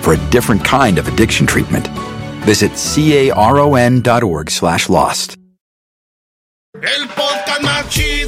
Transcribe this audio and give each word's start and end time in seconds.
for 0.00 0.14
a 0.14 0.30
different 0.30 0.64
kind 0.64 0.98
of 0.98 1.08
addiction 1.08 1.46
treatment. 1.46 1.88
Visit 2.46 2.72
caron.org 3.34 4.50
slash 4.50 4.88
lost. 4.88 5.36
El 6.80 7.08
podcast 7.08 7.62
más 7.62 7.88
chido 7.88 8.27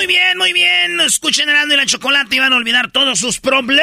muy 0.00 0.06
bien, 0.06 0.38
muy 0.38 0.54
bien. 0.54 0.98
Escuchen 1.00 1.50
Erasmo 1.50 1.74
y 1.74 1.76
la 1.76 1.84
chocolate 1.84 2.34
y 2.34 2.38
van 2.38 2.54
a 2.54 2.56
olvidar 2.56 2.90
todos 2.90 3.18
sus 3.18 3.38
problemas. 3.38 3.82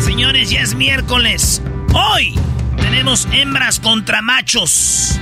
Señores, 0.00 0.50
ya 0.50 0.62
es 0.62 0.74
miércoles. 0.74 1.62
Hoy 1.94 2.34
tenemos 2.76 3.28
hembras 3.30 3.78
contra 3.78 4.20
machos. 4.20 5.20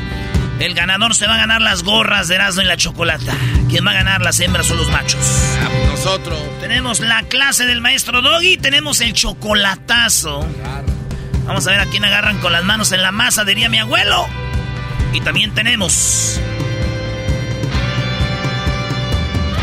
El 0.59 0.73
ganador 0.73 1.15
se 1.15 1.27
va 1.27 1.35
a 1.35 1.37
ganar 1.37 1.61
las 1.61 1.83
gorras 1.83 2.29
de 2.29 2.37
Erasmo 2.37 2.63
y 2.63 2.65
la 2.65 2.79
chocolata. 2.79 3.35
¿Quién 3.69 3.87
va 3.87 3.91
a 3.91 3.95
ganar 3.95 4.23
las 4.23 4.41
hembras 4.41 4.71
o 4.71 4.75
los 4.75 4.91
machos? 4.91 5.21
Nosotros. 5.87 6.39
Tenemos 6.63 7.01
la 7.01 7.25
clase 7.25 7.67
del 7.67 7.83
maestro 7.83 8.23
Doggy, 8.23 8.57
tenemos 8.57 9.03
el 9.03 9.13
chocolatazo. 9.13 10.49
Vamos 11.45 11.67
a 11.67 11.73
ver 11.73 11.81
a 11.81 11.87
quién 11.87 12.07
agarran 12.07 12.39
con 12.39 12.53
las 12.53 12.65
manos 12.65 12.91
en 12.93 13.03
la 13.03 13.13
masa, 13.13 13.45
diría 13.45 13.69
mi 13.69 13.81
abuelo. 13.81 14.27
Y 15.13 15.21
también 15.21 15.53
tenemos 15.55 16.41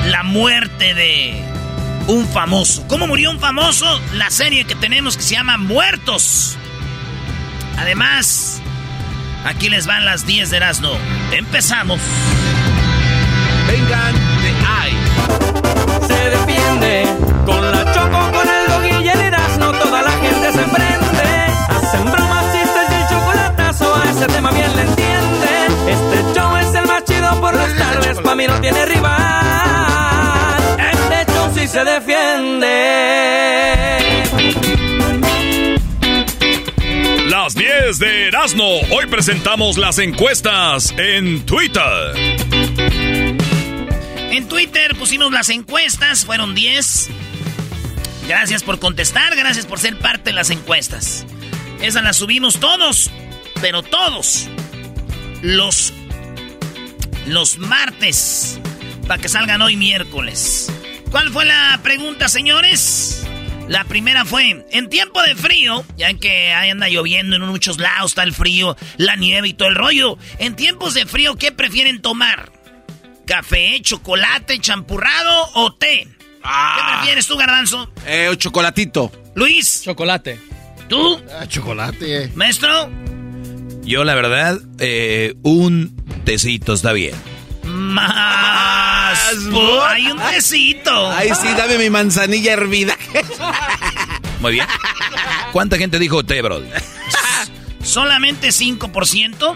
la 0.08 0.24
muerte 0.24 0.94
de 0.94 1.44
un 2.08 2.28
famoso. 2.28 2.86
¿Cómo 2.88 3.08
murió 3.08 3.32
un 3.32 3.40
famoso? 3.40 3.86
La 4.14 4.30
serie 4.30 4.66
que 4.66 4.76
tenemos 4.76 5.18
que 5.18 5.24
se 5.24 5.36
llama 5.36 5.58
Muertos. 5.58 6.58
Además, 7.78 8.62
aquí 9.46 9.70
les 9.70 9.86
van 9.86 10.06
las 10.06 10.26
10 10.26 10.50
de 10.50 10.58
Erasmo. 10.58 10.92
Empezamos. 11.32 12.00
Vengan 13.68 14.14
de 14.14 14.54
ay. 14.68 14.94
Se 16.08 16.30
defiende 16.30 17.06
con 17.46 17.62
choco, 17.94 18.32
con 18.32 18.50
el 18.50 18.57
Pa' 28.24 28.36
mí 28.36 28.48
no 28.48 28.60
tiene 28.60 28.86
rival. 28.86 29.18
Este 30.92 31.32
show 31.32 31.52
sí 31.54 31.68
se 31.68 31.84
defiende. 31.84 32.68
Las 37.30 37.54
10 37.56 38.00
de 38.00 38.28
Erasmo. 38.28 38.80
Hoy 38.92 39.06
presentamos 39.08 39.78
las 39.78 40.00
encuestas 40.00 40.94
en 40.98 41.46
Twitter. 41.46 42.16
En 44.32 44.48
Twitter 44.48 44.96
pusimos 44.96 45.32
las 45.32 45.50
encuestas, 45.50 46.26
fueron 46.26 46.56
10. 46.56 47.10
Gracias 48.28 48.64
por 48.64 48.80
contestar, 48.80 49.36
gracias 49.36 49.66
por 49.66 49.80
ser 49.80 49.98
parte 50.00 50.32
de 50.32 50.34
las 50.34 50.50
encuestas. 50.50 51.26
Esas 51.82 52.04
las 52.04 52.18
subimos 52.18 52.60
todos, 52.60 53.12
pero 53.62 53.84
todos. 53.84 54.50
Los 55.42 55.94
los 57.28 57.58
martes 57.58 58.60
para 59.08 59.22
que 59.22 59.30
salgan 59.30 59.62
hoy 59.62 59.76
miércoles. 59.76 60.72
¿Cuál 61.12 61.30
fue 61.32 61.46
la 61.46 61.80
pregunta, 61.84 62.30
señores? 62.30 63.26
La 63.68 63.84
primera 63.84 64.24
fue, 64.24 64.66
en 64.72 64.90
tiempo 64.90 65.22
de 65.22 65.36
frío, 65.36 65.84
ya 65.98 66.14
que 66.14 66.54
ahí 66.54 66.70
anda 66.70 66.88
lloviendo 66.88 67.36
en 67.36 67.42
muchos 67.44 67.80
lados, 67.80 68.12
está 68.12 68.24
el 68.24 68.34
frío, 68.34 68.78
la 68.96 69.18
nieve 69.18 69.50
y 69.50 69.54
todo 69.54 69.68
el 69.68 69.76
rollo. 69.76 70.18
En 70.40 70.56
tiempos 70.56 70.94
de 70.94 71.06
frío, 71.06 71.36
¿qué 71.36 71.52
prefieren 71.52 72.02
tomar? 72.02 72.52
¿Café, 73.26 73.80
chocolate, 73.82 74.60
champurrado 74.60 75.50
o 75.56 75.74
té? 75.74 76.08
¿Qué 76.42 76.82
prefieres 76.94 77.28
tú, 77.28 77.36
Garbanzo? 77.36 77.92
Eh, 78.06 78.32
chocolatito. 78.38 79.12
Luis. 79.36 79.82
Chocolate. 79.84 80.40
¿Tú? 80.88 81.22
chocolate. 81.50 82.32
¿Maestro? 82.36 82.90
Yo, 83.84 84.06
la 84.06 84.16
verdad, 84.16 84.60
eh, 84.80 85.36
un 85.44 86.07
tecito 86.28 86.74
está 86.74 86.92
bien. 86.92 87.16
Más. 87.64 89.18
hay 89.88 90.08
un 90.08 90.20
tecito. 90.20 91.10
Ay, 91.12 91.30
sí, 91.30 91.48
dame 91.58 91.78
mi 91.78 91.90
manzanilla 91.90 92.52
hervida. 92.52 92.98
Muy 94.42 94.52
bien. 94.52 94.68
¿Cuánta 95.54 95.78
gente 95.78 96.00
dijo 96.00 96.26
té, 96.26 96.42
bro? 96.42 96.62
Solamente 97.82 98.50
5%. 98.50 99.56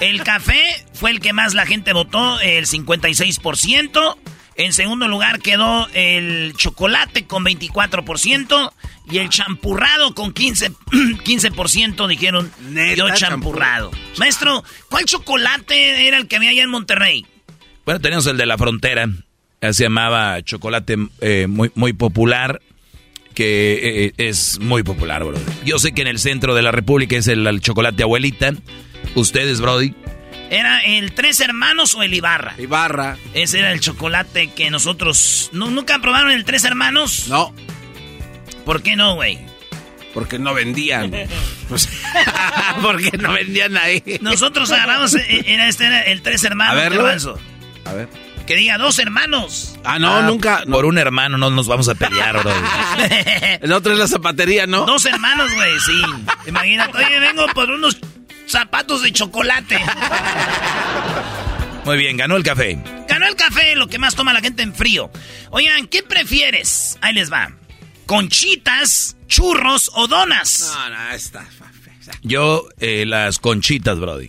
El 0.00 0.22
café 0.22 0.62
fue 0.92 1.12
el 1.12 1.20
que 1.20 1.32
más 1.32 1.54
la 1.54 1.64
gente 1.64 1.94
votó, 1.94 2.38
el 2.40 2.66
56%. 2.66 4.16
En 4.56 4.72
segundo 4.72 5.08
lugar 5.08 5.40
quedó 5.40 5.88
el 5.94 6.54
chocolate 6.56 7.26
con 7.26 7.44
24%. 7.44 8.72
Y 9.10 9.18
el 9.18 9.28
champurrado 9.30 10.14
con 10.14 10.32
15%, 10.32 10.76
15% 11.24 12.08
dijeron 12.08 12.52
yo 12.96 13.12
champurrado. 13.14 13.90
Maestro, 14.16 14.62
¿cuál 14.88 15.04
chocolate 15.06 16.06
era 16.06 16.18
el 16.18 16.28
que 16.28 16.36
había 16.36 16.50
allá 16.50 16.62
en 16.62 16.70
Monterrey? 16.70 17.26
Bueno, 17.84 18.00
tenemos 18.00 18.26
el 18.26 18.36
de 18.36 18.46
la 18.46 18.56
frontera. 18.56 19.08
Se 19.60 19.84
llamaba 19.84 20.40
chocolate 20.42 20.96
eh, 21.20 21.46
muy, 21.48 21.70
muy 21.74 21.92
popular. 21.92 22.60
Que 23.34 24.06
eh, 24.06 24.14
es 24.18 24.60
muy 24.60 24.82
popular, 24.82 25.24
bro. 25.24 25.38
Yo 25.64 25.78
sé 25.78 25.92
que 25.92 26.02
en 26.02 26.08
el 26.08 26.18
centro 26.18 26.54
de 26.54 26.60
la 26.60 26.70
República 26.70 27.16
es 27.16 27.28
el, 27.28 27.46
el 27.46 27.60
chocolate 27.60 28.02
abuelita. 28.02 28.52
Ustedes, 29.14 29.60
Brody. 29.60 29.94
¿Era 30.50 30.80
el 30.80 31.12
Tres 31.14 31.40
Hermanos 31.40 31.94
o 31.94 32.02
el 32.02 32.12
Ibarra? 32.12 32.54
Ibarra. 32.58 33.16
Ese 33.34 33.60
era 33.60 33.72
el 33.72 33.80
chocolate 33.80 34.50
que 34.50 34.70
nosotros... 34.70 35.48
¿nu- 35.52 35.70
¿Nunca 35.70 35.98
probaron 36.00 36.30
el 36.30 36.44
Tres 36.44 36.64
Hermanos? 36.64 37.26
No. 37.28 37.54
¿Por 38.66 38.82
qué 38.82 38.94
no, 38.96 39.14
güey? 39.14 39.38
Porque 40.14 40.38
no 40.38 40.54
vendían. 40.54 41.12
Pues, 41.68 41.88
porque 42.82 43.16
no 43.16 43.32
vendían 43.32 43.78
ahí. 43.78 44.02
Nosotros 44.20 44.70
agarramos... 44.72 45.14
eh, 45.14 45.42
Era 45.46 45.68
este 45.68 45.86
era 45.86 46.02
el 46.02 46.20
Tres 46.20 46.44
Hermanos, 46.44 46.74
A 46.76 46.80
ver, 46.82 46.92
Garbanzo. 46.94 47.38
A 47.86 47.92
ver. 47.94 48.08
Que 48.46 48.56
diga 48.56 48.76
dos 48.76 48.98
hermanos. 48.98 49.78
Ah, 49.84 49.98
no, 49.98 50.16
Ah, 50.16 50.22
nunca. 50.22 50.64
no. 50.66 50.74
Por 50.76 50.84
un 50.84 50.98
hermano 50.98 51.38
no 51.38 51.48
nos 51.48 51.66
vamos 51.68 51.88
a 51.88 51.94
pelear, 51.94 52.40
bro. 52.42 52.52
El 53.62 53.72
otro 53.72 53.92
es 53.92 53.98
la 53.98 54.06
zapatería, 54.08 54.66
¿no? 54.66 54.84
Dos 54.84 55.06
hermanos, 55.06 55.54
güey, 55.54 55.70
sí. 55.80 56.02
Imagínate, 56.46 56.98
oye, 56.98 57.18
vengo 57.20 57.46
por 57.54 57.70
unos 57.70 57.96
zapatos 58.52 59.02
de 59.02 59.12
chocolate. 59.12 59.78
Muy 61.84 61.96
bien, 61.96 62.16
ganó 62.16 62.36
el 62.36 62.44
café. 62.44 62.78
Ganó 63.08 63.26
el 63.26 63.34
café, 63.34 63.74
lo 63.74 63.88
que 63.88 63.98
más 63.98 64.14
toma 64.14 64.32
la 64.32 64.40
gente 64.40 64.62
en 64.62 64.72
frío. 64.74 65.10
Oigan, 65.50 65.88
¿qué 65.88 66.02
prefieres? 66.02 66.96
Ahí 67.00 67.14
les 67.14 67.32
va. 67.32 67.52
¿Conchitas, 68.06 69.16
churros 69.26 69.90
o 69.94 70.06
donas? 70.06 70.72
No, 70.72 70.90
no, 70.90 71.10
está. 71.10 71.44
Yo, 72.22 72.68
eh, 72.78 73.04
las 73.06 73.38
conchitas, 73.38 73.98
Brody. 73.98 74.28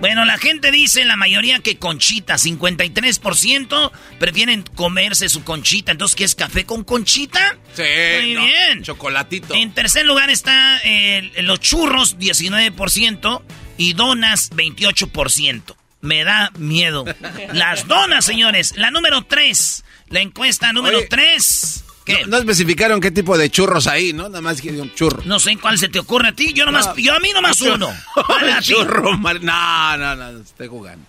Bueno, 0.00 0.24
la 0.24 0.38
gente 0.38 0.70
dice, 0.70 1.04
la 1.04 1.16
mayoría 1.16 1.58
que 1.58 1.76
conchita, 1.76 2.34
53% 2.34 3.90
prefieren 4.18 4.62
comerse 4.74 5.28
su 5.28 5.42
conchita. 5.42 5.92
Entonces, 5.92 6.14
¿qué 6.14 6.24
es 6.24 6.34
café 6.34 6.64
con 6.64 6.84
conchita? 6.84 7.56
Sí. 7.74 7.82
Muy 8.22 8.34
no, 8.34 8.44
bien. 8.44 8.82
Chocolatito. 8.82 9.54
En 9.54 9.72
tercer 9.72 10.06
lugar 10.06 10.30
está 10.30 10.80
eh, 10.84 11.32
los 11.42 11.58
churros, 11.60 12.16
19%, 12.18 13.42
y 13.78 13.94
donas, 13.94 14.50
28%. 14.50 15.74
Me 16.00 16.24
da 16.24 16.50
miedo. 16.58 17.04
Las 17.52 17.88
donas, 17.88 18.24
señores. 18.24 18.74
La 18.76 18.90
número 18.90 19.22
3. 19.22 19.84
La 20.10 20.20
encuesta 20.20 20.72
número 20.72 20.98
Oye, 20.98 21.06
3. 21.08 21.84
¿Qué? 22.08 22.22
No, 22.22 22.28
no 22.28 22.38
especificaron 22.38 23.00
qué 23.00 23.10
tipo 23.12 23.36
de 23.38 23.50
churros 23.50 23.86
ahí, 23.86 24.12
¿no? 24.12 24.24
Nada 24.28 24.40
más 24.40 24.60
quieren 24.60 24.80
un 24.80 24.92
churro. 24.94 25.22
No 25.26 25.38
sé 25.38 25.56
cuál 25.58 25.78
se 25.78 25.88
te 25.88 25.98
ocurre 26.00 26.28
a 26.28 26.32
ti. 26.32 26.52
Yo 26.54 26.64
nomás, 26.64 26.86
No. 26.86 26.96
yo 26.96 27.14
a 27.14 27.20
mí 27.20 27.30
nomás 27.32 27.60
Un 27.60 27.72
uno. 27.72 27.86
churro. 27.92 28.24
¿Cuál 28.26 28.50
a 28.50 28.56
Un 28.56 28.62
churro, 28.62 29.16
No, 29.16 29.96
no, 29.98 30.16
no, 30.16 30.40
estoy 30.40 30.68
jugando. 30.68 31.04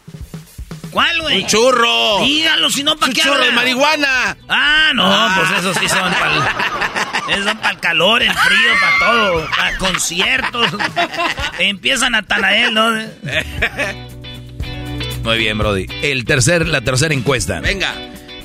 ¿Cuál, 0.91 1.21
güey? 1.21 1.41
¡Un 1.43 1.47
churro! 1.47 2.19
Dígalo, 2.23 2.69
si 2.71 2.83
no, 2.83 2.95
¿para 2.97 3.09
¡Un 3.09 3.13
qué 3.13 3.21
churro 3.21 3.45
de 3.45 3.51
marihuana! 3.51 4.35
Ah, 4.49 4.91
no, 4.95 5.03
Ah. 5.05 5.35
pues 5.37 5.59
esos 5.59 5.77
sí 5.77 5.87
son 5.87 6.11
para 6.13 6.35
el, 7.35 7.43
para 7.57 7.69
el 7.71 7.79
calor, 7.79 8.23
el 8.23 8.33
frío, 8.33 8.71
para 8.81 8.99
todo, 9.11 9.47
para 9.55 9.77
conciertos. 9.77 10.67
Empiezan 11.59 12.15
a 12.15 12.23
Tanael, 12.23 12.73
¿no? 12.73 12.89
Muy 15.23 15.37
bien, 15.37 15.57
Brody. 15.57 15.85
El 16.01 16.25
tercer, 16.25 16.67
la 16.67 16.81
tercera 16.81 17.13
encuesta. 17.13 17.59
Venga. 17.59 17.93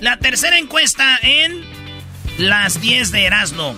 La 0.00 0.18
tercera 0.18 0.58
encuesta 0.58 1.18
en 1.22 1.62
las 2.38 2.81
10 2.81 3.12
de 3.12 3.25
Erasmo, 3.25 3.75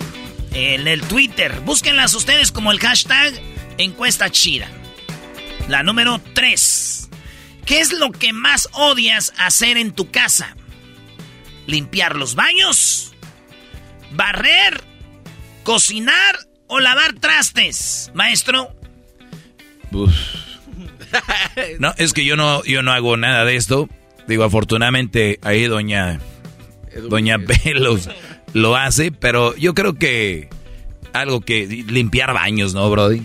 en 0.53 0.87
el 0.87 1.01
Twitter. 1.01 1.61
Búsquenlas 1.61 2.13
ustedes 2.13 2.51
como 2.51 2.71
el 2.71 2.79
hashtag 2.79 3.33
encuesta 3.77 4.29
chida. 4.29 4.67
La 5.67 5.83
número 5.83 6.21
3. 6.33 7.09
¿Qué 7.65 7.79
es 7.79 7.91
lo 7.91 8.11
que 8.11 8.33
más 8.33 8.69
odias 8.73 9.33
hacer 9.37 9.77
en 9.77 9.91
tu 9.91 10.09
casa? 10.09 10.55
¿Limpiar 11.65 12.15
los 12.15 12.35
baños? 12.35 13.13
¿Barrer? 14.11 14.81
¿Cocinar? 15.63 16.39
¿O 16.67 16.79
lavar 16.79 17.13
trastes? 17.13 18.11
Maestro. 18.13 18.73
Uf. 19.91 20.13
No, 21.79 21.93
es 21.97 22.13
que 22.13 22.25
yo 22.25 22.35
no, 22.35 22.63
yo 22.65 22.83
no 22.83 22.91
hago 22.91 23.17
nada 23.17 23.45
de 23.45 23.55
esto. 23.55 23.89
Digo, 24.27 24.43
afortunadamente 24.43 25.39
ahí 25.41 25.65
doña, 25.65 26.19
doña 27.09 27.37
Pelos 27.39 28.09
lo 28.53 28.75
hace, 28.75 29.11
pero 29.11 29.55
yo 29.55 29.73
creo 29.73 29.95
que 29.95 30.49
algo 31.13 31.41
que 31.41 31.65
limpiar 31.87 32.33
baños, 32.33 32.73
¿no, 32.73 32.89
Brody? 32.89 33.21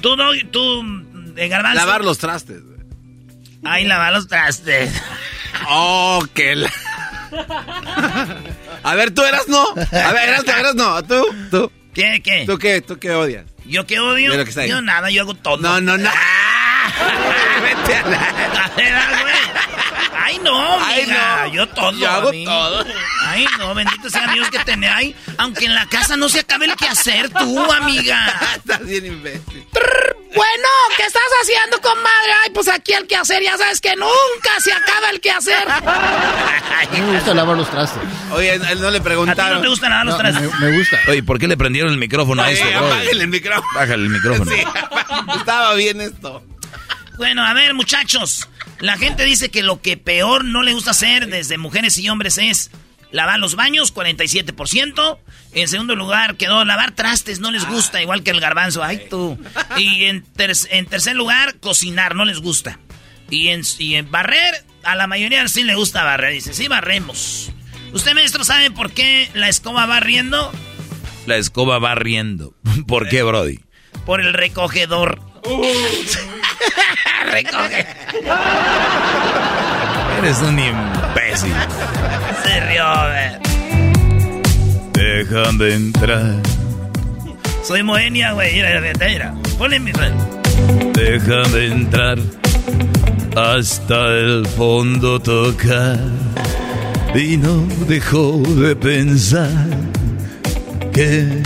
Tú, 0.00 0.16
no, 0.16 0.30
tú, 0.50 0.82
de 1.34 1.48
garbanzo. 1.48 1.76
Lavar 1.78 2.04
los 2.04 2.18
trastes. 2.18 2.62
Ay, 3.64 3.84
lavar 3.84 4.12
los 4.12 4.28
trastes. 4.28 4.92
Oh, 5.68 6.22
que 6.34 6.54
la... 6.56 6.70
A 8.82 8.94
ver, 8.94 9.10
tú 9.10 9.22
eras 9.22 9.48
no. 9.48 9.62
A 9.70 10.12
ver, 10.12 10.28
eras, 10.28 10.44
eras 10.46 10.74
no. 10.74 11.02
Tú, 11.04 11.26
tú. 11.50 11.72
¿Qué, 11.92 12.20
qué? 12.22 12.44
¿Tú 12.46 12.58
qué? 12.58 12.80
¿Tú 12.82 12.98
qué 12.98 13.10
odias? 13.12 13.46
¿Yo 13.64 13.86
qué 13.86 13.98
odio? 13.98 14.36
Lo 14.36 14.44
que. 14.44 14.68
Yo 14.68 14.80
nada, 14.82 15.10
yo 15.10 15.22
hago 15.22 15.34
todo. 15.34 15.56
No, 15.56 15.80
no, 15.80 15.96
no. 15.98 16.10
Vete 17.62 17.94
a 17.96 18.06
la... 18.06 18.18
A 18.18 18.76
ver, 18.76 18.94
ah, 18.94 19.22
güey. 19.22 19.34
Ay, 20.18 20.38
no, 20.42 20.78
no. 20.78 21.46
Yo 21.52 21.66
todo. 21.68 21.92
Yo 21.92 22.10
hago 22.10 22.30
todo. 22.44 22.84
Ay, 23.22 23.46
no, 23.58 23.74
bendito 23.74 24.08
sea 24.10 24.26
Dios 24.32 24.48
que 24.50 24.58
tenés 24.60 24.90
ahí. 24.92 25.14
Aunque 25.38 25.66
en 25.66 25.74
la 25.74 25.86
casa 25.86 26.16
no 26.16 26.28
se 26.28 26.40
acabe 26.40 26.66
el 26.66 26.74
quehacer, 26.76 27.30
tú, 27.30 27.72
amiga. 27.72 28.26
Estás 28.56 28.84
bien 28.84 29.06
imbécil. 29.06 29.66
Bueno, 30.34 30.68
¿qué 30.98 31.02
estás 31.04 31.22
haciendo, 31.42 31.80
comadre? 31.80 32.32
Ay, 32.44 32.50
pues 32.52 32.68
aquí 32.68 32.92
el 32.92 33.06
quehacer, 33.06 33.42
ya 33.42 33.56
sabes 33.56 33.80
que 33.80 33.96
nunca 33.96 34.60
se 34.62 34.70
acaba 34.72 35.08
el 35.10 35.20
quehacer. 35.20 35.66
A 35.70 35.80
mí 36.92 37.00
me 37.00 37.14
gusta 37.14 37.32
lavar 37.32 37.56
los 37.56 37.70
trastes. 37.70 38.02
Oye, 38.32 38.50
a 38.50 38.54
él 38.54 38.80
no 38.82 38.90
le 38.90 38.98
¿A 38.98 39.00
ti 39.00 39.04
preguntaron. 39.04 39.54
no 39.56 39.60
te 39.62 39.68
gustan 39.68 39.90
lavar 39.90 40.06
los 40.06 40.14
No, 40.14 40.20
trastes? 40.20 40.60
me, 40.60 40.70
me 40.70 40.78
gusta. 40.78 40.98
Oye, 41.08 41.22
¿por 41.22 41.38
qué 41.38 41.48
le 41.48 41.56
prendieron 41.56 41.90
el 41.92 41.98
micrófono 41.98 42.42
a 42.42 42.50
esto, 42.50 42.66
Brody? 42.66 42.76
apáguenle 42.92 43.24
el 43.24 43.30
micrófono. 43.30 43.66
Bájale 43.74 44.02
el 44.02 44.10
micrófono. 44.10 44.50
Sí, 44.56 45.38
estaba 45.38 45.74
bien 45.74 46.00
esto. 46.02 46.42
Bueno, 47.16 47.44
a 47.46 47.54
ver, 47.54 47.72
muchachos. 47.72 48.46
La 48.80 48.96
gente 48.98 49.24
dice 49.24 49.50
que 49.50 49.62
lo 49.62 49.80
que 49.80 49.96
peor 49.96 50.44
no 50.44 50.62
le 50.62 50.72
gusta 50.74 50.90
hacer 50.90 51.28
desde 51.28 51.56
mujeres 51.58 51.96
y 51.98 52.08
hombres 52.08 52.36
es 52.38 52.70
lavar 53.10 53.38
los 53.38 53.54
baños, 53.56 53.94
47%. 53.94 55.18
En 55.54 55.68
segundo 55.68 55.94
lugar 55.96 56.36
quedó 56.36 56.64
lavar 56.64 56.90
trastes, 56.94 57.40
no 57.40 57.50
les 57.50 57.66
gusta, 57.66 58.02
igual 58.02 58.22
que 58.22 58.30
el 58.32 58.40
garbanzo. 58.40 58.82
Ay, 58.84 59.06
tú. 59.08 59.38
Y 59.78 60.04
en, 60.04 60.22
ter- 60.22 60.52
en 60.70 60.86
tercer 60.86 61.16
lugar, 61.16 61.58
cocinar, 61.60 62.14
no 62.14 62.24
les 62.26 62.40
gusta. 62.40 62.78
Y 63.30 63.48
en, 63.48 63.62
y 63.78 63.94
en 63.94 64.10
barrer, 64.10 64.64
a 64.84 64.94
la 64.94 65.06
mayoría 65.06 65.46
sí 65.48 65.64
le 65.64 65.74
gusta 65.74 66.04
barrer. 66.04 66.34
Dice, 66.34 66.52
sí, 66.52 66.68
barremos. 66.68 67.50
¿Usted, 67.92 68.12
maestro, 68.14 68.44
sabe 68.44 68.70
por 68.70 68.92
qué 68.92 69.30
la 69.34 69.48
escoba 69.48 69.86
va 69.86 70.00
riendo? 70.00 70.52
La 71.24 71.36
escoba 71.36 71.78
va 71.78 71.94
riendo. 71.94 72.54
¿Por 72.86 73.08
qué, 73.08 73.22
Brody? 73.22 73.60
Por 74.04 74.20
el 74.20 74.34
recogedor. 74.34 75.20
Recoge. 77.32 77.86
Eres 80.18 80.38
un 80.42 80.58
imbécil. 80.58 81.54
Se 82.44 82.60
rió. 82.60 82.84
Dejan 84.92 85.58
de 85.58 85.74
entrar. 85.74 86.34
Soy 87.62 87.82
Moenia, 87.82 88.32
güey. 88.32 88.54
Mira, 88.54 88.80
mira, 88.80 88.92
mira. 89.06 89.34
Ponle 89.58 89.78
mi 89.78 89.92
red. 89.92 90.12
Dejan 90.94 91.52
de 91.52 91.66
entrar. 91.66 92.18
Hasta 93.36 94.06
el 94.06 94.46
fondo 94.46 95.20
tocar. 95.20 95.98
Y 97.14 97.36
no 97.36 97.66
dejó 97.86 98.38
de 98.38 98.76
pensar 98.76 99.50
que... 100.92 101.42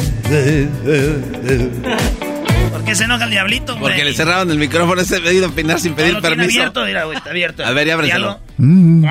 ¿Por 2.70 2.84
qué 2.84 2.94
se 2.94 3.04
enoja 3.04 3.24
el 3.24 3.30
diablito, 3.30 3.72
güey? 3.76 3.82
Porque 3.92 4.04
le 4.04 4.14
cerraron 4.14 4.50
el 4.50 4.58
micrófono 4.58 5.00
ese 5.02 5.20
pedido 5.20 5.48
opinar 5.48 5.80
sin 5.80 5.94
pedir 5.94 6.12
No, 6.14 6.20
lo 6.20 6.22
tiene 6.22 6.36
permiso. 6.36 6.60
abierto, 6.60 6.84
mira, 6.84 7.04
güey, 7.04 7.16
está 7.18 7.30
abierto. 7.30 7.64
A 7.66 7.70
ver, 7.72 7.86
y 7.86 7.90
ábreselo. 7.90 8.40
Diálogo. 8.58 9.10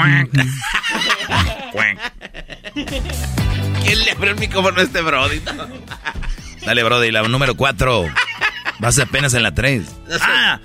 ¿Quién 3.84 4.00
le 4.06 4.12
abrió 4.12 4.32
el 4.32 4.40
micrófono 4.40 4.80
a 4.80 4.84
este 4.84 5.02
Brody? 5.02 5.42
Dale, 6.66 6.84
Brody, 6.84 7.12
la 7.12 7.24
número 7.24 7.56
4. 7.56 8.06
Vas 8.80 9.00
apenas 9.00 9.34
en 9.34 9.44
la 9.44 9.54
3. 9.54 9.84
Ah, 10.22 10.60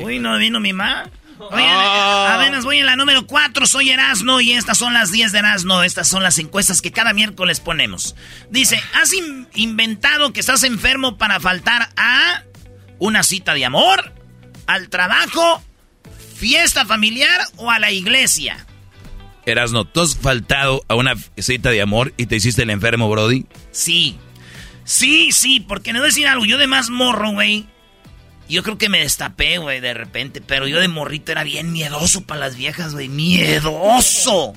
uy, 0.00 0.18
no 0.18 0.36
vino 0.38 0.58
mi 0.60 0.72
ma. 0.72 1.04
Oh. 1.48 2.26
apenas 2.28 2.64
voy 2.64 2.78
en 2.78 2.86
la 2.86 2.96
número 2.96 3.26
4, 3.26 3.66
soy 3.66 3.90
Erasno 3.90 4.40
y 4.40 4.52
estas 4.52 4.78
son 4.78 4.94
las 4.94 5.10
10 5.12 5.32
de 5.32 5.38
Erasno. 5.40 5.82
Estas 5.82 6.08
son 6.08 6.22
las 6.22 6.38
encuestas 6.38 6.80
que 6.82 6.92
cada 6.92 7.12
miércoles 7.12 7.60
ponemos. 7.60 8.16
Dice, 8.50 8.80
¿has 8.94 9.12
in- 9.12 9.46
inventado 9.54 10.32
que 10.32 10.40
estás 10.40 10.62
enfermo 10.62 11.18
para 11.18 11.38
faltar 11.40 11.90
a 11.96 12.42
una 12.98 13.22
cita 13.22 13.54
de 13.54 13.64
amor, 13.66 14.12
al 14.66 14.88
trabajo, 14.88 15.62
fiesta 16.36 16.86
familiar 16.86 17.40
o 17.56 17.70
a 17.70 17.78
la 17.78 17.90
iglesia? 17.90 18.66
Erasno, 19.44 19.84
¿tú 19.84 20.00
has 20.00 20.16
faltado 20.16 20.82
a 20.88 20.94
una 20.94 21.14
cita 21.38 21.70
de 21.70 21.80
amor 21.82 22.12
y 22.16 22.26
te 22.26 22.36
hiciste 22.36 22.62
el 22.62 22.70
enfermo, 22.70 23.08
Brody? 23.10 23.46
Sí. 23.72 24.18
Sí, 24.84 25.30
sí, 25.32 25.60
porque 25.60 25.92
no 25.92 26.02
decir 26.02 26.26
algo. 26.28 26.44
Yo 26.46 26.58
de 26.58 26.66
más 26.66 26.90
morro, 26.90 27.30
güey. 27.32 27.66
Yo 28.48 28.62
creo 28.62 28.78
que 28.78 28.88
me 28.88 29.00
destapé, 29.00 29.58
güey, 29.58 29.80
de 29.80 29.94
repente. 29.94 30.40
Pero 30.40 30.68
yo 30.68 30.80
de 30.80 30.88
morrito 30.88 31.32
era 31.32 31.44
bien 31.44 31.72
miedoso 31.72 32.22
para 32.22 32.40
las 32.40 32.56
viejas, 32.56 32.92
güey. 32.92 33.08
¡Miedoso! 33.08 34.54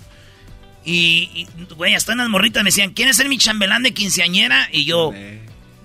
Y, 0.86 1.48
güey, 1.76 1.96
hasta 1.96 2.14
en 2.14 2.20
las 2.20 2.30
morritas 2.30 2.64
me 2.64 2.70
decían, 2.70 2.94
¿quieres 2.94 3.18
ser 3.18 3.30
mi 3.30 3.38
chambelán 3.38 3.84
de 3.84 3.94
quinceañera? 3.94 4.70
Y 4.72 4.86
yo, 4.86 5.14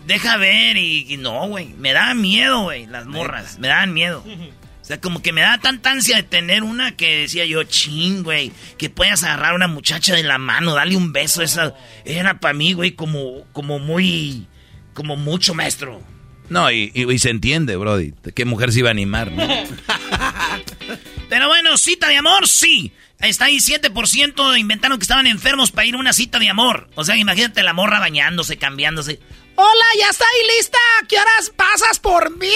deja 0.07 0.37
ver. 0.37 0.77
Y, 0.77 1.13
y 1.13 1.17
no, 1.17 1.49
güey. 1.49 1.69
Me 1.79 1.93
daban 1.93 2.21
miedo, 2.21 2.63
güey, 2.63 2.87
las 2.87 3.07
morras. 3.07 3.59
Me 3.59 3.69
daban 3.69 3.93
miedo. 3.93 4.25
O 4.85 4.87
sea, 4.87 5.01
como 5.01 5.23
que 5.23 5.33
me 5.33 5.41
da 5.41 5.57
tanta 5.57 5.93
ansia 5.93 6.17
de 6.17 6.25
tener 6.25 6.63
una 6.63 6.95
que 6.95 7.21
decía 7.21 7.47
yo, 7.47 7.65
ching, 7.65 8.23
güey, 8.23 8.53
que 8.77 8.91
puedas 8.91 9.25
agarrar 9.25 9.53
a 9.53 9.55
una 9.55 9.67
muchacha 9.67 10.15
de 10.15 10.23
la 10.23 10.37
mano, 10.37 10.75
darle 10.75 10.99
un 10.99 11.11
beso. 11.11 11.41
Esa 11.41 11.73
era 12.05 12.39
para 12.39 12.53
mí, 12.53 12.75
güey, 12.75 12.91
como, 12.91 13.47
como 13.55 13.79
muy, 13.79 14.47
como 14.93 15.17
mucho, 15.17 15.55
maestro. 15.55 16.03
No, 16.49 16.71
y, 16.71 16.91
y- 16.95 17.11
y 17.13 17.19
se 17.19 17.31
entiende, 17.31 17.77
Brody. 17.77 18.13
¿Qué 18.35 18.45
mujer 18.45 18.73
se 18.73 18.81
iba 18.81 18.89
a 18.89 18.93
animar? 18.93 19.33
no? 19.33 19.47
Pero 21.29 21.49
bueno, 21.49 21.77
cita 21.79 22.09
de 22.09 22.17
amor, 22.19 22.47
sí. 22.49 22.93
Está 23.21 23.47
ahí 23.47 23.57
7% 23.57 24.59
inventaron 24.59 24.99
que 24.99 25.03
estaban 25.05 25.27
enfermos 25.27 25.71
para 25.73 25.87
ir 25.87 25.95
a 25.95 25.99
una 25.99 26.13
cita 26.13 26.39
de 26.39 26.49
amor. 26.51 26.89
O 26.95 27.05
sea, 27.05 27.17
imagínate 27.17 27.63
la 27.63 27.73
morra 27.73 27.99
bañándose, 27.99 28.59
cambiándose. 28.59 29.19
Hola, 29.57 29.85
ya 29.99 30.11
está 30.11 30.25
ahí 30.25 30.57
lista. 30.59 30.79
¿Qué 31.09 31.17
horas 31.17 31.51
pasas 31.57 31.99
por 31.99 32.37
mí? 32.37 32.49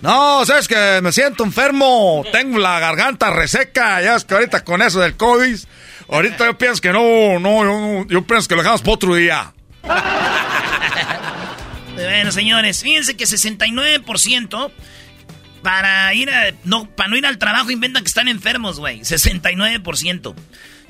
No, 0.01 0.45
sabes 0.45 0.69
que 0.69 1.01
me 1.03 1.11
siento 1.11 1.43
enfermo, 1.43 2.23
tengo 2.31 2.57
la 2.57 2.79
garganta 2.79 3.31
reseca, 3.31 4.01
ya 4.01 4.15
es 4.15 4.23
que 4.23 4.33
ahorita 4.33 4.63
con 4.63 4.81
eso 4.81 5.01
del 5.01 5.17
COVID, 5.17 5.57
ahorita 6.07 6.45
yo 6.45 6.57
pienso 6.57 6.79
que 6.81 6.93
no, 6.93 7.37
no, 7.37 7.65
yo, 7.65 8.07
yo 8.07 8.21
pienso 8.25 8.47
que 8.47 8.55
lo 8.55 8.61
dejamos 8.61 8.79
para 8.81 8.93
otro 8.93 9.13
día. 9.15 9.53
Bueno, 12.03 12.31
señores, 12.31 12.81
fíjense 12.81 13.15
que 13.15 13.25
69% 13.25 14.71
para 15.61 16.13
ir 16.13 16.29
a, 16.29 16.53
no, 16.63 16.89
para 16.89 17.09
no 17.09 17.17
ir 17.17 17.25
al 17.25 17.37
trabajo 17.37 17.71
inventan 17.71 18.03
que 18.03 18.07
están 18.07 18.27
enfermos, 18.27 18.79
güey. 18.79 19.01
69%. 19.01 20.35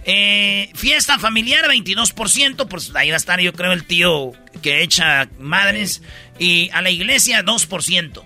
Eh, 0.05 0.71
fiesta 0.75 1.19
familiar, 1.19 1.65
22%. 1.65 2.67
Pues 2.67 2.91
ahí 2.95 3.09
va 3.09 3.15
a 3.15 3.17
estar, 3.17 3.39
yo 3.39 3.53
creo, 3.53 3.73
el 3.73 3.85
tío 3.85 4.31
que 4.61 4.81
echa 4.81 5.29
madres. 5.39 6.01
Y 6.37 6.69
a 6.73 6.81
la 6.81 6.89
iglesia, 6.89 7.43
2%. 7.43 8.25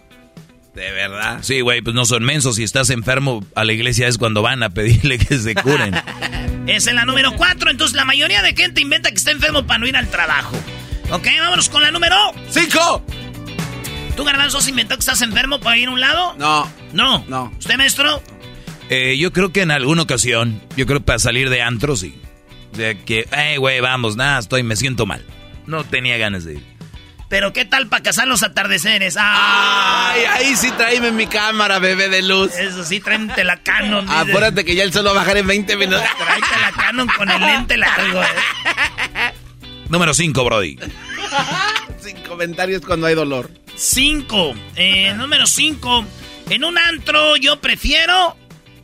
De 0.75 0.91
verdad. 0.91 1.39
Sí, 1.43 1.61
güey, 1.61 1.81
pues 1.81 1.95
no 1.95 2.05
son 2.05 2.23
mensos. 2.23 2.55
Si 2.55 2.63
estás 2.63 2.89
enfermo, 2.89 3.45
a 3.55 3.63
la 3.63 3.73
iglesia 3.73 4.07
es 4.07 4.17
cuando 4.17 4.41
van 4.41 4.63
a 4.63 4.71
pedirle 4.71 5.19
que 5.19 5.37
se 5.37 5.53
curen. 5.55 5.93
es 6.67 6.87
en 6.87 6.95
la 6.95 7.05
número 7.05 7.35
4. 7.35 7.69
Entonces, 7.69 7.95
la 7.95 8.05
mayoría 8.05 8.41
de 8.41 8.55
gente 8.55 8.81
inventa 8.81 9.09
que 9.09 9.17
está 9.17 9.31
enfermo 9.31 9.65
para 9.67 9.79
no 9.79 9.87
ir 9.87 9.95
al 9.95 10.09
trabajo. 10.09 10.57
Ok, 11.11 11.27
vámonos 11.39 11.69
con 11.69 11.81
la 11.81 11.91
número 11.91 12.15
5. 12.49 13.05
¿Tú, 14.15 14.23
Garbanzo, 14.23 14.59
has 14.59 14.67
inventado 14.67 14.97
que 14.97 15.01
estás 15.01 15.21
enfermo 15.21 15.59
para 15.59 15.77
ir 15.77 15.87
a 15.87 15.91
un 15.91 15.99
lado? 15.99 16.35
No. 16.37 16.69
No. 16.91 17.23
No. 17.27 17.51
¿Usted, 17.57 17.77
maestro? 17.77 18.21
Eh, 18.89 19.17
yo 19.17 19.31
creo 19.33 19.51
que 19.51 19.61
en 19.61 19.71
alguna 19.71 20.03
ocasión, 20.03 20.61
yo 20.75 20.85
creo 20.85 20.99
que 20.99 21.05
para 21.05 21.19
salir 21.19 21.49
de 21.49 21.61
antro, 21.61 21.95
sí. 21.95 22.19
O 22.71 22.75
sea, 22.75 22.95
que, 22.95 23.27
hey, 23.31 23.57
güey, 23.57 23.79
vamos, 23.79 24.15
nada, 24.15 24.39
estoy, 24.39 24.63
me 24.63 24.75
siento 24.75 25.05
mal. 25.05 25.23
No 25.67 25.83
tenía 25.83 26.17
ganas 26.17 26.43
de 26.45 26.55
ir. 26.55 26.73
Pero 27.29 27.53
¿qué 27.53 27.65
tal 27.65 27.87
para 27.87 28.03
cazar 28.03 28.27
los 28.27 28.43
atardeceres? 28.43 29.15
¡Ah! 29.19 30.11
Ay, 30.13 30.21
ahí 30.25 30.55
sí 30.55 30.69
tráeme 30.71 31.11
mi 31.11 31.25
cámara, 31.25 31.79
bebé 31.79 32.09
de 32.09 32.21
luz. 32.21 32.53
Eso 32.55 32.83
sí, 32.83 32.99
tráete 32.99 33.43
la 33.43 33.57
Canon. 33.57 34.07
Acuérdate 34.09 34.63
que 34.63 34.75
ya 34.75 34.83
el 34.83 34.93
sol 34.93 35.07
va 35.07 35.11
a 35.11 35.15
bajar 35.15 35.37
en 35.37 35.47
20 35.47 35.75
minutos. 35.77 36.03
Tráete 36.17 36.61
la 36.61 36.71
Canon 36.71 37.07
con 37.07 37.31
el 37.31 37.41
lente 37.41 37.77
largo, 37.77 38.21
eh. 38.21 39.33
Número 39.89 40.13
5, 40.13 40.43
Brody. 40.43 40.77
Sin 42.01 42.17
comentarios 42.23 42.81
cuando 42.81 43.07
hay 43.07 43.15
dolor. 43.15 43.51
5. 43.75 44.53
Eh, 44.75 45.13
número 45.15 45.45
5. 45.45 46.05
En 46.49 46.63
un 46.63 46.77
antro 46.77 47.37
yo 47.37 47.59
prefiero 47.61 48.37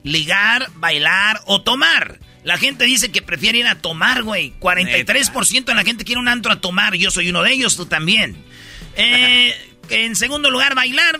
ligar, 0.03 0.69
bailar 0.75 1.41
o 1.45 1.61
tomar. 1.61 2.19
La 2.43 2.57
gente 2.57 2.85
dice 2.85 3.11
que 3.11 3.21
prefiere 3.21 3.59
ir 3.59 3.67
a 3.67 3.75
tomar, 3.75 4.23
güey. 4.23 4.53
43% 4.59 5.65
de 5.65 5.75
la 5.75 5.83
gente 5.83 6.05
quiere 6.05 6.21
un 6.21 6.27
antro 6.27 6.51
a 6.51 6.61
tomar. 6.61 6.95
Yo 6.95 7.11
soy 7.11 7.29
uno 7.29 7.43
de 7.43 7.51
ellos, 7.51 7.75
tú 7.75 7.85
también. 7.85 8.37
Eh, 8.95 9.53
en 9.89 10.15
segundo 10.15 10.49
lugar, 10.49 10.73
bailar. 10.73 11.19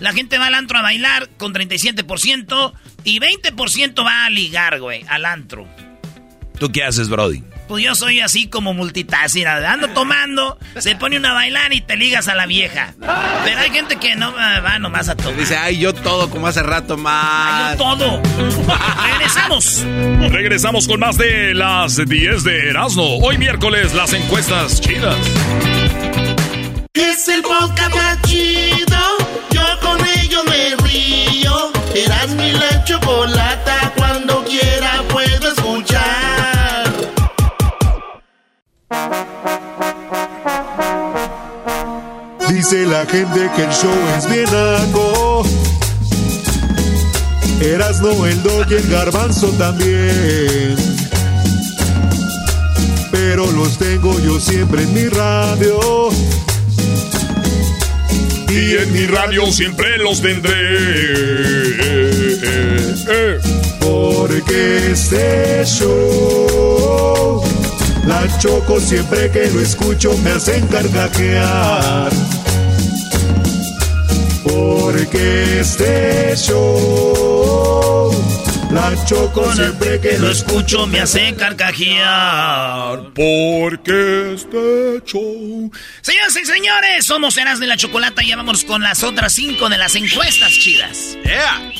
La 0.00 0.12
gente 0.12 0.38
va 0.38 0.46
al 0.46 0.54
antro 0.54 0.78
a 0.78 0.82
bailar 0.82 1.28
con 1.36 1.52
37%. 1.52 2.72
Y 3.04 3.18
20% 3.18 4.04
va 4.04 4.26
a 4.26 4.30
ligar, 4.30 4.80
güey, 4.80 5.04
al 5.08 5.24
antro. 5.24 5.66
¿Tú 6.58 6.70
qué 6.70 6.84
haces, 6.84 7.08
Brody? 7.08 7.42
Pues 7.68 7.84
yo 7.84 7.94
soy 7.94 8.20
así 8.20 8.46
como 8.46 8.74
multitasking. 8.74 9.46
Ando 9.46 9.88
tomando, 9.88 10.58
se 10.78 10.94
pone 10.94 11.16
una 11.16 11.30
a 11.30 11.34
bailar 11.34 11.72
y 11.72 11.80
te 11.80 11.96
ligas 11.96 12.28
a 12.28 12.34
la 12.34 12.46
vieja. 12.46 12.94
Pero 13.44 13.58
hay 13.58 13.70
gente 13.70 13.96
que 13.96 14.14
no 14.14 14.30
eh, 14.30 14.60
va 14.60 14.78
nomás 14.78 15.08
a 15.08 15.16
tomar. 15.16 15.36
Dice, 15.36 15.56
ay, 15.56 15.78
yo 15.78 15.92
todo 15.92 16.30
como 16.30 16.46
hace 16.46 16.62
rato 16.62 16.96
más. 16.96 17.72
Ay, 17.72 17.78
yo 17.78 17.84
todo. 17.84 18.22
Regresamos. 19.10 19.84
Regresamos 20.30 20.86
con 20.86 21.00
más 21.00 21.18
de 21.18 21.54
las 21.54 21.96
10 21.96 22.44
de 22.44 22.68
Erasmo. 22.70 23.18
Hoy 23.18 23.38
miércoles, 23.38 23.94
las 23.94 24.12
encuestas 24.12 24.80
chidas. 24.80 25.16
Es 26.94 27.28
el 27.28 27.42
podcast 27.42 27.94
más 27.94 28.22
chido. 28.22 28.98
Yo 29.50 29.62
con 29.80 29.98
ello 30.06 30.44
me 30.44 30.76
río. 30.88 31.72
Eras 31.94 32.28
mi 32.30 32.52
la. 32.52 33.35
Dice 42.56 42.86
la 42.86 43.04
gente 43.04 43.50
que 43.54 43.64
el 43.64 43.70
show 43.70 43.92
es 44.16 44.26
bien 44.30 44.46
naco. 44.50 45.42
Erasno, 47.60 48.24
el 48.24 48.42
dog 48.42 48.64
y 48.70 48.74
el 48.76 48.88
garbanzo 48.88 49.48
también. 49.58 50.74
Pero 53.12 53.52
los 53.52 53.76
tengo 53.76 54.18
yo 54.20 54.40
siempre 54.40 54.84
en 54.84 54.94
mi 54.94 55.06
radio. 55.06 56.08
Y 58.48 58.76
en 58.78 58.90
mi 58.90 59.06
radio 59.06 59.52
siempre 59.52 59.98
los 59.98 60.22
tendré. 60.22 60.54
Porque 63.80 64.92
este 64.92 65.62
show, 65.66 67.42
la 68.06 68.38
choco 68.38 68.80
siempre 68.80 69.30
que 69.30 69.50
lo 69.50 69.60
escucho 69.60 70.16
me 70.18 70.30
hacen 70.30 70.66
carcajear. 70.68 72.10
Porque 74.44 75.60
este 75.60 76.34
show, 76.36 78.10
la 78.70 79.04
choco 79.04 79.52
siempre 79.52 80.00
que 80.00 80.18
lo 80.18 80.30
escucho 80.30 80.86
me 80.86 81.00
hace 81.00 81.34
carcajear. 81.34 83.12
Porque 83.14 84.34
este 84.34 85.02
show. 85.04 85.70
Señoras 86.00 86.36
y 86.36 86.44
señores, 86.44 87.04
somos 87.04 87.36
Eras 87.36 87.58
de 87.58 87.66
la 87.66 87.76
Chocolata 87.76 88.22
y 88.22 88.28
ya 88.28 88.36
vamos 88.36 88.64
con 88.64 88.82
las 88.82 89.02
otras 89.02 89.32
cinco 89.32 89.68
de 89.68 89.78
las 89.78 89.96
encuestas 89.96 90.52
chidas. 90.52 91.18
Yeah. 91.24 91.72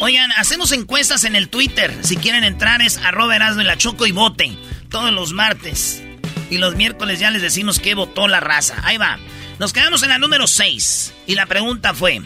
Oigan, 0.00 0.32
hacemos 0.32 0.72
encuestas 0.72 1.24
en 1.24 1.36
el 1.36 1.48
Twitter. 1.48 1.96
Si 2.02 2.16
quieren 2.16 2.42
entrar 2.42 2.82
es 2.82 2.98
arroba 2.98 3.36
Erasmo 3.36 3.62
y 3.62 3.64
la 3.64 3.76
Choco 3.76 4.06
y 4.06 4.12
voten. 4.12 4.58
Todos 4.92 5.10
los 5.10 5.32
martes. 5.32 6.02
Y 6.50 6.58
los 6.58 6.76
miércoles 6.76 7.18
ya 7.18 7.30
les 7.30 7.40
decimos 7.42 7.80
que 7.80 7.94
votó 7.94 8.28
la 8.28 8.40
raza. 8.40 8.76
Ahí 8.84 8.98
va. 8.98 9.18
Nos 9.58 9.72
quedamos 9.72 10.02
en 10.02 10.10
la 10.10 10.18
número 10.18 10.46
6. 10.46 11.14
Y 11.26 11.34
la 11.34 11.46
pregunta 11.46 11.94
fue: 11.94 12.20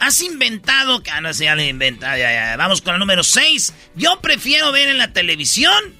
¿Has 0.00 0.20
inventado.? 0.22 1.02
Ah, 1.10 1.22
no 1.22 1.32
sé, 1.32 1.44
ya 1.44 1.54
le 1.54 1.66
inventa. 1.66 2.16
Ya, 2.18 2.30
ya. 2.30 2.56
Vamos 2.58 2.82
con 2.82 2.92
la 2.92 2.98
número 2.98 3.24
6. 3.24 3.72
Yo 3.96 4.20
prefiero 4.20 4.70
ver 4.70 4.88
en 4.90 4.98
la 4.98 5.12
televisión. 5.12 5.98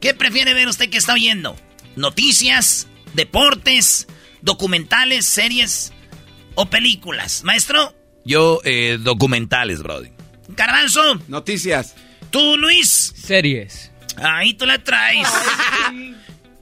¿Qué 0.00 0.14
prefiere 0.14 0.52
ver 0.52 0.68
usted 0.68 0.90
que 0.90 0.98
está 0.98 1.14
oyendo? 1.14 1.56
¿Noticias? 1.96 2.86
¿Deportes? 3.14 4.06
¿Documentales? 4.42 5.26
¿Series? 5.26 5.92
¿O 6.54 6.66
películas? 6.66 7.42
Maestro. 7.42 7.96
Yo, 8.24 8.60
eh, 8.64 8.98
documentales, 9.00 9.82
Brody. 9.82 10.10
Garbanzo. 10.48 11.20
Noticias. 11.26 11.94
¿Tú, 12.30 12.56
Luis? 12.58 13.14
Series. 13.16 13.90
Ahí 14.22 14.54
tú 14.54 14.66
la 14.66 14.78
traes. 14.78 15.28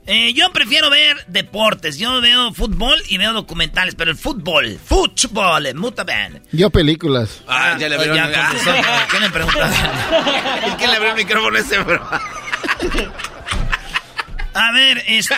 Eh, 0.08 0.32
yo 0.34 0.52
prefiero 0.52 0.88
ver 0.88 1.26
deportes. 1.26 1.98
Yo 1.98 2.20
veo 2.20 2.52
fútbol 2.54 2.96
y 3.08 3.18
veo 3.18 3.32
documentales, 3.32 3.96
pero 3.96 4.12
el 4.12 4.16
fútbol, 4.16 4.78
fútbol, 4.78 5.74
muta 5.74 6.04
bien. 6.04 6.40
Yo 6.52 6.70
películas. 6.70 7.42
Ah, 7.48 7.76
ya 7.76 7.88
le 7.88 7.96
abrió 7.96 8.14
Ya 8.14 8.30
contestó. 8.30 8.70
¿Qué 9.10 9.20
le 9.20 9.30
preguntas? 9.30 9.74
¿Quién 10.78 10.90
le 10.90 10.96
abrió 10.96 11.10
el 11.10 11.16
micrófono 11.16 11.56
a 11.56 11.60
ese, 11.60 11.78
bro? 11.78 12.08
A 14.54 14.72
ver, 14.72 15.02
este. 15.08 15.34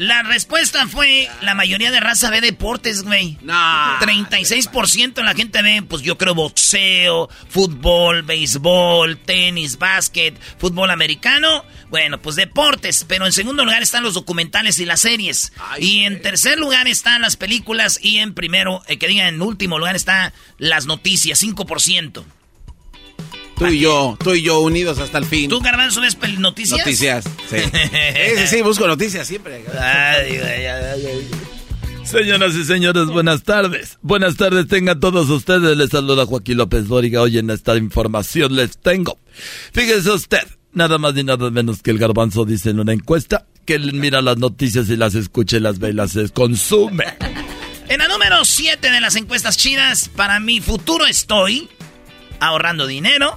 La 0.00 0.22
respuesta 0.22 0.86
fue: 0.86 1.28
la 1.42 1.54
mayoría 1.54 1.90
de 1.90 2.00
raza 2.00 2.30
ve 2.30 2.40
deportes, 2.40 3.02
güey. 3.02 3.36
No. 3.42 3.52
36% 4.00 5.12
de 5.12 5.22
la 5.22 5.34
gente 5.34 5.60
ve, 5.60 5.82
pues 5.86 6.00
yo 6.00 6.16
creo, 6.16 6.34
boxeo, 6.34 7.28
fútbol, 7.50 8.22
béisbol, 8.22 9.18
tenis, 9.18 9.76
básquet, 9.76 10.40
fútbol 10.56 10.90
americano. 10.90 11.66
Bueno, 11.90 12.18
pues 12.18 12.36
deportes. 12.36 13.04
Pero 13.06 13.26
en 13.26 13.32
segundo 13.32 13.62
lugar 13.62 13.82
están 13.82 14.02
los 14.02 14.14
documentales 14.14 14.78
y 14.78 14.86
las 14.86 15.00
series. 15.00 15.52
y 15.78 16.04
en 16.04 16.22
tercer 16.22 16.58
lugar 16.58 16.88
están 16.88 17.20
las 17.20 17.36
películas. 17.36 18.00
Y 18.02 18.20
en 18.20 18.32
primero, 18.32 18.82
eh, 18.88 18.96
que 18.96 19.06
diga 19.06 19.28
en 19.28 19.42
último 19.42 19.78
lugar, 19.78 19.96
está 19.96 20.32
las 20.56 20.86
noticias, 20.86 21.42
5%. 21.42 22.24
Tú 23.60 23.66
y 23.66 23.78
yo, 23.80 24.16
tú 24.24 24.34
y 24.34 24.42
yo 24.42 24.60
unidos 24.60 24.98
hasta 24.98 25.18
el 25.18 25.26
fin. 25.26 25.50
¿Tú, 25.50 25.60
Garbanzo, 25.60 26.00
ves 26.00 26.18
pel- 26.18 26.38
noticias? 26.38 26.78
Noticias, 26.78 27.24
sí. 27.50 27.56
sí, 27.58 28.46
sí, 28.46 28.62
busco 28.62 28.86
noticias 28.88 29.26
siempre. 29.28 29.62
Ay, 29.78 30.38
güey, 30.38 30.66
ay, 30.66 30.66
ay, 30.66 31.06
ay. 31.06 31.30
Señoras 32.04 32.54
y 32.54 32.64
señores, 32.64 33.06
buenas 33.08 33.42
tardes. 33.42 33.98
Buenas 34.00 34.36
tardes 34.36 34.66
tengan 34.66 34.98
todos 34.98 35.28
ustedes. 35.28 35.76
Les 35.76 35.90
saluda 35.90 36.24
Joaquín 36.24 36.56
López 36.56 36.88
Dóriga. 36.88 37.20
Hoy 37.20 37.36
en 37.36 37.50
esta 37.50 37.76
información 37.76 38.56
les 38.56 38.78
tengo. 38.78 39.18
Fíjese 39.74 40.10
usted, 40.10 40.42
nada 40.72 40.96
más 40.96 41.12
ni 41.14 41.22
nada 41.22 41.50
menos 41.50 41.82
que 41.82 41.90
el 41.90 41.98
garbanzo 41.98 42.46
dice 42.46 42.70
en 42.70 42.80
una 42.80 42.94
encuesta 42.94 43.44
que 43.66 43.74
él 43.74 43.92
mira 43.92 44.22
las 44.22 44.38
noticias 44.38 44.88
y 44.88 44.96
las 44.96 45.14
escucha 45.14 45.58
y 45.58 45.60
las 45.60 45.78
ve 45.78 45.90
y 45.90 45.92
las 45.92 46.16
consume. 46.32 47.04
En 47.88 47.98
la 47.98 48.08
número 48.08 48.42
7 48.44 48.90
de 48.90 49.00
las 49.02 49.16
encuestas 49.16 49.58
chidas, 49.58 50.08
para 50.08 50.40
mi 50.40 50.60
futuro 50.62 51.04
estoy. 51.06 51.68
ahorrando 52.40 52.86
dinero, 52.86 53.36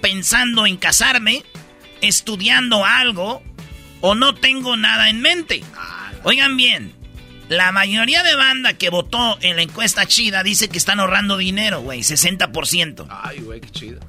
pensando 0.00 0.66
en 0.66 0.76
casarme, 0.76 1.44
estudiando 2.00 2.84
algo 2.84 3.42
o 4.00 4.14
no 4.14 4.34
tengo 4.34 4.76
nada 4.76 5.10
en 5.10 5.20
mente. 5.20 5.62
Oigan 6.24 6.56
bien, 6.56 6.92
la 7.48 7.72
mayoría 7.72 8.22
de 8.22 8.34
banda 8.34 8.74
que 8.74 8.90
votó 8.90 9.38
en 9.40 9.56
la 9.56 9.62
encuesta 9.62 10.06
chida 10.06 10.42
dice 10.42 10.68
que 10.68 10.78
están 10.78 11.00
ahorrando 11.00 11.36
dinero, 11.36 11.80
güey, 11.80 12.00
60%. 12.00 13.06
Ay, 13.08 13.40
güey, 13.40 13.60
qué 13.60 13.70
chido. 13.70 14.00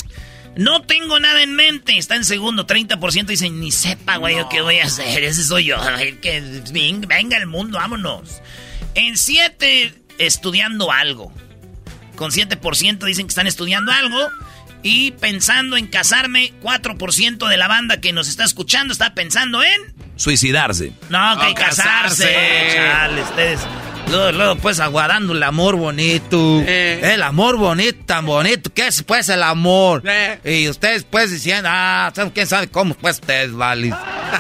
No 0.56 0.82
tengo 0.82 1.20
nada 1.20 1.42
en 1.42 1.56
mente, 1.56 1.98
está 1.98 2.16
en 2.16 2.26
segundo, 2.26 2.68
30% 2.68 3.28
dicen, 3.28 3.60
ni 3.60 3.72
sepa, 3.72 4.18
güey, 4.18 4.36
yo 4.36 4.50
qué 4.50 4.62
voy 4.62 4.80
a 4.80 4.86
hacer, 4.86 5.24
ese 5.24 5.44
soy 5.44 5.66
yo, 5.66 5.78
que 6.22 6.42
venga 7.08 7.38
el 7.38 7.48
mundo, 7.48 7.78
vámonos. 7.78 8.42
En 8.96 9.16
7, 9.16 9.94
estudiando 10.18 10.92
algo. 10.92 11.32
Con 12.16 12.32
7% 12.32 13.06
dicen 13.06 13.28
que 13.28 13.30
están 13.30 13.48
estudiando 13.48 13.94
algo. 13.94 14.18
Y 14.82 15.12
pensando 15.12 15.76
en 15.76 15.88
casarme, 15.88 16.54
4% 16.62 17.48
de 17.48 17.58
la 17.58 17.68
banda 17.68 18.00
que 18.00 18.14
nos 18.14 18.30
está 18.30 18.46
escuchando 18.46 18.94
está 18.94 19.14
pensando 19.14 19.62
en... 19.62 19.94
Suicidarse. 20.16 20.94
No, 21.10 21.38
que 21.40 21.48
No, 21.50 21.54
casarse. 21.54 22.24
casarse. 22.26 22.76
Chale, 22.76 23.22
ustedes. 23.22 23.60
Luego, 24.10 24.32
luego, 24.32 24.56
pues 24.56 24.80
aguardando 24.80 25.34
el 25.34 25.44
amor 25.44 25.76
bonito. 25.76 26.62
Eh. 26.66 27.14
El 27.14 27.22
amor 27.24 27.58
bonito, 27.58 28.06
tan 28.06 28.26
bonito. 28.26 28.74
¿Qué 28.74 28.88
es 28.88 29.04
pues 29.04 29.30
el 29.30 29.44
amor? 29.44 30.02
Eh. 30.06 30.40
Y 30.64 30.68
ustedes 30.70 31.04
pues 31.04 31.30
diciendo, 31.32 31.70
ah, 31.72 32.12
¿saben 32.16 32.32
quién 32.32 32.48
sabe 32.48 32.70
cómo? 32.70 32.96
Pues 32.96 33.16
ustedes, 33.16 33.54
vale. 33.54 33.94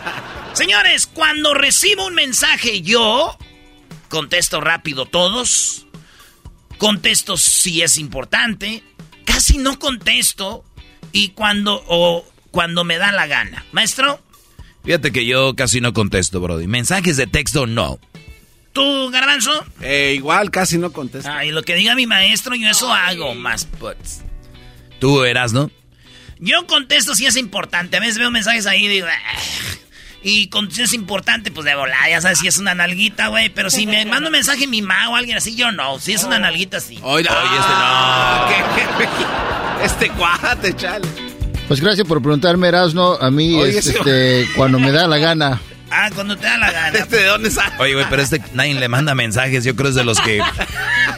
Señores, 0.54 1.06
cuando 1.08 1.54
recibo 1.54 2.08
un 2.08 2.16
mensaje 2.16 2.82
yo, 2.82 3.38
contesto 4.08 4.60
rápido 4.60 5.06
todos. 5.06 5.86
Contesto 6.78 7.38
si 7.38 7.82
es 7.82 7.98
importante. 7.98 8.84
Casi 9.40 9.58
no 9.58 9.80
contesto. 9.80 10.66
Y 11.14 11.30
cuando, 11.30 11.82
o 11.88 12.26
cuando 12.52 12.84
me 12.84 12.98
da 12.98 13.14
la 13.14 13.26
gana. 13.26 13.66
Maestro, 13.72 14.20
Fíjate 14.84 15.14
que 15.14 15.26
yo 15.26 15.56
casi 15.56 15.80
no 15.80 15.94
contesto, 15.94 16.42
Brody. 16.42 16.68
Mensajes 16.68 17.16
de 17.16 17.26
texto, 17.26 17.66
no. 17.66 18.00
¿tú, 18.74 19.10
garbanzo? 19.12 19.66
Eh, 19.80 20.12
igual 20.18 20.52
casi 20.52 20.78
no 20.78 20.92
contesto. 20.92 21.32
Ay, 21.32 21.52
lo 21.52 21.64
que 21.64 21.76
diga 21.76 21.96
mi 21.96 22.06
maestro, 22.06 22.54
yo 22.54 22.70
eso 22.70 22.92
hago 22.92 23.34
más 23.34 23.64
puts. 23.64 24.24
¿Tú 25.00 25.24
eras, 25.24 25.54
no? 25.54 25.72
Yo 26.40 26.68
contesto 26.68 27.16
si 27.16 27.26
es 27.26 27.38
importante. 27.38 27.96
A 27.96 28.02
veces 28.02 28.18
veo 28.18 28.32
mensajes 28.32 28.66
ahí 28.66 28.88
y 28.88 28.90
digo, 28.90 29.08
"Ah". 29.08 29.40
Y 30.24 30.48
con- 30.48 30.72
si 30.72 30.84
es 30.84 30.94
importante, 30.94 31.52
pues 31.52 31.66
de 31.66 31.76
volada, 31.76 32.10
ya 32.10 32.22
sabes 32.22 32.40
si 32.40 32.48
es 32.48 32.58
una 32.58 32.76
nalguita, 32.76 33.28
güey. 33.28 33.50
Pero 33.50 33.70
si 33.70 33.86
me 33.88 34.06
manda 34.06 34.28
un 34.28 34.34
mensaje 34.34 34.68
mi 34.68 34.82
ma 34.82 35.10
o 35.10 35.16
alguien 35.16 35.38
así, 35.38 35.56
yo 35.56 35.72
no. 35.72 36.00
Si 36.00 36.14
es 36.14 36.24
una 36.24 36.40
nalguita, 36.40 36.80
sí. 36.80 37.00
Oye, 37.02 37.28
este 37.30 37.40
no. 37.40 39.86
Este 39.86 40.10
cuate, 40.10 40.76
chale. 40.76 41.08
Pues 41.68 41.80
gracias 41.82 42.08
por 42.08 42.22
preguntarme, 42.22 42.68
Erasno. 42.68 43.14
A 43.14 43.32
mí, 43.32 43.56
Oye, 43.56 43.78
es, 43.78 43.88
ese- 43.88 43.98
este, 43.98 44.48
cuando 44.56 44.80
me 44.80 44.92
da 44.92 45.08
la 45.08 45.18
gana. 45.18 45.62
Ah, 45.92 46.10
cuando 46.14 46.38
te 46.38 46.46
da 46.46 46.58
la 46.58 46.72
gana. 46.72 47.00
¿Este 47.00 47.16
de 47.18 47.26
dónde 47.26 47.50
sale? 47.50 47.74
Oye, 47.80 47.94
güey, 47.96 48.06
pero 48.12 48.22
este 48.22 48.40
nadie 48.54 48.76
le 48.76 48.88
manda 48.88 49.16
mensajes. 49.16 49.64
Yo 49.64 49.76
creo 49.76 49.90
es 49.90 49.96
de 49.96 50.04
los 50.04 50.20
que. 50.20 50.40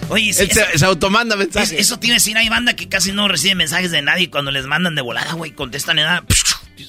Oye, 0.10 0.32
sí, 0.34 0.44
Él 0.44 0.52
se, 0.78 0.86
automanda 0.86 1.36
es- 1.36 1.40
mensajes. 1.40 1.72
eso 1.74 1.98
iba 2.02 2.14
a 2.14 2.16
decir, 2.16 2.38
hay 2.38 2.48
banda 2.50 2.74
que 2.76 2.88
casi 2.88 3.12
no 3.12 3.28
recibe 3.28 3.56
mensajes 3.56 3.92
de 3.92 4.02
nadie 4.02 4.24
y 4.24 4.28
cuando 4.28 4.52
les 4.52 4.66
mandan 4.68 4.96
de 4.96 5.02
volada, 5.02 5.34
güey, 5.34 5.52
contestan 5.52 6.00
en 6.00 6.06
nada. 6.06 6.24
Dice, 6.28 6.41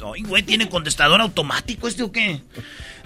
Oye, 0.03 0.23
güey, 0.23 0.43
¿tiene 0.43 0.69
contestador 0.69 1.21
automático 1.21 1.87
este 1.89 2.03
o 2.03 2.12
qué? 2.12 2.41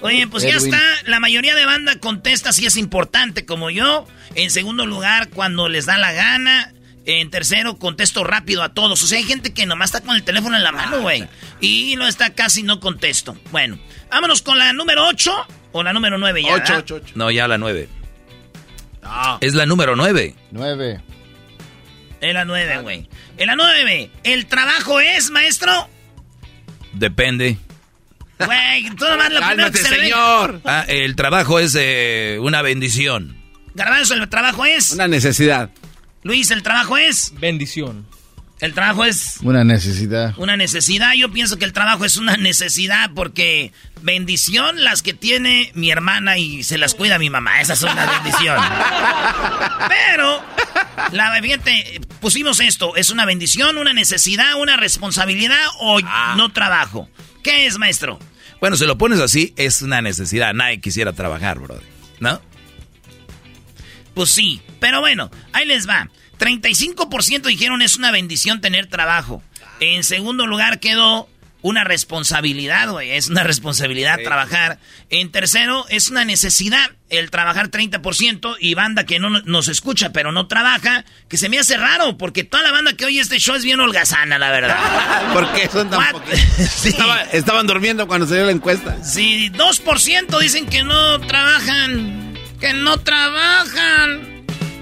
Oye, 0.00 0.26
pues 0.28 0.44
ya 0.44 0.50
Edwin. 0.50 0.74
está. 0.74 0.80
La 1.06 1.20
mayoría 1.20 1.54
de 1.54 1.66
banda 1.66 1.98
contesta 1.98 2.52
si 2.52 2.66
es 2.66 2.76
importante, 2.76 3.44
como 3.44 3.70
yo. 3.70 4.06
En 4.34 4.50
segundo 4.50 4.86
lugar, 4.86 5.28
cuando 5.30 5.68
les 5.68 5.86
da 5.86 5.98
la 5.98 6.12
gana. 6.12 6.72
En 7.04 7.30
tercero, 7.30 7.78
contesto 7.78 8.24
rápido 8.24 8.64
a 8.64 8.70
todos. 8.74 9.02
O 9.02 9.06
sea, 9.06 9.18
hay 9.18 9.24
gente 9.24 9.54
que 9.54 9.64
nomás 9.64 9.90
está 9.94 10.00
con 10.00 10.16
el 10.16 10.24
teléfono 10.24 10.56
en 10.56 10.64
la 10.64 10.72
mano, 10.72 11.02
güey. 11.02 11.24
Y 11.60 11.94
no 11.96 12.06
está 12.06 12.30
casi 12.30 12.64
no 12.64 12.80
contesto. 12.80 13.36
Bueno, 13.52 13.78
vámonos 14.10 14.42
con 14.42 14.58
la 14.58 14.72
número 14.72 15.06
8 15.06 15.46
o 15.72 15.82
la 15.84 15.92
número 15.92 16.18
9 16.18 16.42
ya. 16.42 16.48
Ocho, 16.48 16.62
¿verdad? 16.62 16.78
ocho, 16.78 16.94
ocho. 16.96 17.12
No, 17.14 17.30
ya 17.30 17.46
la 17.46 17.58
nueve. 17.58 17.88
No. 19.02 19.38
Es 19.40 19.54
la 19.54 19.66
número 19.66 19.94
nueve. 19.94 20.34
Nueve. 20.50 21.00
En 22.20 22.34
la 22.34 22.44
9, 22.44 22.78
güey. 22.78 23.08
En 23.36 23.46
la 23.46 23.56
9, 23.56 24.10
¿el 24.24 24.46
trabajo 24.46 25.00
es, 25.00 25.30
maestro? 25.30 25.88
Depende. 26.96 27.58
Güey, 28.38 28.84
tú 28.96 29.04
nomás 29.04 29.32
lo 29.32 29.38
primero 29.40 29.72
que 29.72 29.78
Cálmate, 29.78 29.78
se 29.78 29.90
le 29.90 29.96
ve. 29.98 30.02
señor. 30.04 30.60
Ah, 30.64 30.84
el 30.88 31.16
trabajo 31.16 31.58
es 31.58 31.76
eh, 31.78 32.38
una 32.40 32.62
bendición. 32.62 33.36
Garbanzo, 33.74 34.14
el 34.14 34.28
trabajo 34.28 34.64
es. 34.64 34.92
Una 34.92 35.08
necesidad. 35.08 35.70
Luis, 36.22 36.50
el 36.50 36.62
trabajo 36.62 36.96
es. 36.96 37.32
Bendición. 37.38 38.06
El 38.60 38.72
trabajo 38.72 39.04
es 39.04 39.36
Una 39.42 39.64
necesidad. 39.64 40.32
una 40.38 40.56
necesidad. 40.56 41.12
Yo 41.12 41.30
pienso 41.30 41.58
que 41.58 41.66
el 41.66 41.74
trabajo 41.74 42.06
es 42.06 42.16
una 42.16 42.36
necesidad 42.38 43.10
porque 43.14 43.72
bendición 44.00 44.82
las 44.82 45.02
que 45.02 45.12
tiene 45.12 45.70
mi 45.74 45.90
hermana 45.90 46.38
y 46.38 46.64
se 46.64 46.78
las 46.78 46.94
cuida 46.94 47.18
mi 47.18 47.28
mamá. 47.28 47.60
Esa 47.60 47.74
es 47.74 47.82
una 47.82 48.06
bendición. 48.06 48.56
Pero, 49.88 50.42
la 51.12 51.38
fíjate, 51.42 52.00
pusimos 52.20 52.60
esto. 52.60 52.96
¿Es 52.96 53.10
una 53.10 53.26
bendición, 53.26 53.76
una 53.76 53.92
necesidad, 53.92 54.54
una 54.58 54.76
responsabilidad 54.78 55.60
o 55.80 56.00
no 56.36 56.50
trabajo? 56.52 57.10
¿Qué 57.42 57.66
es, 57.66 57.76
maestro? 57.78 58.18
Bueno, 58.60 58.76
si 58.76 58.86
lo 58.86 58.96
pones 58.96 59.20
así, 59.20 59.52
es 59.56 59.82
una 59.82 60.00
necesidad. 60.00 60.54
Nadie 60.54 60.80
quisiera 60.80 61.12
trabajar, 61.12 61.58
brother. 61.58 61.84
¿No? 62.20 62.40
Pues 64.14 64.30
sí, 64.30 64.62
pero 64.80 65.00
bueno, 65.00 65.30
ahí 65.52 65.66
les 65.66 65.86
va. 65.86 66.08
35% 66.38 67.42
dijeron 67.42 67.82
es 67.82 67.96
una 67.96 68.10
bendición 68.10 68.60
tener 68.60 68.86
trabajo. 68.86 69.42
En 69.80 70.04
segundo 70.04 70.46
lugar 70.46 70.80
quedó 70.80 71.28
una 71.62 71.82
responsabilidad, 71.84 72.90
güey. 72.90 73.10
Es 73.12 73.28
una 73.28 73.42
responsabilidad 73.42 74.18
trabajar. 74.22 74.78
En 75.10 75.32
tercero, 75.32 75.84
es 75.88 76.10
una 76.10 76.24
necesidad 76.24 76.90
el 77.08 77.30
trabajar 77.30 77.70
30% 77.70 78.56
y 78.60 78.74
banda 78.74 79.04
que 79.04 79.18
no 79.18 79.30
nos 79.30 79.68
escucha 79.68 80.12
pero 80.12 80.32
no 80.32 80.46
trabaja, 80.48 81.04
que 81.28 81.36
se 81.36 81.48
me 81.48 81.58
hace 81.58 81.76
raro 81.76 82.16
porque 82.18 82.44
toda 82.44 82.62
la 82.62 82.72
banda 82.72 82.92
que 82.94 83.04
oye 83.04 83.20
este 83.20 83.38
show 83.38 83.54
es 83.56 83.64
bien 83.64 83.80
holgazana, 83.80 84.38
la 84.38 84.50
verdad. 84.50 84.78
¿Por 85.32 85.52
qué 85.54 85.68
son 85.68 85.90
tan? 85.90 86.00
Sí. 86.68 86.88
Estaba- 86.90 87.22
estaban 87.32 87.66
durmiendo 87.66 88.06
cuando 88.06 88.26
salió 88.26 88.44
la 88.46 88.52
encuesta. 88.52 89.02
Sí, 89.04 89.50
2% 89.52 90.38
dicen 90.40 90.66
que 90.66 90.84
no 90.84 91.20
trabajan. 91.20 92.34
Que 92.60 92.72
no 92.74 92.98
trabajan. 92.98 94.35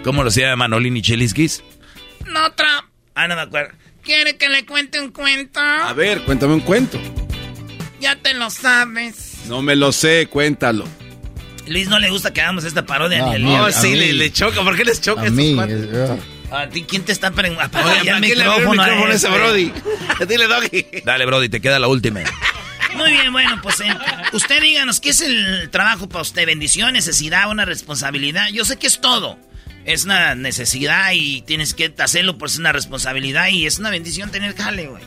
¿Cómo 0.05 0.23
lo 0.23 0.29
hacía 0.29 0.55
Manolini 0.55 1.03
Cheliskis? 1.03 1.65
No 2.27 2.53
tra... 2.53 2.87
Ah, 3.15 3.27
no 3.27 3.35
me 3.37 3.43
acuerdo. 3.43 3.73
¿Quiere 4.03 4.37
que 4.37 4.49
le 4.51 4.67
cuente 4.67 5.01
un 5.01 5.11
cuento? 5.11 5.59
A 5.61 5.93
ver, 5.95 6.23
cuéntame 6.23 6.53
un 6.55 6.61
cuento. 6.61 7.01
Ya 8.01 8.17
te 8.17 8.35
lo 8.35 8.51
sabes. 8.51 9.39
No 9.49 9.63
me 9.63 9.75
lo 9.77 9.93
sé, 9.93 10.27
cuéntalo. 10.31 10.85
Luis 11.67 11.89
no 11.89 11.99
le 11.99 12.11
gusta 12.11 12.33
que 12.35 12.43
hagamos 12.43 12.65
esta 12.65 12.85
parodia 12.85 13.21
No, 13.21 13.31
ni 13.31 13.37
el 13.37 13.45
día. 13.45 13.65
a 13.67 13.73
sí, 13.73 13.95
le, 13.95 14.13
le 14.13 14.31
choca. 14.31 14.63
¿Por 14.63 14.77
qué 14.77 14.85
les 14.85 15.01
choca 15.01 15.23
A 15.23 15.25
a 15.25 15.27
estos 15.29 15.37
mí. 15.39 15.57
¿A 16.51 16.69
ti 16.69 16.85
quién 16.87 17.03
te 17.03 17.13
está 17.13 17.31
preguntando? 17.31 17.79
Oye, 17.79 17.87
Apaga 17.89 18.05
ya 18.05 18.13
¿para 18.13 18.19
el 18.19 18.33
qué 18.33 18.37
le 18.37 18.45
abrió 18.45 18.57
el 18.73 18.79
micrófono, 18.79 19.05
a 19.07 19.09
a 19.09 19.15
ese 19.15 19.27
este. 19.27 19.39
Brody? 19.39 19.73
Dile, 20.29 20.47
Doggy. 20.47 20.87
Dale, 21.05 21.25
Brody, 21.27 21.49
te 21.49 21.61
queda 21.63 21.79
la 21.79 21.89
última. 21.89 22.21
Muy 22.95 23.11
bien, 23.11 23.33
bueno, 23.33 23.59
pues 23.63 23.81
eh, 23.81 23.87
usted 24.33 24.61
díganos, 24.61 25.01
¿qué 25.01 25.09
es 25.11 25.21
el 25.23 25.69
trabajo 25.71 26.09
para 26.09 26.23
usted? 26.23 26.47
¿Bendición, 26.47 26.93
necesidad, 26.93 27.51
una 27.51 27.65
responsabilidad? 27.65 28.49
Yo 28.53 28.65
sé 28.67 28.77
que 28.77 28.87
es 28.87 29.01
todo. 29.01 29.39
Es 29.85 30.05
una 30.05 30.35
necesidad 30.35 31.13
y 31.13 31.43
tienes 31.43 31.75
que 31.75 31.93
hacerlo 31.99 32.39
por 32.39 32.49
es 32.49 32.59
una 32.59 32.73
responsabilidad 32.73 33.49
y 33.49 33.67
es 33.67 33.79
una 33.79 33.91
bendición 33.91 34.31
tener 34.31 34.57
jale, 34.57 34.87
güey. 34.87 35.03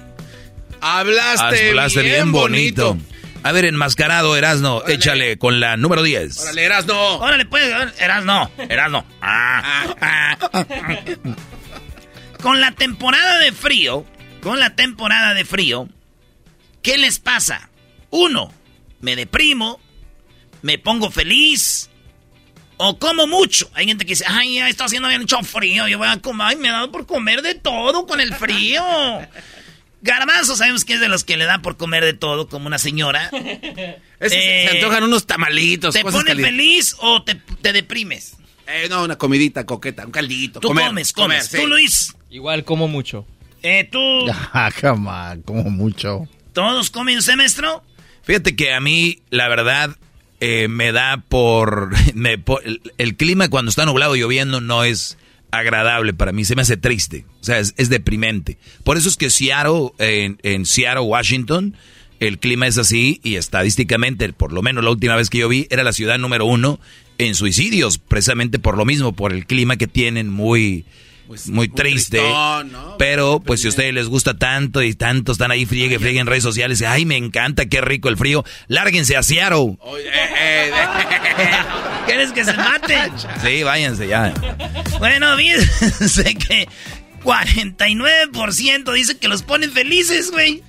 Hablaste, 0.82 1.70
Hablaste 1.70 2.04
bien, 2.04 2.32
bonito. 2.32 2.98
A 3.44 3.52
ver, 3.52 3.66
enmascarado, 3.66 4.36
Erasno, 4.36 4.86
échale 4.88 5.38
con 5.38 5.60
la 5.60 5.78
número 5.78 6.04
10. 6.04 6.40
Órale, 6.40 6.66
eras 6.66 6.86
no. 6.86 7.18
Órale, 7.18 7.46
pues, 7.46 7.64
eras 8.00 8.26
no, 8.26 8.52
eras 8.58 8.92
no. 8.92 9.06
Ah, 9.22 9.96
ah. 10.02 10.38
Con 12.42 12.60
la 12.62 12.72
temporada 12.72 13.40
de 13.40 13.52
frío, 13.52 14.06
con 14.42 14.60
la 14.60 14.76
temporada 14.76 15.34
de 15.34 15.46
frío, 15.46 15.88
¿qué 16.82 16.98
les 16.98 17.20
pasa? 17.20 17.70
Uno, 18.10 18.54
me 19.02 19.16
deprimo, 19.16 19.80
me 20.62 20.78
pongo 20.78 21.10
feliz, 21.10 21.90
o 22.78 22.98
como 23.00 23.28
mucho. 23.28 23.70
Hay 23.74 23.86
gente 23.88 24.06
que 24.06 24.12
dice, 24.14 24.26
ay, 24.28 24.56
ya 24.56 24.70
está 24.70 24.86
haciendo 24.86 25.08
bien 25.10 25.22
mucho 25.22 25.40
frío, 25.44 25.88
yo 25.88 25.98
voy 25.98 26.08
a 26.08 26.18
comer, 26.22 26.48
ay, 26.50 26.56
me 26.56 26.70
ha 26.70 26.74
dado 26.74 26.92
por 26.92 27.06
comer 27.06 27.42
de 27.42 27.56
todo 27.56 28.06
con 28.08 28.20
el 28.22 28.34
frío. 28.36 28.82
Garbanzo 30.02 30.56
sabemos 30.56 30.86
que 30.86 30.94
es 30.94 31.00
de 31.00 31.10
los 31.10 31.24
que 31.24 31.38
le 31.38 31.46
da 31.46 31.60
por 31.62 31.76
comer 31.76 32.04
de 32.06 32.14
todo, 32.14 32.48
como 32.48 32.68
una 32.68 32.78
señora. 32.78 33.30
Es- 34.20 34.32
Eh, 34.32 34.68
se 34.70 34.78
antojan 34.78 35.04
unos 35.04 35.26
tamalitos. 35.28 35.94
¿Te 35.94 36.02
cosas 36.02 36.22
pone 36.22 36.30
calientes. 36.32 36.52
feliz 36.56 36.96
o 37.00 37.24
te, 37.24 37.36
te 37.36 37.72
deprimes? 37.74 38.36
Eh, 38.68 38.88
no, 38.90 39.04
una 39.04 39.16
comidita 39.18 39.66
coqueta, 39.66 40.06
un 40.06 40.12
caldito. 40.12 40.60
Tú 40.60 40.70
comer, 40.70 40.88
comes, 40.88 41.14
comes. 41.14 41.48
comer, 41.50 41.62
Tú, 41.62 41.68
sí. 41.68 41.70
Luis. 41.70 42.16
Igual 42.32 42.64
como 42.64 42.88
mucho. 42.88 43.26
Eh, 43.64 43.88
tú. 43.92 44.00
Ah, 44.54 44.72
come 44.80 45.10
on, 45.10 45.42
como 45.44 45.64
mucho. 45.70 46.28
¿Todos 46.54 46.90
comen 46.90 47.18
usted, 47.20 47.36
maestro? 47.36 47.84
Fíjate 48.24 48.56
que 48.56 48.74
a 48.74 48.80
mí, 48.80 49.22
la 49.30 49.48
verdad, 49.50 49.96
eh, 50.40 50.68
me 50.68 50.92
da 50.92 51.24
por... 51.28 51.92
me 52.14 52.42
el 52.98 53.16
clima 53.16 53.50
cuando 53.50 53.70
está 53.70 53.86
nublado 53.86 54.16
lloviendo 54.16 54.62
no 54.62 54.84
es 54.84 55.18
agradable 55.52 56.14
para 56.14 56.32
mí, 56.32 56.46
se 56.46 56.56
me 56.56 56.62
hace 56.62 56.78
triste, 56.78 57.26
o 57.40 57.44
sea, 57.44 57.60
es, 57.60 57.74
es 57.78 57.90
deprimente. 57.90 58.58
Por 58.84 58.98
eso 58.98 59.10
es 59.10 59.18
que 59.18 59.30
Seattle, 59.30 59.92
en, 59.98 60.40
en 60.44 60.66
Seattle, 60.66 61.02
Washington, 61.02 61.76
el 62.20 62.40
clima 62.40 62.68
es 62.68 62.78
así 62.78 63.20
y 63.24 63.36
estadísticamente, 63.36 64.32
por 64.34 64.52
lo 64.52 64.62
menos 64.62 64.84
la 64.84 64.90
última 64.90 65.16
vez 65.16 65.30
que 65.30 65.40
yo 65.40 65.50
vi, 65.50 65.68
era 65.70 65.84
la 65.84 65.94
ciudad 65.94 66.18
número 66.18 66.46
uno 66.46 66.80
en 67.18 67.36
suicidios, 67.36 67.98
precisamente 67.98 68.60
por 68.60 68.78
lo 68.78 68.86
mismo, 68.86 69.14
por 69.14 69.34
el 69.34 69.46
clima 69.46 69.78
que 69.78 69.88
tienen 69.88 70.30
muy, 70.30 70.86
muy, 71.48 71.68
triste. 71.68 72.18
tristón, 72.20 72.72
¿no? 72.72 72.98
Pero, 72.98 73.40
pues, 73.40 73.62
si 73.62 73.68
a 73.68 73.70
ustedes 73.70 73.94
les 73.94 74.08
gusta 74.08 74.38
tanto 74.38 74.82
y 74.82 74.94
tanto 74.94 75.32
están 75.32 75.52
ahí 75.52 75.66
friegue, 75.66 76.00
friegue 76.00 76.20
en 76.20 76.28
redes 76.28 76.44
sociales, 76.44 76.82
ay, 76.82 77.06
me 77.06 77.18
encanta, 77.18 77.66
qué 77.68 77.82
rico 77.82 78.10
el 78.10 78.18
frío, 78.18 78.44
lárguense 78.68 79.18
a 79.18 79.24
Seattle. 79.24 79.78
eh, 80.00 80.72
¿Quieres 82.06 82.32
que 82.32 82.46
se 82.46 82.54
maten? 82.54 83.12
Sí, 83.44 83.64
váyanse 83.64 84.08
ya. 84.08 84.34
Bueno, 85.00 85.36
fíjense 85.38 86.36
que 86.36 86.68
49% 87.24 88.94
dice 88.94 89.18
que 89.18 89.28
los 89.28 89.44
ponen 89.44 89.72
felices, 89.72 90.32
güey. 90.32 90.64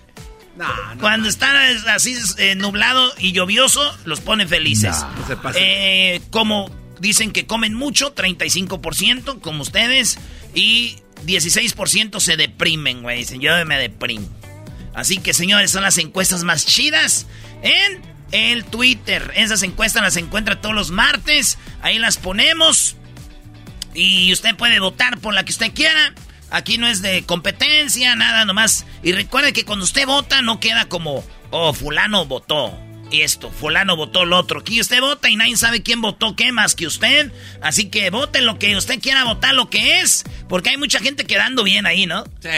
Cuando 1.00 1.28
están 1.28 1.56
así 1.88 2.16
eh, 2.38 2.56
nublado 2.56 3.12
y 3.18 3.32
lluvioso, 3.32 3.80
los 4.04 4.20
ponen 4.20 4.48
felices. 4.48 4.96
No, 5.16 5.26
se. 5.26 5.36
Eh, 5.54 6.20
como 6.30 6.70
dicen 7.00 7.30
que 7.30 7.46
comen 7.46 7.74
mucho, 7.74 8.14
35%, 8.14 9.40
como 9.40 9.62
ustedes, 9.62 10.18
y 10.54 10.96
16% 11.26 12.20
se 12.20 12.36
deprimen, 12.36 13.02
güey. 13.02 13.18
Dicen, 13.18 13.40
yo 13.40 13.52
me 13.66 13.78
deprimo. 13.78 14.28
Así 14.94 15.18
que, 15.18 15.34
señores, 15.34 15.70
son 15.70 15.82
las 15.82 15.98
encuestas 15.98 16.44
más 16.44 16.66
chidas 16.66 17.26
en 17.62 18.02
el 18.32 18.64
Twitter. 18.64 19.32
Esas 19.36 19.62
encuestas 19.62 20.02
las 20.02 20.16
encuentra 20.16 20.60
todos 20.60 20.74
los 20.74 20.90
martes. 20.90 21.58
Ahí 21.82 21.98
las 21.98 22.16
ponemos. 22.16 22.96
Y 23.94 24.32
usted 24.32 24.56
puede 24.56 24.80
votar 24.80 25.18
por 25.18 25.34
la 25.34 25.44
que 25.44 25.52
usted 25.52 25.72
quiera. 25.72 26.14
Aquí 26.50 26.78
no 26.78 26.88
es 26.88 27.02
de 27.02 27.24
competencia, 27.24 28.14
nada 28.16 28.44
nomás. 28.44 28.86
Y 29.02 29.12
recuerde 29.12 29.52
que 29.52 29.64
cuando 29.64 29.84
usted 29.84 30.06
vota 30.06 30.42
no 30.42 30.60
queda 30.60 30.88
como, 30.88 31.24
oh, 31.50 31.72
fulano 31.72 32.24
votó 32.26 32.87
esto, 33.10 33.50
fulano 33.50 33.96
votó 33.96 34.24
lo 34.24 34.38
otro. 34.38 34.60
Aquí 34.60 34.80
usted 34.80 35.00
vota 35.00 35.28
y 35.28 35.36
nadie 35.36 35.56
sabe 35.56 35.82
quién 35.82 36.00
votó 36.00 36.36
qué 36.36 36.52
más 36.52 36.74
que 36.74 36.86
usted. 36.86 37.32
Así 37.62 37.88
que 37.88 38.10
vote 38.10 38.40
lo 38.40 38.58
que 38.58 38.76
usted 38.76 39.00
quiera 39.00 39.24
votar, 39.24 39.54
lo 39.54 39.70
que 39.70 40.00
es. 40.00 40.24
Porque 40.48 40.70
hay 40.70 40.76
mucha 40.76 41.00
gente 41.00 41.24
quedando 41.24 41.64
bien 41.64 41.86
ahí, 41.86 42.06
¿no? 42.06 42.24
Sí. 42.40 42.48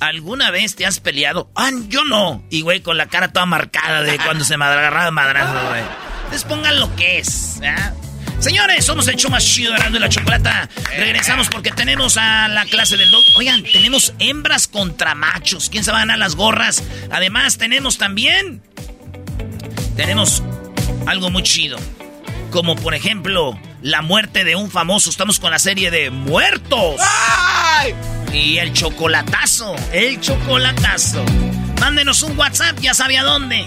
¿Alguna 0.00 0.50
vez 0.50 0.76
te 0.76 0.86
has 0.86 1.00
peleado? 1.00 1.50
Ah, 1.54 1.70
yo 1.88 2.04
no. 2.04 2.44
Y 2.50 2.62
güey, 2.62 2.80
con 2.80 2.96
la 2.96 3.06
cara 3.06 3.32
toda 3.32 3.46
marcada 3.46 4.02
de 4.02 4.16
cuando 4.18 4.44
se 4.44 4.54
agarraba 4.54 5.10
madrazo, 5.10 5.68
güey. 5.68 5.82
Entonces 6.24 6.44
pongan 6.44 6.78
lo 6.78 6.94
que 6.96 7.18
es, 7.18 7.58
¿ya? 7.60 7.94
Señores, 8.40 8.86
somos 8.86 9.06
el 9.08 9.16
show 9.16 9.30
más 9.30 9.44
chido 9.44 9.74
de 9.74 10.00
la 10.00 10.08
chocolata. 10.08 10.66
Regresamos 10.96 11.48
porque 11.48 11.72
tenemos 11.72 12.16
a 12.16 12.48
la 12.48 12.64
clase 12.64 12.96
del 12.96 13.10
dog. 13.10 13.22
Oigan, 13.36 13.62
tenemos 13.62 14.14
hembras 14.18 14.66
contra 14.66 15.14
machos. 15.14 15.68
¿Quién 15.68 15.84
se 15.84 15.90
va 15.90 15.98
a 15.98 16.00
ganar 16.00 16.18
las 16.18 16.36
gorras? 16.36 16.82
Además, 17.10 17.58
tenemos 17.58 17.98
también. 17.98 18.62
Tenemos 20.00 20.42
algo 21.06 21.28
muy 21.28 21.42
chido. 21.42 21.76
Como 22.50 22.74
por 22.74 22.94
ejemplo, 22.94 23.60
la 23.82 24.00
muerte 24.00 24.44
de 24.44 24.56
un 24.56 24.70
famoso. 24.70 25.10
Estamos 25.10 25.38
con 25.38 25.50
la 25.50 25.58
serie 25.58 25.90
de 25.90 26.08
muertos. 26.08 26.98
Y 28.32 28.56
el 28.56 28.72
chocolatazo. 28.72 29.76
El 29.92 30.18
chocolatazo. 30.18 31.22
Mándenos 31.80 32.22
un 32.22 32.36
WhatsApp, 32.38 32.78
ya 32.80 32.94
sabe 32.94 33.18
a 33.18 33.24
dónde. 33.24 33.66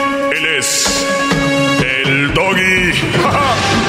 El 0.43 2.33
doggy. 2.33 2.91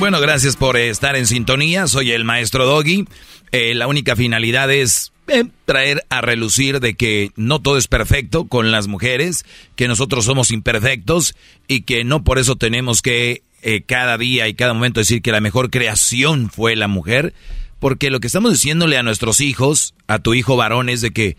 Bueno, 0.00 0.20
gracias 0.20 0.56
por 0.56 0.76
estar 0.76 1.16
en 1.16 1.26
sintonía. 1.26 1.86
Soy 1.86 2.10
el 2.10 2.24
maestro 2.24 2.66
Doggy. 2.66 3.06
Eh, 3.52 3.74
la 3.74 3.86
única 3.86 4.16
finalidad 4.16 4.70
es 4.70 5.12
eh, 5.28 5.44
traer 5.64 6.04
a 6.10 6.20
relucir 6.20 6.80
de 6.80 6.94
que 6.94 7.30
no 7.36 7.60
todo 7.62 7.78
es 7.78 7.88
perfecto 7.88 8.46
con 8.46 8.70
las 8.70 8.86
mujeres, 8.86 9.46
que 9.76 9.88
nosotros 9.88 10.26
somos 10.26 10.50
imperfectos 10.50 11.34
y 11.68 11.82
que 11.82 12.04
no 12.04 12.22
por 12.22 12.38
eso 12.38 12.56
tenemos 12.56 13.00
que 13.00 13.44
eh, 13.62 13.82
cada 13.82 14.18
día 14.18 14.46
y 14.48 14.54
cada 14.54 14.74
momento 14.74 15.00
decir 15.00 15.22
que 15.22 15.32
la 15.32 15.40
mejor 15.40 15.70
creación 15.70 16.50
fue 16.50 16.76
la 16.76 16.88
mujer. 16.88 17.32
Porque 17.78 18.10
lo 18.10 18.20
que 18.20 18.26
estamos 18.26 18.52
diciéndole 18.52 18.98
a 18.98 19.02
nuestros 19.02 19.40
hijos, 19.40 19.94
a 20.06 20.18
tu 20.18 20.34
hijo 20.34 20.56
varón, 20.56 20.88
es 20.88 21.00
de 21.00 21.12
que 21.12 21.36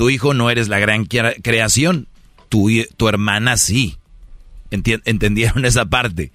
tu 0.00 0.08
hijo 0.08 0.32
no 0.32 0.48
eres 0.50 0.68
la 0.68 0.78
gran 0.78 1.04
crea- 1.04 1.34
creación, 1.42 2.08
tu, 2.48 2.70
tu 2.96 3.06
hermana 3.06 3.58
sí. 3.58 3.98
¿Entendieron 4.70 5.66
esa 5.66 5.84
parte? 5.84 6.32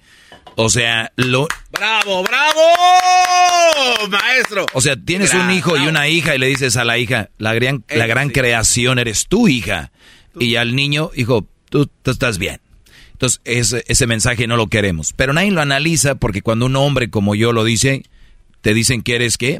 O 0.54 0.70
sea, 0.70 1.10
lo, 1.16 1.48
¡Bravo, 1.72 2.22
bravo! 2.22 2.60
Maestro. 4.08 4.66
o 4.72 4.80
sea, 4.80 4.94
tienes 4.96 5.34
un 5.34 5.50
hijo 5.50 5.76
y 5.76 5.88
una 5.88 6.06
hija 6.06 6.36
y 6.36 6.38
le 6.38 6.46
dices 6.46 6.76
a 6.76 6.84
la 6.84 6.96
hija, 6.98 7.30
la 7.38 7.54
gran, 7.54 7.82
la 7.88 8.06
gran 8.06 8.30
creación 8.30 9.00
eres 9.00 9.26
tu 9.26 9.48
hija. 9.48 9.90
Y 10.38 10.54
al 10.54 10.76
niño, 10.76 11.10
hijo, 11.16 11.44
tú, 11.68 11.90
tú 12.04 12.12
estás 12.12 12.38
bien. 12.38 12.60
Entonces, 13.14 13.40
ese, 13.44 13.82
ese 13.88 14.06
mensaje 14.06 14.46
no 14.46 14.56
lo 14.56 14.68
queremos. 14.68 15.12
Pero 15.12 15.32
nadie 15.32 15.50
lo 15.50 15.60
analiza 15.60 16.14
porque 16.14 16.40
cuando 16.40 16.66
un 16.66 16.76
hombre 16.76 17.10
como 17.10 17.34
yo 17.34 17.50
lo 17.50 17.64
dice, 17.64 18.04
te 18.60 18.74
dicen 18.74 19.02
que 19.02 19.16
eres 19.16 19.36
qué? 19.36 19.58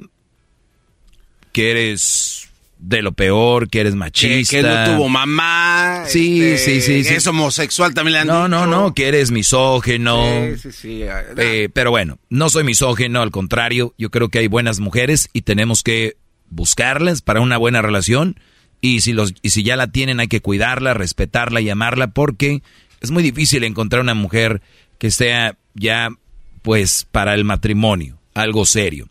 Que 1.51 1.73
eres 1.73 2.46
de 2.89 3.03
lo 3.03 3.11
peor, 3.13 3.69
que 3.69 3.81
eres 3.81 3.97
machista. 3.97 4.57
Que, 4.57 4.63
que 4.63 4.69
no 4.69 4.85
tuvo 4.85 5.09
mamá. 5.09 6.05
Sí, 6.07 6.41
este, 6.41 6.75
sí, 6.75 6.81
sí, 6.81 7.03
sí. 7.03 7.09
que 7.09 7.17
Es 7.17 7.27
homosexual 7.27 7.93
también 7.95 8.13
le 8.13 8.19
han 8.21 8.27
No, 8.29 8.47
no, 8.47 8.59
dicho. 8.61 8.71
no, 8.71 8.95
que 8.95 9.09
eres 9.09 9.33
misógeno. 9.33 10.23
Sí, 10.55 10.59
sí, 10.59 10.73
sí. 10.73 11.01
Eh, 11.37 11.69
pero 11.73 11.91
bueno, 11.91 12.19
no 12.31 12.49
soy 12.49 12.63
misógeno, 12.63 13.23
al 13.23 13.33
contrario, 13.33 13.93
yo 13.99 14.11
creo 14.11 14.29
que 14.29 14.39
hay 14.39 14.47
buenas 14.47 14.79
mujeres 14.79 15.29
y 15.33 15.43
tenemos 15.43 15.83
que 15.83 16.17
buscarlas 16.49 17.23
para 17.23 17.41
una 17.41 17.57
buena 17.57 17.83
relación. 17.83 18.39
Y 18.81 19.01
si, 19.01 19.13
los, 19.13 19.35
y 19.43 19.51
si 19.51 19.65
ya 19.65 19.75
la 19.75 19.89
tienen, 19.89 20.21
hay 20.21 20.29
que 20.29 20.41
cuidarla, 20.41 20.95
respetarla 20.95 21.61
y 21.61 21.69
amarla, 21.69 22.09
porque 22.13 22.63
es 23.01 23.11
muy 23.11 23.25
difícil 23.25 23.65
encontrar 23.65 24.01
una 24.01 24.15
mujer 24.15 24.63
que 24.99 25.11
sea 25.11 25.57
ya, 25.75 26.11
pues, 26.63 27.05
para 27.11 27.35
el 27.35 27.45
matrimonio, 27.45 28.17
algo 28.33 28.65
serio. 28.65 29.09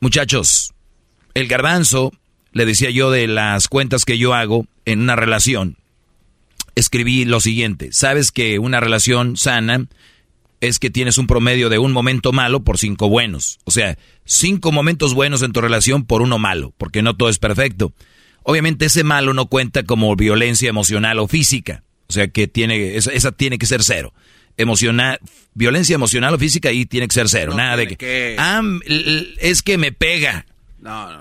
Muchachos, 0.00 0.74
el 1.32 1.48
garbanzo, 1.48 2.12
le 2.54 2.64
decía 2.64 2.88
yo 2.90 3.10
de 3.10 3.26
las 3.28 3.68
cuentas 3.68 4.04
que 4.06 4.16
yo 4.16 4.32
hago 4.32 4.66
en 4.86 5.00
una 5.02 5.14
relación, 5.16 5.76
escribí 6.74 7.24
lo 7.24 7.40
siguiente, 7.40 7.90
sabes 7.92 8.32
que 8.32 8.58
una 8.58 8.80
relación 8.80 9.36
sana 9.36 9.86
es 10.60 10.78
que 10.78 10.88
tienes 10.90 11.18
un 11.18 11.26
promedio 11.26 11.68
de 11.68 11.78
un 11.78 11.92
momento 11.92 12.32
malo 12.32 12.64
por 12.64 12.78
cinco 12.78 13.08
buenos. 13.10 13.58
O 13.64 13.70
sea, 13.70 13.98
cinco 14.24 14.72
momentos 14.72 15.12
buenos 15.12 15.42
en 15.42 15.52
tu 15.52 15.60
relación 15.60 16.06
por 16.06 16.22
uno 16.22 16.38
malo, 16.38 16.72
porque 16.78 17.02
no 17.02 17.14
todo 17.16 17.28
es 17.28 17.38
perfecto. 17.38 17.92
Obviamente 18.44 18.86
ese 18.86 19.04
malo 19.04 19.34
no 19.34 19.46
cuenta 19.46 19.82
como 19.82 20.16
violencia 20.16 20.68
emocional 20.70 21.18
o 21.18 21.28
física. 21.28 21.82
O 22.08 22.12
sea 22.14 22.28
que 22.28 22.46
tiene, 22.46 22.96
esa, 22.96 23.12
esa 23.12 23.32
tiene 23.32 23.58
que 23.58 23.66
ser 23.66 23.82
cero. 23.82 24.14
Emocional, 24.56 25.18
violencia 25.52 25.94
emocional 25.96 26.32
o 26.34 26.38
física 26.38 26.70
ahí 26.70 26.86
tiene 26.86 27.08
que 27.08 27.14
ser 27.14 27.28
cero. 27.28 27.50
No 27.52 27.58
Nada 27.58 27.76
de 27.76 27.88
que, 27.88 27.96
que- 27.96 28.36
ah, 28.38 28.62
es 29.40 29.62
que 29.62 29.76
me 29.76 29.92
pega. 29.92 30.46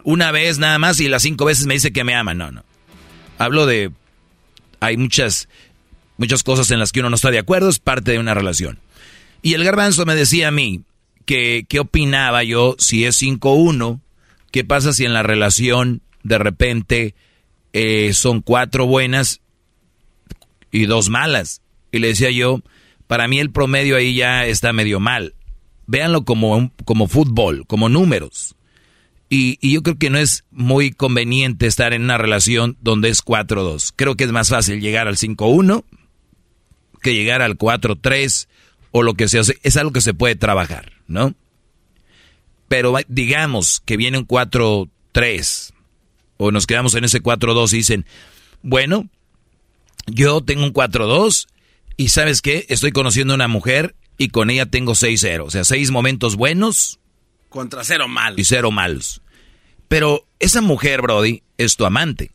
Una 0.04 0.32
vez 0.32 0.60
nada 0.60 0.78
más 0.80 1.00
y 1.00 1.08
las 1.08 1.22
cinco 1.22 1.46
veces 1.46 1.66
me 1.66 1.76
dice 1.76 1.94
que 1.94 2.04
me 2.04 2.16
ama. 2.16 2.34
No, 2.34 2.52
no. 2.52 2.64
Hablo 3.38 3.66
de, 3.66 3.92
hay 4.80 4.98
muchas, 4.98 5.48
muchas 6.18 6.44
cosas 6.44 6.70
en 6.72 6.80
las 6.80 6.92
que 6.92 7.00
uno 7.00 7.10
no 7.10 7.16
está 7.16 7.32
de 7.32 7.40
acuerdo, 7.40 7.70
es 7.70 7.80
parte 7.80 8.12
de 8.12 8.20
una 8.20 8.34
relación. 8.34 8.80
Y 9.42 9.54
el 9.54 9.64
garbanzo 9.64 10.06
me 10.06 10.16
decía 10.16 10.50
a 10.50 10.52
mí 10.52 10.82
que 11.26 11.66
qué 11.68 11.80
opinaba 11.80 12.44
yo 12.44 12.76
si 12.78 13.06
es 13.06 13.22
5-1, 13.22 14.00
qué 14.52 14.64
pasa 14.64 14.94
si 14.94 15.06
en 15.06 15.14
la 15.14 15.24
relación 15.24 16.02
de 16.24 16.38
repente 16.38 17.16
eh, 17.74 18.14
son 18.14 18.42
cuatro 18.42 18.86
buenas 18.86 19.42
y 20.72 20.86
dos 20.86 21.10
malas. 21.10 21.62
Y 21.92 22.00
le 22.00 22.08
decía 22.10 22.32
yo, 22.32 22.62
para 23.08 23.28
mí 23.28 23.40
el 23.40 23.52
promedio 23.52 23.96
ahí 23.96 24.16
ya 24.16 24.46
está 24.46 24.74
medio 24.74 25.00
mal. 25.00 25.36
Véanlo 25.86 26.24
como, 26.24 26.72
como 26.86 27.08
fútbol, 27.08 27.66
como 27.68 27.90
números. 27.90 28.56
Y, 29.36 29.58
y 29.62 29.74
yo 29.74 29.82
creo 29.82 29.98
que 29.98 30.12
no 30.12 30.20
es 30.20 30.44
muy 30.52 30.92
conveniente 30.92 31.66
estar 31.66 31.92
en 31.94 32.04
una 32.04 32.20
relación 32.20 32.78
donde 32.82 33.10
es 33.10 33.26
4-2. 33.26 33.92
Creo 33.96 34.16
que 34.16 34.26
es 34.26 34.32
más 34.32 34.50
fácil 34.50 34.80
llegar 34.80 35.08
al 35.08 35.18
5-1 35.18 35.84
que 37.02 37.16
llegar 37.16 37.42
al 37.42 37.58
4-3 37.58 38.48
o 38.92 39.02
lo 39.02 39.16
que 39.16 39.28
sea. 39.28 39.42
Es 39.64 39.76
algo 39.78 39.92
que 39.92 40.02
se 40.02 40.14
puede 40.14 40.36
trabajar, 40.36 40.92
¿no? 41.08 41.34
Pero 42.68 42.96
digamos 43.08 43.82
que 43.84 43.98
viene 43.98 44.20
un 44.20 44.28
4-3 44.28 45.74
o 46.38 46.52
nos 46.52 46.68
quedamos 46.68 46.94
en 46.94 47.06
ese 47.06 47.24
4-2 47.24 47.74
y 47.74 47.78
dicen, 47.78 48.06
bueno, 48.62 49.10
yo 50.06 50.42
tengo 50.42 50.64
un 50.64 50.74
4-2 50.74 51.48
y 51.98 52.10
sabes 52.10 52.44
qué, 52.44 52.68
estoy 52.70 52.92
conociendo 52.92 53.34
a 53.34 53.38
una 53.38 53.48
mujer 53.48 53.96
y 54.20 54.28
con 54.28 54.52
ella 54.52 54.68
tengo 54.68 54.94
6-0. 54.94 55.44
O 55.44 55.50
sea, 55.50 55.64
seis 55.64 55.90
momentos 55.90 56.36
buenos 56.36 57.00
Contra 57.50 57.84
cero 57.84 58.08
mal. 58.08 58.40
y 58.40 58.44
cero 58.44 58.72
malos. 58.72 59.23
Pero 59.94 60.26
esa 60.40 60.62
mujer, 60.62 61.04
Brody, 61.04 61.44
es 61.60 61.76
tu 61.76 61.86
amante. 61.86 62.32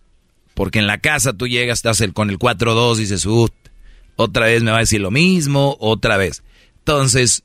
Porque 0.54 0.78
en 0.78 0.86
la 0.86 0.98
casa 0.98 1.32
tú 1.32 1.48
llegas, 1.48 1.80
estás 1.80 2.00
el- 2.00 2.12
con 2.12 2.30
el 2.30 2.38
4-2, 2.38 2.98
dices, 2.98 3.26
"Ut, 3.26 3.52
otra 4.14 4.46
vez 4.46 4.62
me 4.62 4.70
va 4.70 4.76
a 4.76 4.86
decir 4.86 5.00
lo 5.00 5.10
mismo, 5.10 5.76
otra 5.80 6.16
vez. 6.16 6.44
Entonces, 6.78 7.42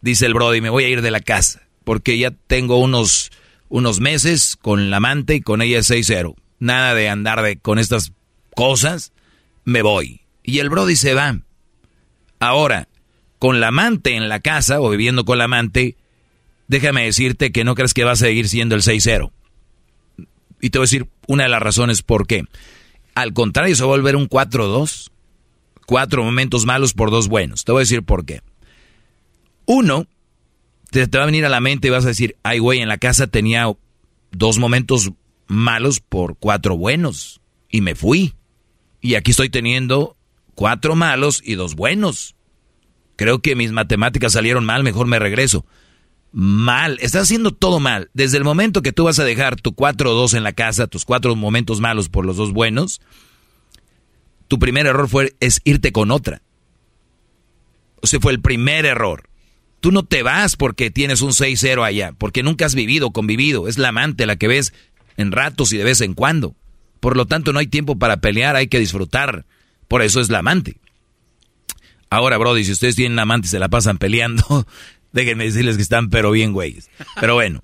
dice 0.00 0.26
el 0.26 0.34
Brody, 0.34 0.60
me 0.60 0.70
voy 0.70 0.82
a 0.82 0.88
ir 0.88 1.02
de 1.02 1.12
la 1.12 1.20
casa. 1.20 1.62
Porque 1.84 2.18
ya 2.18 2.32
tengo 2.48 2.78
unos, 2.78 3.30
unos 3.68 4.00
meses 4.00 4.56
con 4.60 4.90
la 4.90 4.96
amante 4.96 5.36
y 5.36 5.40
con 5.40 5.62
ella 5.62 5.78
es 5.78 5.86
6-0. 5.86 6.34
Nada 6.58 6.92
de 6.96 7.08
andar 7.08 7.40
de, 7.40 7.56
con 7.56 7.78
estas 7.78 8.10
cosas, 8.56 9.12
me 9.64 9.82
voy. 9.82 10.22
Y 10.42 10.58
el 10.58 10.68
Brody 10.68 10.96
se 10.96 11.14
va. 11.14 11.38
Ahora, 12.40 12.88
con 13.38 13.60
la 13.60 13.68
amante 13.68 14.16
en 14.16 14.28
la 14.28 14.40
casa 14.40 14.80
o 14.80 14.90
viviendo 14.90 15.24
con 15.24 15.38
la 15.38 15.44
amante, 15.44 15.96
déjame 16.66 17.04
decirte 17.04 17.52
que 17.52 17.62
no 17.62 17.76
crees 17.76 17.94
que 17.94 18.02
va 18.02 18.10
a 18.10 18.16
seguir 18.16 18.48
siendo 18.48 18.74
el 18.74 18.82
6-0. 18.82 19.30
Y 20.64 20.70
te 20.70 20.78
voy 20.78 20.84
a 20.84 20.88
decir 20.88 21.06
una 21.28 21.42
de 21.42 21.50
las 21.50 21.60
razones 21.60 22.00
por 22.00 22.26
qué. 22.26 22.44
Al 23.14 23.34
contrario, 23.34 23.76
se 23.76 23.82
va 23.82 23.88
a 23.88 23.96
volver 23.96 24.16
un 24.16 24.30
4-2. 24.30 25.10
Cuatro 25.84 26.24
momentos 26.24 26.64
malos 26.64 26.94
por 26.94 27.10
dos 27.10 27.28
buenos. 27.28 27.64
Te 27.64 27.72
voy 27.72 27.80
a 27.80 27.82
decir 27.82 28.02
por 28.02 28.24
qué. 28.24 28.40
Uno, 29.66 30.06
te, 30.90 31.04
va 31.04 31.24
a 31.24 31.26
venir 31.26 31.44
a 31.44 31.50
la 31.50 31.60
mente 31.60 31.88
y 31.88 31.90
vas 31.90 32.06
a 32.06 32.08
decir, 32.08 32.38
ay 32.42 32.60
güey, 32.60 32.80
en 32.80 32.88
la 32.88 32.96
casa 32.96 33.26
tenía 33.26 33.70
dos 34.30 34.58
momentos 34.58 35.12
malos 35.48 36.00
por 36.00 36.38
cuatro 36.38 36.78
buenos. 36.78 37.42
Y 37.68 37.82
me 37.82 37.94
fui. 37.94 38.32
Y 39.02 39.16
aquí 39.16 39.32
estoy 39.32 39.50
teniendo 39.50 40.16
cuatro 40.54 40.96
malos 40.96 41.42
y 41.44 41.56
dos 41.56 41.74
buenos. 41.74 42.36
Creo 43.16 43.40
que 43.42 43.54
mis 43.54 43.70
matemáticas 43.70 44.32
salieron 44.32 44.64
mal, 44.64 44.82
mejor 44.82 45.08
me 45.08 45.18
regreso. 45.18 45.66
Mal, 46.36 46.98
estás 47.00 47.22
haciendo 47.22 47.52
todo 47.52 47.78
mal. 47.78 48.10
Desde 48.12 48.38
el 48.38 48.44
momento 48.44 48.82
que 48.82 48.90
tú 48.90 49.04
vas 49.04 49.20
a 49.20 49.24
dejar 49.24 49.54
tu 49.54 49.70
4-2 49.70 50.36
en 50.36 50.42
la 50.42 50.52
casa, 50.52 50.88
tus 50.88 51.04
cuatro 51.04 51.36
momentos 51.36 51.80
malos 51.80 52.08
por 52.08 52.26
los 52.26 52.36
dos 52.36 52.52
buenos, 52.52 53.00
tu 54.48 54.58
primer 54.58 54.86
error 54.86 55.08
fue 55.08 55.36
es 55.38 55.60
irte 55.62 55.92
con 55.92 56.10
otra. 56.10 56.42
O 58.02 58.08
sea, 58.08 58.18
fue 58.18 58.32
el 58.32 58.40
primer 58.40 58.84
error. 58.84 59.28
Tú 59.78 59.92
no 59.92 60.02
te 60.02 60.24
vas 60.24 60.56
porque 60.56 60.90
tienes 60.90 61.22
un 61.22 61.30
6-0 61.30 61.84
allá, 61.84 62.12
porque 62.18 62.42
nunca 62.42 62.66
has 62.66 62.74
vivido, 62.74 63.12
convivido. 63.12 63.68
Es 63.68 63.78
la 63.78 63.90
amante 63.90 64.26
la 64.26 64.34
que 64.34 64.48
ves 64.48 64.74
en 65.16 65.30
ratos 65.30 65.72
y 65.72 65.76
de 65.76 65.84
vez 65.84 66.00
en 66.00 66.14
cuando. 66.14 66.56
Por 66.98 67.16
lo 67.16 67.26
tanto, 67.26 67.52
no 67.52 67.60
hay 67.60 67.68
tiempo 67.68 67.96
para 67.96 68.16
pelear, 68.16 68.56
hay 68.56 68.66
que 68.66 68.80
disfrutar. 68.80 69.46
Por 69.86 70.02
eso 70.02 70.20
es 70.20 70.30
la 70.30 70.40
amante. 70.40 70.78
Ahora, 72.10 72.38
Brody, 72.38 72.64
si 72.64 72.72
ustedes 72.72 72.96
tienen 72.96 73.20
amante 73.20 73.46
y 73.46 73.50
se 73.50 73.60
la 73.60 73.68
pasan 73.68 73.98
peleando, 73.98 74.66
déjenme 75.14 75.44
decirles 75.44 75.76
que 75.76 75.82
están 75.82 76.10
pero 76.10 76.30
bien 76.30 76.52
güeyes. 76.52 76.90
Pero 77.18 77.34
bueno, 77.34 77.62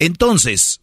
entonces, 0.00 0.80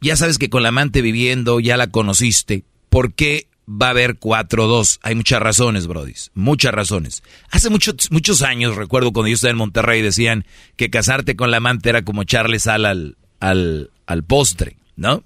ya 0.00 0.16
sabes 0.16 0.38
que 0.38 0.48
con 0.48 0.62
la 0.62 0.70
amante 0.70 1.02
viviendo, 1.02 1.60
ya 1.60 1.76
la 1.76 1.88
conociste. 1.88 2.64
¿Por 2.88 3.12
qué 3.12 3.48
va 3.68 3.88
a 3.88 3.90
haber 3.90 4.18
4-2? 4.18 5.00
Hay 5.02 5.14
muchas 5.14 5.42
razones, 5.42 5.86
Brody. 5.86 6.14
Muchas 6.34 6.72
razones. 6.72 7.22
Hace 7.50 7.68
muchos, 7.68 8.10
muchos 8.10 8.42
años, 8.42 8.76
recuerdo 8.76 9.12
cuando 9.12 9.28
yo 9.28 9.34
estaba 9.34 9.50
en 9.50 9.58
Monterrey, 9.58 10.00
decían 10.00 10.46
que 10.76 10.88
casarte 10.88 11.36
con 11.36 11.50
la 11.50 11.58
amante 11.58 11.90
era 11.90 12.02
como 12.02 12.22
echarle 12.22 12.60
sal 12.60 12.86
al, 12.86 13.16
al, 13.40 13.90
al 14.06 14.22
postre, 14.22 14.76
¿no? 14.96 15.24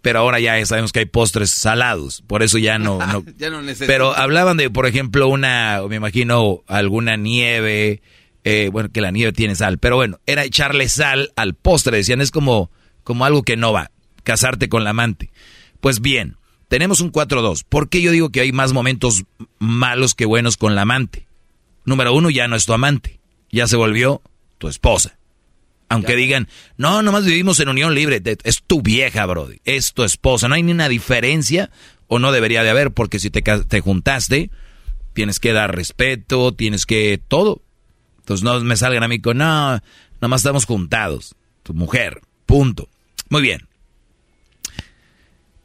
Pero 0.00 0.18
ahora 0.18 0.40
ya 0.40 0.64
sabemos 0.66 0.90
que 0.90 0.98
hay 1.00 1.04
postres 1.04 1.50
salados, 1.50 2.24
por 2.26 2.42
eso 2.42 2.58
ya 2.58 2.78
no... 2.78 2.98
no 2.98 3.24
Ya 3.38 3.50
no 3.50 3.60
pero 3.86 4.16
hablaban 4.16 4.56
de, 4.56 4.68
por 4.68 4.86
ejemplo, 4.86 5.28
una, 5.28 5.80
me 5.88 5.96
imagino, 5.96 6.64
alguna 6.66 7.16
nieve, 7.16 8.02
eh, 8.44 8.70
bueno, 8.72 8.90
que 8.90 9.00
la 9.00 9.10
nieve 9.10 9.32
tiene 9.32 9.54
sal, 9.54 9.78
pero 9.78 9.96
bueno, 9.96 10.18
era 10.26 10.44
echarle 10.44 10.88
sal 10.88 11.32
al 11.36 11.54
postre, 11.54 11.98
decían, 11.98 12.20
es 12.20 12.30
como, 12.30 12.70
como 13.04 13.24
algo 13.24 13.42
que 13.42 13.56
no 13.56 13.72
va, 13.72 13.90
casarte 14.24 14.68
con 14.68 14.84
la 14.84 14.90
amante. 14.90 15.30
Pues 15.80 16.00
bien, 16.00 16.36
tenemos 16.68 17.00
un 17.00 17.12
4-2. 17.12 17.64
¿Por 17.68 17.88
qué 17.88 18.00
yo 18.00 18.10
digo 18.10 18.30
que 18.30 18.40
hay 18.40 18.52
más 18.52 18.72
momentos 18.72 19.24
malos 19.58 20.14
que 20.14 20.26
buenos 20.26 20.56
con 20.56 20.74
la 20.74 20.82
amante? 20.82 21.26
Número 21.84 22.14
uno, 22.14 22.30
ya 22.30 22.48
no 22.48 22.56
es 22.56 22.66
tu 22.66 22.72
amante, 22.72 23.20
ya 23.50 23.66
se 23.66 23.76
volvió 23.76 24.22
tu 24.58 24.68
esposa. 24.68 25.18
Aunque 25.88 26.16
digan, 26.16 26.48
no, 26.78 27.02
nomás 27.02 27.26
vivimos 27.26 27.60
en 27.60 27.68
unión 27.68 27.94
libre, 27.94 28.22
es 28.44 28.62
tu 28.62 28.80
vieja, 28.80 29.26
Brody, 29.26 29.60
es 29.64 29.92
tu 29.92 30.04
esposa, 30.04 30.48
no 30.48 30.54
hay 30.54 30.62
ni 30.62 30.72
una 30.72 30.88
diferencia 30.88 31.70
o 32.06 32.18
no 32.18 32.32
debería 32.32 32.62
de 32.62 32.70
haber, 32.70 32.92
porque 32.92 33.18
si 33.18 33.28
te, 33.28 33.42
te 33.42 33.80
juntaste, 33.80 34.50
tienes 35.12 35.38
que 35.38 35.52
dar 35.52 35.76
respeto, 35.76 36.52
tienes 36.52 36.86
que 36.86 37.20
todo. 37.28 37.60
Entonces 38.40 38.62
no 38.62 38.68
me 38.68 38.76
salgan 38.76 39.02
a 39.02 39.08
mí 39.08 39.20
con, 39.20 39.38
no, 39.38 39.80
nomás 40.20 40.40
estamos 40.40 40.64
juntados, 40.64 41.34
tu 41.62 41.74
mujer, 41.74 42.20
punto. 42.46 42.88
Muy 43.28 43.42
bien. 43.42 43.68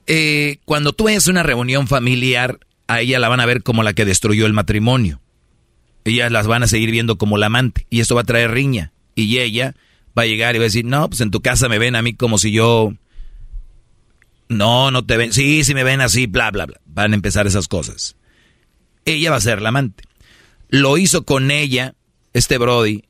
Eh, 0.07 0.59
cuando 0.65 0.93
tú 0.93 1.05
vayas 1.05 1.27
a 1.27 1.31
una 1.31 1.43
reunión 1.43 1.87
familiar, 1.87 2.59
a 2.87 3.01
ella 3.01 3.19
la 3.19 3.29
van 3.29 3.41
a 3.41 3.45
ver 3.45 3.63
como 3.63 3.83
la 3.83 3.93
que 3.93 4.05
destruyó 4.05 4.45
el 4.45 4.53
matrimonio. 4.53 5.19
Ellas 6.05 6.31
las 6.31 6.47
van 6.47 6.63
a 6.63 6.67
seguir 6.67 6.91
viendo 6.91 7.17
como 7.17 7.37
la 7.37 7.47
amante. 7.47 7.85
Y 7.89 7.99
esto 7.99 8.15
va 8.15 8.21
a 8.21 8.25
traer 8.25 8.51
riña. 8.51 8.93
Y 9.13 9.39
ella 9.39 9.75
va 10.17 10.23
a 10.23 10.25
llegar 10.25 10.55
y 10.55 10.59
va 10.59 10.63
a 10.63 10.71
decir, 10.71 10.85
no, 10.85 11.09
pues 11.09 11.19
en 11.19 11.31
tu 11.31 11.41
casa 11.41 11.67
me 11.67 11.79
ven 11.79 11.95
a 11.95 12.01
mí 12.01 12.13
como 12.13 12.37
si 12.37 12.51
yo... 12.51 12.93
No, 14.47 14.91
no 14.91 15.05
te 15.05 15.17
ven. 15.17 15.33
Sí, 15.33 15.65
sí 15.65 15.73
me 15.73 15.83
ven 15.83 15.99
así, 15.99 16.25
bla, 16.25 16.49
bla, 16.51 16.65
bla. 16.65 16.79
Van 16.85 17.11
a 17.11 17.15
empezar 17.15 17.45
esas 17.45 17.67
cosas. 17.67 18.15
Ella 19.03 19.31
va 19.31 19.35
a 19.35 19.41
ser 19.41 19.61
la 19.61 19.69
amante. 19.69 20.05
Lo 20.69 20.97
hizo 20.97 21.25
con 21.25 21.51
ella, 21.51 21.95
este 22.33 22.57
Brody, 22.57 23.03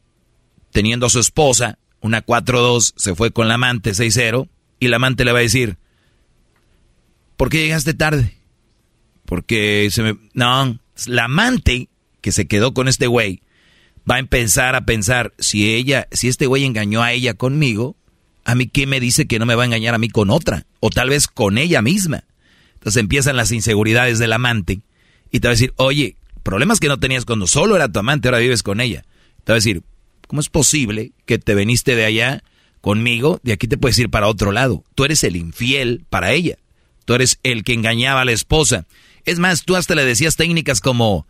teniendo 0.71 1.05
a 1.05 1.09
su 1.09 1.19
esposa, 1.19 1.79
una 2.01 2.25
4-2, 2.25 2.93
se 2.95 3.15
fue 3.15 3.31
con 3.31 3.47
la 3.47 3.55
amante 3.55 3.91
6-0, 3.91 4.49
y 4.79 4.87
la 4.87 4.97
amante 4.97 5.25
le 5.25 5.31
va 5.31 5.39
a 5.39 5.43
decir, 5.43 5.77
¿por 7.35 7.49
qué 7.49 7.63
llegaste 7.63 7.93
tarde? 7.93 8.37
Porque 9.25 9.89
se 9.91 10.03
me... 10.03 10.17
No, 10.33 10.79
la 11.05 11.25
amante 11.25 11.89
que 12.21 12.31
se 12.31 12.47
quedó 12.47 12.73
con 12.73 12.87
este 12.87 13.07
güey 13.07 13.41
va 14.09 14.15
a 14.15 14.19
empezar 14.19 14.75
a 14.75 14.85
pensar, 14.85 15.33
si 15.37 15.73
ella, 15.73 16.07
si 16.11 16.27
este 16.27 16.45
güey 16.45 16.63
engañó 16.63 17.03
a 17.03 17.11
ella 17.11 17.33
conmigo, 17.33 17.97
a 18.45 18.55
mí 18.55 18.67
qué 18.67 18.87
me 18.87 18.99
dice 18.99 19.27
que 19.27 19.39
no 19.39 19.45
me 19.45 19.55
va 19.55 19.63
a 19.63 19.65
engañar 19.65 19.93
a 19.93 19.99
mí 19.99 20.09
con 20.09 20.29
otra, 20.29 20.65
o 20.79 20.89
tal 20.89 21.09
vez 21.09 21.27
con 21.27 21.57
ella 21.57 21.81
misma. 21.81 22.23
Entonces 22.75 23.01
empiezan 23.01 23.35
las 23.35 23.51
inseguridades 23.51 24.19
del 24.19 24.31
amante 24.31 24.81
y 25.31 25.39
te 25.39 25.47
va 25.47 25.51
a 25.51 25.55
decir, 25.55 25.73
oye, 25.75 26.15
problemas 26.47 26.79
que 26.79 26.87
no 26.87 26.97
tenías 26.97 27.25
cuando 27.25 27.45
solo 27.45 27.75
era 27.75 27.91
tu 27.91 27.99
amante, 27.99 28.29
ahora 28.29 28.39
vives 28.39 28.63
con 28.63 28.79
ella. 28.79 29.03
Te 29.43 29.51
va 29.51 29.55
a 29.55 29.59
decir, 29.61 29.83
¿cómo 30.27 30.39
es 30.39 30.47
posible 30.47 31.11
que 31.25 31.39
te 31.39 31.53
veniste 31.55 31.93
de 31.93 32.05
allá 32.05 32.41
conmigo? 32.79 33.41
De 33.43 33.51
aquí 33.51 33.67
te 33.67 33.77
puedes 33.77 33.99
ir 33.99 34.09
para 34.09 34.29
otro 34.29 34.53
lado. 34.53 34.85
Tú 34.95 35.03
eres 35.03 35.25
el 35.25 35.35
infiel 35.35 36.05
para 36.09 36.31
ella. 36.31 36.55
Tú 37.03 37.15
eres 37.15 37.39
el 37.43 37.65
que 37.65 37.73
engañaba 37.73 38.21
a 38.21 38.25
la 38.25 38.31
esposa. 38.31 38.87
Es 39.25 39.39
más, 39.39 39.65
tú 39.65 39.75
hasta 39.75 39.93
le 39.93 40.05
decías 40.05 40.37
técnicas 40.37 40.79
como, 40.79 41.27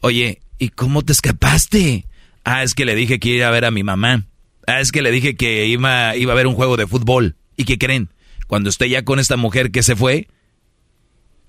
oye, 0.00 0.42
¿y 0.58 0.68
cómo 0.68 1.00
te 1.00 1.12
escapaste? 1.12 2.04
Ah, 2.44 2.62
es 2.62 2.74
que 2.74 2.84
le 2.84 2.94
dije 2.94 3.18
que 3.20 3.30
iba 3.30 3.48
a 3.48 3.52
ver 3.52 3.64
a 3.64 3.70
mi 3.70 3.82
mamá. 3.82 4.26
Ah, 4.66 4.82
es 4.82 4.92
que 4.92 5.00
le 5.00 5.12
dije 5.12 5.34
que 5.34 5.64
iba, 5.64 6.14
iba 6.14 6.32
a 6.34 6.36
ver 6.36 6.46
un 6.46 6.56
juego 6.56 6.76
de 6.76 6.86
fútbol. 6.86 7.36
¿Y 7.56 7.64
qué 7.64 7.78
creen? 7.78 8.10
Cuando 8.48 8.68
esté 8.68 8.90
ya 8.90 9.02
con 9.02 9.18
esta 9.18 9.38
mujer 9.38 9.70
que 9.70 9.82
se 9.82 9.96
fue, 9.96 10.28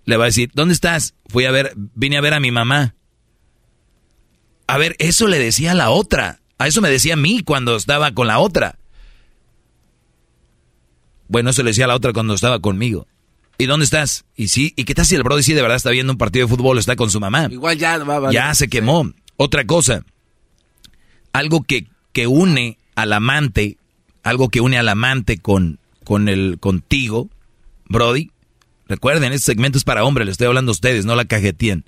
le 0.06 0.18
va 0.18 0.26
a 0.26 0.28
decir, 0.28 0.52
¿dónde 0.54 0.74
estás? 0.74 1.16
Fui 1.28 1.46
a 1.46 1.52
ver, 1.52 1.74
vine 1.76 2.18
a 2.18 2.22
ver 2.22 2.34
a 2.34 2.40
mi 2.40 2.52
mamá. 2.52 2.96
A 4.68 4.78
ver, 4.78 4.96
eso 5.00 5.28
le 5.28 5.40
decía 5.40 5.72
a 5.72 5.76
la 5.76 5.90
otra. 5.90 6.40
A 6.58 6.68
eso 6.68 6.82
me 6.82 6.90
decía 6.90 7.14
a 7.14 7.18
mí 7.18 7.42
cuando 7.44 7.76
estaba 7.76 8.12
con 8.12 8.28
la 8.28 8.40
otra. 8.40 8.78
Bueno, 11.28 11.50
eso 11.50 11.64
le 11.64 11.72
decía 11.72 11.86
a 11.86 11.88
la 11.88 11.96
otra 11.96 12.14
cuando 12.14 12.34
estaba 12.34 12.60
conmigo. 12.60 13.08
¿Y 13.58 13.66
dónde 13.66 13.86
estás? 13.86 14.26
Y 14.36 14.48
sí, 14.48 14.74
¿y 14.76 14.84
qué 14.84 14.94
tal 14.96 15.06
si 15.06 15.16
el 15.16 15.24
Brody 15.24 15.44
sí 15.44 15.54
de 15.54 15.62
verdad 15.62 15.78
está 15.78 15.92
viendo 15.92 16.12
un 16.12 16.18
partido 16.18 16.46
de 16.48 16.56
fútbol, 16.56 16.78
está 16.80 16.96
con 16.96 17.10
su 17.10 17.20
mamá? 17.20 17.48
Igual 17.52 17.78
ya 17.78 17.98
va, 18.00 18.20
va 18.20 18.32
Ya 18.32 18.54
se 18.56 18.68
quemó. 18.68 19.12
Otra 19.38 19.66
cosa, 19.66 20.04
algo 21.34 21.64
que, 21.64 21.88
que 22.14 22.28
une 22.28 22.78
al 22.96 23.14
amante, 23.14 23.78
algo 24.24 24.50
que 24.50 24.62
une 24.62 24.78
al 24.78 24.90
amante 24.90 25.38
con, 25.38 25.80
con 26.04 26.30
el 26.30 26.58
contigo, 26.60 27.30
Brody. 27.86 28.33
Recuerden, 28.94 29.34
este 29.34 29.46
segmento 29.46 29.80
es 29.80 29.84
para 29.84 30.04
hombres, 30.04 30.28
le 30.28 30.32
estoy 30.32 30.46
hablando 30.46 30.70
a 30.70 30.74
ustedes, 30.74 31.04
no 31.04 31.16
la 31.16 31.26
cajetían. 31.26 31.84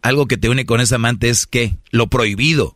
Algo 0.00 0.26
que 0.26 0.38
te 0.38 0.48
une 0.48 0.64
con 0.64 0.80
ese 0.80 0.94
amante 0.94 1.28
es 1.28 1.46
que 1.46 1.76
lo 1.90 2.06
prohibido. 2.06 2.74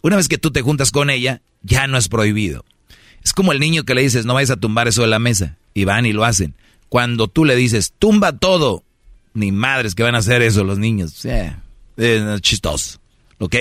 Una 0.00 0.16
vez 0.16 0.26
que 0.26 0.38
tú 0.38 0.52
te 0.52 0.62
juntas 0.62 0.90
con 0.90 1.10
ella, 1.10 1.42
ya 1.62 1.86
no 1.86 1.98
es 1.98 2.08
prohibido. 2.08 2.64
Es 3.22 3.34
como 3.34 3.52
el 3.52 3.60
niño 3.60 3.84
que 3.84 3.94
le 3.94 4.00
dices, 4.00 4.24
no 4.24 4.32
vayas 4.32 4.52
a 4.52 4.56
tumbar 4.56 4.88
eso 4.88 5.02
de 5.02 5.08
la 5.08 5.18
mesa. 5.18 5.58
Y 5.74 5.84
van 5.84 6.06
y 6.06 6.14
lo 6.14 6.24
hacen. 6.24 6.54
Cuando 6.88 7.28
tú 7.28 7.44
le 7.44 7.56
dices, 7.56 7.92
tumba 7.98 8.38
todo, 8.38 8.84
ni 9.34 9.52
madres 9.52 9.94
que 9.94 10.02
van 10.02 10.14
a 10.14 10.20
hacer 10.20 10.40
eso 10.40 10.64
los 10.64 10.78
niños. 10.78 11.26
Es 11.26 12.40
chistoso. 12.40 13.00
¿Ok? 13.38 13.56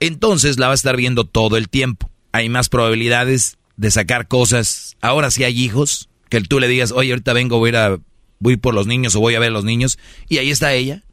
Entonces 0.00 0.58
la 0.58 0.66
va 0.66 0.72
a 0.72 0.74
estar 0.74 0.96
viendo 0.96 1.22
todo 1.22 1.56
el 1.56 1.68
tiempo. 1.68 2.10
Hay 2.32 2.48
más 2.48 2.68
probabilidades 2.68 3.56
de 3.76 3.92
sacar 3.92 4.26
cosas. 4.26 4.96
Ahora 5.00 5.30
si 5.30 5.44
hay 5.44 5.62
hijos, 5.62 6.08
que 6.42 6.48
tú 6.48 6.58
le 6.58 6.66
digas, 6.66 6.90
oye, 6.90 7.12
ahorita 7.12 7.32
vengo, 7.32 7.58
voy 7.58 7.68
a 7.68 7.70
ir, 7.70 7.76
a, 7.76 7.98
voy 8.40 8.56
por 8.56 8.74
los 8.74 8.88
niños 8.88 9.14
o 9.14 9.20
voy 9.20 9.36
a 9.36 9.38
ver 9.38 9.50
a 9.50 9.52
los 9.52 9.64
niños. 9.64 9.98
Y 10.28 10.38
ahí 10.38 10.50
está 10.50 10.72
ella. 10.72 11.04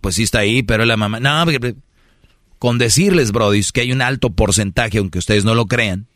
Pues 0.00 0.14
sí 0.14 0.22
está 0.22 0.38
ahí, 0.38 0.62
pero 0.62 0.84
la 0.84 0.96
mamá. 0.96 1.18
No, 1.18 1.44
con 2.60 2.78
decirles, 2.78 3.32
Brody, 3.32 3.62
que 3.72 3.80
hay 3.80 3.90
un 3.92 4.02
alto 4.02 4.30
porcentaje, 4.30 4.98
aunque 4.98 5.18
ustedes 5.18 5.44
no 5.44 5.56
lo 5.56 5.66
crean, 5.66 6.06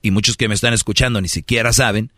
y 0.00 0.12
muchos 0.12 0.36
que 0.36 0.48
me 0.48 0.54
están 0.54 0.72
escuchando 0.72 1.20
ni 1.20 1.28
siquiera 1.28 1.72
saben, 1.72 2.12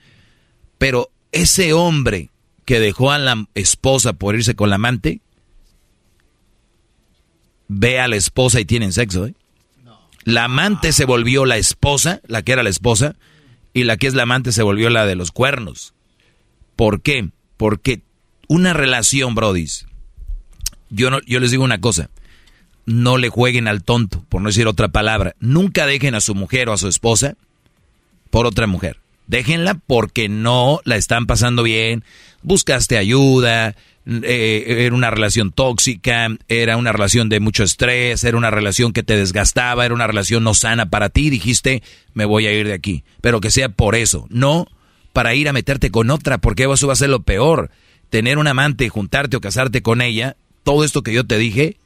pero 0.76 1.10
ese 1.32 1.72
hombre 1.72 2.28
que 2.66 2.78
dejó 2.78 3.10
a 3.10 3.18
la 3.18 3.46
esposa 3.54 4.12
por 4.12 4.34
irse 4.34 4.54
con 4.54 4.68
la 4.68 4.76
amante, 4.76 5.20
ve 7.68 8.00
a 8.00 8.08
la 8.08 8.16
esposa 8.16 8.60
y 8.60 8.66
tienen 8.66 8.92
sexo, 8.92 9.26
¿eh? 9.26 9.34
La 10.24 10.44
amante 10.44 10.92
se 10.92 11.04
volvió 11.04 11.44
la 11.46 11.56
esposa, 11.56 12.20
la 12.26 12.42
que 12.42 12.52
era 12.52 12.62
la 12.62 12.70
esposa, 12.70 13.14
y 13.76 13.84
la 13.84 13.98
que 13.98 14.06
es 14.06 14.14
la 14.14 14.22
amante 14.22 14.52
se 14.52 14.62
volvió 14.62 14.88
la 14.88 15.04
de 15.04 15.16
los 15.16 15.32
cuernos. 15.32 15.92
¿Por 16.76 17.02
qué? 17.02 17.28
Porque 17.58 18.00
una 18.48 18.72
relación, 18.72 19.34
brodis, 19.34 19.84
yo, 20.88 21.10
no, 21.10 21.20
yo 21.26 21.40
les 21.40 21.50
digo 21.50 21.62
una 21.62 21.78
cosa, 21.78 22.08
no 22.86 23.18
le 23.18 23.28
jueguen 23.28 23.68
al 23.68 23.84
tonto, 23.84 24.24
por 24.30 24.40
no 24.40 24.48
decir 24.48 24.66
otra 24.66 24.88
palabra. 24.88 25.36
Nunca 25.40 25.84
dejen 25.84 26.14
a 26.14 26.22
su 26.22 26.34
mujer 26.34 26.70
o 26.70 26.72
a 26.72 26.78
su 26.78 26.88
esposa 26.88 27.36
por 28.30 28.46
otra 28.46 28.66
mujer. 28.66 28.98
Déjenla 29.26 29.74
porque 29.86 30.30
no 30.30 30.80
la 30.84 30.96
están 30.96 31.26
pasando 31.26 31.62
bien, 31.62 32.02
buscaste 32.42 32.96
ayuda, 32.96 33.76
eh, 34.06 34.84
era 34.86 34.94
una 34.94 35.10
relación 35.10 35.50
tóxica, 35.50 36.28
era 36.48 36.76
una 36.76 36.92
relación 36.92 37.28
de 37.28 37.40
mucho 37.40 37.64
estrés, 37.64 38.22
era 38.22 38.36
una 38.36 38.50
relación 38.50 38.92
que 38.92 39.02
te 39.02 39.16
desgastaba, 39.16 39.84
era 39.84 39.94
una 39.94 40.06
relación 40.06 40.44
no 40.44 40.54
sana 40.54 40.90
para 40.90 41.08
ti, 41.08 41.28
dijiste, 41.28 41.82
me 42.14 42.24
voy 42.24 42.46
a 42.46 42.52
ir 42.52 42.68
de 42.68 42.74
aquí. 42.74 43.02
Pero 43.20 43.40
que 43.40 43.50
sea 43.50 43.68
por 43.68 43.94
eso, 43.96 44.26
no 44.30 44.68
para 45.12 45.34
ir 45.34 45.48
a 45.48 45.52
meterte 45.52 45.90
con 45.90 46.10
otra, 46.10 46.38
porque 46.38 46.64
eso 46.72 46.86
va 46.86 46.92
a 46.92 46.96
ser 46.96 47.08
lo 47.08 47.22
peor. 47.22 47.70
Tener 48.10 48.38
un 48.38 48.46
amante, 48.46 48.88
juntarte 48.88 49.36
o 49.36 49.40
casarte 49.40 49.82
con 49.82 50.02
ella, 50.02 50.36
todo 50.62 50.84
esto 50.84 51.02
que 51.02 51.12
yo 51.12 51.26
te 51.26 51.38
dije, 51.38 51.78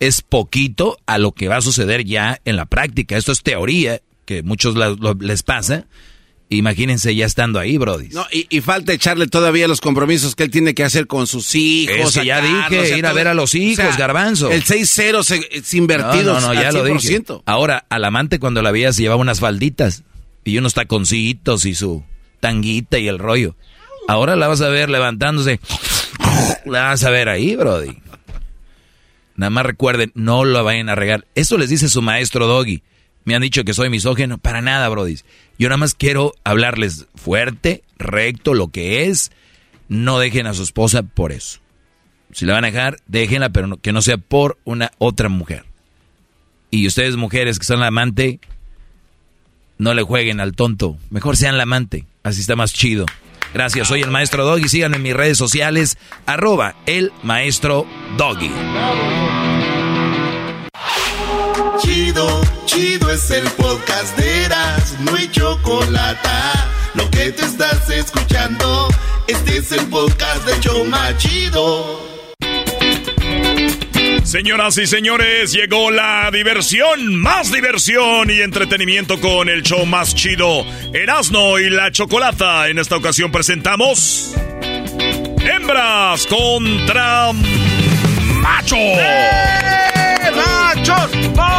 es 0.00 0.22
poquito 0.22 0.98
a 1.06 1.18
lo 1.18 1.32
que 1.32 1.48
va 1.48 1.56
a 1.56 1.60
suceder 1.60 2.04
ya 2.04 2.40
en 2.44 2.56
la 2.56 2.66
práctica. 2.66 3.16
Esto 3.16 3.32
es 3.32 3.42
teoría, 3.42 4.00
que 4.24 4.42
muchos 4.42 4.74
les 5.20 5.42
pasa 5.42 5.86
Imagínense 6.50 7.14
ya 7.14 7.26
estando 7.26 7.58
ahí, 7.58 7.76
Brody. 7.76 8.08
No, 8.08 8.26
y, 8.30 8.60
falta 8.62 8.94
echarle 8.94 9.26
todavía 9.26 9.68
los 9.68 9.82
compromisos 9.82 10.34
que 10.34 10.44
él 10.44 10.50
tiene 10.50 10.74
que 10.74 10.82
hacer 10.82 11.06
con 11.06 11.26
sus 11.26 11.54
hijos. 11.54 12.14
Ya 12.14 12.40
dije, 12.40 12.96
ir 12.96 13.06
a 13.06 13.12
ver 13.12 13.28
a 13.28 13.34
los 13.34 13.54
hijos, 13.54 13.96
garbanzo. 13.98 14.50
El 14.50 14.64
6-0 14.64 15.46
es 15.50 15.74
invertido. 15.74 16.40
No, 16.40 16.40
no, 16.40 16.54
ya 16.54 16.72
lo 16.72 16.84
dije. 16.84 17.22
Ahora, 17.44 17.84
al 17.90 18.04
amante 18.04 18.38
cuando 18.38 18.62
la 18.62 18.70
veías 18.70 18.96
llevaba 18.96 19.20
unas 19.20 19.40
falditas 19.40 20.04
y 20.44 20.56
unos 20.56 20.72
taconcitos 20.72 21.66
y 21.66 21.74
su 21.74 22.02
tanguita 22.40 22.98
y 22.98 23.08
el 23.08 23.18
rollo. 23.18 23.54
Ahora 24.08 24.36
la 24.36 24.48
vas 24.48 24.62
a 24.62 24.68
ver 24.68 24.88
levantándose. 24.88 25.60
La 26.64 26.84
vas 26.84 27.04
a 27.04 27.10
ver 27.10 27.28
ahí, 27.28 27.56
Brody. 27.56 27.98
Nada 29.36 29.50
más 29.50 29.66
recuerden, 29.66 30.10
no 30.14 30.44
lo 30.44 30.64
vayan 30.64 30.88
a 30.88 30.94
regar. 30.94 31.26
Eso 31.34 31.58
les 31.58 31.68
dice 31.68 31.88
su 31.88 32.02
maestro 32.02 32.46
Doggy. 32.46 32.82
Me 33.28 33.34
han 33.34 33.42
dicho 33.42 33.62
que 33.62 33.74
soy 33.74 33.90
misógeno. 33.90 34.38
Para 34.38 34.62
nada, 34.62 34.88
Brody. 34.88 35.16
Yo 35.58 35.68
nada 35.68 35.76
más 35.76 35.94
quiero 35.94 36.32
hablarles 36.44 37.08
fuerte, 37.14 37.82
recto, 37.98 38.54
lo 38.54 38.68
que 38.68 39.04
es. 39.04 39.32
No 39.86 40.18
dejen 40.18 40.46
a 40.46 40.54
su 40.54 40.62
esposa 40.62 41.02
por 41.02 41.30
eso. 41.30 41.58
Si 42.32 42.46
la 42.46 42.54
van 42.54 42.64
a 42.64 42.68
dejar, 42.68 42.96
déjenla, 43.06 43.50
pero 43.50 43.76
que 43.76 43.92
no 43.92 44.00
sea 44.00 44.16
por 44.16 44.56
una 44.64 44.92
otra 44.96 45.28
mujer. 45.28 45.66
Y 46.70 46.86
ustedes, 46.86 47.16
mujeres 47.16 47.58
que 47.58 47.66
son 47.66 47.80
la 47.80 47.88
amante, 47.88 48.40
no 49.76 49.92
le 49.92 50.04
jueguen 50.04 50.40
al 50.40 50.54
tonto. 50.54 50.96
Mejor 51.10 51.36
sean 51.36 51.58
la 51.58 51.64
amante. 51.64 52.06
Así 52.22 52.40
está 52.40 52.56
más 52.56 52.72
chido. 52.72 53.04
Gracias, 53.52 53.88
soy 53.88 54.00
el 54.00 54.10
maestro 54.10 54.46
Doggy. 54.46 54.70
Síganme 54.70 54.96
en 54.96 55.02
mis 55.02 55.14
redes 55.14 55.36
sociales, 55.36 55.98
arroba 56.24 56.76
el 56.86 57.12
maestro 57.22 57.86
Doggy. 58.16 58.50
Chido, 61.80 62.40
chido 62.66 63.10
es 63.10 63.30
el 63.30 63.44
podcast 63.52 64.16
de 64.18 64.44
Eras, 64.44 64.96
no 65.00 65.14
hay 65.14 65.28
chocolate. 65.30 66.28
Lo 66.94 67.08
que 67.10 67.30
te 67.30 67.44
estás 67.44 67.88
escuchando, 67.90 68.88
este 69.26 69.58
es 69.58 69.72
el 69.72 69.86
podcast 69.86 70.44
de 70.46 70.60
Choma 70.60 71.16
Chido. 71.16 72.08
Señoras 74.24 74.76
y 74.76 74.86
señores, 74.86 75.52
llegó 75.52 75.90
la 75.90 76.30
diversión, 76.30 77.16
más 77.16 77.50
diversión 77.50 78.30
y 78.30 78.40
entretenimiento 78.40 79.20
con 79.20 79.48
el 79.48 79.62
show 79.62 79.86
más 79.86 80.14
chido, 80.14 80.66
Erasno 80.92 81.58
y 81.58 81.70
la 81.70 81.90
Chocolata. 81.92 82.68
En 82.68 82.78
esta 82.78 82.96
ocasión 82.96 83.32
presentamos 83.32 84.34
Hembras 85.40 86.26
contra 86.26 87.32
Machos. 87.32 88.78
¡Eh! 88.78 89.48
¡Machos! 90.36 91.10
¡Machos! 91.34 91.57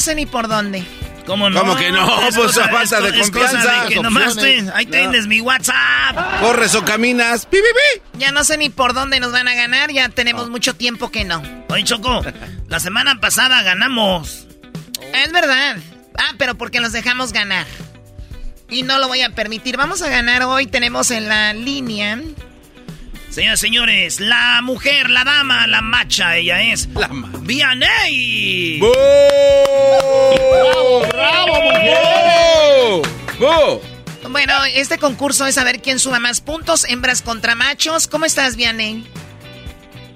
Sé 0.00 0.14
ni 0.14 0.26
por 0.26 0.48
dónde. 0.48 0.84
¿Cómo 1.26 1.48
no? 1.50 1.60
¿Cómo 1.60 1.76
que 1.76 1.92
no? 1.92 2.22
Es 2.26 2.34
pues 2.34 2.48
cosa- 2.48 2.64
a 2.64 2.68
falta 2.70 2.98
es 2.98 3.04
de 3.04 3.10
co- 3.12 3.20
es 3.24 3.30
cosa 3.30 3.50
confianza. 3.52 3.86
que 3.88 3.94
nomás 4.00 4.36
te- 4.36 4.64
ahí 4.74 4.86
tienes 4.86 5.26
mi 5.28 5.40
WhatsApp. 5.40 6.40
Corres 6.40 6.74
o 6.74 6.84
caminas. 6.84 7.46
¡Pi, 7.46 7.58
pi, 7.58 7.62
pi! 7.62 8.18
Ya 8.18 8.32
no 8.32 8.42
sé 8.42 8.56
ni 8.56 8.68
por 8.70 8.94
dónde 8.94 9.20
nos 9.20 9.30
van 9.30 9.46
a 9.46 9.54
ganar, 9.54 9.92
ya 9.92 10.08
tenemos 10.08 10.50
mucho 10.50 10.74
tiempo 10.74 11.10
que 11.10 11.24
no. 11.24 11.42
Oye, 11.68 11.84
Choco, 11.84 12.22
la 12.68 12.80
semana 12.80 13.20
pasada 13.20 13.62
ganamos. 13.62 14.46
Es 15.14 15.30
verdad. 15.32 15.76
Ah, 16.18 16.34
pero 16.36 16.56
porque 16.56 16.80
nos 16.80 16.92
dejamos 16.92 17.32
ganar. 17.32 17.66
Y 18.68 18.82
no 18.82 18.98
lo 18.98 19.06
voy 19.08 19.22
a 19.22 19.30
permitir. 19.30 19.76
Vamos 19.76 20.02
a 20.02 20.08
ganar 20.08 20.42
hoy. 20.44 20.66
Tenemos 20.66 21.10
en 21.10 21.28
la 21.28 21.52
línea. 21.52 22.18
Señoras 23.30 23.62
y 23.62 23.66
señores, 23.66 24.18
la 24.18 24.60
mujer, 24.60 25.08
la 25.08 25.22
dama, 25.22 25.68
la 25.68 25.80
macha, 25.80 26.36
ella 26.36 26.60
es 26.62 26.88
Vianey. 27.42 28.80
¡Bravo, 30.50 31.06
bravo, 31.08 31.62
mujer! 31.62 33.02
¡Bravo! 33.38 33.80
Bueno, 34.28 34.52
este 34.74 34.98
concurso 34.98 35.46
es 35.46 35.54
saber 35.54 35.80
quién 35.80 36.00
suma 36.00 36.18
más 36.18 36.40
puntos, 36.40 36.84
hembras 36.88 37.22
contra 37.22 37.54
machos. 37.54 38.08
¿Cómo 38.08 38.24
estás, 38.24 38.56
Vianney? 38.56 39.06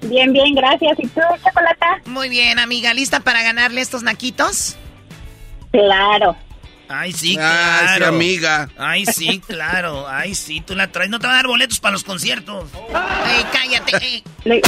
Bien, 0.01 0.33
bien, 0.33 0.53
gracias. 0.53 0.99
¿Y 0.99 1.07
tú, 1.07 1.21
Chocolata? 1.41 2.01
Muy 2.05 2.27
bien, 2.27 2.59
amiga. 2.59 2.93
¿Lista 2.93 3.21
para 3.21 3.43
ganarle 3.43 3.79
estos 3.79 4.03
naquitos? 4.03 4.75
Claro. 5.71 6.35
Ay, 6.87 7.11
sí, 7.13 7.37
Ay, 7.39 7.87
sí, 7.87 7.95
claro. 7.97 8.07
amiga. 8.07 8.69
Ay, 8.77 9.05
sí, 9.05 9.41
claro. 9.45 10.07
Ay, 10.07 10.35
sí, 10.35 10.61
tú 10.61 10.75
la 10.75 10.91
traes. 10.91 11.09
No 11.09 11.19
te 11.19 11.27
va 11.27 11.33
a 11.33 11.35
dar 11.37 11.47
boletos 11.47 11.79
para 11.79 11.93
los 11.93 12.03
conciertos. 12.03 12.69
Ey, 13.27 13.45
cállate. 13.51 13.97
ey. 14.45 14.61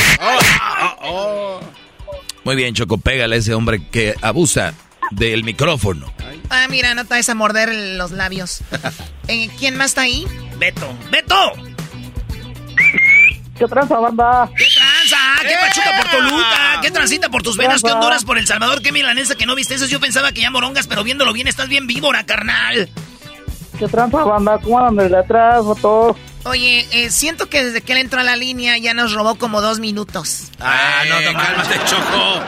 Muy 2.43 2.55
bien, 2.55 2.73
Choco, 2.73 2.97
pégale 2.97 3.35
a 3.35 3.39
ese 3.39 3.53
hombre 3.53 3.87
que 3.89 4.15
abusa 4.21 4.73
del 5.11 5.43
micrófono. 5.43 6.11
Ah, 6.49 6.67
mira, 6.69 6.93
no 6.93 7.05
te 7.05 7.13
vas 7.15 7.27
a 7.29 7.35
morder 7.35 7.73
los 7.97 8.11
labios. 8.11 8.61
Eh, 9.29 9.49
¿Quién 9.59 9.75
más 9.75 9.87
está 9.87 10.03
ahí? 10.03 10.25
Beto. 10.57 10.87
¡Beto! 11.11 11.35
¿Qué 13.59 13.65
tranza, 13.65 13.99
banda? 13.99 14.49
¿Qué 14.55 14.65
tranza? 14.73 14.96
¿Qué 15.41 15.55
pachuca 15.59 15.97
por 15.97 16.11
Toluca? 16.11 16.81
¿Qué 16.81 16.91
transita 16.91 17.29
por 17.29 17.43
tus 17.43 17.57
venas? 17.57 17.81
¿Qué 17.81 17.91
Honduras 17.91 18.23
por 18.23 18.37
El 18.37 18.47
Salvador? 18.47 18.81
¿Qué 18.81 18.91
milanesa 18.91 19.35
que 19.35 19.45
no 19.45 19.55
viste 19.55 19.75
eso? 19.75 19.85
Yo 19.85 19.99
pensaba 19.99 20.31
que 20.31 20.41
ya 20.41 20.51
morongas, 20.51 20.87
pero 20.87 21.03
viéndolo 21.03 21.33
bien 21.33 21.47
estás 21.47 21.69
bien 21.69 21.87
víbora, 21.87 22.25
carnal. 22.25 22.89
¿Qué 23.77 23.87
tranza, 23.87 24.23
banda? 24.23 24.57
¿Cómo 24.59 24.79
andan 24.79 25.05
desde 25.05 25.17
atrás, 25.17 25.63
todos? 25.81 26.17
Oye, 26.45 26.87
eh, 26.91 27.09
siento 27.09 27.49
que 27.49 27.63
desde 27.63 27.81
que 27.81 27.91
él 27.91 27.99
entró 27.99 28.21
a 28.21 28.23
la 28.23 28.35
línea 28.35 28.77
ya 28.77 28.93
nos 28.93 29.13
robó 29.13 29.35
como 29.35 29.61
dos 29.61 29.79
minutos. 29.79 30.49
Ah, 30.59 31.03
no, 31.07 31.19
no, 31.19 31.37
cálmate, 31.37 31.75
Choco. 31.85 32.41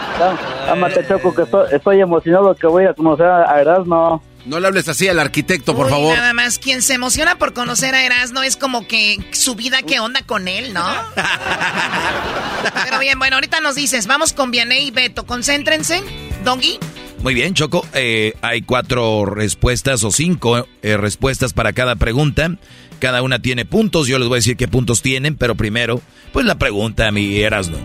Cálmate, 0.65 1.07
Choco, 1.07 1.35
que 1.35 1.41
estoy, 1.43 1.67
estoy 1.71 2.01
emocionado 2.01 2.55
que 2.55 2.67
voy 2.67 2.85
a 2.85 2.93
conocer 2.93 3.25
a 3.25 3.59
Erasmo. 3.59 4.23
No 4.45 4.59
le 4.59 4.67
hables 4.67 4.87
así 4.87 5.07
al 5.07 5.19
arquitecto, 5.19 5.75
por 5.75 5.87
Uy, 5.87 5.91
favor. 5.91 6.17
Nada 6.17 6.33
más, 6.33 6.59
quien 6.59 6.81
se 6.81 6.93
emociona 6.93 7.37
por 7.37 7.53
conocer 7.53 7.93
a 7.93 8.05
Erasmo 8.05 8.41
es 8.41 8.55
como 8.55 8.87
que 8.87 9.17
su 9.31 9.55
vida, 9.55 9.81
¿qué 9.81 9.99
onda 9.99 10.21
con 10.21 10.47
él, 10.47 10.73
no? 10.73 10.85
Pero 12.85 12.99
bien, 12.99 13.19
bueno, 13.19 13.35
ahorita 13.35 13.59
nos 13.59 13.75
dices, 13.75 14.07
vamos 14.07 14.33
con 14.33 14.51
Vianey 14.51 14.87
y 14.87 14.91
Beto, 14.91 15.25
concéntrense. 15.25 16.01
Doggy. 16.43 16.79
Muy 17.21 17.33
bien, 17.33 17.53
Choco. 17.53 17.85
Eh, 17.93 18.33
hay 18.41 18.61
cuatro 18.61 19.25
respuestas 19.25 20.03
o 20.05 20.11
cinco 20.11 20.67
eh, 20.81 20.95
respuestas 20.95 21.51
para 21.51 21.73
cada 21.73 21.97
pregunta. 21.97 22.55
Cada 22.99 23.21
una 23.21 23.39
tiene 23.39 23.65
puntos. 23.65 24.07
Yo 24.07 24.19
les 24.19 24.29
voy 24.29 24.37
a 24.37 24.39
decir 24.39 24.55
qué 24.55 24.69
puntos 24.69 25.01
tienen, 25.01 25.35
pero 25.35 25.55
primero, 25.55 26.01
pues 26.31 26.45
la 26.45 26.57
pregunta, 26.57 27.11
mi 27.11 27.39
Erasno. 27.39 27.77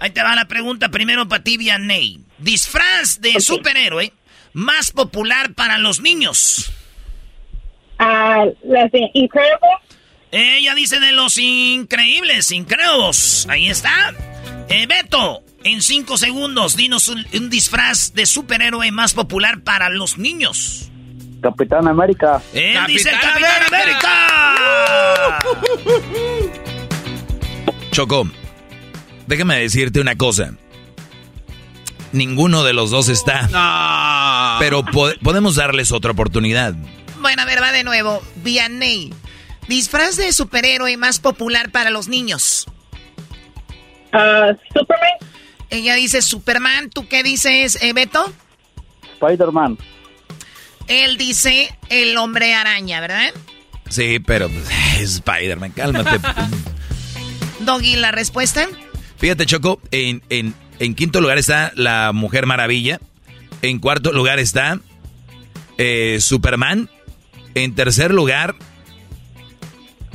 Ahí 0.00 0.10
te 0.10 0.22
va 0.22 0.34
la 0.34 0.48
pregunta 0.48 0.90
primero 0.90 1.28
para 1.28 1.44
ti, 1.44 1.58
Vianney. 1.58 2.20
Disfraz 2.38 3.20
de 3.20 3.40
superhéroe 3.40 4.12
más 4.54 4.90
popular 4.90 5.52
para 5.54 5.76
los 5.78 6.00
niños. 6.00 6.72
Ah, 7.98 8.44
las 8.64 8.90
de 8.90 9.10
Incredible. 9.12 9.58
Ella 10.30 10.74
dice 10.74 10.98
de 10.98 11.12
los 11.12 11.38
increíbles, 11.38 12.50
incrédulos. 12.50 13.46
Ahí 13.48 13.68
está. 13.68 14.14
Eh, 14.68 14.86
Beto, 14.86 15.44
en 15.62 15.80
cinco 15.80 16.16
segundos, 16.16 16.74
dinos 16.74 17.06
un, 17.08 17.24
un 17.34 17.50
disfraz 17.50 18.14
de 18.14 18.26
superhéroe 18.26 18.90
más 18.90 19.14
popular 19.14 19.60
para 19.62 19.90
los 19.90 20.18
niños. 20.18 20.90
Capitán 21.40 21.86
América. 21.86 22.42
Él 22.52 22.78
dice 22.88 23.10
el 23.10 23.20
Capitán 23.20 23.62
América. 23.68 25.38
Choco, 27.92 28.26
déjame 29.26 29.60
decirte 29.60 30.00
una 30.00 30.16
cosa. 30.16 30.54
Ninguno 32.14 32.62
de 32.62 32.72
los 32.72 32.90
dos 32.90 33.08
está. 33.08 34.56
Pero 34.60 34.84
po- 34.84 35.10
podemos 35.22 35.56
darles 35.56 35.90
otra 35.92 36.12
oportunidad. 36.12 36.74
Bueno, 37.20 37.42
a 37.42 37.44
ver, 37.44 37.60
va 37.60 37.72
de 37.72 37.82
nuevo. 37.84 38.22
Vianney. 38.36 39.12
Disfraz 39.68 40.16
de 40.16 40.32
superhéroe 40.32 40.96
más 40.96 41.18
popular 41.18 41.70
para 41.72 41.90
los 41.90 42.06
niños. 42.06 42.66
Ah, 44.12 44.52
Superman. 44.72 45.10
Ella 45.70 45.94
dice 45.94 46.22
Superman. 46.22 46.88
¿Tú 46.90 47.08
qué 47.08 47.22
dices, 47.24 47.78
eh, 47.82 47.92
Beto? 47.92 48.32
Spider-Man. 49.20 49.76
Él 50.86 51.16
dice 51.16 51.76
el 51.88 52.16
hombre 52.16 52.54
araña, 52.54 53.00
¿verdad? 53.00 53.32
Sí, 53.88 54.20
pero 54.20 54.48
pues, 54.48 54.68
Spider-Man, 55.00 55.72
cálmate. 55.72 56.20
Doggy, 57.60 57.96
la 57.96 58.12
respuesta. 58.12 58.68
Fíjate, 59.16 59.46
Choco, 59.46 59.80
en, 59.90 60.22
en, 60.28 60.54
en 60.78 60.94
quinto 60.94 61.20
lugar 61.20 61.38
está 61.38 61.72
la 61.76 62.12
Mujer 62.12 62.46
Maravilla. 62.46 63.00
En 63.62 63.78
cuarto 63.78 64.12
lugar 64.12 64.38
está 64.38 64.80
eh, 65.78 66.18
Superman. 66.20 66.90
En 67.54 67.74
tercer 67.74 68.12
lugar 68.12 68.56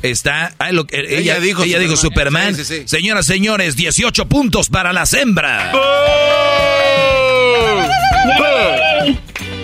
está... 0.02 0.54
ah, 0.60 0.72
lo 0.72 0.86
ella, 0.92 1.18
Ella 1.18 1.40
dijo 1.40 1.64
ella 1.64 1.80
dijo 1.80 1.96
Superman. 1.96 2.56
Superman. 2.56 2.66
Sí, 2.66 2.66
sí, 2.66 2.82
sí. 2.82 2.88
Señoras, 2.88 3.26
señores, 3.26 3.76
18 3.76 4.28
puntos 4.28 4.70
para 4.70 4.94
las 4.94 5.14
hembras. 5.14 5.74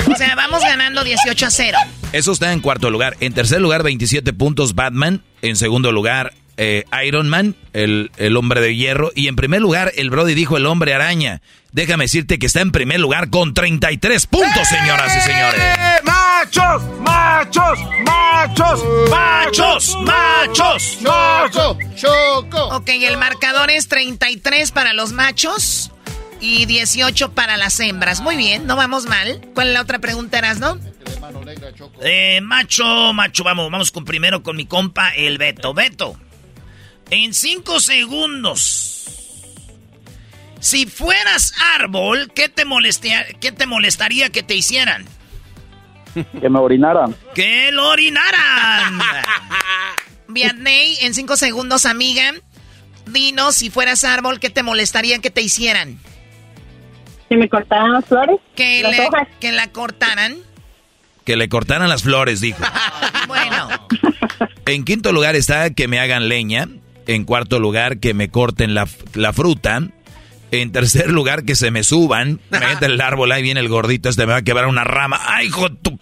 O 0.07 0.17
sea, 0.17 0.35
vamos 0.35 0.61
ganando 0.61 1.03
18 1.03 1.45
a 1.45 1.51
0. 1.51 1.77
Eso 2.13 2.31
está 2.31 2.53
en 2.53 2.61
cuarto 2.61 2.89
lugar. 2.89 3.17
En 3.19 3.33
tercer 3.33 3.59
lugar, 3.59 3.83
27 3.83 4.31
puntos 4.33 4.73
Batman. 4.75 5.21
En 5.41 5.57
segundo 5.57 5.91
lugar, 5.91 6.33
eh, 6.57 6.85
Iron 7.05 7.29
Man, 7.29 7.55
el, 7.73 8.11
el 8.17 8.37
hombre 8.37 8.61
de 8.61 8.75
hierro. 8.75 9.11
Y 9.15 9.27
en 9.27 9.35
primer 9.35 9.61
lugar, 9.61 9.91
el 9.95 10.09
Brody 10.09 10.33
dijo 10.33 10.57
el 10.57 10.65
hombre 10.65 10.93
araña. 10.93 11.41
Déjame 11.71 12.05
decirte 12.05 12.39
que 12.39 12.45
está 12.45 12.61
en 12.61 12.71
primer 12.71 12.99
lugar 12.99 13.29
con 13.29 13.53
33 13.53 14.27
puntos, 14.27 14.67
señoras 14.67 15.15
y 15.17 15.21
señores. 15.21 15.61
¡Eh, 15.61 16.01
¡Machos! 16.03 16.83
¡Machos! 16.99 17.79
¡Machos! 18.05 18.83
¡Machos! 19.09 19.97
¡Machos! 20.01 20.97
¡Choco! 21.03 21.77
¡Choco! 21.95 22.67
Ok, 22.75 22.89
el 22.89 23.17
marcador 23.17 23.69
es 23.71 23.87
33 23.89 24.71
para 24.71 24.93
los 24.93 25.11
machos 25.11 25.91
y 26.39 26.65
18 26.65 27.33
para 27.33 27.57
las 27.57 27.79
hembras. 27.79 28.21
Muy 28.21 28.37
bien, 28.37 28.67
no 28.67 28.75
vamos 28.75 29.05
mal. 29.05 29.41
¿Cuál 29.53 29.67
es 29.69 29.73
la 29.73 29.81
otra 29.81 29.99
pregunta, 29.99 30.41
no? 30.59 30.79
Eh, 32.01 32.39
macho, 32.41 33.13
macho, 33.13 33.43
vamos, 33.43 33.69
vamos 33.71 33.91
con 33.91 34.05
primero 34.05 34.43
con 34.43 34.55
mi 34.55 34.65
compa, 34.65 35.09
el 35.09 35.37
Beto. 35.37 35.73
Beto, 35.73 36.17
en 37.09 37.33
cinco 37.33 37.79
segundos. 37.79 38.91
Si 40.59 40.85
fueras 40.87 41.53
árbol, 41.75 42.31
¿qué 42.33 42.49
te, 42.49 42.65
molestia- 42.65 43.25
qué 43.39 43.51
te 43.51 43.65
molestaría 43.67 44.29
que 44.29 44.41
te 44.43 44.55
hicieran? 44.55 45.05
Que 46.41 46.49
me 46.49 46.59
orinaran. 46.59 47.15
¡Que 47.35 47.71
lo 47.71 47.89
orinaran! 47.89 48.99
Vianney, 50.27 50.97
en 51.01 51.13
5 51.13 51.37
segundos, 51.37 51.85
amiga. 51.85 52.33
Dinos, 53.05 53.55
si 53.55 53.69
fueras 53.69 54.03
árbol, 54.03 54.39
¿qué 54.39 54.49
te 54.49 54.63
molestaría 54.63 55.19
que 55.19 55.29
te 55.29 55.41
hicieran? 55.41 55.99
Si 57.29 57.35
me 57.35 57.47
cortaran 57.47 57.91
las 57.93 58.05
flores. 58.05 58.37
Que, 58.55 58.81
las 58.81 58.91
le- 58.97 59.05
hojas. 59.05 59.27
que 59.39 59.51
la 59.51 59.67
cortaran. 59.71 60.37
Que 61.25 61.35
le 61.35 61.47
cortaran 61.49 61.89
las 61.89 62.01
flores, 62.03 62.41
dijo. 62.41 62.63
Bueno, 63.27 63.67
En 64.67 64.83
quinto 64.85 65.11
lugar 65.11 65.35
está 65.35 65.69
que 65.73 65.87
me 65.87 65.99
hagan 65.99 66.27
leña. 66.29 66.67
En 67.07 67.23
cuarto 67.23 67.59
lugar, 67.59 67.99
que 67.99 68.13
me 68.13 68.29
corten 68.29 68.73
la, 68.73 68.87
la 69.13 69.31
fruta. 69.33 69.81
En 70.51 70.71
tercer 70.71 71.09
lugar, 71.11 71.43
que 71.43 71.55
se 71.55 71.69
me 71.71 71.83
suban. 71.83 72.39
Imagínate 72.49 72.85
el 72.85 73.01
árbol, 73.01 73.31
ahí 73.31 73.41
viene 73.43 73.59
el 73.59 73.67
gordito, 73.69 74.09
este 74.09 74.25
me 74.25 74.31
va 74.33 74.39
a 74.39 74.41
quebrar 74.43 74.67
una 74.67 74.83
rama. 74.83 75.19
¡Ay, 75.25 75.47
hijo 75.47 75.69
de 75.69 75.75
tu 75.75 75.99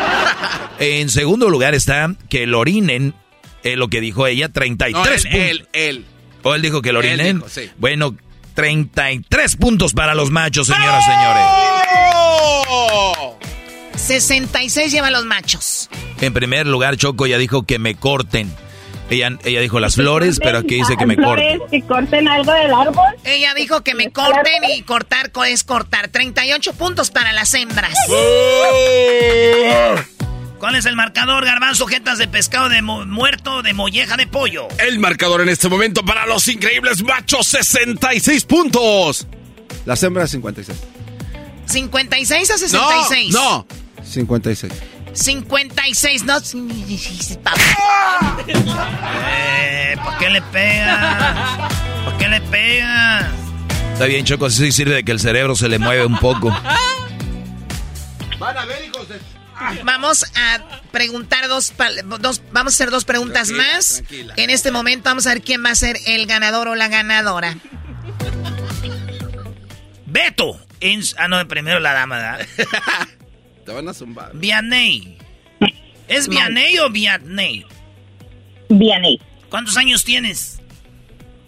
En 0.78 1.08
segundo 1.10 1.48
lugar 1.50 1.74
está 1.74 2.14
que 2.28 2.46
lo 2.46 2.58
orinen. 2.60 3.14
eh, 3.62 3.76
lo 3.76 3.88
que 3.88 4.00
dijo 4.00 4.26
ella, 4.26 4.48
33 4.48 4.92
No, 4.94 5.04
él, 5.04 5.22
puntos. 5.22 5.48
él, 5.48 5.68
él. 5.72 6.04
¿O 6.42 6.54
él 6.54 6.62
dijo 6.62 6.82
que 6.82 6.92
lo 6.92 6.98
orinen? 7.00 7.36
dijo, 7.38 7.48
sí. 7.48 7.70
Bueno, 7.78 8.16
33 8.54 9.56
puntos 9.56 9.92
para 9.94 10.14
los 10.14 10.30
machos, 10.30 10.66
señoras 10.66 11.04
y 11.06 11.10
señores. 11.10 11.44
66 13.96 14.90
llevan 14.92 15.12
los 15.12 15.24
machos. 15.24 15.88
En 16.20 16.32
primer 16.32 16.66
lugar, 16.66 16.96
Choco 16.96 17.26
ya 17.26 17.38
dijo 17.38 17.62
que 17.64 17.78
me 17.78 17.94
corten. 17.94 18.52
Ella, 19.12 19.38
ella 19.44 19.60
dijo 19.60 19.78
las 19.80 19.94
flores, 19.96 20.38
pero 20.42 20.58
aquí 20.58 20.76
dice 20.76 20.96
que 20.96 21.06
me 21.06 21.16
corten. 21.16 21.56
Flores, 21.58 21.70
que 21.70 21.82
corten 21.86 22.28
algo 22.28 22.52
del 22.52 22.72
árbol. 22.72 23.14
Ella 23.24 23.52
dijo 23.54 23.82
que 23.82 23.94
me 23.94 24.10
corten 24.10 24.64
y 24.74 24.82
cortar 24.82 25.30
co- 25.32 25.44
es 25.44 25.64
cortar. 25.64 26.08
38 26.08 26.72
puntos 26.74 27.10
para 27.10 27.32
las 27.32 27.52
hembras. 27.54 27.94
¿Cuál 30.58 30.76
es 30.76 30.86
el 30.86 30.94
marcador, 30.94 31.44
garbanzo? 31.44 31.86
Jetas 31.86 32.18
de 32.18 32.28
pescado 32.28 32.68
de 32.68 32.82
mo- 32.82 33.04
muerto, 33.04 33.62
de 33.62 33.72
molleja 33.72 34.16
de 34.16 34.26
pollo. 34.28 34.68
El 34.78 34.98
marcador 35.00 35.40
en 35.40 35.48
este 35.48 35.68
momento 35.68 36.04
para 36.04 36.24
los 36.26 36.46
increíbles 36.48 37.02
machos, 37.02 37.48
66 37.48 38.44
puntos. 38.44 39.26
Las 39.84 40.02
hembras, 40.04 40.30
56. 40.30 40.78
56 41.66 42.50
a 42.50 42.58
66. 42.58 43.32
No, 43.34 43.40
no. 43.58 43.66
56. 44.04 44.72
56, 45.14 46.24
no. 46.24 46.38
Eh, 49.26 49.96
¿Por 50.02 50.18
qué 50.18 50.30
le 50.30 50.42
pega? 50.42 51.68
¿Por 52.04 52.16
qué 52.18 52.28
le 52.28 52.40
pega? 52.40 53.30
Está 53.92 54.06
bien, 54.06 54.24
Choco, 54.24 54.46
así 54.46 54.72
sirve 54.72 54.94
de 54.96 55.04
que 55.04 55.12
el 55.12 55.20
cerebro 55.20 55.54
se 55.54 55.68
le 55.68 55.78
mueve 55.78 56.06
un 56.06 56.18
poco. 56.18 56.48
Van 58.38 58.56
a 58.56 58.64
ver, 58.64 58.84
hijos 58.84 59.08
de... 59.08 59.20
Vamos 59.84 60.24
a 60.34 60.80
preguntar 60.90 61.46
dos, 61.46 61.72
dos, 62.20 62.42
vamos 62.50 62.72
a 62.72 62.74
hacer 62.74 62.90
dos 62.90 63.04
preguntas 63.04 63.50
más. 63.50 64.02
En 64.36 64.50
este 64.50 64.72
momento 64.72 65.08
vamos 65.10 65.26
a 65.26 65.34
ver 65.34 65.42
quién 65.42 65.64
va 65.64 65.70
a 65.70 65.74
ser 65.74 65.98
el 66.06 66.26
ganador 66.26 66.68
o 66.68 66.74
la 66.74 66.88
ganadora. 66.88 67.56
Beto. 70.06 70.60
ah, 71.16 71.28
no, 71.28 71.46
primero 71.46 71.78
la 71.80 71.92
dama, 71.92 72.16
¿verdad? 72.16 72.46
Te 73.64 73.72
van 73.72 73.88
a 73.88 73.94
zumbar. 73.94 74.30
Vianney. 74.34 75.16
¿Es 76.08 76.28
Vianney 76.28 76.78
o 76.78 76.90
Vianney? 76.90 77.64
Vianney. 78.68 79.20
¿Cuántos 79.48 79.76
años 79.76 80.04
tienes? 80.04 80.60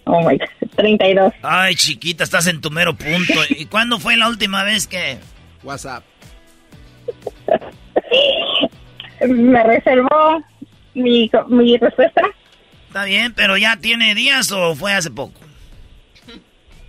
Oh 0.05 0.21
my 0.21 0.37
God, 0.37 0.71
32. 0.77 1.33
Ay, 1.43 1.75
chiquita, 1.75 2.25
estás 2.25 2.47
en 2.47 2.61
tu 2.61 2.71
mero 2.71 2.95
punto. 2.95 3.41
¿Y 3.49 3.67
cuándo 3.67 3.99
fue 3.99 4.17
la 4.17 4.29
última 4.29 4.63
vez 4.63 4.87
que.? 4.87 5.19
WhatsApp. 5.63 6.05
Me 9.27 9.63
reservó 9.63 10.43
mi, 10.95 11.31
mi 11.49 11.77
respuesta. 11.79 12.23
Está 12.89 13.05
bien, 13.05 13.33
pero 13.35 13.57
ya 13.57 13.77
tiene 13.77 14.15
días 14.15 14.53
o 14.53 14.75
fue 14.75 14.93
hace 14.93 15.11
poco. 15.11 15.41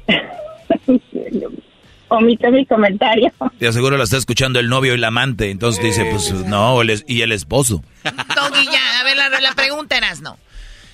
Omite 2.07 2.51
mi 2.51 2.65
comentario. 2.65 3.31
Te 3.59 3.67
aseguro 3.67 3.97
la 3.97 4.03
está 4.03 4.17
escuchando 4.17 4.59
el 4.59 4.69
novio 4.69 4.93
y 4.93 4.97
la 4.97 5.07
amante. 5.07 5.49
Entonces 5.49 5.83
dice, 5.83 6.05
pues 6.05 6.31
no, 6.45 6.79
y 7.07 7.21
el 7.21 7.31
esposo. 7.31 7.83
Doggy, 8.03 8.65
ya, 8.65 8.99
a 8.99 9.03
ver, 9.03 9.17
la, 9.17 9.29
la 9.29 9.53
pregunta 9.53 9.97
eras, 9.97 10.21
no. 10.21 10.37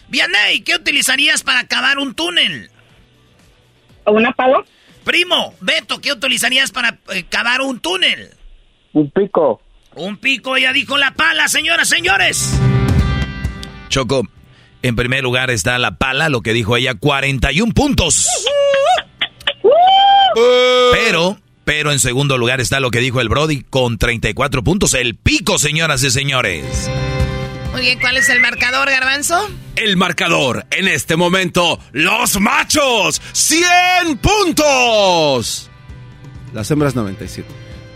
Vianey, 0.08 0.62
¿qué 0.62 0.76
utilizarías 0.76 1.44
para 1.44 1.66
cavar 1.68 1.98
un 1.98 2.14
túnel? 2.14 2.70
¿Una 4.06 4.32
palo? 4.34 4.66
Primo, 5.04 5.54
Beto, 5.62 6.00
¿qué 6.00 6.12
utilizarías 6.12 6.72
para 6.72 7.00
eh, 7.14 7.24
cavar 7.30 7.62
un 7.62 7.80
túnel? 7.80 8.32
Un 8.94 9.10
pico. 9.10 9.62
Un 9.96 10.18
pico, 10.18 10.58
ya 10.58 10.74
dijo 10.74 10.98
la 10.98 11.12
pala, 11.12 11.48
señoras, 11.48 11.90
señores. 11.90 12.60
Choco, 13.90 14.28
en 14.82 14.96
primer 14.96 15.24
lugar 15.24 15.50
está 15.50 15.78
la 15.80 15.98
pala, 15.98 16.30
lo 16.30 16.42
que 16.42 16.54
dijo 16.54 16.78
ella, 16.78 16.94
41 16.96 17.74
puntos. 17.74 18.28
Pero, 20.92 21.40
pero 21.66 21.92
en 21.92 22.00
segundo 22.00 22.38
lugar 22.38 22.62
está 22.62 22.80
lo 22.80 22.92
que 22.92 23.00
dijo 23.00 23.22
el 23.22 23.30
Brody 23.30 23.62
con 23.62 23.98
34 23.98 24.64
puntos. 24.64 24.94
El 24.94 25.16
pico, 25.16 25.58
señoras 25.58 26.04
y 26.04 26.12
señores. 26.12 26.90
Muy 27.72 27.82
bien, 27.82 28.00
¿cuál 28.00 28.18
es 28.18 28.28
el 28.30 28.42
marcador, 28.42 28.90
Garbanzo? 28.90 29.50
El 29.78 29.96
marcador, 29.96 30.66
en 30.72 30.88
este 30.90 31.16
momento, 31.16 31.80
los 31.94 32.40
machos, 32.40 33.22
100 33.32 34.18
puntos. 34.18 35.70
Las 36.54 36.70
hembras 36.70 36.96
97. 36.96 37.48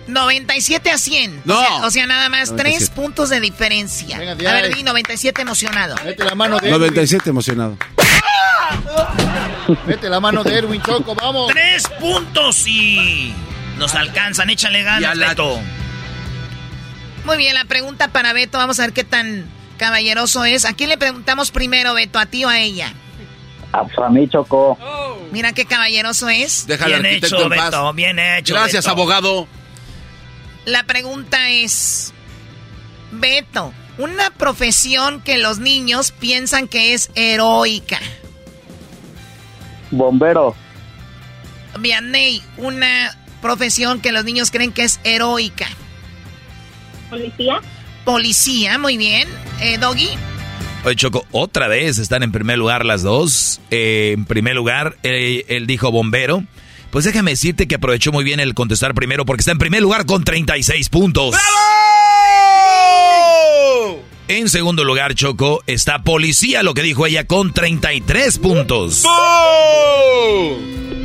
97 0.08 0.92
a 0.92 0.98
100. 0.98 1.42
No. 1.46 1.78
O 1.84 1.92
sea, 1.92 2.08
nada 2.08 2.30
más 2.30 2.56
3 2.56 2.90
puntos 2.92 3.30
de 3.30 3.40
diferencia. 3.40 4.18
a 4.18 4.36
ver, 4.36 4.74
di 4.74 4.84
97 4.84 5.42
emocionado. 5.42 5.96
Mete 6.04 6.24
la 6.24 6.36
mano 6.36 6.60
de 6.60 6.70
97 6.70 7.30
emocionado. 7.30 7.78
Mete 9.88 10.10
la 10.10 10.20
mano 10.20 10.44
de 10.44 10.58
Erwin 10.58 10.82
Choco, 10.82 11.16
vamos. 11.16 11.52
3 11.52 11.84
puntos 12.00 12.68
y 12.68 13.34
nos 13.78 13.96
alcanzan. 13.96 14.50
Échale 14.50 14.84
ganas, 14.84 15.18
Beto. 15.18 15.60
Muy 17.26 17.38
bien, 17.38 17.56
la 17.56 17.66
pregunta 17.66 18.10
para 18.10 18.34
Beto. 18.34 18.58
Vamos 18.58 18.80
a 18.80 18.84
ver 18.84 18.94
qué 18.94 19.04
tan 19.04 19.46
caballeroso 19.78 20.46
es. 20.46 20.66
¿A 20.66 20.74
quién 20.74 20.90
le 20.90 20.98
preguntamos 20.98 21.52
primero, 21.52 21.94
Beto? 21.94 22.20
¿A 22.20 22.28
ti 22.28 22.46
o 22.46 22.50
a 22.50 22.60
ella? 22.60 22.94
A, 23.74 24.10
mí, 24.10 24.30
Choco. 24.30 24.78
Mira 25.32 25.54
qué 25.54 25.66
caballeroso 25.66 26.30
es. 26.30 26.66
Déjale 26.68 27.00
bien 27.00 27.16
hecho, 27.18 27.50
Beto. 27.50 27.94
Bien 27.94 28.20
hecho. 28.20 28.54
Gracias, 28.54 28.88
abogado. 28.88 29.48
La 30.66 30.84
pregunta 30.84 31.50
es, 31.52 32.14
Beto, 33.12 33.72
una 33.98 34.32
profesión 34.32 35.22
que 35.22 35.38
los 35.38 35.60
niños 35.60 36.12
piensan 36.12 36.68
que 36.68 36.94
es 36.94 37.12
heroica. 37.16 38.00
Bombero. 39.92 40.56
Vianney, 41.80 42.42
una 42.58 43.16
profesión 43.42 44.02
que 44.02 44.12
los 44.12 44.26
niños 44.26 44.50
creen 44.50 44.72
que 44.72 44.84
es 44.84 45.00
heroica. 45.04 45.68
Policía. 47.10 47.62
Policía, 48.04 48.78
muy 48.80 48.98
bien. 48.98 49.28
Eh, 49.62 49.78
Doggy. 49.78 50.10
Oye, 50.84 50.96
Choco, 50.96 51.26
otra 51.32 51.68
vez 51.68 51.98
están 51.98 52.24
en 52.24 52.32
primer 52.32 52.58
lugar 52.58 52.86
las 52.86 53.04
dos. 53.04 53.62
Eh, 53.72 54.14
en 54.16 54.26
primer 54.26 54.56
lugar, 54.56 54.98
eh, 55.04 55.46
él 55.48 55.68
dijo 55.68 55.92
bombero. 55.92 56.44
Pues 56.96 57.04
déjame 57.04 57.32
decirte 57.32 57.68
que 57.68 57.76
aprovechó 57.76 58.14
muy 58.14 58.24
bien 58.24 58.40
el 58.40 58.54
contestar 58.54 58.94
primero 58.94 59.26
porque 59.26 59.42
está 59.42 59.52
en 59.52 59.58
primer 59.58 59.82
lugar 59.82 60.06
con 60.06 60.24
36 60.24 60.88
puntos. 60.88 61.36
¡Bravo! 63.76 64.02
En 64.30 64.48
segundo 64.48 64.86
lugar, 64.86 65.14
Choco, 65.14 65.62
está 65.68 66.04
policía, 66.04 66.64
lo 66.64 66.74
que 66.74 66.84
dijo 66.84 67.06
ella, 67.06 67.26
con 67.26 67.52
33 67.52 68.40
puntos. 68.40 69.04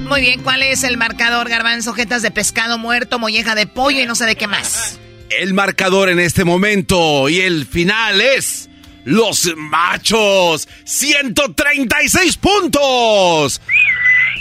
Muy 0.08 0.20
bien, 0.20 0.44
¿cuál 0.44 0.62
es 0.62 0.84
el 0.84 0.96
marcador, 0.96 1.48
garbanzo? 1.48 1.92
Jetas 1.92 2.22
de 2.22 2.30
pescado 2.30 2.78
muerto, 2.78 3.18
molleja 3.18 3.56
de 3.56 3.66
pollo 3.66 4.00
y 4.00 4.06
no 4.06 4.14
sé 4.14 4.26
de 4.26 4.36
qué 4.36 4.46
más. 4.46 5.00
El 5.28 5.54
marcador 5.54 6.08
en 6.08 6.20
este 6.20 6.44
momento 6.44 7.28
y 7.28 7.40
el 7.40 7.66
final 7.66 8.20
es... 8.20 8.70
Los 9.02 9.50
machos, 9.56 10.68
136 10.84 12.36
puntos. 12.36 13.60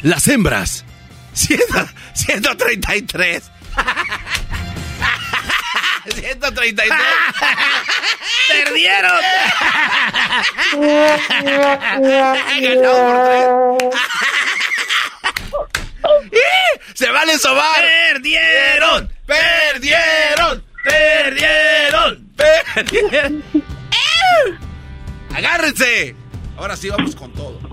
Las 0.03 0.27
hembras, 0.27 0.85
133. 1.39 3.51
133. 6.09 6.89
¡Perdieron! 8.49 9.11
¡Se 16.93 17.09
vale 17.11 17.37
sobar! 17.37 17.83
¡Perdieron! 18.11 19.11
¡Perdieron! 19.25 20.63
¡Perdieron! 20.83 22.29
¡Perdieron! 22.35 23.43
¡Agárrense! 25.33 26.15
Ahora 26.57 26.75
sí 26.75 26.89
vamos 26.89 27.15
con 27.15 27.31
todo. 27.33 27.68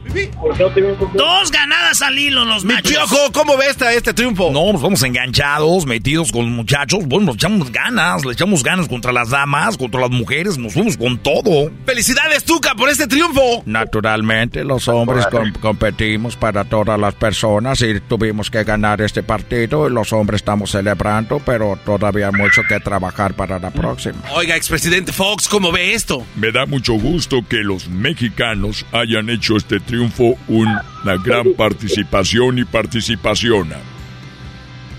Dos 1.15 1.51
ganadas 1.51 2.03
al 2.03 2.19
hilo 2.19 2.45
los 2.45 2.65
Mi 2.65 2.75
machos. 2.75 2.91
piojo, 2.91 3.33
¿cómo 3.33 3.57
ves 3.57 3.71
este, 3.71 3.97
este 3.97 4.15
triunfo? 4.15 4.51
No, 4.51 4.73
nos 4.73 4.81
vamos 4.81 5.03
enganchados, 5.03 5.85
metidos 5.87 6.33
con 6.33 6.47
los 6.47 6.55
muchachos. 6.55 7.07
Bueno, 7.07 7.27
nos 7.27 7.35
echamos 7.37 7.71
ganas, 7.71 8.25
le 8.25 8.33
echamos 8.33 8.63
ganas 8.63 8.89
contra 8.89 9.13
las 9.13 9.31
damas, 9.31 9.77
contra 9.77 10.01
las 10.01 10.11
mujeres, 10.11 10.57
nos 10.59 10.73
fuimos 10.73 10.97
con 10.97 11.19
todo. 11.19 11.71
¡Felicidades, 11.85 12.45
Tuca, 12.45 12.75
por 12.75 12.89
este 12.89 13.07
triunfo! 13.07 13.63
Naturalmente, 13.67 14.65
los 14.65 14.89
hombres 14.89 15.27
com 15.27 15.53
competimos 15.61 16.37
para 16.37 16.65
todas 16.65 16.99
las 16.99 17.15
personas 17.15 17.83
y 17.83 18.01
tuvimos 18.01 18.51
que 18.51 18.65
ganar 18.65 19.01
este 19.01 19.23
partido. 19.23 19.89
Los 19.89 20.13
hombres 20.13 20.41
estamos 20.41 20.71
celebrando, 20.71 21.41
pero 21.45 21.79
todavía 21.85 22.29
hay 22.29 22.41
mucho 22.41 22.63
que 22.69 22.81
trabajar 22.81 23.35
para 23.35 23.59
la 23.59 23.71
próxima. 23.71 24.19
Oiga, 24.35 24.57
expresidente 24.57 25.13
Fox, 25.13 25.49
¿cómo 25.49 25.73
ve 25.73 25.95
esto? 25.95 26.25
Me 26.37 26.53
da 26.53 26.67
mucho 26.67 26.95
gusto 26.95 27.45
que 27.49 27.59
los 27.59 27.89
mexicanos 27.89 28.87
hayan 28.93 29.29
hecho 29.31 29.57
este 29.57 29.81
triunfo 29.81 30.06
una 30.49 31.17
gran 31.25 31.55
participación 31.57 32.59
y 32.59 32.65
participación. 32.65 33.73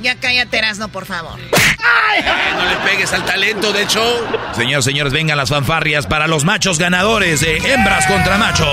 Ya 0.01 0.15
cállate, 0.15 0.57
Erasno, 0.57 0.89
por 0.89 1.05
favor. 1.05 1.39
no 1.39 2.69
le 2.69 2.75
pegues 2.89 3.11
al 3.13 3.25
talento 3.25 3.73
del 3.73 3.87
show. 3.87 4.21
Señoras, 4.53 4.85
señores, 4.85 5.11
vengan 5.11 5.37
las 5.37 5.49
fanfarrias 5.49 6.05
para 6.05 6.27
los 6.27 6.43
machos 6.45 6.77
ganadores 6.77 7.41
de 7.41 7.57
hembras 7.57 8.05
contra 8.05 8.37
machos. 8.37 8.67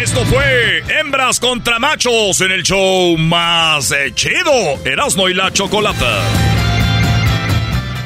Esto 0.00 0.24
fue 0.24 0.82
Hembras 0.88 1.38
contra 1.38 1.78
Machos 1.78 2.40
en 2.40 2.50
el 2.50 2.62
show 2.62 3.16
más 3.18 3.92
eh, 3.92 4.12
chido, 4.14 4.84
Erasmo 4.84 5.28
y 5.28 5.34
la 5.34 5.52
Chocolata. 5.52 6.57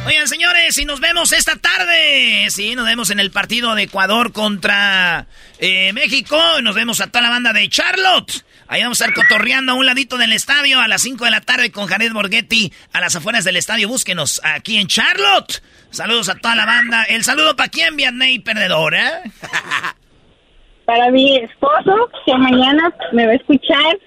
Oigan, 0.04 0.26
señores, 0.26 0.76
y 0.78 0.84
nos 0.84 0.98
vemos 1.00 1.32
esta 1.32 1.56
tarde. 1.56 2.46
Sí, 2.50 2.74
nos 2.74 2.86
vemos 2.86 3.10
en 3.10 3.20
el 3.20 3.30
partido 3.30 3.74
de 3.76 3.84
Ecuador 3.84 4.32
contra 4.32 5.26
eh, 5.60 5.92
México. 5.92 6.36
Nos 6.60 6.74
vemos 6.74 7.00
a 7.00 7.06
toda 7.06 7.22
la 7.22 7.30
banda 7.30 7.52
de 7.52 7.68
Charlotte. 7.68 8.44
Ahí 8.66 8.82
vamos 8.82 9.00
a 9.00 9.04
estar 9.06 9.14
cotorreando 9.14 9.72
a 9.72 9.74
un 9.76 9.86
ladito 9.86 10.18
del 10.18 10.32
estadio 10.32 10.80
a 10.80 10.88
las 10.88 11.02
5 11.02 11.24
de 11.24 11.30
la 11.30 11.40
tarde 11.40 11.70
con 11.70 11.86
Jared 11.86 12.12
Borghetti 12.12 12.72
a 12.92 13.00
las 13.00 13.14
afueras 13.14 13.44
del 13.44 13.56
estadio. 13.56 13.86
Búsquenos 13.88 14.40
aquí 14.42 14.78
en 14.78 14.88
Charlotte. 14.88 15.62
Saludos 15.90 16.28
a 16.30 16.34
toda 16.34 16.56
la 16.56 16.66
banda. 16.66 17.04
El 17.04 17.22
saludo 17.22 17.54
para 17.54 17.68
quién, 17.68 17.94
Vianney 17.96 18.40
Perdedora. 18.40 19.22
Para 20.84 21.10
mi 21.10 21.36
esposo, 21.38 22.10
que 22.26 22.34
mañana 22.36 22.92
me 23.12 23.24
va 23.24 23.32
a 23.32 23.36
escuchar. 23.36 23.98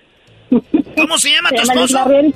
¿Cómo 0.98 1.18
se 1.18 1.32
llama 1.32 1.50
Se 1.50 1.56
tu 1.56 1.62
llama 1.64 1.86
esposo? 1.86 2.34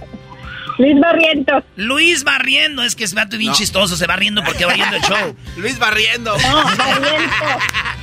Luis 0.79 0.99
Barrientos. 0.99 1.63
Luis 1.75 2.23
Barriendo. 2.23 2.81
Es 2.83 2.95
que 2.95 3.03
es 3.03 3.13
vato 3.13 3.37
bien 3.37 3.51
No. 3.51 3.57
chistoso. 3.57 3.95
Se 3.97 4.07
va 4.07 4.15
riendo 4.15 4.41
porque 4.43 4.65
va 4.65 4.73
riendo 4.73 4.95
el 4.95 5.01
show. 5.03 5.35
Luis 5.57 5.77
Barriendo. 5.77 6.35
No, 6.37 6.63
Barrientos. 6.63 7.29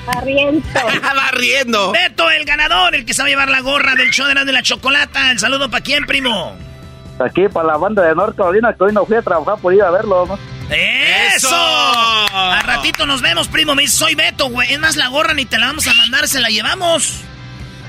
Barriento. 0.06 0.80
Barriendo. 1.16 1.92
Beto, 1.92 2.30
el 2.30 2.44
ganador, 2.44 2.94
el 2.94 3.04
que 3.06 3.14
sabe 3.14 3.30
llevar 3.30 3.48
la 3.48 3.60
gorra 3.60 3.94
del 3.94 4.10
show 4.10 4.26
de 4.28 4.34
la, 4.34 4.44
de 4.44 4.52
la 4.52 4.62
chocolata. 4.62 5.30
El 5.32 5.38
saludo 5.38 5.70
para 5.70 5.82
quién, 5.82 6.04
primo. 6.06 6.54
Aquí 7.18 7.48
para 7.48 7.66
la 7.68 7.76
banda 7.78 8.02
de 8.02 8.14
North 8.14 8.36
Carolina 8.36 8.74
que 8.76 8.84
hoy 8.84 8.92
no 8.92 9.06
fui 9.06 9.16
a 9.16 9.22
trabajar 9.22 9.56
por 9.60 9.72
ir 9.72 9.82
a 9.82 9.90
verlo. 9.90 10.26
¿no? 10.26 10.38
¡Eso! 10.68 11.48
A 11.50 12.60
ratito 12.62 13.06
nos 13.06 13.22
vemos, 13.22 13.48
primo. 13.48 13.74
Me 13.74 13.82
dice, 13.82 13.96
soy 13.96 14.14
Beto, 14.14 14.50
güey. 14.50 14.70
Es 14.72 14.78
más, 14.78 14.96
la 14.96 15.08
gorra 15.08 15.32
ni 15.32 15.46
te 15.46 15.58
la 15.58 15.68
vamos 15.68 15.86
a 15.88 15.94
mandar, 15.94 16.28
se 16.28 16.40
la 16.40 16.48
llevamos. 16.48 17.22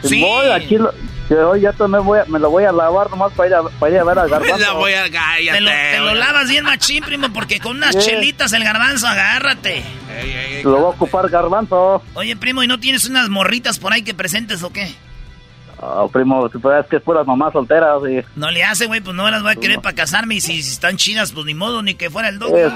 Sí. 0.04 0.22
Voy, 0.22 0.48
aquí 0.52 0.78
lo- 0.78 0.94
que 1.28 1.36
hoy 1.36 1.62
ya 1.62 1.74
te 1.74 1.88
me, 1.88 2.00
voy 2.00 2.20
a- 2.20 2.26
me 2.26 2.40
lo 2.40 2.50
voy 2.50 2.64
a 2.64 2.72
lavar 2.72 3.10
nomás 3.10 3.34
para 3.34 3.50
ir 3.50 3.56
a, 3.56 3.64
para 3.64 3.92
ir 3.94 4.00
a 4.00 4.04
ver 4.04 4.20
al 4.20 4.30
garbanzo. 4.30 4.58
La 4.58 4.72
voy 4.74 4.94
a 4.94 5.04
Te 5.06 5.62
lo, 5.62 5.70
te 5.70 6.00
lo 6.00 6.14
lavas 6.16 6.50
bien 6.50 6.64
machín, 6.66 7.04
primo, 7.04 7.32
porque 7.34 7.60
con 7.60 7.78
unas 7.78 7.96
Sí. 7.96 8.12
chelitas 8.12 8.54
el 8.54 8.64
garbanzo, 8.64 9.08
agárrate. 9.08 9.84
Lo 10.64 10.72
voy 10.72 10.80
a 10.84 10.88
ocupar 10.88 11.30
garbanzo. 11.30 12.02
Oye, 12.14 12.36
primo, 12.36 12.64
¿y 12.64 12.68
no 12.68 12.80
tienes 12.80 13.06
unas 13.06 13.30
morritas 13.30 13.78
por 13.80 13.94
ahí 13.94 14.02
que 14.04 14.14
presentes 14.14 14.64
o 14.64 14.72
qué? 14.72 14.94
Ah, 15.80 16.06
primo, 16.12 16.50
si 16.50 16.58
puedes, 16.58 16.86
que 16.88 16.96
es 16.98 17.02
puras 17.04 17.26
mamás 17.28 17.54
solteras. 17.54 18.02
Y, 18.10 18.24
No 18.40 18.50
le 18.52 18.64
hace, 18.64 18.88
güey, 18.88 19.02
pues 19.02 19.16
no 19.16 19.30
las 19.30 19.44
voy 19.44 19.52
a 19.52 19.56
querer 19.56 19.80
para 19.80 19.96
casarme 19.96 20.36
y 20.36 20.42
si, 20.42 20.62
si 20.64 20.72
están 20.72 20.98
chidas, 20.98 21.32
pues 21.32 21.46
ni 21.46 21.54
modo, 21.54 21.82
ni 21.84 21.94
que 21.94 22.10
fuera 22.10 22.30
el 22.30 22.40
dog. 22.40 22.56
eh, 22.56 22.70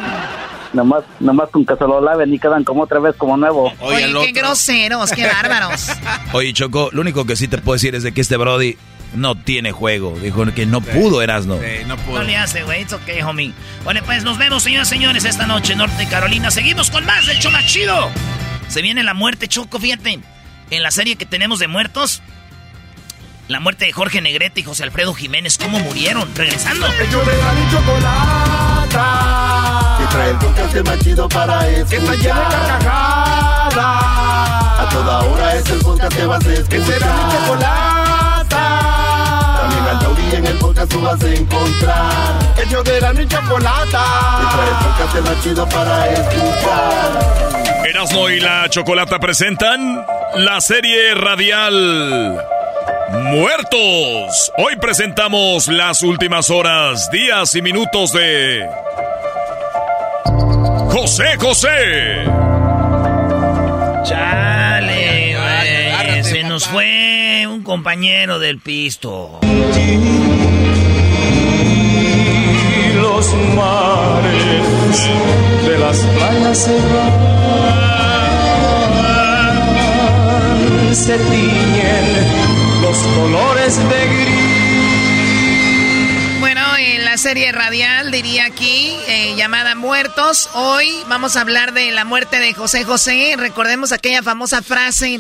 nomás, 0.74 1.04
nomás 1.20 1.50
con 1.50 1.66
que 1.66 1.76
se 1.76 1.84
lo 1.84 2.00
laven 2.02 2.34
y 2.34 2.40
quedan 2.40 2.64
como 2.64 2.84
otra 2.84 3.00
vez 3.00 3.16
como 3.18 3.38
nuevo. 3.38 3.74
Oye, 3.80 4.14
qué 4.26 4.32
groseros, 4.32 5.12
qué 5.12 5.28
bárbaros. 5.28 5.90
Oye, 6.34 6.54
Choco, 6.54 6.90
lo 6.92 7.02
único 7.02 7.26
que 7.26 7.36
sí 7.36 7.48
te 7.48 7.58
puedo 7.58 7.76
decir 7.76 7.96
es 7.96 8.04
de 8.04 8.14
que 8.14 8.22
este 8.22 8.38
Brody 8.38 8.78
no 9.16 9.36
tiene 9.36 9.72
juego. 9.72 10.18
Dijo 10.22 10.46
que 10.54 10.66
no 10.66 10.82
pudo, 10.82 11.22
Erasno. 11.22 11.58
No 12.08 12.24
le 12.24 12.38
hace, 12.38 12.64
güey, 12.64 12.84
it's 12.84 12.94
okay, 12.94 13.22
homie. 13.22 13.54
Bueno, 13.84 14.02
pues 14.06 14.24
nos 14.24 14.38
vemos, 14.38 14.64
señoras 14.64 14.88
y 14.88 14.96
señores, 14.96 15.26
esta 15.26 15.46
noche 15.48 15.74
en 15.74 15.80
Norte 15.80 16.08
Carolina. 16.08 16.52
Seguimos 16.52 16.90
con 16.92 17.06
más 17.06 17.26
del 17.26 17.38
show 17.40 17.52
más 17.52 17.66
chido. 17.66 18.10
Se 18.68 18.82
viene 18.82 19.04
la 19.04 19.14
muerte, 19.14 19.48
Choco, 19.48 19.80
fíjate. 19.80 20.20
En 20.70 20.84
la 20.84 20.92
serie 20.92 21.18
que 21.18 21.26
tenemos 21.26 21.60
de 21.60 21.68
muertos, 21.68 22.22
la 23.48 23.60
muerte 23.60 23.86
de 23.86 23.92
Jorge 23.92 24.22
Negrete 24.22 24.62
y 24.62 24.64
José 24.64 24.84
Alfredo 24.84 25.14
Jiménez, 25.14 25.58
¿cómo 25.58 25.80
murieron? 25.80 26.34
Regresando. 26.36 26.88
Que 26.88 27.04
trae 30.08 30.32
el 30.32 30.38
podcast 30.38 30.76
más 30.86 31.00
chido 31.00 31.30
para 31.30 31.68
escuchar. 31.68 31.90
Que 31.90 31.96
está 31.98 32.16
llena 32.16 32.40
de 32.40 32.56
carcajadas. 32.56 33.76
A 34.80 34.90
toda 34.92 35.20
hora 35.20 35.56
es 35.56 35.70
el 35.70 35.80
podcast 35.80 36.16
que 36.16 36.26
vas 36.26 36.46
a 36.46 36.54
escuchar. 36.54 36.70
Que 36.70 36.86
será 36.86 37.14
mi 37.14 37.32
chocolata. 37.34 38.64
También 39.62 39.86
al 39.86 40.00
taurí 40.00 40.36
en 40.36 40.48
el 40.48 40.58
podcast 40.58 40.92
tú 40.92 41.02
vas 41.02 41.24
a 41.24 41.30
encontrar. 41.30 42.56
El 42.58 42.70
yo 42.70 42.84
de 42.84 43.02
la 43.02 43.14
mi 43.14 43.28
chocolata. 43.28 44.06
Que 44.40 44.46
trae 44.56 44.70
el 44.70 44.76
podcast 44.86 45.30
más 45.30 45.44
chido 45.44 45.70
para 45.70 46.08
escuchar. 46.08 47.42
Erasmo 47.86 48.30
y 48.30 48.40
la 48.40 48.70
Chocolata 48.70 49.20
presentan 49.20 50.06
la 50.36 50.62
serie 50.62 51.14
radial 51.16 52.40
Muertos. 53.12 54.52
Hoy 54.58 54.78
presentamos 54.80 55.68
las 55.68 56.02
últimas 56.02 56.50
horas, 56.50 57.12
días 57.12 57.54
y 57.56 57.62
minutos 57.62 58.14
de 58.14 58.66
José 60.90 61.36
José. 61.38 62.24
Chale, 64.06 65.36
güey. 65.36 66.24
Se 66.24 66.44
nos 66.44 66.66
fue 66.68 67.46
un 67.48 67.64
compañero 67.64 68.40
del 68.40 68.60
pisto. 68.60 69.40
Y 69.44 69.48
los 72.94 73.34
mares 73.56 75.10
de 75.68 75.78
las 75.80 75.98
playas 76.00 76.58
se 76.58 76.76
van, 76.76 77.32
se 80.96 81.18
tiñen 81.18 82.01
colores 83.16 83.78
de 83.78 84.08
gris. 84.08 84.72
Bueno, 86.40 86.62
en 86.78 87.06
la 87.06 87.18
serie 87.18 87.52
radial, 87.52 88.12
diría 88.12 88.46
aquí, 88.46 88.96
eh, 89.08 89.36
llamada 89.36 89.76
Muertos, 89.76 90.50
hoy 90.54 90.92
vamos 91.08 91.36
a 91.36 91.42
hablar 91.42 91.74
de 91.74 91.92
la 91.92 92.06
muerte 92.06 92.40
de 92.40 92.54
José 92.54 92.84
José. 92.84 93.36
Recordemos 93.38 93.92
aquella 93.92 94.24
famosa 94.24 94.62
frase 94.62 95.20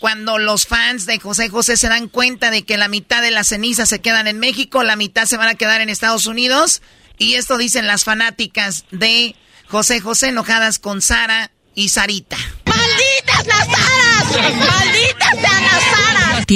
cuando 0.00 0.38
los 0.38 0.66
fans 0.66 1.06
de 1.06 1.18
José 1.18 1.48
José 1.48 1.76
se 1.76 1.88
dan 1.88 2.08
cuenta 2.08 2.50
de 2.50 2.64
que 2.64 2.76
la 2.76 2.88
mitad 2.88 3.22
de 3.22 3.30
las 3.30 3.48
cenizas 3.48 3.88
se 3.88 4.00
quedan 4.00 4.26
en 4.26 4.38
México, 4.38 4.82
la 4.82 4.96
mitad 4.96 5.26
se 5.26 5.36
van 5.36 5.48
a 5.48 5.54
quedar 5.54 5.80
en 5.80 5.88
Estados 5.88 6.26
Unidos. 6.26 6.82
Y 7.18 7.34
esto 7.34 7.56
dicen 7.56 7.86
las 7.86 8.04
fanáticas 8.04 8.84
de 8.90 9.36
José 9.68 10.00
José 10.00 10.28
enojadas 10.28 10.78
con 10.78 11.00
Sara 11.00 11.50
y 11.74 11.88
Sarita. 11.90 12.36
¡Malditas 12.66 13.46
las 13.46 13.68
aras! 13.68 14.54
¡Malditas 14.54 15.30
sean 15.30 15.62
las 15.62 15.84
aras! 16.08 16.46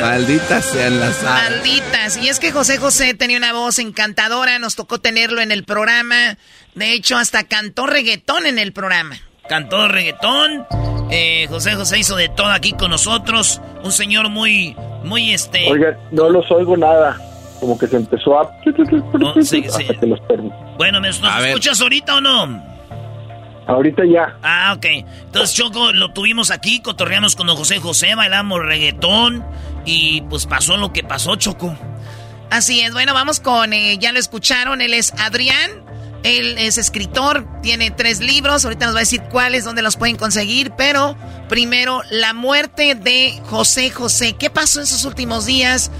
Malditas 0.00 0.64
sean 0.64 1.00
las 1.00 1.22
aras. 1.24 1.50
Malditas. 1.50 2.16
Y 2.18 2.28
es 2.28 2.38
que 2.40 2.52
José 2.52 2.78
José 2.78 3.14
tenía 3.14 3.36
una 3.38 3.52
voz 3.52 3.78
encantadora, 3.78 4.58
nos 4.58 4.76
tocó 4.76 4.98
tenerlo 4.98 5.40
en 5.40 5.52
el 5.52 5.64
programa. 5.64 6.36
De 6.74 6.92
hecho, 6.92 7.16
hasta 7.16 7.44
cantó 7.44 7.86
reggaetón 7.86 8.46
en 8.46 8.58
el 8.58 8.72
programa. 8.72 9.16
Cantó 9.48 9.88
reggaetón. 9.88 10.66
eh, 11.10 11.46
José 11.48 11.74
José 11.74 11.98
hizo 11.98 12.16
de 12.16 12.28
todo 12.28 12.48
aquí 12.50 12.72
con 12.72 12.90
nosotros. 12.90 13.60
Un 13.84 13.92
señor 13.92 14.28
muy, 14.30 14.74
muy 15.04 15.32
este. 15.32 15.70
Oiga, 15.70 15.98
no 16.10 16.28
los 16.30 16.50
oigo 16.50 16.76
nada. 16.76 17.18
Como 17.60 17.78
que 17.78 17.86
se 17.86 17.96
empezó 17.96 18.40
a... 18.40 18.50
sí, 19.44 19.62
hasta 19.66 19.78
sí. 19.78 19.84
que 20.00 20.06
los 20.06 20.20
perdí. 20.22 20.50
Bueno, 20.78 21.00
¿me 21.00 21.08
nos 21.08 21.22
A 21.22 21.38
ver. 21.38 21.48
escuchas 21.50 21.80
ahorita 21.80 22.16
o 22.16 22.20
no? 22.20 22.62
Ahorita 23.66 24.02
ya. 24.04 24.38
Ah, 24.42 24.74
ok. 24.76 24.86
Entonces, 24.86 25.54
Choco, 25.54 25.92
lo 25.92 26.12
tuvimos 26.12 26.50
aquí, 26.50 26.80
cotorreamos 26.80 27.36
con 27.36 27.46
don 27.46 27.56
José 27.56 27.78
José, 27.78 28.14
bailamos 28.14 28.60
reggaetón 28.60 29.44
y 29.84 30.22
pues 30.22 30.46
pasó 30.46 30.76
lo 30.76 30.92
que 30.92 31.04
pasó, 31.04 31.36
Choco. 31.36 31.76
Así 32.50 32.80
es. 32.80 32.92
Bueno, 32.92 33.14
vamos 33.14 33.40
con, 33.40 33.72
eh, 33.72 33.98
ya 33.98 34.12
lo 34.12 34.18
escucharon, 34.18 34.80
él 34.80 34.94
es 34.94 35.12
Adrián. 35.18 35.70
Él 36.24 36.56
es 36.56 36.78
escritor, 36.78 37.44
tiene 37.62 37.90
tres 37.90 38.20
libros, 38.20 38.64
ahorita 38.64 38.86
nos 38.86 38.94
va 38.94 39.00
a 39.00 39.00
decir 39.00 39.22
cuáles, 39.22 39.64
dónde 39.64 39.82
los 39.82 39.96
pueden 39.96 40.14
conseguir, 40.14 40.70
pero 40.78 41.16
primero, 41.48 42.02
la 42.10 42.32
muerte 42.32 42.94
de 42.94 43.40
José 43.46 43.90
José. 43.90 44.34
¿Qué 44.34 44.48
pasó 44.48 44.78
en 44.78 44.86
sus 44.86 45.04
últimos 45.04 45.46
días? 45.46 45.90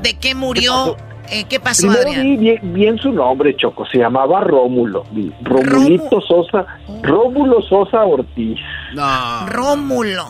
¿De 0.00 0.18
qué 0.18 0.34
murió? 0.34 0.96
Eh, 1.30 1.44
¿Qué 1.48 1.58
pasó, 1.60 1.88
Primero 1.88 2.08
Adrián? 2.08 2.22
vi 2.22 2.36
bien, 2.36 2.58
bien 2.74 2.98
su 2.98 3.12
nombre, 3.12 3.54
Choco. 3.56 3.84
Se 3.86 3.98
llamaba 3.98 4.40
Rómulo. 4.42 5.04
Romulito 5.42 6.20
Sosa. 6.20 6.66
Rómulo 7.02 7.60
Sosa 7.62 8.04
Ortiz. 8.04 8.58
No. 8.94 9.46
Rómulo. 9.48 10.24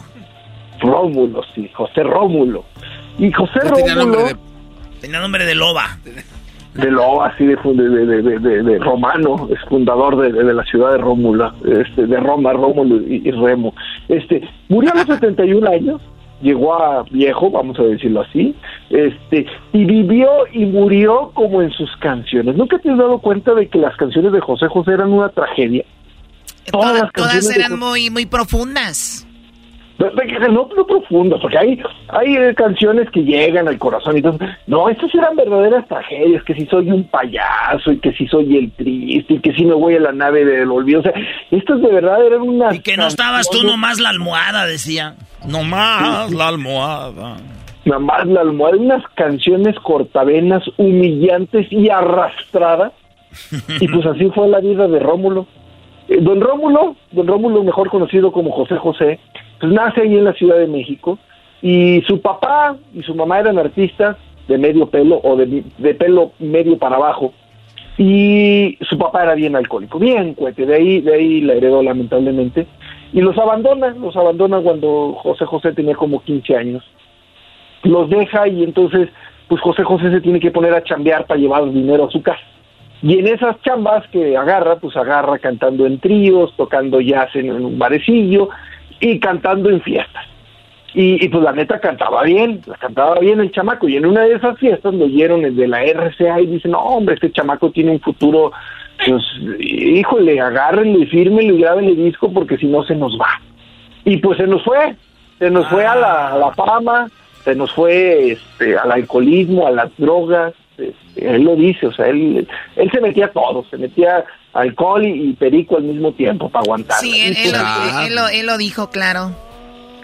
Rómulo, 0.81 1.43
sí. 1.55 1.69
José 1.75 2.03
Rómulo. 2.03 2.65
Y 3.19 3.31
José 3.33 3.61
Pues 3.61 3.73
tenía 3.75 3.95
Rómulo... 3.95 4.19
nombre 4.21 4.37
Tenía 5.01 5.21
nombre 5.21 5.45
de 5.45 5.55
loba. 5.55 5.99
de 6.75 6.91
lo 6.91 7.23
así 7.23 7.45
de, 7.47 7.57
de, 7.57 7.89
de, 8.07 8.23
de- 8.23 8.39
de- 8.39 8.63
de 8.63 8.79
romano, 8.79 9.49
es 9.51 9.59
fundador 9.69 10.17
de, 10.21 10.31
de 10.33 10.53
la 10.55 10.63
ciudad 10.65 10.93
de 10.93 10.99
Rómula, 10.99 11.55
este, 11.65 12.07
de 12.07 12.17
Roma, 12.19 12.53
Rómulo 12.53 12.97
y, 13.07 13.23
y 13.27 13.31
Remo. 13.31 13.73
Este, 14.09 14.43
murió 14.69 14.93
a 14.93 14.97
los 14.97 15.07
71 15.19 15.71
años, 15.71 16.01
llegó 16.41 16.75
a 16.75 17.03
viejo, 17.05 17.51
vamos 17.51 17.79
a 17.79 17.83
decirlo 17.83 18.23
así, 18.23 18.55
este, 18.91 19.47
y 19.73 19.85
vivió 19.85 20.29
y 20.53 20.65
murió 20.67 21.31
como 21.35 21.63
en 21.63 21.71
sus 21.73 21.95
canciones. 21.99 22.57
¿Nunca 22.57 22.79
te 22.79 22.91
has 22.91 22.99
dado 22.99 23.19
cuenta 23.19 23.55
de 23.55 23.69
que 23.69 23.79
las 23.79 23.97
canciones 23.97 24.33
de 24.33 24.41
José 24.41 24.69
José 24.69 24.93
eran 24.93 25.13
una 25.13 25.29
tragedia? 25.31 25.85
Todas 26.71 27.01
las 27.01 27.13
Todas 27.13 27.33
canciones 27.33 27.49
de 27.49 27.55
eran 27.65 27.79
muy, 27.79 28.11
muy 28.11 28.27
profundas. 28.27 29.27
No, 29.99 30.69
no, 30.77 30.87
profundo, 30.87 31.39
porque 31.41 31.59
hay, 31.59 31.83
hay 32.09 32.37
eh, 32.37 32.55
canciones 32.55 33.09
que 33.11 33.23
llegan 33.23 33.67
al 33.67 33.79
corazón 33.79 34.19
y 34.19 34.23
todo. 34.23 34.39
No, 34.67 34.89
estas 34.89 35.15
eran 35.15 35.37
verdaderas 35.37 35.87
tragedias, 35.89 36.43
que 36.45 36.55
si 36.55 36.67
soy 36.67 36.91
un 36.91 37.05
payaso 37.05 37.93
y 37.93 37.99
que 37.99 38.13
si 38.13 38.27
soy 38.27 38.57
el 38.57 38.73
triste 38.73 39.35
y 39.35 39.41
que 39.41 39.53
si 39.55 39.65
me 39.65 39.75
voy 39.75 39.95
a 39.95 40.01
la 40.01 40.13
nave 40.13 40.45
del 40.45 40.71
olvido. 40.71 41.01
O 41.01 41.03
sea, 41.03 41.15
estas 41.51 41.81
de 41.81 41.89
verdad 41.89 42.25
eran 42.25 42.43
unas... 42.43 42.75
Y 42.75 42.81
que 42.81 42.97
no 42.97 43.07
estabas 43.07 43.49
tú 43.49 43.63
nomás 43.63 43.99
la 43.99 44.11
almohada, 44.11 44.67
decía. 44.67 45.15
Nomás 45.47 46.31
la 46.33 46.49
almohada. 46.49 47.37
Nada 47.87 48.01
más 48.01 48.27
la 48.27 48.41
almohada, 48.41 48.77
unas 48.77 49.03
canciones 49.15 49.77
cortavenas, 49.81 50.63
humillantes 50.77 51.67
y 51.71 51.89
arrastradas. 51.89 52.93
Y 53.81 53.89
pues 53.89 54.07
así 54.07 54.31
fue 54.35 54.49
la 54.49 54.61
vida 54.61 54.89
de 54.89 54.99
Rómulo. 54.99 55.47
Eh, 56.09 56.19
Don 56.21 56.41
Rómulo, 56.41 56.97
don 57.13 57.27
Rómulo, 57.27 57.63
mejor 57.65 57.91
conocido 57.91 58.33
como 58.33 58.53
José 58.53 58.77
José, 58.77 59.19
pues 59.61 59.73
nace 59.73 60.03
ahí 60.03 60.17
en 60.17 60.25
la 60.25 60.35
Ciudad 60.35 60.59
de 60.59 60.67
México 60.67 61.19
y 61.63 62.03
su 62.07 62.21
papá 62.21 62.77
y 62.95 63.03
su 63.03 63.15
mamá 63.15 63.41
eran 63.41 63.59
artistas 63.59 64.17
de 64.49 64.59
medio 64.59 64.89
pelo 64.89 65.21
o 65.23 65.37
de, 65.37 65.65
de 65.79 65.95
pelo 65.95 66.33
medio 66.39 66.79
para 66.79 66.97
abajo 66.97 67.33
y 67.99 68.77
su 68.89 68.99
papá 68.99 69.23
era 69.23 69.35
bien 69.35 69.57
alcohólico, 69.57 69.99
bien 69.99 70.35
cuete, 70.35 70.67
de 70.67 70.75
ahí, 70.75 71.01
de 71.01 71.15
ahí 71.15 71.41
la 71.41 71.55
heredó 71.55 71.83
lamentablemente 71.83 72.67
y 73.13 73.21
los 73.21 73.39
abandona, 73.39 73.89
los 73.91 74.17
abandona 74.17 74.61
cuando 74.61 75.15
José 75.15 75.47
José 75.47 75.73
tenía 75.73 75.95
como 75.95 76.23
15 76.23 76.57
años 76.57 76.85
los 77.87 78.09
deja 78.11 78.49
y 78.49 78.63
entonces 78.63 79.09
pues 79.49 79.61
José 79.61 79.85
José 79.85 80.11
se 80.11 80.21
tiene 80.21 80.41
que 80.41 80.51
poner 80.51 80.75
a 80.75 80.83
chambear 80.83 81.27
para 81.27 81.39
llevar 81.39 81.71
dinero 81.71 82.07
a 82.07 82.11
su 82.11 82.21
casa. 82.21 82.43
Y 83.03 83.19
en 83.19 83.29
esas 83.29 83.61
chambas 83.63 84.05
que 84.09 84.37
agarra, 84.37 84.77
pues 84.77 84.97
agarra 84.97 85.39
cantando 85.39 85.87
en 85.87 86.01
tríos, 86.01 86.53
tocando 86.57 87.01
jazz 87.01 87.29
en, 87.35 87.47
en 87.51 87.65
un 87.65 87.79
barecillo 87.79 88.49
y 89.01 89.19
cantando 89.19 89.71
en 89.71 89.81
fiestas. 89.81 90.25
Y, 90.95 91.23
y, 91.23 91.29
pues 91.29 91.43
la 91.45 91.53
neta 91.53 91.79
cantaba 91.79 92.23
bien, 92.23 92.63
la 92.67 92.77
cantaba 92.77 93.19
bien 93.19 93.41
el 93.41 93.53
chamaco. 93.53 93.89
Y 93.89 93.97
en 93.97 94.07
una 94.07 94.23
de 94.23 94.35
esas 94.35 94.59
fiestas 94.59 94.95
lo 94.95 95.05
oyeron 95.05 95.45
el 95.45 95.55
de 95.55 95.69
la 95.69 95.83
RCA 95.85 96.41
y 96.41 96.47
dicen, 96.47 96.71
no, 96.71 96.79
hombre, 96.79 97.17
este 97.17 97.31
chamaco 97.31 97.71
tiene 97.71 97.93
un 97.93 98.01
futuro, 98.01 98.53
pues, 99.05 99.23
híjole, 99.61 100.41
agárrenlo 100.41 101.01
y 101.01 101.07
fírmenlo 101.07 101.55
y 101.55 101.61
grábenle 101.61 101.95
disco 101.95 102.33
porque 102.33 102.57
si 102.57 102.67
no 102.67 102.83
se 102.85 102.95
nos 102.95 103.19
va. 103.19 103.41
Y 104.05 104.19
pues 104.19 104.39
se 104.39 104.47
nos 104.47 104.63
fue, 104.63 104.95
se 105.39 105.51
nos 105.51 105.69
fue 105.69 105.85
a 105.85 105.97
la, 105.97 106.29
a 106.29 106.39
la 106.39 106.53
fama, 106.53 107.09
se 107.45 107.55
nos 107.55 107.73
fue 107.73 108.33
este, 108.33 108.79
al 108.79 108.93
alcoholismo, 108.93 109.67
a 109.67 109.73
las 109.73 109.91
drogas. 109.99 110.55
Este, 110.79 111.35
él 111.35 111.43
lo 111.43 111.57
dice, 111.57 111.89
o 111.89 111.93
sea, 111.93 112.07
él, 112.07 112.49
él 112.77 112.91
se 112.91 113.01
metía 113.01 113.29
todo, 113.29 113.65
se 113.69 113.77
metía 113.77 114.25
alcohol 114.57 115.05
y, 115.05 115.31
y 115.31 115.33
perico 115.35 115.77
al 115.77 115.85
mismo 115.85 116.13
tiempo 116.13 116.49
para 116.49 116.63
aguantar. 116.63 116.99
Sí, 116.99 117.21
él, 117.21 117.37
él, 117.37 117.53
lo, 117.53 118.07
él, 118.07 118.15
lo, 118.15 118.29
él 118.29 118.47
lo 118.47 118.59
dijo, 118.59 118.91
claro. 118.91 119.33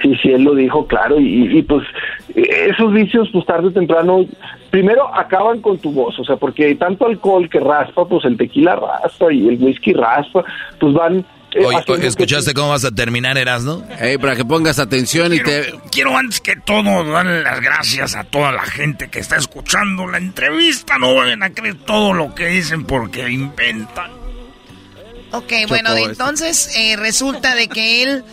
Sí, 0.03 0.17
sí, 0.21 0.33
él 0.33 0.43
lo 0.43 0.55
dijo, 0.57 0.85
claro, 0.89 1.21
y, 1.21 1.59
y, 1.59 1.63
pues 1.63 1.85
esos 2.35 2.93
vicios, 2.93 3.29
pues 3.33 3.47
tarde 3.47 3.69
o 3.69 3.71
temprano, 3.71 4.25
primero 4.71 5.15
acaban 5.15 5.61
con 5.61 5.79
tu 5.79 5.93
voz, 5.93 6.19
o 6.19 6.25
sea, 6.25 6.35
porque 6.37 6.75
tanto 6.75 7.07
alcohol 7.07 7.49
que 7.49 7.61
raspa, 7.61 8.05
pues 8.09 8.25
el 8.25 8.37
tequila 8.37 8.75
raspa 8.75 9.33
y 9.33 9.47
el 9.47 9.63
whisky 9.63 9.93
raspa, 9.93 10.45
pues 10.81 10.93
van... 10.93 11.25
Eh, 11.53 11.65
Oye, 11.65 12.07
¿escuchaste 12.07 12.55
cómo 12.55 12.71
vas 12.71 12.85
a 12.85 12.91
terminar, 12.91 13.37
Erasno? 13.39 13.85
Hey, 14.01 14.17
para 14.19 14.35
que 14.35 14.45
pongas 14.45 14.79
atención 14.79 15.35
y 15.35 15.41
te... 15.41 15.73
Quiero 15.93 16.17
antes 16.17 16.41
que 16.41 16.57
todo 16.57 17.05
darle 17.05 17.43
las 17.43 17.61
gracias 17.61 18.17
a 18.17 18.25
toda 18.25 18.51
la 18.51 18.63
gente 18.63 19.09
que 19.09 19.21
está 19.21 19.37
escuchando 19.37 20.09
la 20.09 20.19
entrevista, 20.19 20.99
no 20.99 21.15
vayan 21.15 21.43
a 21.43 21.51
creer 21.51 21.77
todo 21.85 22.15
lo 22.15 22.35
que 22.35 22.47
dicen 22.47 22.87
porque 22.87 23.31
inventan. 23.31 24.22
Ok, 25.33 25.53
bueno, 25.69 25.91
entonces 25.97 26.77
eh, 26.77 26.97
resulta 26.97 27.55
de 27.55 27.69
que 27.69 28.03
él 28.03 28.25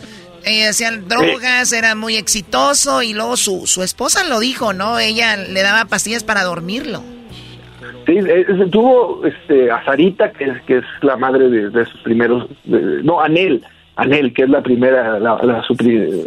eh, 0.44 0.68
hacían 0.68 1.08
drogas, 1.08 1.72
era 1.72 1.94
muy 1.94 2.16
exitoso 2.16 3.02
y 3.02 3.14
luego 3.14 3.36
su, 3.36 3.66
su 3.66 3.82
esposa 3.82 4.24
lo 4.28 4.38
dijo, 4.38 4.72
¿no? 4.72 4.98
Ella 4.98 5.36
le 5.36 5.62
daba 5.62 5.86
pastillas 5.86 6.24
para 6.24 6.44
dormirlo. 6.44 7.02
Sí, 8.06 8.18
eh, 8.18 8.46
tuvo 8.70 9.22
este, 9.24 9.70
a 9.70 9.84
Sarita, 9.84 10.32
que 10.32 10.44
es, 10.44 10.62
que 10.62 10.78
es 10.78 10.84
la 11.02 11.16
madre 11.16 11.48
de, 11.48 11.70
de 11.70 11.86
sus 11.86 12.00
primeros, 12.00 12.48
de, 12.64 13.02
no, 13.02 13.20
Anel, 13.20 13.62
Anel, 13.96 14.32
que 14.32 14.44
es 14.44 14.48
la 14.48 14.62
primera, 14.62 15.18
la, 15.18 15.38
la, 15.42 15.62
su, 15.62 15.74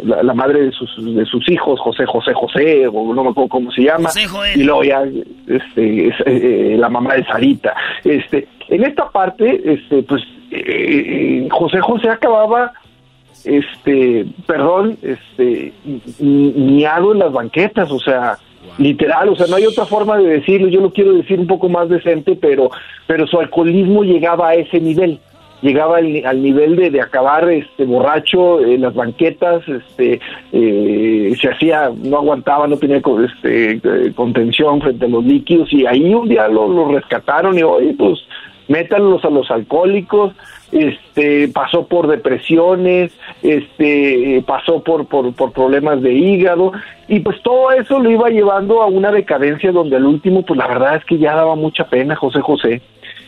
la, 0.04 0.22
la 0.22 0.34
madre 0.34 0.62
de 0.62 0.72
sus, 0.72 0.90
de 0.96 1.24
sus 1.26 1.48
hijos, 1.48 1.80
José, 1.80 2.06
José, 2.06 2.32
José, 2.32 2.86
o 2.86 3.12
no 3.12 3.24
me 3.24 3.30
acuerdo 3.30 3.48
cómo 3.48 3.72
se 3.72 3.82
llama, 3.82 4.10
y 4.54 4.62
luego 4.62 4.84
ya 4.84 5.02
este, 5.48 6.08
es, 6.08 6.14
eh, 6.26 6.76
la 6.78 6.88
mamá 6.88 7.14
de 7.14 7.24
Sarita. 7.24 7.74
Este, 8.04 8.48
en 8.68 8.84
esta 8.84 9.10
parte, 9.10 9.60
este, 9.64 10.02
pues, 10.04 10.22
eh, 10.54 11.48
José 11.50 11.80
José 11.80 12.08
acababa 12.08 12.72
este, 13.44 14.26
perdón, 14.46 14.96
este, 15.02 15.72
miado 16.18 17.12
en 17.12 17.18
las 17.18 17.32
banquetas, 17.32 17.90
o 17.90 17.98
sea, 17.98 18.38
literal, 18.78 19.28
o 19.28 19.36
sea, 19.36 19.46
no 19.46 19.56
hay 19.56 19.66
otra 19.66 19.84
forma 19.84 20.16
de 20.18 20.38
decirlo, 20.38 20.68
yo 20.68 20.80
lo 20.80 20.90
quiero 20.90 21.12
decir 21.12 21.38
un 21.38 21.46
poco 21.46 21.68
más 21.68 21.88
decente, 21.88 22.36
pero, 22.40 22.70
pero 23.06 23.26
su 23.26 23.38
alcoholismo 23.38 24.02
llegaba 24.02 24.50
a 24.50 24.54
ese 24.54 24.80
nivel, 24.80 25.20
llegaba 25.60 25.98
al, 25.98 26.24
al 26.24 26.42
nivel 26.42 26.76
de, 26.76 26.90
de, 26.90 27.00
acabar 27.00 27.48
este 27.50 27.84
borracho 27.84 28.60
en 28.60 28.80
las 28.80 28.94
banquetas, 28.94 29.62
este, 29.68 30.20
eh, 30.52 31.34
se 31.40 31.48
hacía, 31.48 31.90
no 32.02 32.18
aguantaba, 32.18 32.66
no 32.66 32.78
tenía 32.78 32.98
este, 32.98 33.80
contención 34.14 34.80
frente 34.80 35.04
a 35.04 35.08
los 35.08 35.24
líquidos, 35.24 35.72
y 35.72 35.86
ahí 35.86 36.14
un 36.14 36.28
día 36.28 36.48
lo, 36.48 36.68
lo 36.68 36.88
rescataron 36.88 37.58
y 37.58 37.62
oye, 37.62 37.94
pues 37.98 38.20
métanlos 38.68 39.24
a 39.24 39.30
los 39.30 39.50
alcohólicos, 39.50 40.32
este 40.72 41.48
pasó 41.48 41.86
por 41.86 42.08
depresiones, 42.08 43.12
este 43.42 44.42
pasó 44.46 44.82
por, 44.82 45.06
por, 45.06 45.32
por 45.34 45.52
problemas 45.52 46.02
de 46.02 46.12
hígado 46.12 46.72
y 47.06 47.20
pues 47.20 47.40
todo 47.42 47.70
eso 47.70 48.00
lo 48.00 48.10
iba 48.10 48.28
llevando 48.28 48.82
a 48.82 48.86
una 48.86 49.12
decadencia 49.12 49.70
donde 49.70 49.96
al 49.96 50.06
último 50.06 50.42
pues 50.42 50.58
la 50.58 50.66
verdad 50.66 50.96
es 50.96 51.04
que 51.04 51.18
ya 51.18 51.34
daba 51.34 51.54
mucha 51.54 51.84
pena 51.84 52.16
José 52.16 52.40
José. 52.40 52.82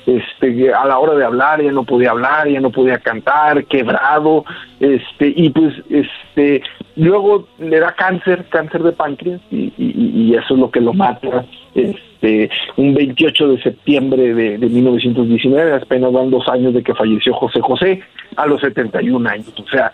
Este 0.07 0.73
a 0.73 0.87
la 0.87 0.99
hora 1.01 1.15
de 1.15 1.25
hablar 1.25 1.61
ya 1.61 1.73
no 1.73 1.83
podía 1.83 2.11
hablar 2.11 2.49
ya 2.49 2.61
no 2.61 2.71
podía 2.71 2.99
cantar 2.99 3.65
quebrado 3.65 4.45
este 4.79 5.33
y 5.35 5.51
pues 5.51 5.75
este 5.91 6.63
luego 6.95 7.49
le 7.59 7.81
da 7.81 7.93
cáncer 7.93 8.47
cáncer 8.49 8.85
de 8.85 8.93
páncreas 8.93 9.41
y, 9.51 9.73
y, 9.77 10.13
y 10.15 10.35
eso 10.35 10.55
es 10.55 10.61
lo 10.61 10.71
que 10.71 10.81
lo 10.81 10.93
mata 10.93 11.45
este 11.77 12.51
un 12.77 12.95
28 12.95 13.49
de 13.49 13.63
septiembre 13.63 14.35
de, 14.35 14.59
de 14.59 14.67
1919 14.67 15.75
apenas 15.75 16.13
van 16.13 16.31
dos 16.31 16.49
años 16.49 16.75
de 16.75 16.83
que 16.83 16.95
falleció 16.95 17.35
José 17.35 17.61
José 17.61 18.03
a 18.37 18.47
los 18.47 18.61
71 18.61 19.29
años 19.29 19.53
o 19.59 19.69
sea 19.69 19.93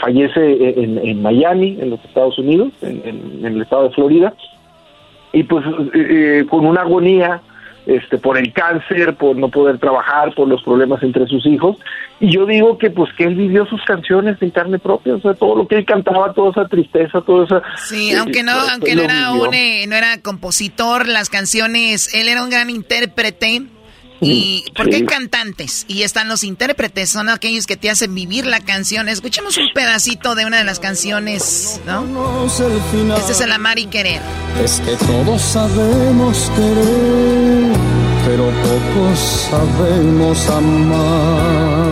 fallece 0.00 0.82
en, 0.82 0.98
en 0.98 1.22
Miami 1.22 1.78
en 1.80 1.90
los 1.90 2.04
Estados 2.04 2.38
Unidos 2.38 2.72
en, 2.82 3.02
en, 3.04 3.44
el 3.44 3.62
estado 3.62 3.84
de 3.84 3.94
Florida 3.94 4.34
y 5.32 5.44
pues 5.44 5.64
eh, 5.94 6.44
con 6.50 6.66
una 6.66 6.82
agonía 6.82 7.40
este 7.86 8.18
por 8.18 8.38
el 8.38 8.52
cáncer, 8.52 9.16
por 9.16 9.36
no 9.36 9.48
poder 9.48 9.78
trabajar, 9.78 10.34
por 10.34 10.48
los 10.48 10.62
problemas 10.62 11.02
entre 11.02 11.26
sus 11.26 11.44
hijos. 11.46 11.76
Y 12.20 12.32
yo 12.32 12.46
digo 12.46 12.78
que 12.78 12.90
pues 12.90 13.12
que 13.14 13.24
él 13.24 13.34
vivió 13.34 13.66
sus 13.66 13.82
canciones 13.84 14.40
en 14.40 14.50
carne 14.50 14.78
propia, 14.78 15.14
o 15.14 15.20
sea, 15.20 15.34
todo 15.34 15.56
lo 15.56 15.66
que 15.66 15.76
él 15.76 15.84
cantaba, 15.84 16.32
toda 16.32 16.50
esa 16.50 16.68
tristeza, 16.68 17.20
toda 17.22 17.44
esa 17.44 17.62
Sí, 17.76 18.14
aunque 18.14 18.42
no, 18.42 18.52
eh, 18.52 18.68
aunque 18.72 18.94
no 18.94 19.02
era 19.02 19.32
un 19.32 19.52
eh, 19.54 19.86
no 19.88 19.96
era 19.96 20.20
compositor, 20.22 21.08
las 21.08 21.28
canciones, 21.28 22.14
él 22.14 22.28
era 22.28 22.42
un 22.44 22.50
gran 22.50 22.70
intérprete. 22.70 23.62
Y 24.22 24.64
porque 24.76 24.92
sí. 24.92 24.96
hay 24.98 25.06
cantantes 25.06 25.84
y 25.88 26.02
están 26.02 26.28
los 26.28 26.44
intérpretes, 26.44 27.10
son 27.10 27.28
aquellos 27.28 27.66
que 27.66 27.76
te 27.76 27.90
hacen 27.90 28.14
vivir 28.14 28.46
la 28.46 28.60
canción. 28.60 29.08
Escuchemos 29.08 29.56
un 29.58 29.72
pedacito 29.74 30.34
de 30.34 30.46
una 30.46 30.58
de 30.58 30.64
las 30.64 30.78
canciones, 30.78 31.80
¿no? 31.86 32.46
Este 33.16 33.32
es 33.32 33.40
el 33.40 33.50
amar 33.52 33.78
y 33.78 33.86
querer. 33.86 34.20
Es 34.62 34.80
que 34.80 34.94
todos 35.06 35.42
sabemos 35.42 36.50
querer, 36.54 37.72
pero 38.24 38.50
pocos 38.62 39.18
sabemos 39.50 40.48
amar. 40.48 41.82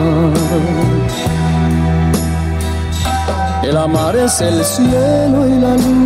El 3.64 3.76
amar 3.76 4.16
es 4.16 4.40
el 4.40 4.64
cielo 4.64 5.48
y 5.48 5.60
la 5.60 5.74
luz. 5.76 5.99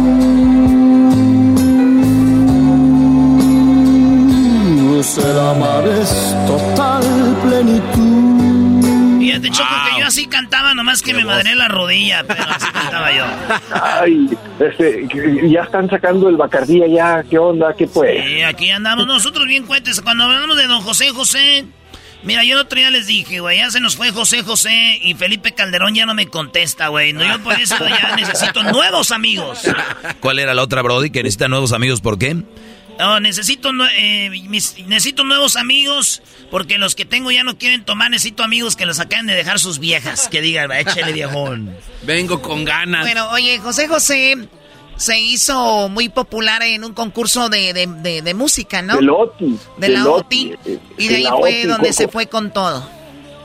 El 5.04 5.38
amar 5.38 5.86
es 5.86 6.34
total 6.46 7.02
plenitud. 7.42 9.20
Fíjate, 9.20 9.50
Choco, 9.50 9.68
wow. 9.68 9.94
que 9.94 10.00
yo 10.00 10.06
así 10.06 10.26
cantaba, 10.26 10.72
nomás 10.72 11.02
que 11.02 11.12
me 11.12 11.26
madré 11.26 11.54
la 11.54 11.68
rodilla, 11.68 12.24
pero 12.26 12.42
así 12.44 12.66
cantaba 12.72 13.12
yo. 13.12 13.24
Ay, 13.70 14.30
este, 14.58 15.06
ya 15.50 15.60
están 15.60 15.90
sacando 15.90 16.30
el 16.30 16.38
bacardía 16.38 16.86
ya, 16.88 17.22
¿qué 17.22 17.36
onda? 17.36 17.74
¿Qué 17.76 17.86
pues? 17.86 18.24
Sí, 18.24 18.42
aquí 18.42 18.70
andamos 18.70 19.06
nosotros 19.06 19.46
bien 19.46 19.66
cuentes. 19.66 20.00
Cuando 20.00 20.24
hablamos 20.24 20.56
de 20.56 20.66
don 20.66 20.80
José 20.80 21.10
José, 21.10 21.66
Mira, 22.22 22.42
yo 22.42 22.54
el 22.54 22.60
otro 22.60 22.78
día 22.78 22.90
les 22.90 23.06
dije, 23.06 23.40
güey, 23.40 23.58
ya 23.58 23.70
se 23.70 23.80
nos 23.80 23.96
fue 23.96 24.10
José 24.10 24.42
José 24.42 24.98
y 25.02 25.12
Felipe 25.12 25.52
Calderón 25.52 25.94
ya 25.94 26.06
no 26.06 26.14
me 26.14 26.28
contesta, 26.28 26.88
güey. 26.88 27.12
No, 27.12 27.22
yo 27.22 27.38
por 27.42 27.60
eso 27.60 27.76
ya 27.86 28.16
necesito 28.16 28.62
nuevos 28.62 29.12
amigos. 29.12 29.60
¿Cuál 30.20 30.38
era 30.38 30.54
la 30.54 30.62
otra, 30.62 30.80
Brody, 30.80 31.10
que 31.10 31.22
necesita 31.22 31.48
nuevos 31.48 31.74
amigos? 31.74 32.00
¿Por 32.00 32.18
qué? 32.18 32.42
No, 32.98 33.20
necesito, 33.20 33.70
eh, 33.96 34.30
mis, 34.48 34.78
necesito 34.86 35.24
nuevos 35.24 35.56
amigos 35.56 36.22
porque 36.50 36.78
los 36.78 36.94
que 36.94 37.04
tengo 37.04 37.30
ya 37.30 37.42
no 37.42 37.58
quieren 37.58 37.84
tomar. 37.84 38.10
Necesito 38.10 38.42
amigos 38.42 38.76
que 38.76 38.86
los 38.86 39.00
acaben 39.00 39.26
de 39.26 39.34
dejar 39.34 39.58
sus 39.58 39.78
viejas. 39.78 40.28
Que 40.28 40.40
digan, 40.40 40.70
échale 40.72 41.12
viejón. 41.12 41.76
Vengo 42.02 42.40
con 42.40 42.64
ganas. 42.64 43.02
Bueno, 43.02 43.30
oye, 43.30 43.58
José 43.58 43.88
José 43.88 44.48
se 44.96 45.18
hizo 45.18 45.88
muy 45.88 46.08
popular 46.08 46.62
en 46.62 46.84
un 46.84 46.92
concurso 46.92 47.48
de, 47.48 47.72
de, 47.72 47.86
de, 47.86 48.22
de 48.22 48.34
música, 48.34 48.82
¿no? 48.82 48.96
De 48.96 49.02
Loti. 49.02 49.58
De, 49.78 49.88
la 49.88 50.08
OTI. 50.08 50.54
Y 50.98 51.08
de 51.08 51.16
ahí 51.16 51.26
fue 51.38 51.60
OTI, 51.60 51.66
donde 51.66 51.92
se 51.92 52.08
fue 52.08 52.28
con 52.28 52.52
todo. 52.52 52.88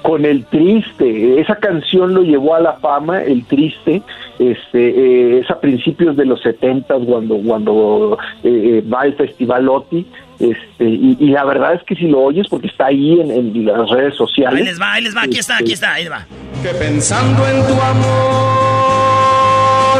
Con 0.01 0.25
el 0.25 0.45
triste. 0.45 1.39
Esa 1.41 1.55
canción 1.57 2.13
lo 2.13 2.21
llevó 2.21 2.55
a 2.55 2.61
la 2.61 2.73
fama, 2.73 3.21
el 3.21 3.45
triste. 3.45 4.01
Este, 4.39 4.89
eh, 4.89 5.39
es 5.39 5.51
a 5.51 5.59
principios 5.59 6.15
de 6.15 6.25
los 6.25 6.41
setentas 6.41 6.99
cuando, 7.05 7.37
cuando 7.37 8.17
eh, 8.43 8.83
va 8.91 9.05
el 9.05 9.13
festival 9.15 9.67
OTI. 9.67 10.05
Este, 10.39 10.85
y, 10.85 11.17
y, 11.19 11.31
la 11.31 11.43
verdad 11.43 11.73
es 11.73 11.83
que 11.83 11.95
si 11.95 12.07
lo 12.07 12.21
oyes, 12.21 12.47
porque 12.49 12.67
está 12.67 12.85
ahí 12.85 13.19
en, 13.19 13.29
en 13.29 13.65
las 13.65 13.89
redes 13.89 14.15
sociales. 14.15 14.59
Ahí 14.59 14.65
les 14.65 14.79
va, 14.79 14.93
ahí 14.93 15.03
les 15.03 15.13
va, 15.15 15.23
aquí 15.23 15.37
está, 15.37 15.57
aquí 15.57 15.73
está, 15.73 15.95
ahí 15.95 16.07
va. 16.07 16.25
Que 16.63 16.69
pensando 16.69 17.45
en 17.45 17.67
tu 17.67 17.73
amor, 17.73 18.79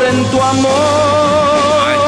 en 0.09 0.23
tu 0.31 0.41
amor 0.41 1.98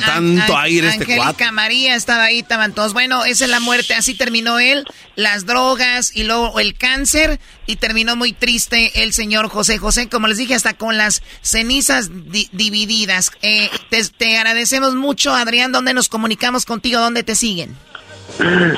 tanto 0.00 0.56
An- 0.56 0.64
aire 0.64 0.88
este 0.88 1.02
Angélica 1.04 1.24
cuate. 1.24 1.52
María 1.52 1.94
estaba 1.94 2.24
ahí, 2.24 2.40
estaban 2.40 2.72
todos. 2.74 2.92
Bueno, 2.92 3.24
esa 3.24 3.44
es 3.44 3.50
la 3.50 3.60
muerte. 3.60 3.94
Así 3.94 4.14
terminó 4.14 4.58
él, 4.58 4.84
las 5.16 5.46
drogas 5.46 6.14
y 6.16 6.24
luego 6.24 6.58
el 6.60 6.74
cáncer. 6.74 7.38
Y 7.66 7.76
terminó 7.76 8.16
muy 8.16 8.32
triste 8.32 9.02
el 9.02 9.12
señor 9.12 9.48
José 9.48 9.78
José, 9.78 10.08
como 10.08 10.26
les 10.26 10.38
dije, 10.38 10.54
hasta 10.56 10.74
con 10.74 10.96
las 10.96 11.22
cenizas 11.42 12.10
di- 12.32 12.48
divididas. 12.52 13.30
Eh, 13.42 13.70
te, 13.90 14.02
te 14.16 14.36
agradecemos 14.38 14.94
mucho, 14.96 15.32
Adrián. 15.32 15.70
¿Dónde 15.70 15.94
nos 15.94 16.08
comunicamos 16.08 16.64
contigo? 16.66 16.98
¿Dónde 17.00 17.22
te 17.22 17.36
siguen? 17.36 17.76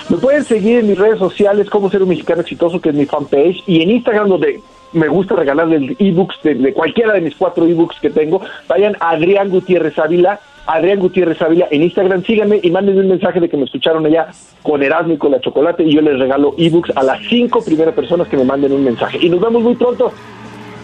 Me 0.09 0.17
pueden 0.17 0.45
seguir 0.45 0.79
en 0.79 0.89
mis 0.89 0.99
redes 0.99 1.19
sociales 1.19 1.69
como 1.71 1.91
ser 1.91 2.03
un 2.03 2.09
mexicano 2.09 2.41
exitoso, 2.41 2.81
que 2.81 2.89
es 2.89 2.95
mi 2.95 3.07
fanpage, 3.07 3.63
y 3.67 3.83
en 3.83 3.91
Instagram 3.91 4.29
donde 4.29 4.61
me 4.93 5.09
gusta 5.09 5.35
regalarles 5.37 5.97
ebooks 5.99 6.37
de, 6.43 6.55
de 6.55 6.73
cualquiera 6.73 7.13
de 7.15 7.21
mis 7.23 7.35
cuatro 7.37 7.67
ebooks 7.67 7.97
que 8.01 8.11
tengo. 8.11 8.43
Vayan 8.69 8.97
a 9.01 9.11
Adrián 9.11 9.49
Gutiérrez 9.51 9.99
Ávila, 9.99 10.41
Adrián 10.67 11.01
Gutiérrez 11.01 11.41
Ávila 11.43 11.67
en 11.71 11.83
Instagram, 11.83 12.25
síganme 12.25 12.61
y 12.63 12.71
mándenme 12.71 13.01
un 13.01 13.09
mensaje 13.09 13.41
de 13.41 13.49
que 13.49 13.57
me 13.57 13.65
escucharon 13.65 14.07
allá 14.07 14.29
con 14.63 14.83
Erasmo 14.83 15.15
y 15.15 15.19
con 15.19 15.33
la 15.33 15.41
chocolate 15.41 15.83
y 15.83 15.95
yo 15.95 16.01
les 16.01 16.19
regalo 16.19 16.55
ebooks 16.57 16.97
a 16.97 17.03
las 17.03 17.21
cinco 17.29 17.65
primeras 17.65 17.95
personas 17.95 18.29
que 18.29 18.37
me 18.37 18.45
manden 18.45 18.73
un 18.73 18.85
mensaje. 18.85 19.19
Y 19.21 19.29
nos 19.29 19.41
vemos 19.41 19.63
muy 19.63 19.75
pronto. 19.75 20.13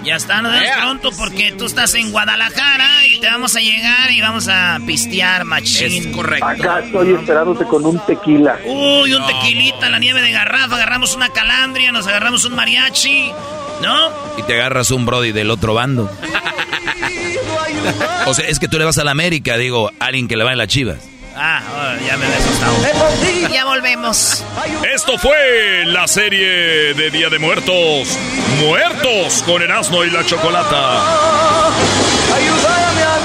Ya 0.04 0.16
está, 0.16 0.42
nos 0.42 0.52
vemos 0.52 0.68
pronto 0.80 1.10
porque 1.18 1.52
tú 1.52 1.66
estás 1.66 1.94
en 1.94 2.10
Guadalajara 2.12 3.06
y 3.06 3.20
te 3.20 3.26
vamos 3.26 3.56
a 3.56 3.60
llegar 3.60 4.10
y 4.10 4.20
vamos 4.20 4.48
a 4.48 4.78
pistear, 4.86 5.44
machín. 5.44 6.06
Es 6.06 6.06
correcto. 6.08 6.46
Acá 6.46 6.80
estoy 6.80 7.14
esperándote 7.14 7.64
con 7.64 7.84
un 7.84 7.98
tequila. 8.00 8.58
Uy, 8.64 9.12
un 9.12 9.26
tequilita, 9.26 9.88
la 9.90 9.98
nieve 9.98 10.22
de 10.22 10.32
garrafa, 10.32 10.76
agarramos 10.76 11.14
una 11.14 11.28
calandria, 11.30 11.92
nos 11.92 12.06
agarramos 12.06 12.44
un 12.44 12.54
mariachi, 12.54 13.32
¿no? 13.82 14.10
Y 14.38 14.42
te 14.42 14.54
agarras 14.54 14.90
un 14.90 15.04
Brody 15.04 15.32
del 15.32 15.50
otro 15.50 15.74
bando. 15.74 16.08
O 18.26 18.34
sea, 18.34 18.46
es 18.46 18.58
que 18.58 18.68
tú 18.68 18.78
le 18.78 18.84
vas 18.84 18.98
a 18.98 19.04
la 19.04 19.10
América, 19.12 19.56
digo, 19.56 19.90
alguien 19.98 20.28
que 20.28 20.36
le 20.36 20.44
va 20.44 20.52
a 20.52 20.56
las 20.56 20.68
chivas. 20.68 20.98
Ah, 21.40 21.94
ya 22.04 22.16
me 22.16 22.26
había 22.26 22.38
asustado. 22.38 22.74
Ya 23.50 23.64
volvemos. 23.64 24.44
Esto 24.92 25.18
fue 25.18 25.84
la 25.86 26.08
serie 26.08 26.94
de 26.94 27.10
Día 27.10 27.28
de 27.30 27.38
Muertos. 27.38 28.18
Muertos 28.60 29.42
con 29.46 29.62
Erasmo 29.62 30.04
y 30.04 30.10
la 30.10 30.24
Chocolata. 30.26 31.68
Ayúdame 32.34 33.02
a 33.02 33.18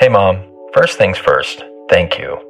Hey, 0.00 0.08
Mom. 0.08 0.38
First 0.72 0.96
things 0.96 1.18
first, 1.18 1.62
thank 1.90 2.18
you. 2.18 2.49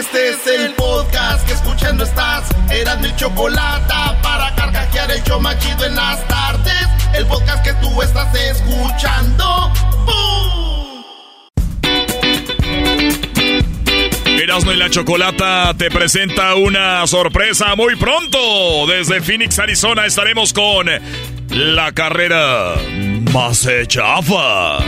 Este 0.00 0.30
es 0.30 0.46
el 0.46 0.72
podcast 0.76 1.46
que 1.46 1.52
escuchando 1.52 2.04
estás. 2.04 2.48
Eran 2.70 3.02
mi 3.02 3.14
chocolate 3.16 3.92
para 4.22 4.54
carcajear 4.54 5.10
el 5.10 5.22
show 5.24 5.38
machido 5.38 5.84
en 5.84 5.94
las 5.94 6.26
tardes. 6.26 6.86
El 7.12 7.26
podcast 7.26 7.62
que 7.62 7.74
tú 7.74 8.00
estás 8.00 8.34
escuchando. 8.34 9.70
¡Bum! 10.06 11.04
Erasmo 14.42 14.72
y 14.72 14.76
la 14.76 14.88
Chocolata 14.88 15.74
te 15.76 15.90
presenta 15.90 16.54
una 16.54 17.06
sorpresa 17.06 17.76
muy 17.76 17.94
pronto. 17.96 18.86
Desde 18.86 19.20
Phoenix, 19.20 19.58
Arizona, 19.58 20.06
estaremos 20.06 20.54
con 20.54 20.86
la 21.50 21.92
carrera 21.92 22.74
más 23.34 23.68
chafa. 23.86 24.78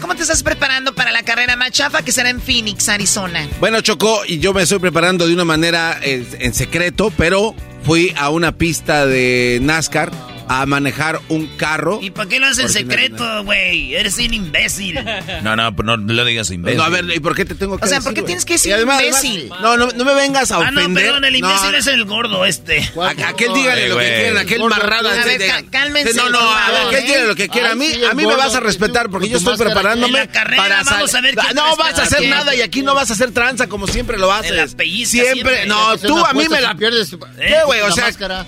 ¿Cómo 0.00 0.14
te 0.14 0.22
estás 0.22 0.42
preparando 0.42 0.94
para 0.94 1.10
la 1.10 1.22
carrera 1.22 1.56
más 1.56 1.70
chafa 1.70 2.02
que 2.02 2.12
será 2.12 2.28
en 2.28 2.40
Phoenix, 2.42 2.90
Arizona? 2.90 3.48
Bueno, 3.60 3.80
Choco, 3.80 4.22
y 4.26 4.38
yo 4.38 4.52
me 4.52 4.62
estoy 4.62 4.78
preparando 4.78 5.26
de 5.26 5.32
una 5.32 5.46
manera 5.46 5.98
eh, 6.02 6.26
en 6.38 6.52
secreto, 6.52 7.10
pero 7.16 7.54
fui 7.82 8.12
a 8.18 8.28
una 8.28 8.52
pista 8.52 9.06
de 9.06 9.58
NASCAR 9.62 10.12
a 10.52 10.66
manejar 10.66 11.20
un 11.28 11.46
carro. 11.56 12.00
¿Y 12.02 12.10
por 12.10 12.26
qué 12.26 12.40
lo 12.40 12.48
haces 12.48 12.64
en 12.64 12.70
secreto, 12.70 13.44
güey? 13.44 13.94
Eres 13.94 14.18
un 14.18 14.34
imbécil. 14.34 14.98
No, 15.44 15.54
no, 15.54 15.70
no, 15.70 15.96
no 15.96 16.12
lo 16.12 16.24
digas 16.24 16.50
imbécil. 16.50 16.76
No, 16.76 16.82
a 16.82 16.88
ver, 16.88 17.04
¿y 17.14 17.20
por 17.20 17.36
qué 17.36 17.44
te 17.44 17.54
tengo 17.54 17.78
que 17.78 17.84
O 17.84 17.88
sea, 17.88 17.98
decir, 17.98 18.04
¿por 18.08 18.14
qué 18.14 18.22
tienes 18.22 18.44
que 18.44 18.54
decir 18.54 18.74
además, 18.74 19.00
imbécil? 19.00 19.40
además, 19.52 19.60
no, 19.62 19.76
no, 19.76 19.86
no 19.92 20.04
me 20.04 20.12
vengas 20.14 20.50
a 20.50 20.56
Ah, 20.56 20.58
ofender. 20.58 20.88
no, 20.88 20.94
perdón, 20.94 21.24
el 21.24 21.36
imbécil 21.36 21.70
No, 21.70 21.78
es 21.78 21.86
el 21.86 22.04
gordo 22.04 22.44
este. 22.44 22.78
A- 23.00 23.28
aquel 23.28 23.52
dígale 23.54 23.88
lo 23.90 23.96
que 23.98 24.02
güey. 24.08 24.20
quiera, 24.22 24.40
aquel 24.40 24.64
marrada. 24.64 25.22
a 25.22 25.24
ver, 25.24 25.40
cálmense, 25.70 26.14
No, 26.14 26.30
no, 26.30 26.40
a 26.40 26.70
ver, 26.72 26.86
aquel 26.88 26.98
¿eh? 26.98 27.02
dígale 27.06 27.26
lo 27.28 27.36
que 27.36 27.48
quiera. 27.48 27.70
A 27.70 27.74
mí, 27.76 27.86
a 28.10 28.14
mí 28.14 28.26
me 28.26 28.34
vas 28.34 28.54
a 28.56 28.60
respetar 28.60 29.08
porque 29.08 29.28
yo 29.28 29.38
estoy 29.38 29.56
preparándome 29.56 30.26
para 30.26 30.82
vamos 30.82 31.14
a 31.14 31.20
ver 31.20 31.36
quién 31.36 31.54
No 31.54 31.76
vas 31.76 31.96
a 31.96 32.02
hacer 32.02 32.28
nada 32.28 32.56
y 32.56 32.60
aquí 32.62 32.82
no 32.82 32.96
vas 32.96 33.10
a 33.10 33.12
hacer 33.12 33.30
tranza 33.30 33.68
como 33.68 33.86
siempre 33.86 34.18
lo 34.18 34.32
haces. 34.32 34.74
siempre, 34.76 35.12
siempre. 35.32 35.66
no, 35.66 35.96
tú 35.96 36.18
a 36.26 36.32
mí 36.32 36.48
me 36.48 36.60
la 36.60 36.74
pierdes, 36.74 37.10
¿Qué, 37.38 37.54
güey? 37.66 37.80
O 37.82 37.92
sea, 37.92 38.06
máscara. 38.06 38.44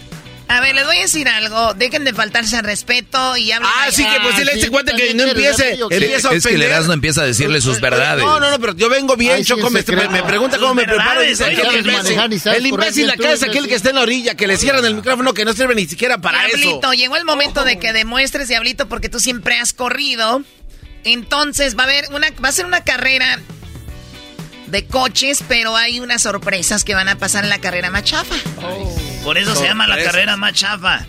A 0.52 0.60
ver, 0.60 0.74
les 0.74 0.84
voy 0.84 0.98
a 0.98 1.00
decir 1.00 1.28
algo. 1.28 1.72
Dejen 1.72 2.04
de 2.04 2.12
faltarse 2.12 2.58
al 2.58 2.64
respeto 2.64 3.38
y 3.38 3.52
hablen. 3.52 3.70
Ah, 3.74 3.86
sí 3.90 4.04
que 4.04 4.20
pues 4.20 4.36
dile 4.36 4.50
a 4.50 4.54
este 4.54 4.68
cuate 4.68 4.92
que 4.94 5.14
no 5.14 5.22
empiece, 5.22 5.78
empieza 5.90 6.30
es 6.30 6.46
que. 6.46 6.62
Erasmo 6.62 6.92
empieza 6.92 7.22
a 7.22 7.24
decirle 7.24 7.62
sus 7.62 7.80
verdades. 7.80 8.22
No, 8.22 8.38
no, 8.38 8.50
no, 8.50 8.58
pero 8.58 8.74
yo 8.74 8.90
vengo 8.90 9.16
bien, 9.16 9.42
Choco, 9.44 9.70
me, 9.70 9.82
pregunta 9.82 10.58
cómo 10.58 10.74
me 10.74 10.84
preparo 10.84 11.22
El 11.22 12.66
imbécil 12.66 13.08
acá 13.08 13.22
tú, 13.22 13.28
es 13.28 13.42
aquel 13.42 13.66
que 13.66 13.74
está 13.74 13.88
en 13.88 13.96
la 13.96 14.02
orilla, 14.02 14.34
que 14.34 14.46
le 14.46 14.58
cierran 14.58 14.84
el 14.84 14.94
micrófono, 14.94 15.32
que 15.32 15.46
no 15.46 15.54
sirve 15.54 15.74
ni 15.74 15.86
siquiera 15.86 16.18
para 16.18 16.46
eso. 16.46 16.56
Diablito, 16.58 16.92
llegó 16.92 17.16
el 17.16 17.24
momento 17.24 17.64
de 17.64 17.78
que 17.78 17.94
demuestres, 17.94 18.48
Diablito, 18.48 18.88
porque 18.88 19.08
tú 19.08 19.20
siempre 19.20 19.58
has 19.58 19.72
corrido. 19.72 20.42
Entonces 21.04 21.76
va 21.78 21.84
a 21.84 21.86
haber 21.86 22.04
una, 22.12 22.28
va 22.44 22.50
a 22.50 22.52
ser 22.52 22.66
una 22.66 22.84
carrera 22.84 23.40
de 24.72 24.86
coches, 24.86 25.44
pero 25.46 25.76
hay 25.76 26.00
unas 26.00 26.22
sorpresas 26.22 26.82
que 26.82 26.94
van 26.94 27.06
a 27.06 27.16
pasar 27.18 27.44
en 27.44 27.50
la 27.50 27.58
carrera 27.58 27.90
más 27.90 28.04
chafa. 28.04 28.34
Por 29.22 29.36
eso 29.36 29.54
se 29.54 29.64
llama 29.64 29.86
la 29.86 30.02
carrera 30.02 30.38
más 30.38 30.54
chafa. 30.54 31.06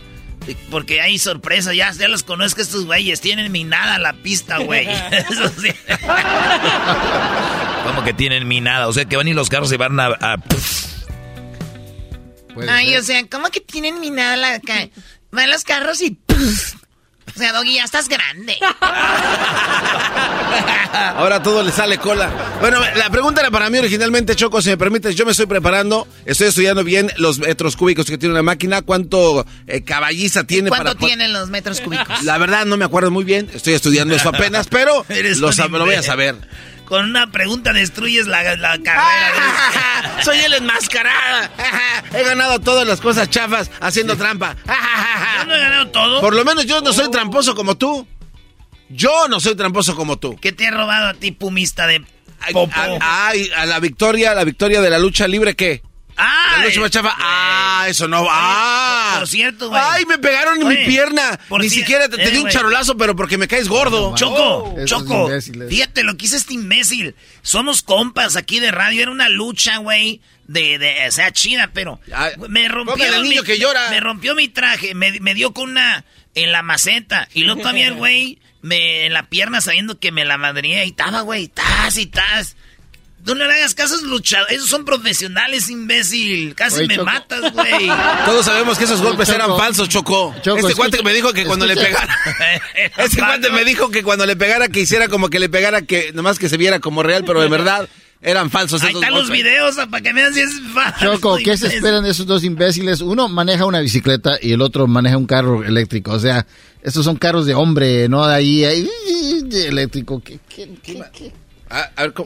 Porque 0.70 1.00
hay 1.00 1.18
sorpresas, 1.18 1.74
ya, 1.74 1.90
ya 1.94 2.10
los 2.10 2.24
conozco 2.24 2.62
estos 2.62 2.86
güeyes, 2.86 3.22
tienen 3.22 3.50
minada 3.54 3.98
la 4.00 4.12
pista, 4.12 4.58
güey. 4.58 4.86
Eso 5.30 5.50
sí. 5.62 5.70
Como 7.86 8.04
que 8.04 8.14
tienen 8.14 8.46
minada. 8.50 8.90
O 8.90 8.94
sea, 8.94 9.06
que 9.06 9.16
van 9.16 9.30
y 9.30 9.34
los 9.34 9.48
carros 9.48 9.70
se 9.70 9.78
van 9.78 9.98
a... 9.98 10.08
a- 10.08 10.36
Ay, 12.70 12.98
o 12.98 13.02
sea, 13.02 13.26
¿cómo 13.30 13.50
que 13.50 13.62
tienen 13.62 14.02
minada 14.02 14.36
la 14.36 14.62
Van 15.32 15.50
los 15.50 15.64
carros 15.64 16.02
y. 16.02 16.20
O 17.36 17.40
sea, 17.40 17.52
Doggy, 17.52 17.76
ya 17.76 17.84
estás 17.84 18.08
grande. 18.08 18.56
Ahora 21.16 21.42
todo 21.42 21.64
le 21.64 21.72
sale 21.72 21.98
cola. 21.98 22.30
Bueno, 22.62 22.80
la 22.96 23.10
pregunta 23.10 23.42
era 23.42 23.50
para 23.50 23.70
mí 23.72 23.80
originalmente, 23.80 24.36
Choco, 24.36 24.62
si 24.62 24.70
me 24.70 24.78
permites, 24.78 25.16
yo 25.16 25.26
me 25.26 25.32
estoy 25.32 25.48
preparando, 25.48 26.08
estoy 26.26 26.50
estudiando 26.50 26.84
bien 26.84 27.12
los 27.18 27.40
metros 27.40 27.76
cúbicos 27.76 28.06
que 28.06 28.20
tiene 28.20 28.34
una 28.34 28.44
máquina, 28.44 28.84
cuánto 28.84 29.46
eh, 29.66 29.82
caballiza 29.82 30.44
tiene 30.44 30.70
¿Cuánto 30.70 30.96
para... 30.96 31.08
tienen 31.08 31.34
los 31.34 31.50
metros 31.50 31.82
cúbicos? 31.82 32.24
La 32.24 32.38
verdad 32.38 32.66
no 32.66 32.78
me 32.78 32.86
acuerdo 32.86 33.10
muy 33.10 33.24
bien, 33.24 33.50
estoy 33.54 33.74
estudiando 33.74 34.16
eso 34.16 34.30
apenas, 34.30 34.68
pero 34.68 35.04
lo, 35.40 35.52
lo 35.52 35.86
voy 35.86 35.96
a 35.96 36.04
saber. 36.04 36.36
Con 36.86 37.06
una 37.06 37.32
pregunta 37.32 37.72
destruyes 37.74 38.28
la, 38.28 38.44
la 38.58 38.78
carrera. 38.80 40.22
Soy 40.24 40.38
el 40.40 40.54
enmascarado. 40.54 41.50
He 42.14 42.24
ganado 42.24 42.60
todas 42.60 42.88
las 42.88 43.00
cosas 43.02 43.30
chafas 43.30 43.72
haciendo 43.80 44.16
trampa. 44.18 44.56
Yo 44.66 45.46
no 45.46 45.56
he 45.56 45.60
ganado 45.60 45.88
todo. 45.88 46.22
Por 46.22 46.36
lo 46.36 46.44
menos 46.46 46.66
yo 46.66 46.82
no 46.82 46.94
soy 46.94 47.10
tramposo 47.10 47.56
como 47.56 47.76
tú. 47.76 48.08
Yo 48.90 49.28
no 49.28 49.40
soy 49.40 49.56
tramposo 49.56 49.96
como 49.96 50.18
tú. 50.18 50.38
¿Qué 50.40 50.52
te 50.52 50.66
he 50.66 50.72
robado 50.72 51.08
a 51.10 51.14
ti, 51.14 51.32
pumista 51.32 51.88
de 51.88 52.04
Ay, 53.02 53.50
a- 53.56 53.62
a 53.62 53.66
la 53.66 53.80
victoria, 53.80 54.34
la 54.36 54.44
victoria 54.44 54.82
de 54.82 54.90
la 54.90 55.00
lucha 55.00 55.28
libre, 55.28 55.56
¿qué? 55.56 55.82
Ah, 56.18 56.58
La 56.60 56.66
lucha 56.66 56.80
más 56.82 56.92
chafa. 56.92 57.16
Ah, 57.18 57.86
eso 57.88 58.08
no. 58.08 58.26
Ah. 58.30 59.16
Por 59.20 59.28
cierto, 59.28 59.70
güey. 59.70 59.82
Ay, 59.84 60.06
me 60.06 60.18
pegaron 60.18 60.62
en 60.62 60.68
Oye, 60.68 60.80
mi 60.80 60.86
pierna. 60.86 61.40
por 61.50 61.62
Ni 61.62 61.70
siquiera 61.70 62.10
te, 62.10 62.18
te 62.18 62.24
eh, 62.24 62.32
di 62.32 62.38
un 62.38 62.50
charolazo, 62.50 62.98
pero 62.98 63.16
porque 63.16 63.38
me 63.38 63.48
caes 63.48 63.68
gordo. 63.68 64.14
Choco, 64.16 64.76
Choco, 64.86 65.30
fíjate 65.70 66.04
lo 66.04 66.16
que 66.18 66.26
hizo 66.26 66.36
este 66.36 66.54
imbécil. 66.54 67.16
Somos 67.42 67.82
compas 67.82 68.36
aquí 68.36 68.60
de 68.60 68.72
radio, 68.72 69.04
era 69.04 69.12
una 69.12 69.30
lucha, 69.30 69.78
güey, 69.78 70.22
de, 70.48 70.78
de, 70.78 71.08
o 71.08 71.12
sea, 71.12 71.32
chida, 71.32 71.72
pero 71.74 72.00
me 72.50 72.68
rompió 72.68 72.94
póngale 72.96 73.16
al 73.16 73.24
mi, 73.24 73.30
niño 73.30 73.44
que 73.44 73.58
llora. 73.58 73.90
me 73.90 74.00
rompió 74.00 74.36
mi 74.36 74.48
traje, 74.50 74.94
me, 74.96 75.20
me 75.20 75.34
dio 75.34 75.54
con 75.54 75.72
una 75.72 76.06
en 76.36 76.52
la 76.52 76.64
maceta 76.64 77.28
y 77.34 77.44
luego 77.44 77.68
el 77.70 77.94
güey 77.94 78.40
me 78.62 79.06
en 79.06 79.14
la 79.14 79.24
pierna 79.24 79.62
sabiendo 79.62 80.00
que 80.00 80.12
me 80.12 80.26
la 80.26 80.38
madría 80.38 80.84
y 80.86 80.90
estaba, 80.90 81.22
güey, 81.22 81.48
tas 81.50 81.98
y 81.98 82.08
tas. 82.08 82.56
No 83.26 83.36
le 83.36 83.46
hagas 83.46 83.74
caso 83.74 83.94
a 83.94 83.98
esos 83.98 84.10
luchadores, 84.10 84.58
esos 84.58 84.70
son 84.70 84.84
profesionales, 84.84 85.70
imbécil. 85.70 86.56
Casi 86.56 86.80
Oye, 86.80 86.88
me 86.88 86.96
Choco. 86.96 87.06
matas, 87.06 87.54
güey. 87.54 87.88
Todos 88.26 88.46
sabemos 88.46 88.78
que 88.78 88.84
esos 88.84 89.02
golpes 89.02 89.28
Choco. 89.28 89.44
eran 89.44 89.58
falsos, 89.58 89.88
Choco. 89.88 90.36
Choco, 90.42 90.58
este 90.60 90.76
cuate 90.76 91.04
me 91.04 91.14
dijo 91.14 91.32
que 91.32 91.46
cuando 91.46 91.66
le 91.66 91.76
pegara. 91.76 92.18
este 92.98 93.18
cuate 93.18 93.50
me 93.52 93.64
dijo 93.64 93.90
que 93.90 94.04
cuando 94.04 94.26
le 94.26 94.36
pegara, 94.36 94.68
que 94.68 94.82
hiciera 94.82 95.08
como 95.08 95.30
que 95.30 95.40
le 95.40 95.48
pegara, 95.50 95.84
que 95.84 96.12
nomás 96.14 96.38
que 96.38 96.50
se 96.50 96.58
viera 96.58 96.80
como 96.80 97.02
real, 97.02 97.24
pero 97.26 97.42
de 97.42 97.48
verdad 97.48 97.88
eran 98.22 98.50
falsos 98.50 98.82
Ahí 98.84 98.94
están 98.94 99.14
los 99.14 99.30
videos 99.30 99.76
para 99.76 100.02
que 100.02 100.14
vean 100.14 100.34
si 100.34 100.42
es 100.42 100.52
falso. 100.74 101.00
Choco, 101.00 101.38
¿qué 101.38 101.58
se 101.58 101.68
esperan 101.68 102.04
de 102.04 102.12
esos 102.12 102.26
dos 102.26 102.44
imbéciles? 102.44 103.02
Uno 103.02 103.30
maneja 103.30 103.66
una 103.66 103.80
bicicleta 103.80 104.38
y 104.42 104.54
el 104.54 104.62
otro 104.62 104.88
maneja 104.88 105.18
un 105.18 105.26
carro 105.26 105.64
eléctrico. 105.64 106.12
O 106.12 106.20
sea, 106.20 106.46
estos 106.82 107.06
son 107.06 107.16
carros 107.16 107.46
de 107.46 107.54
hombre, 107.54 108.10
no 108.10 108.26
de 108.28 108.36
ahí, 108.36 108.66
ahí 108.66 108.90
de 109.44 109.68
eléctrico. 109.68 110.22
¿Qué, 110.22 110.40
qué, 110.48 110.70
qué, 110.82 111.02
qué? 111.14 111.43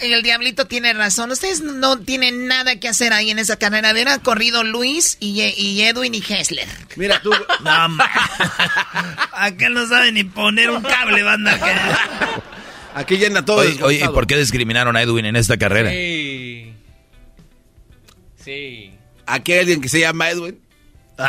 El 0.02 0.24
diablito 0.24 0.66
tiene 0.66 0.94
razón. 0.94 1.32
Ustedes 1.32 1.62
no 1.62 1.98
tienen 2.00 2.48
nada 2.48 2.78
que 2.80 2.88
hacer 2.88 3.14
ahí 3.14 3.30
en 3.32 3.40
esa 3.40 3.58
carrera. 3.58 3.92
Hubieran 3.92 4.20
corrido 4.20 4.64
Luis 4.64 5.18
y, 5.20 5.42
y 5.42 5.82
Edwin 5.84 6.14
y 6.16 6.24
Hessler. 6.28 6.68
Mira 6.96 7.22
tú. 7.22 7.32
No, 7.64 7.90
ma- 7.90 8.10
Acá 9.34 9.70
no 9.70 9.88
sabe 9.88 10.12
ni 10.12 10.24
poner 10.24 10.70
un 10.70 10.82
cable, 10.82 11.24
banda. 11.24 11.58
Que... 11.60 11.72
Aquí 12.96 13.18
llena 13.18 13.46
todo. 13.46 13.58
Oye, 13.60 13.82
oye, 13.84 14.02
¿y 14.04 14.08
por 14.08 14.28
qué 14.28 14.36
discriminaron 14.38 14.96
a 14.96 15.02
Edwin 15.02 15.26
en 15.26 15.36
esta 15.36 15.58
carrera? 15.58 15.90
Sí. 15.92 16.74
Sí. 18.44 18.92
Aquí 19.26 19.54
hay 19.54 19.60
alguien 19.60 19.82
que 19.82 19.90
se 19.90 20.00
llama 20.00 20.30
Edwin. 20.30 20.60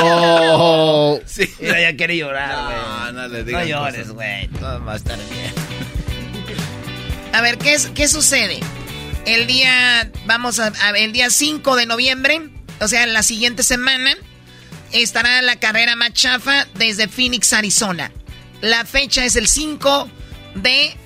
Oh. 0.00 1.20
Sí. 1.26 1.48
Mira, 1.60 1.80
ya 1.80 1.96
quiere 1.96 2.16
llorar, 2.16 2.64
güey. 2.64 2.76
No, 2.76 3.12
no 3.12 3.28
le 3.28 3.38
No 3.40 3.44
digan 3.44 3.66
llores, 3.66 4.10
güey. 4.10 4.46
Todo 4.48 4.84
va 4.84 4.92
a 4.92 4.96
estar 4.96 5.18
bien. 5.30 5.52
A 7.32 7.40
ver, 7.40 7.58
¿qué, 7.58 7.74
es- 7.74 7.86
qué 7.94 8.08
sucede? 8.08 8.60
El 9.26 9.46
día, 9.46 10.10
vamos 10.26 10.58
a, 10.58 10.72
el 10.96 11.12
día 11.12 11.30
5 11.30 11.76
de 11.76 11.86
noviembre, 11.86 12.40
o 12.80 12.88
sea, 12.88 13.06
la 13.06 13.22
siguiente 13.22 13.62
semana, 13.62 14.14
estará 14.92 15.42
la 15.42 15.56
carrera 15.56 15.96
más 15.96 16.14
chafa 16.14 16.66
desde 16.74 17.08
Phoenix, 17.08 17.52
Arizona. 17.52 18.10
La 18.62 18.84
fecha 18.84 19.24
es 19.24 19.36
el 19.36 19.46
5 19.46 20.08
de 20.54 20.96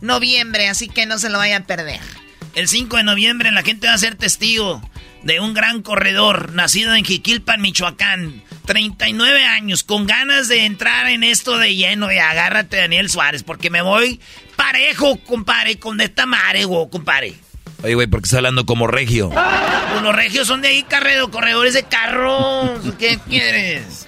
noviembre, 0.00 0.68
así 0.68 0.88
que 0.88 1.06
no 1.06 1.18
se 1.18 1.28
lo 1.28 1.38
vayan 1.38 1.62
a 1.62 1.66
perder. 1.66 2.00
El 2.54 2.68
5 2.68 2.98
de 2.98 3.02
noviembre 3.02 3.50
la 3.50 3.62
gente 3.62 3.88
va 3.88 3.94
a 3.94 3.98
ser 3.98 4.14
testigo 4.14 4.80
de 5.24 5.40
un 5.40 5.54
gran 5.54 5.82
corredor 5.82 6.52
nacido 6.52 6.94
en 6.94 7.04
Jiquilpan, 7.04 7.60
Michoacán. 7.60 8.42
39 8.66 9.44
años, 9.44 9.82
con 9.82 10.06
ganas 10.06 10.46
de 10.46 10.64
entrar 10.66 11.08
en 11.08 11.24
esto 11.24 11.58
de 11.58 11.74
lleno 11.74 12.12
y 12.12 12.18
agárrate 12.18 12.76
Daniel 12.76 13.10
Suárez, 13.10 13.42
porque 13.42 13.70
me 13.70 13.82
voy 13.82 14.20
parejo, 14.56 15.18
compadre, 15.24 15.78
con 15.78 16.00
esta 16.00 16.26
mare, 16.26 16.64
güey, 16.64 16.88
compadre. 16.90 17.34
Oye, 17.82 17.94
güey, 17.94 18.06
porque 18.06 18.26
está 18.26 18.36
hablando 18.36 18.64
como 18.64 18.86
regio. 18.86 19.30
Pues 19.30 20.02
los 20.02 20.14
regios 20.14 20.46
son 20.46 20.62
de 20.62 20.68
ahí, 20.68 20.82
carredo, 20.84 21.30
corredores 21.32 21.74
de 21.74 21.82
carros. 21.82 22.80
¿Qué 22.98 23.18
quieres? 23.28 24.06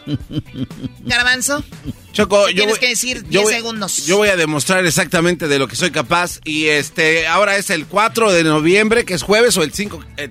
Garbanzo. 1.01 1.65
Choco, 2.13 2.47
¿Qué 2.47 2.53
yo 2.53 2.57
tienes 2.59 2.75
voy- 2.77 2.81
que 2.81 2.89
decir? 2.91 3.23
yo 3.25 3.41
10 3.41 3.43
voy- 3.43 3.55
segundos. 3.55 4.07
Yo 4.07 4.17
voy 4.19 4.29
a 4.29 4.37
demostrar 4.37 4.87
exactamente 4.87 5.49
de 5.49 5.59
lo 5.59 5.67
que 5.67 5.75
soy 5.75 5.91
capaz. 5.91 6.39
Y 6.45 6.67
este, 6.69 7.27
ahora 7.27 7.57
es 7.57 7.71
el 7.71 7.87
4 7.87 8.33
de 8.33 8.45
noviembre, 8.45 9.05
que 9.05 9.15
es 9.15 9.23
jueves, 9.23 9.57
o 9.57 9.65
el 9.65 9.73
5. 9.73 10.01
eh, 10.19 10.31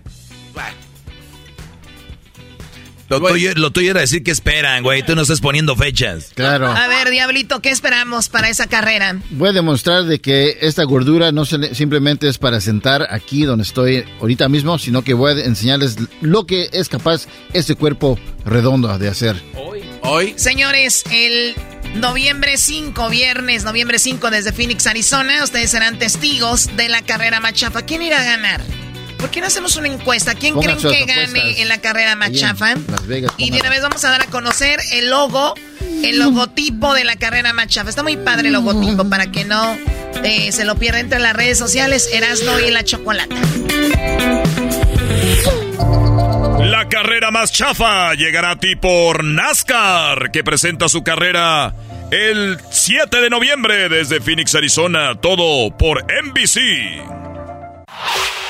bueno. 3.19 3.35
Lo 3.35 3.41
tuyo, 3.41 3.53
lo 3.55 3.71
tuyo 3.71 3.91
era 3.91 4.01
decir 4.01 4.23
que 4.23 4.31
esperan, 4.31 4.83
güey. 4.83 5.03
Tú 5.03 5.15
no 5.15 5.21
estás 5.23 5.41
poniendo 5.41 5.75
fechas. 5.75 6.31
Claro. 6.35 6.67
A 6.71 6.87
ver, 6.87 7.09
Diablito, 7.09 7.61
¿qué 7.61 7.69
esperamos 7.69 8.29
para 8.29 8.49
esa 8.49 8.67
carrera? 8.67 9.17
Voy 9.31 9.49
a 9.49 9.53
demostrar 9.53 10.03
de 10.03 10.19
que 10.19 10.57
esta 10.61 10.83
gordura 10.83 11.31
no 11.31 11.45
se 11.45 11.57
le- 11.57 11.75
simplemente 11.75 12.27
es 12.27 12.37
para 12.37 12.61
sentar 12.61 13.07
aquí 13.09 13.43
donde 13.43 13.63
estoy 13.63 14.03
ahorita 14.19 14.49
mismo, 14.49 14.77
sino 14.79 15.01
que 15.03 15.13
voy 15.13 15.33
a 15.39 15.45
enseñarles 15.45 15.97
lo 16.21 16.45
que 16.45 16.69
es 16.73 16.89
capaz 16.89 17.27
este 17.53 17.75
cuerpo 17.75 18.19
redondo 18.45 18.97
de 18.97 19.07
hacer. 19.09 19.41
Hoy. 20.05 20.33
Señores, 20.35 21.03
el 21.11 21.55
noviembre 21.95 22.57
5, 22.57 23.09
viernes, 23.09 23.63
noviembre 23.63 23.99
5 23.99 24.29
desde 24.31 24.51
Phoenix, 24.51 24.85
Arizona, 24.85 25.43
ustedes 25.43 25.71
serán 25.71 25.97
testigos 25.97 26.75
de 26.75 26.89
la 26.89 27.01
carrera 27.03 27.39
más 27.39 27.53
chafa. 27.53 27.83
¿Quién 27.83 28.01
irá 28.01 28.19
a 28.19 28.23
ganar? 28.25 28.61
¿Por 29.23 29.31
qué 29.31 29.39
no 29.39 29.47
hacemos 29.47 29.77
una 29.77 29.87
encuesta? 29.87 30.35
¿Quién 30.35 30.53
Pongan 30.53 30.75
creen 30.75 31.05
que 31.05 31.13
apuestas. 31.13 31.33
gane 31.33 31.61
en 31.61 31.69
la 31.69 31.77
carrera 31.77 32.17
más 32.17 32.33
chafa? 32.33 32.75
Las 32.89 33.07
Vegas, 33.07 33.31
Y 33.37 33.51
de 33.51 33.59
una 33.61 33.69
vez 33.69 33.81
vamos 33.81 34.03
a 34.03 34.09
dar 34.09 34.21
a 34.21 34.25
conocer 34.25 34.81
el 34.91 35.09
logo, 35.09 35.53
el 36.03 36.19
logotipo 36.19 36.93
de 36.93 37.05
la 37.05 37.15
carrera 37.15 37.53
más 37.53 37.67
chafa. 37.67 37.89
Está 37.89 38.03
muy 38.03 38.17
padre 38.17 38.47
el 38.47 38.53
logotipo 38.53 39.09
para 39.09 39.31
que 39.31 39.45
no 39.45 39.77
eh, 40.25 40.51
se 40.51 40.65
lo 40.65 40.75
pierda 40.75 40.99
entre 40.99 41.21
las 41.21 41.33
redes 41.37 41.57
sociales. 41.57 42.09
Erasno 42.11 42.59
y 42.59 42.69
la 42.69 42.83
chocolata. 42.83 43.33
La 46.59 46.89
carrera 46.89 47.31
más 47.31 47.53
chafa 47.53 48.15
llegará 48.15 48.51
a 48.51 48.59
ti 48.59 48.75
por 48.75 49.23
NASCAR, 49.23 50.31
que 50.31 50.43
presenta 50.43 50.89
su 50.89 51.01
carrera 51.01 51.73
el 52.11 52.57
7 52.71 53.21
de 53.21 53.29
noviembre 53.29 53.87
desde 53.87 54.19
Phoenix, 54.19 54.53
Arizona. 54.53 55.15
Todo 55.15 55.77
por 55.77 56.03
NBC. 56.11 57.23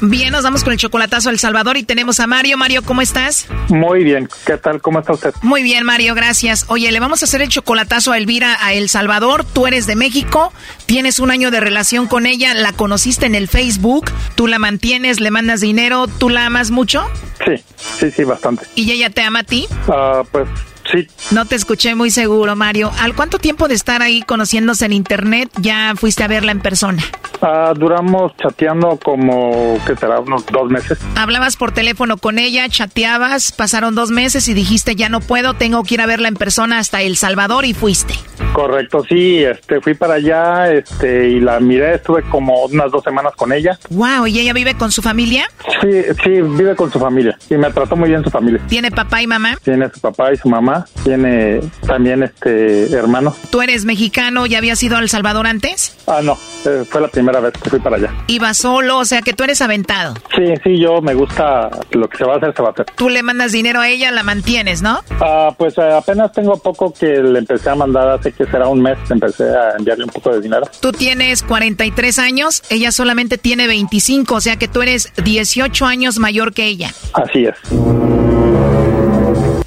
Bien, 0.00 0.30
nos 0.30 0.44
vamos 0.44 0.62
con 0.62 0.72
el 0.74 0.78
chocolatazo 0.78 1.30
a 1.30 1.32
El 1.32 1.38
Salvador 1.38 1.76
y 1.78 1.82
tenemos 1.82 2.20
a 2.20 2.26
Mario. 2.26 2.58
Mario, 2.58 2.82
¿cómo 2.82 3.00
estás? 3.00 3.46
Muy 3.68 4.04
bien, 4.04 4.28
¿qué 4.44 4.58
tal? 4.58 4.80
¿Cómo 4.82 5.00
está 5.00 5.14
usted? 5.14 5.34
Muy 5.42 5.62
bien, 5.62 5.84
Mario, 5.84 6.14
gracias. 6.14 6.66
Oye, 6.68 6.92
le 6.92 7.00
vamos 7.00 7.22
a 7.22 7.24
hacer 7.24 7.40
el 7.40 7.48
chocolatazo 7.48 8.12
a 8.12 8.18
Elvira 8.18 8.58
a 8.60 8.74
El 8.74 8.88
Salvador. 8.90 9.44
Tú 9.44 9.66
eres 9.66 9.86
de 9.86 9.96
México, 9.96 10.52
tienes 10.84 11.18
un 11.18 11.30
año 11.30 11.50
de 11.50 11.60
relación 11.60 12.06
con 12.06 12.26
ella, 12.26 12.52
la 12.52 12.72
conociste 12.72 13.24
en 13.26 13.34
el 13.34 13.48
Facebook, 13.48 14.10
tú 14.34 14.46
la 14.46 14.58
mantienes, 14.58 15.20
le 15.20 15.30
mandas 15.30 15.60
dinero, 15.60 16.08
¿tú 16.08 16.28
la 16.28 16.46
amas 16.46 16.70
mucho? 16.70 17.06
Sí, 17.44 17.64
sí, 17.98 18.10
sí, 18.10 18.24
bastante. 18.24 18.66
¿Y 18.74 18.90
ella 18.92 19.08
te 19.10 19.22
ama 19.22 19.40
a 19.40 19.44
ti? 19.44 19.66
Ah, 19.88 20.22
pues 20.30 20.46
sí, 20.90 21.06
No 21.32 21.44
te 21.44 21.56
escuché 21.56 21.94
muy 21.94 22.10
seguro, 22.10 22.56
Mario. 22.56 22.90
¿Al 23.00 23.14
cuánto 23.14 23.38
tiempo 23.38 23.68
de 23.68 23.74
estar 23.74 24.02
ahí 24.02 24.22
conociéndose 24.22 24.86
en 24.86 24.92
internet 24.92 25.50
ya 25.60 25.94
fuiste 25.96 26.24
a 26.24 26.28
verla 26.28 26.52
en 26.52 26.60
persona? 26.60 27.02
Ah, 27.42 27.72
duramos 27.76 28.32
chateando 28.36 28.98
como, 29.02 29.78
¿qué 29.86 29.94
será? 29.96 30.20
Unos 30.20 30.46
dos 30.46 30.70
meses. 30.70 30.98
Hablabas 31.16 31.56
por 31.56 31.72
teléfono 31.72 32.16
con 32.16 32.38
ella, 32.38 32.68
chateabas, 32.68 33.52
pasaron 33.52 33.94
dos 33.94 34.10
meses 34.10 34.48
y 34.48 34.54
dijiste 34.54 34.96
ya 34.96 35.08
no 35.08 35.20
puedo, 35.20 35.54
tengo 35.54 35.82
que 35.84 35.94
ir 35.94 36.00
a 36.00 36.06
verla 36.06 36.28
en 36.28 36.34
persona 36.34 36.78
hasta 36.78 37.02
El 37.02 37.16
Salvador 37.16 37.64
y 37.64 37.74
fuiste. 37.74 38.14
Correcto, 38.52 39.04
sí, 39.06 39.44
este, 39.44 39.80
fui 39.80 39.94
para 39.94 40.14
allá, 40.14 40.72
este, 40.72 41.28
y 41.28 41.40
la 41.40 41.60
miré, 41.60 41.96
estuve 41.96 42.22
como 42.22 42.64
unas 42.64 42.90
dos 42.90 43.04
semanas 43.04 43.34
con 43.36 43.52
ella. 43.52 43.78
Wow, 43.90 44.26
¿y 44.26 44.40
ella 44.40 44.52
vive 44.52 44.74
con 44.74 44.90
su 44.90 45.02
familia? 45.02 45.46
Sí, 45.82 46.02
sí, 46.24 46.30
vive 46.40 46.74
con 46.74 46.90
su 46.90 46.98
familia 46.98 47.36
y 47.50 47.56
me 47.56 47.70
trató 47.70 47.96
muy 47.96 48.08
bien 48.08 48.24
su 48.24 48.30
familia. 48.30 48.60
¿Tiene 48.68 48.90
papá 48.90 49.22
y 49.22 49.26
mamá? 49.26 49.56
Tiene 49.62 49.90
su 49.90 50.00
papá 50.00 50.32
y 50.32 50.36
su 50.36 50.48
mamá, 50.48 50.75
tiene 51.04 51.60
también 51.86 52.22
este 52.22 52.92
hermano. 52.92 53.34
¿Tú 53.50 53.62
eres 53.62 53.84
mexicano? 53.84 54.46
¿Ya 54.46 54.58
habías 54.58 54.82
ido 54.82 54.96
a 54.96 55.00
El 55.00 55.08
Salvador 55.08 55.46
antes? 55.46 55.96
Ah, 56.06 56.20
no, 56.22 56.38
eh, 56.64 56.84
fue 56.88 57.00
la 57.00 57.08
primera 57.08 57.40
vez 57.40 57.52
que 57.52 57.70
fui 57.70 57.78
para 57.78 57.96
allá. 57.96 58.12
¿Iba 58.26 58.54
solo? 58.54 58.98
O 58.98 59.04
sea, 59.04 59.22
que 59.22 59.32
tú 59.32 59.44
eres 59.44 59.60
aventado. 59.62 60.14
Sí, 60.34 60.54
sí, 60.62 60.78
yo 60.78 61.00
me 61.00 61.14
gusta 61.14 61.70
lo 61.92 62.08
que 62.08 62.18
se 62.18 62.24
va 62.24 62.34
a 62.34 62.36
hacer, 62.36 62.54
se 62.54 62.62
va 62.62 62.68
a 62.68 62.72
hacer. 62.72 62.86
Tú 62.96 63.08
le 63.08 63.22
mandas 63.22 63.52
dinero 63.52 63.80
a 63.80 63.88
ella, 63.88 64.10
la 64.10 64.22
mantienes, 64.22 64.82
¿no? 64.82 65.00
Ah, 65.20 65.54
pues 65.56 65.76
eh, 65.78 65.92
apenas 65.92 66.32
tengo 66.32 66.56
poco 66.58 66.92
que 66.92 67.06
le 67.06 67.38
empecé 67.38 67.70
a 67.70 67.74
mandar, 67.74 68.08
hace 68.08 68.32
que 68.32 68.46
será 68.46 68.68
un 68.68 68.82
mes, 68.82 68.98
empecé 69.10 69.44
a 69.44 69.76
enviarle 69.78 70.04
un 70.04 70.10
poco 70.10 70.32
de 70.32 70.40
dinero. 70.40 70.66
Tú 70.80 70.92
tienes 70.92 71.42
43 71.42 72.18
años, 72.18 72.62
ella 72.70 72.92
solamente 72.92 73.38
tiene 73.38 73.66
25, 73.66 74.34
o 74.34 74.40
sea 74.40 74.56
que 74.56 74.68
tú 74.68 74.82
eres 74.82 75.12
18 75.22 75.86
años 75.86 76.18
mayor 76.18 76.52
que 76.52 76.64
ella. 76.66 76.90
Así 77.12 77.44
es. 77.44 78.25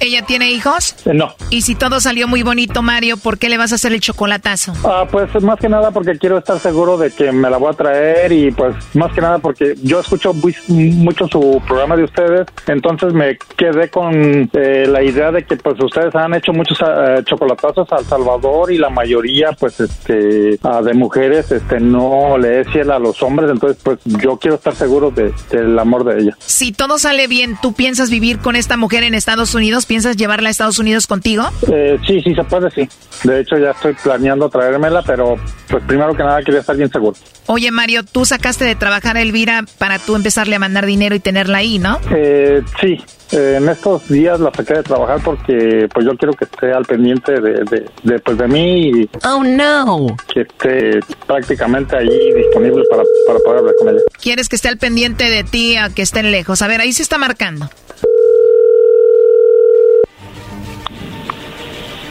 ¿Ella 0.00 0.24
tiene 0.24 0.50
hijos? 0.50 0.94
Eh, 1.04 1.12
no. 1.14 1.34
Y 1.50 1.62
si 1.62 1.74
todo 1.74 2.00
salió 2.00 2.26
muy 2.26 2.42
bonito, 2.42 2.82
Mario, 2.82 3.16
¿por 3.18 3.38
qué 3.38 3.48
le 3.48 3.58
vas 3.58 3.72
a 3.72 3.74
hacer 3.74 3.92
el 3.92 4.00
chocolatazo? 4.00 4.72
Ah, 4.84 5.06
pues 5.10 5.30
más 5.42 5.58
que 5.58 5.68
nada 5.68 5.90
porque 5.90 6.18
quiero 6.18 6.38
estar 6.38 6.58
seguro 6.58 6.96
de 6.98 7.10
que 7.10 7.30
me 7.32 7.50
la 7.50 7.58
voy 7.58 7.70
a 7.72 7.76
traer 7.76 8.32
y 8.32 8.50
pues 8.50 8.74
más 8.94 9.12
que 9.12 9.20
nada 9.20 9.38
porque 9.38 9.74
yo 9.82 10.00
escucho 10.00 10.32
muy- 10.32 10.54
mucho 10.68 11.26
su 11.28 11.60
programa 11.66 11.96
de 11.96 12.04
ustedes, 12.04 12.46
entonces 12.66 13.12
me 13.12 13.36
quedé 13.56 13.90
con 13.90 14.50
eh, 14.54 14.86
la 14.88 15.02
idea 15.02 15.30
de 15.32 15.44
que 15.44 15.56
pues 15.56 15.76
ustedes 15.82 16.14
han 16.14 16.34
hecho 16.34 16.52
muchos 16.52 16.78
eh, 16.80 17.22
chocolatazos 17.24 17.90
a 17.92 17.96
El 17.98 18.04
Salvador 18.06 18.72
y 18.72 18.78
la 18.78 18.88
mayoría 18.90 19.52
pues 19.52 19.80
este 19.80 20.58
ah, 20.62 20.80
de 20.82 20.94
mujeres 20.94 21.50
este 21.52 21.78
no 21.80 22.38
le 22.38 22.60
es 22.60 22.68
fiel 22.68 22.90
a 22.90 22.98
los 22.98 23.22
hombres, 23.22 23.50
entonces 23.50 23.78
pues 23.82 23.98
yo 24.04 24.38
quiero 24.38 24.56
estar 24.56 24.74
seguro 24.74 25.10
de- 25.10 25.32
del 25.50 25.78
amor 25.78 26.04
de 26.04 26.22
ella. 26.22 26.36
Si 26.40 26.72
todo 26.72 26.98
sale 26.98 27.26
bien, 27.26 27.58
¿tú 27.60 27.74
piensas 27.74 28.08
vivir 28.10 28.38
con 28.38 28.56
esta 28.56 28.76
mujer 28.76 29.02
en 29.02 29.14
Estados 29.14 29.54
Unidos? 29.54 29.86
¿Piensas 29.90 30.16
llevarla 30.16 30.50
a 30.50 30.52
Estados 30.52 30.78
Unidos 30.78 31.08
contigo? 31.08 31.42
Eh, 31.66 31.98
sí, 32.06 32.20
sí 32.22 32.32
se 32.32 32.44
puede, 32.44 32.70
sí. 32.70 32.88
De 33.24 33.40
hecho 33.40 33.58
ya 33.58 33.72
estoy 33.72 33.92
planeando 33.94 34.48
traérmela, 34.48 35.02
pero 35.02 35.34
pues 35.68 35.82
primero 35.82 36.14
que 36.14 36.22
nada 36.22 36.40
quería 36.44 36.60
estar 36.60 36.76
bien 36.76 36.88
seguro. 36.92 37.16
Oye, 37.46 37.72
Mario, 37.72 38.04
tú 38.04 38.24
sacaste 38.24 38.64
de 38.64 38.76
trabajar 38.76 39.16
a 39.16 39.20
Elvira 39.22 39.64
para 39.78 39.98
tú 39.98 40.14
empezarle 40.14 40.54
a 40.54 40.60
mandar 40.60 40.86
dinero 40.86 41.16
y 41.16 41.18
tenerla 41.18 41.58
ahí, 41.58 41.80
¿no? 41.80 41.98
Eh, 42.14 42.62
sí, 42.80 42.98
eh, 43.32 43.56
en 43.60 43.68
estos 43.68 44.08
días 44.08 44.38
la 44.38 44.52
saqué 44.54 44.74
de 44.74 44.82
trabajar 44.84 45.18
porque 45.24 45.88
pues 45.92 46.06
yo 46.06 46.16
quiero 46.16 46.34
que 46.34 46.44
esté 46.44 46.72
al 46.72 46.84
pendiente 46.84 47.32
de, 47.40 47.64
de, 47.64 47.84
de, 48.04 48.18
pues, 48.20 48.38
de 48.38 48.46
mí 48.46 48.90
y 48.90 49.10
Oh, 49.26 49.42
no. 49.42 50.16
que 50.32 50.42
esté 50.42 51.00
prácticamente 51.26 51.96
ahí 51.96 52.32
disponible 52.36 52.84
para, 52.88 53.02
para 53.26 53.40
poder 53.40 53.58
hablar 53.58 53.74
con 53.76 53.88
ella. 53.88 54.00
Quieres 54.22 54.48
que 54.48 54.54
esté 54.54 54.68
al 54.68 54.78
pendiente 54.78 55.24
de 55.24 55.42
ti 55.42 55.74
a 55.74 55.90
que 55.90 56.02
estén 56.02 56.30
lejos. 56.30 56.62
A 56.62 56.68
ver, 56.68 56.80
ahí 56.80 56.92
se 56.92 57.02
está 57.02 57.18
marcando. 57.18 57.68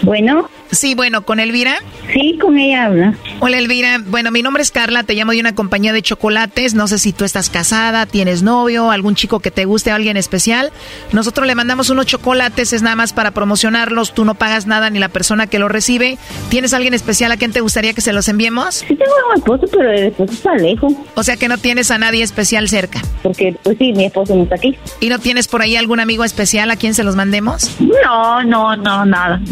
Bueno. 0.02 0.50
Sí, 0.72 0.94
bueno, 0.94 1.24
¿con 1.26 1.40
Elvira? 1.40 1.78
Sí, 2.14 2.38
con 2.40 2.58
ella 2.60 2.86
habla. 2.86 3.14
Hola 3.40 3.58
Elvira, 3.58 4.00
bueno, 4.06 4.30
mi 4.30 4.44
nombre 4.44 4.62
es 4.62 4.70
Carla, 4.72 5.04
te 5.04 5.16
llamo 5.16 5.32
de 5.32 5.40
una 5.40 5.56
compañía 5.56 5.94
de 5.94 6.02
chocolates, 6.02 6.76
no 6.76 6.88
sé 6.88 7.00
si 7.00 7.12
tú 7.12 7.26
estás 7.26 7.50
casada, 7.50 8.06
tienes 8.06 8.44
novio, 8.44 8.92
algún 8.92 9.16
chico 9.16 9.40
que 9.40 9.50
te 9.50 9.66
guste, 9.66 9.92
alguien 9.92 10.16
especial. 10.18 10.72
Nosotros 11.12 11.48
le 11.48 11.56
mandamos 11.56 11.90
unos 11.90 12.06
chocolates, 12.06 12.74
es 12.74 12.82
nada 12.84 12.96
más 12.96 13.14
para 13.14 13.32
promocionarlos, 13.32 14.14
tú 14.14 14.26
no 14.26 14.36
pagas 14.36 14.68
nada 14.68 14.90
ni 14.92 15.00
la 15.00 15.10
persona 15.10 15.48
que 15.48 15.58
lo 15.58 15.70
recibe. 15.70 16.18
¿Tienes 16.50 16.74
alguien 16.74 16.94
especial 16.94 17.32
a 17.32 17.38
quien 17.38 17.52
te 17.52 17.62
gustaría 17.62 17.94
que 17.94 18.02
se 18.02 18.14
los 18.14 18.28
enviemos? 18.28 18.76
Sí 18.76 18.96
tengo 18.96 19.12
a 19.32 19.34
mi 19.34 19.40
esposo, 19.40 19.66
pero 19.72 19.92
el 19.92 20.04
esposo 20.08 20.34
está 20.34 20.56
lejos. 20.56 20.94
O 21.16 21.24
sea 21.24 21.36
que 21.38 21.48
no 21.48 21.58
tienes 21.58 21.90
a 21.90 21.98
nadie 21.98 22.24
especial 22.24 22.70
cerca. 22.70 23.02
Porque, 23.24 23.56
pues 23.64 23.78
sí, 23.80 23.92
mi 23.94 24.06
esposo 24.06 24.36
no 24.36 24.44
está 24.44 24.56
aquí. 24.56 24.78
¿Y 25.00 25.10
no 25.10 25.18
tienes 25.20 25.48
por 25.48 25.62
ahí 25.64 25.76
algún 25.76 26.00
amigo 26.00 26.24
especial 26.24 26.70
a 26.70 26.76
quien 26.76 26.94
se 26.94 27.04
los 27.04 27.16
mandemos? 27.16 27.76
No, 27.80 28.44
no, 28.44 28.76
no, 28.76 29.06
nada. 29.06 29.42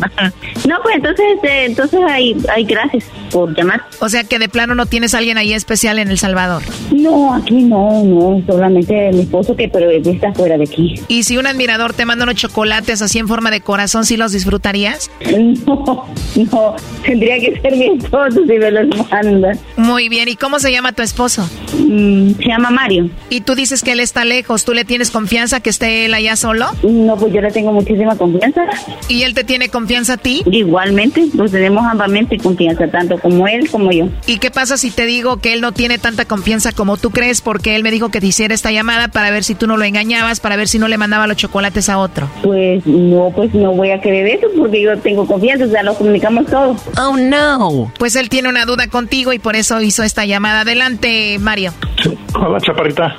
No, 0.67 0.75
pues 0.83 0.95
entonces, 1.07 1.35
este, 1.35 1.65
entonces 1.65 1.99
ahí, 2.09 2.35
ahí 2.53 2.63
gracias 2.63 3.05
por 3.31 3.55
llamar. 3.55 3.81
O 3.99 4.09
sea 4.09 4.23
que 4.23 4.39
de 4.39 4.49
plano 4.49 4.75
no 4.75 4.85
tienes 4.85 5.13
a 5.13 5.19
alguien 5.19 5.37
ahí 5.37 5.53
especial 5.53 5.99
en 5.99 6.09
El 6.09 6.17
Salvador. 6.17 6.63
No, 6.91 7.33
aquí 7.33 7.63
no, 7.63 8.03
no, 8.03 8.41
solamente 8.45 9.11
mi 9.13 9.21
esposo 9.21 9.55
que 9.55 9.69
pero 9.69 9.89
está 9.91 10.33
fuera 10.33 10.57
de 10.57 10.63
aquí. 10.63 10.95
Y 11.07 11.23
si 11.23 11.37
un 11.37 11.47
admirador 11.47 11.93
te 11.93 12.05
manda 12.05 12.23
unos 12.23 12.35
chocolates 12.35 13.01
así 13.01 13.19
en 13.19 13.27
forma 13.27 13.51
de 13.51 13.61
corazón, 13.61 14.05
¿sí 14.05 14.17
los 14.17 14.31
disfrutarías? 14.31 15.09
No, 15.65 16.05
no, 16.35 16.75
tendría 17.05 17.39
que 17.39 17.59
ser 17.61 17.75
mi 17.75 17.97
esposo 17.97 18.41
si 18.47 18.57
me 18.57 18.71
los 18.71 19.09
manda. 19.09 19.53
Muy 19.77 20.09
bien, 20.09 20.27
¿y 20.27 20.35
cómo 20.35 20.59
se 20.59 20.71
llama 20.71 20.91
tu 20.91 21.03
esposo? 21.03 21.49
Mm, 21.77 22.31
se 22.33 22.47
llama 22.47 22.71
Mario. 22.71 23.09
Y 23.29 23.41
tú 23.41 23.55
dices 23.55 23.83
que 23.83 23.93
él 23.93 23.99
está 23.99 24.25
lejos, 24.25 24.65
¿tú 24.65 24.73
le 24.73 24.85
tienes 24.85 25.11
confianza 25.11 25.59
que 25.59 25.69
esté 25.69 26.05
él 26.05 26.13
allá 26.13 26.35
solo? 26.35 26.67
No, 26.83 27.15
pues 27.15 27.33
yo 27.33 27.41
le 27.41 27.51
tengo 27.51 27.71
muchísima 27.71 28.15
confianza. 28.15 28.65
¿Y 29.07 29.23
él 29.23 29.33
te 29.33 29.43
tiene 29.43 29.69
confianza 29.69 30.13
a 30.13 30.17
ti? 30.17 30.43
Igualmente, 30.97 31.37
nos 31.37 31.51
tenemos 31.51 31.85
ambamente 31.85 32.39
confianza, 32.39 32.87
tanto 32.87 33.19
como 33.19 33.47
él 33.47 33.69
como 33.69 33.91
yo. 33.91 34.09
¿Y 34.25 34.39
qué 34.39 34.49
pasa 34.49 34.77
si 34.77 34.89
te 34.89 35.05
digo 35.05 35.37
que 35.37 35.53
él 35.53 35.61
no 35.61 35.71
tiene 35.71 35.99
tanta 35.99 36.25
confianza 36.25 36.71
como 36.71 36.97
tú 36.97 37.11
crees? 37.11 37.41
Porque 37.41 37.75
él 37.75 37.83
me 37.83 37.91
dijo 37.91 38.09
que 38.09 38.19
te 38.19 38.25
hiciera 38.25 38.55
esta 38.55 38.71
llamada 38.71 39.07
para 39.07 39.29
ver 39.29 39.43
si 39.43 39.53
tú 39.53 39.67
no 39.67 39.77
lo 39.77 39.83
engañabas, 39.83 40.39
para 40.39 40.55
ver 40.55 40.67
si 40.67 40.79
no 40.79 40.87
le 40.87 40.97
mandaba 40.97 41.27
los 41.27 41.37
chocolates 41.37 41.89
a 41.89 41.99
otro. 41.99 42.27
Pues 42.41 42.83
no, 42.87 43.31
pues 43.35 43.53
no 43.53 43.73
voy 43.73 43.91
a 43.91 44.01
creer 44.01 44.39
eso 44.39 44.47
porque 44.57 44.81
yo 44.81 44.97
tengo 44.97 45.27
confianza, 45.27 45.65
o 45.65 45.69
sea, 45.69 45.83
lo 45.83 45.93
comunicamos 45.93 46.47
todo. 46.47 46.75
Oh, 46.99 47.15
no. 47.15 47.91
Pues 47.99 48.15
él 48.15 48.29
tiene 48.29 48.49
una 48.49 48.65
duda 48.65 48.87
contigo 48.87 49.33
y 49.33 49.39
por 49.39 49.55
eso 49.55 49.79
hizo 49.81 50.01
esta 50.01 50.25
llamada. 50.25 50.61
Adelante, 50.61 51.37
Mario. 51.39 51.73
Hola, 52.33 52.59
chaparrita. 52.59 53.15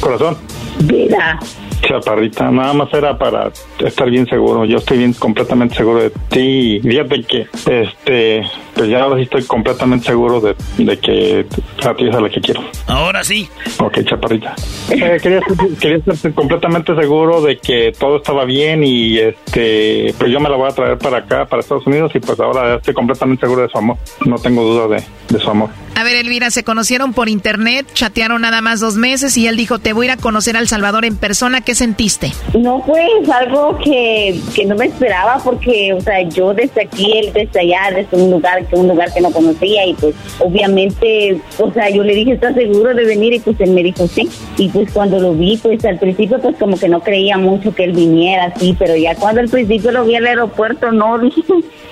Corazón. 0.00 0.36
Vida. 0.84 1.40
Chaparrita, 1.82 2.50
nada 2.50 2.72
más 2.72 2.92
era 2.92 3.16
para 3.18 3.50
estar 3.78 4.10
bien 4.10 4.26
seguro. 4.26 4.64
Yo 4.64 4.78
estoy 4.78 4.98
bien 4.98 5.12
completamente 5.14 5.74
seguro 5.76 6.02
de 6.02 6.10
ti. 6.28 6.76
Y 6.76 6.80
Fíjate 6.80 7.22
que, 7.22 7.46
este, 7.66 8.42
pues 8.74 8.88
ya 8.88 9.02
ahora 9.02 9.16
sí 9.16 9.22
estoy 9.22 9.44
completamente 9.44 10.06
seguro 10.06 10.40
de, 10.40 10.54
de 10.78 10.98
que 10.98 11.46
a 11.84 11.94
ti 11.94 12.08
es 12.08 12.14
a 12.14 12.20
la 12.20 12.28
que 12.28 12.40
quiero. 12.40 12.62
Ahora 12.86 13.24
sí. 13.24 13.48
Ok, 13.78 14.00
chaparrita. 14.04 14.54
Eh, 14.90 15.18
quería, 15.22 15.40
quería 15.80 15.96
estar 15.98 16.32
completamente 16.34 16.94
seguro 16.94 17.40
de 17.40 17.58
que 17.58 17.92
todo 17.98 18.16
estaba 18.16 18.44
bien 18.44 18.84
y, 18.84 19.18
este, 19.18 20.14
pues 20.18 20.30
yo 20.30 20.40
me 20.40 20.48
la 20.48 20.56
voy 20.56 20.68
a 20.68 20.74
traer 20.74 20.98
para 20.98 21.18
acá, 21.18 21.46
para 21.46 21.60
Estados 21.60 21.86
Unidos 21.86 22.12
y 22.14 22.20
pues 22.20 22.38
ahora 22.40 22.76
estoy 22.76 22.94
completamente 22.94 23.40
seguro 23.40 23.62
de 23.62 23.68
su 23.68 23.78
amor. 23.78 23.96
No 24.26 24.36
tengo 24.36 24.62
duda 24.62 24.88
de, 24.96 25.02
de 25.28 25.40
su 25.40 25.50
amor. 25.50 25.70
A 25.94 26.02
ver, 26.02 26.16
Elvira, 26.16 26.50
se 26.50 26.64
conocieron 26.64 27.12
por 27.12 27.28
internet, 27.28 27.86
chatearon 27.92 28.42
nada 28.42 28.60
más 28.62 28.80
dos 28.80 28.96
meses 28.96 29.36
y 29.36 29.46
él 29.46 29.56
dijo, 29.56 29.78
te 29.78 29.92
voy 29.92 30.06
a 30.06 30.12
ir 30.12 30.18
a 30.18 30.22
conocer 30.22 30.56
a 30.56 30.60
El 30.60 30.68
Salvador 30.68 31.04
en 31.04 31.16
persona. 31.16 31.60
¿Qué 31.60 31.74
sentiste? 31.74 32.32
No, 32.58 32.82
pues 32.86 33.28
algo 33.28 33.76
que, 33.78 34.40
que 34.54 34.64
no 34.64 34.76
me 34.76 34.86
esperaba 34.86 35.38
porque, 35.44 35.92
o 35.92 36.00
sea, 36.00 36.22
yo 36.22 36.54
desde 36.54 36.82
aquí, 36.82 37.12
él 37.18 37.32
desde 37.34 37.60
allá, 37.60 37.94
desde 37.94 38.16
un 38.16 38.30
lugar 38.30 38.66
que 38.66 38.76
un 38.76 38.88
lugar 38.88 39.12
que 39.12 39.20
no 39.20 39.30
conocía 39.30 39.86
y 39.86 39.94
pues 39.94 40.14
obviamente, 40.38 41.40
o 41.58 41.70
sea, 41.72 41.90
yo 41.90 42.02
le 42.02 42.14
dije, 42.14 42.32
¿estás 42.32 42.54
seguro 42.54 42.94
de 42.94 43.04
venir? 43.04 43.34
Y 43.34 43.40
pues 43.40 43.60
él 43.60 43.70
me 43.72 43.82
dijo, 43.82 44.06
sí. 44.06 44.28
Y 44.56 44.68
pues 44.68 44.90
cuando 44.92 45.20
lo 45.20 45.34
vi, 45.34 45.58
pues 45.58 45.84
al 45.84 45.98
principio 45.98 46.40
pues 46.40 46.56
como 46.56 46.78
que 46.78 46.88
no 46.88 47.00
creía 47.00 47.36
mucho 47.36 47.74
que 47.74 47.84
él 47.84 47.92
viniera 47.92 48.44
así, 48.44 48.74
pero 48.78 48.96
ya 48.96 49.14
cuando 49.16 49.40
al 49.40 49.48
principio 49.48 49.90
lo 49.92 50.04
vi 50.04 50.16
al 50.16 50.26
aeropuerto, 50.26 50.92
no, 50.92 51.18
dije, 51.20 51.42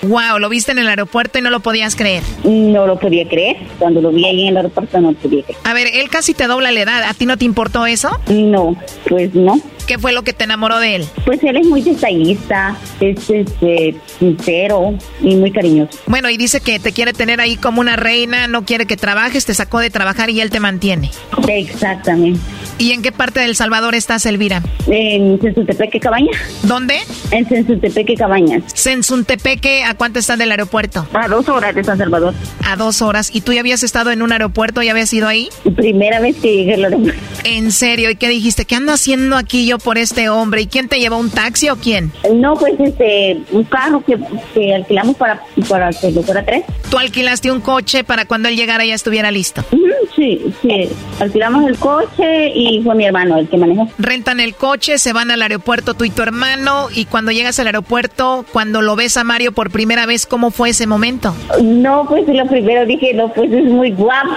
Wow, 0.03 0.39
lo 0.39 0.49
viste 0.49 0.73
en 0.73 0.79
el 0.79 0.89
aeropuerto 0.89 1.39
y 1.39 1.43
no 1.43 1.51
lo 1.51 1.61
podías 1.61 1.97
creer. 1.97 2.23
no 2.45 2.87
lo 2.87 2.99
podía 2.99 3.29
creer. 3.29 3.57
Cuando 3.79 4.01
lo 4.01 4.11
vi 4.11 4.25
ahí 4.27 4.43
en 4.43 4.49
el 4.49 4.57
aeropuerto 4.59 5.01
no 5.01 5.13
lo 5.13 5.17
podía 5.17 5.43
creer. 5.43 5.59
A 5.65 5.75
ver, 5.75 5.89
él 5.93 6.09
casi 6.09 6.35
te 6.35 6.47
dobla 6.47 6.71
la 6.71 6.81
edad. 6.81 7.03
¿A 7.03 7.15
ti 7.15 7.27
no 7.27 7.37
te 7.37 7.45
importó 7.45 7.87
eso? 7.87 8.11
No, 8.29 8.77
pues 9.09 9.35
no. 9.35 9.61
¿Qué 9.89 9.99
fue 9.99 10.13
lo 10.13 10.23
que 10.23 10.35
te 10.35 10.45
enamoró 10.45 10.81
de 10.81 10.97
él? 10.97 11.07
Pues 11.25 11.43
él 11.43 11.57
es 11.57 11.67
muy 11.67 11.81
detallista, 11.81 12.77
es 13.01 13.31
este, 13.31 13.97
sincero 14.19 14.95
y 15.23 15.35
muy 15.35 15.51
cariñoso. 15.51 15.99
Bueno, 16.07 16.29
y 16.29 16.37
dice 16.37 16.61
que 16.61 16.79
te 16.79 16.93
quiere 16.93 17.15
tener 17.15 17.41
ahí 17.41 17.57
como 17.57 17.81
una 17.81 17.97
reina, 17.97 18.49
no 18.49 18.67
quiere 18.67 18.85
que 18.85 18.99
trabajes, 18.99 19.47
te 19.47 19.55
sacó 19.55 19.79
de 19.79 19.89
trabajar 19.89 20.29
y 20.29 20.43
él 20.43 20.51
te 20.51 20.61
mantiene. 20.61 21.11
Exactamente. 21.49 22.39
¿Y 22.77 22.93
en 22.93 23.01
qué 23.01 23.13
parte 23.13 23.41
del 23.41 23.57
Salvador 23.57 23.95
estás, 23.95 24.27
Elvira? 24.27 24.63
En 24.87 25.41
Sensuntepeque 25.41 25.99
Cabañas. 25.99 26.37
¿Dónde? 26.65 26.99
En 27.31 27.49
Sensuntepeque 27.49 28.15
Cabañas. 28.15 28.63
Sensuntepeque, 28.75 29.85
¿a 29.85 29.95
cuánto 29.95 30.19
estás 30.19 30.39
del 30.39 30.51
aeropuerto? 30.51 31.09
A 31.15 31.29
dos 31.29 31.49
horas 31.49 31.75
de 31.75 31.83
San 31.83 31.97
Salvador. 31.97 32.35
A 32.65 32.77
dos 32.77 33.01
horas. 33.01 33.31
¿Y 33.33 33.41
tú 33.41 33.55
ya 33.55 33.61
habías 33.61 33.83
estado 33.83 34.11
en 34.11 34.21
un 34.21 34.33
aeropuerto? 34.33 34.83
¿Ya 34.83 34.93
habías 34.93 35.13
ido 35.15 35.27
ahí? 35.27 35.49
Primera 35.75 36.21
vez 36.21 36.37
que 36.37 36.55
llegué 36.55 36.75
al 36.75 36.85
aeropuerto. 36.85 37.21
¿En 37.45 37.73
serio? 37.73 38.11
¿Y 38.11 38.17
qué 38.17 38.29
dijiste? 38.29 38.67
¿Qué 38.67 38.77
ando 38.77 38.93
haciendo 38.93 39.37
aquí 39.37 39.67
yo 39.67 39.78
por 39.79 39.99
este 39.99 40.29
hombre? 40.29 40.63
¿Y 40.63 40.67
quién 40.67 40.89
te 40.89 40.99
llevó 40.99 41.17
un 41.19 41.31
taxi 41.31 41.69
o 41.69 41.77
quién? 41.77 42.13
No, 42.35 42.55
pues 42.55 42.75
este, 42.79 43.39
un 43.53 43.65
carro 43.65 44.03
que, 44.05 44.19
que 44.55 44.75
alquilamos 44.75 45.17
para, 45.17 45.43
para 45.69 45.91
que 45.91 46.11
lo 46.13 46.23
fuera 46.23 46.45
tres. 46.45 46.65
¿Tú 46.91 46.99
alquilaste 46.99 47.51
un 47.51 47.61
coche 47.61 48.05
para 48.05 48.25
cuando 48.25 48.49
él 48.49 48.57
llegara 48.57 48.85
ya 48.85 48.95
estuviera 48.95 49.31
listo? 49.31 49.65
Ujú, 49.73 49.83
Sí, 50.17 50.53
sí. 50.63 50.89
Alquilamos 51.21 51.65
el 51.69 51.77
coche 51.79 52.49
y 52.55 52.83
fue 52.83 52.95
mi 52.95 53.05
hermano 53.05 53.39
el 53.39 53.49
que 53.49 53.57
manejó. 53.57 53.89
Rentan 53.99 54.41
el 54.41 54.55
coche, 54.55 54.99
se 54.99 55.13
van 55.13 55.31
al 55.31 55.43
aeropuerto 55.43 55.95
tú 55.95 56.05
y 56.05 56.11
tu 56.11 56.23
hermano 56.23 56.89
y 56.93 57.05
cuando 57.05 57.31
llegas 57.31 57.59
al 57.61 57.67
aeropuerto, 57.67 58.45
cuando 58.53 58.83
lo 58.83 58.97
ves 58.97 59.17
a 59.17 59.25
Mario 59.25 59.53
por 59.53 59.71
primera 59.71 60.07
vez, 60.07 60.27
¿cómo 60.27 60.51
fue 60.51 60.71
ese 60.71 60.87
momento? 60.87 61.35
No, 61.63 62.05
pues 62.09 62.27
lo 62.27 62.47
primero 62.47 62.85
dije, 62.87 63.15
no, 63.15 63.33
pues 63.33 63.53
es 63.53 63.65
muy 63.65 63.93
guapo. 63.93 64.35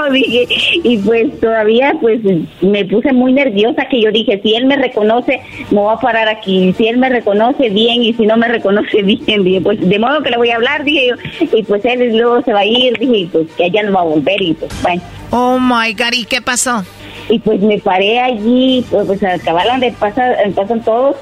Dije, 0.12 0.46
y 0.82 0.98
pues 0.98 1.40
todavía 1.40 1.94
pues 2.00 2.20
me 2.60 2.84
puse 2.84 3.12
muy 3.12 3.32
nerviosa 3.32 3.86
que 3.86 4.00
yo 4.00 4.10
dije, 4.10 4.40
si 4.42 4.54
él 4.54 4.66
me 4.66 4.76
reconoce, 4.76 5.40
me 5.70 5.80
voy 5.80 5.94
a 5.94 6.00
parar 6.00 6.28
aquí, 6.28 6.74
si 6.76 6.86
él 6.86 6.98
me 6.98 7.08
reconoce 7.08 7.70
bien 7.70 8.02
y 8.02 8.12
si 8.14 8.26
no 8.26 8.36
me 8.36 8.48
reconoce 8.48 9.02
bien, 9.02 9.44
dije, 9.44 9.60
pues 9.60 9.80
de 9.80 9.98
modo 9.98 10.22
que 10.22 10.30
le 10.30 10.36
voy 10.36 10.50
a 10.50 10.56
hablar, 10.56 10.84
dije 10.84 11.08
yo, 11.08 11.14
y 11.52 11.62
pues 11.62 11.84
él 11.84 12.16
luego 12.16 12.42
se 12.42 12.52
va 12.52 12.60
a 12.60 12.64
ir, 12.64 12.98
dije, 12.98 13.16
y 13.16 13.26
pues 13.26 13.46
que 13.56 13.64
allá 13.64 13.82
no 13.84 13.92
va 13.92 14.00
a 14.00 14.04
volver 14.04 14.40
y 14.40 14.54
pues 14.54 14.70
bueno. 14.82 15.02
Oh 15.30 15.58
my 15.58 15.92
God, 15.94 16.12
¿y 16.12 16.24
qué 16.24 16.42
pasó? 16.42 16.84
Y 17.28 17.38
pues 17.38 17.60
me 17.60 17.78
paré 17.78 18.18
allí, 18.18 18.84
pues, 18.90 19.06
pues 19.06 19.22
al 19.22 19.40
cabal 19.40 19.68
donde 19.68 19.92
pasa, 19.92 20.34
pasan 20.54 20.82
todos, 20.82 21.16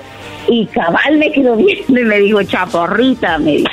y 0.49 0.67
cabal 0.67 1.19
me 1.19 1.31
quedó 1.31 1.57
viendo 1.57 2.01
y 2.01 2.05
me 2.05 2.19
dijo, 2.19 2.43
chaporrita, 2.43 3.39
me 3.39 3.59
dijo. 3.59 3.71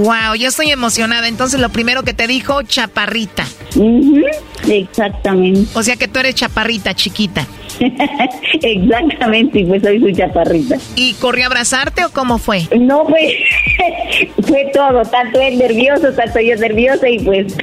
Wow, 0.00 0.34
yo 0.34 0.48
estoy 0.48 0.70
emocionada. 0.70 1.28
Entonces 1.28 1.60
lo 1.60 1.68
primero 1.68 2.02
que 2.02 2.14
te 2.14 2.26
dijo, 2.26 2.62
chaparrita. 2.62 3.44
Exactamente. 4.66 5.68
O 5.74 5.82
sea 5.82 5.96
que 5.96 6.08
tú 6.08 6.18
eres 6.20 6.34
chaparrita, 6.34 6.94
chiquita. 6.94 7.46
Exactamente, 8.62 9.60
y 9.60 9.64
pues 9.64 9.82
soy 9.82 10.00
su 10.00 10.10
chaparrita. 10.12 10.76
¿Y 10.96 11.14
corrió 11.14 11.44
a 11.44 11.46
abrazarte 11.46 12.04
o 12.04 12.10
cómo 12.10 12.38
fue? 12.38 12.62
No, 12.78 13.04
pues 13.06 13.32
fue 14.46 14.70
todo, 14.74 15.02
tanto 15.02 15.40
él 15.40 15.58
nervioso, 15.58 16.12
tanto 16.12 16.40
yo 16.40 16.56
nerviosa 16.56 17.08
y 17.08 17.18
pues, 17.20 17.54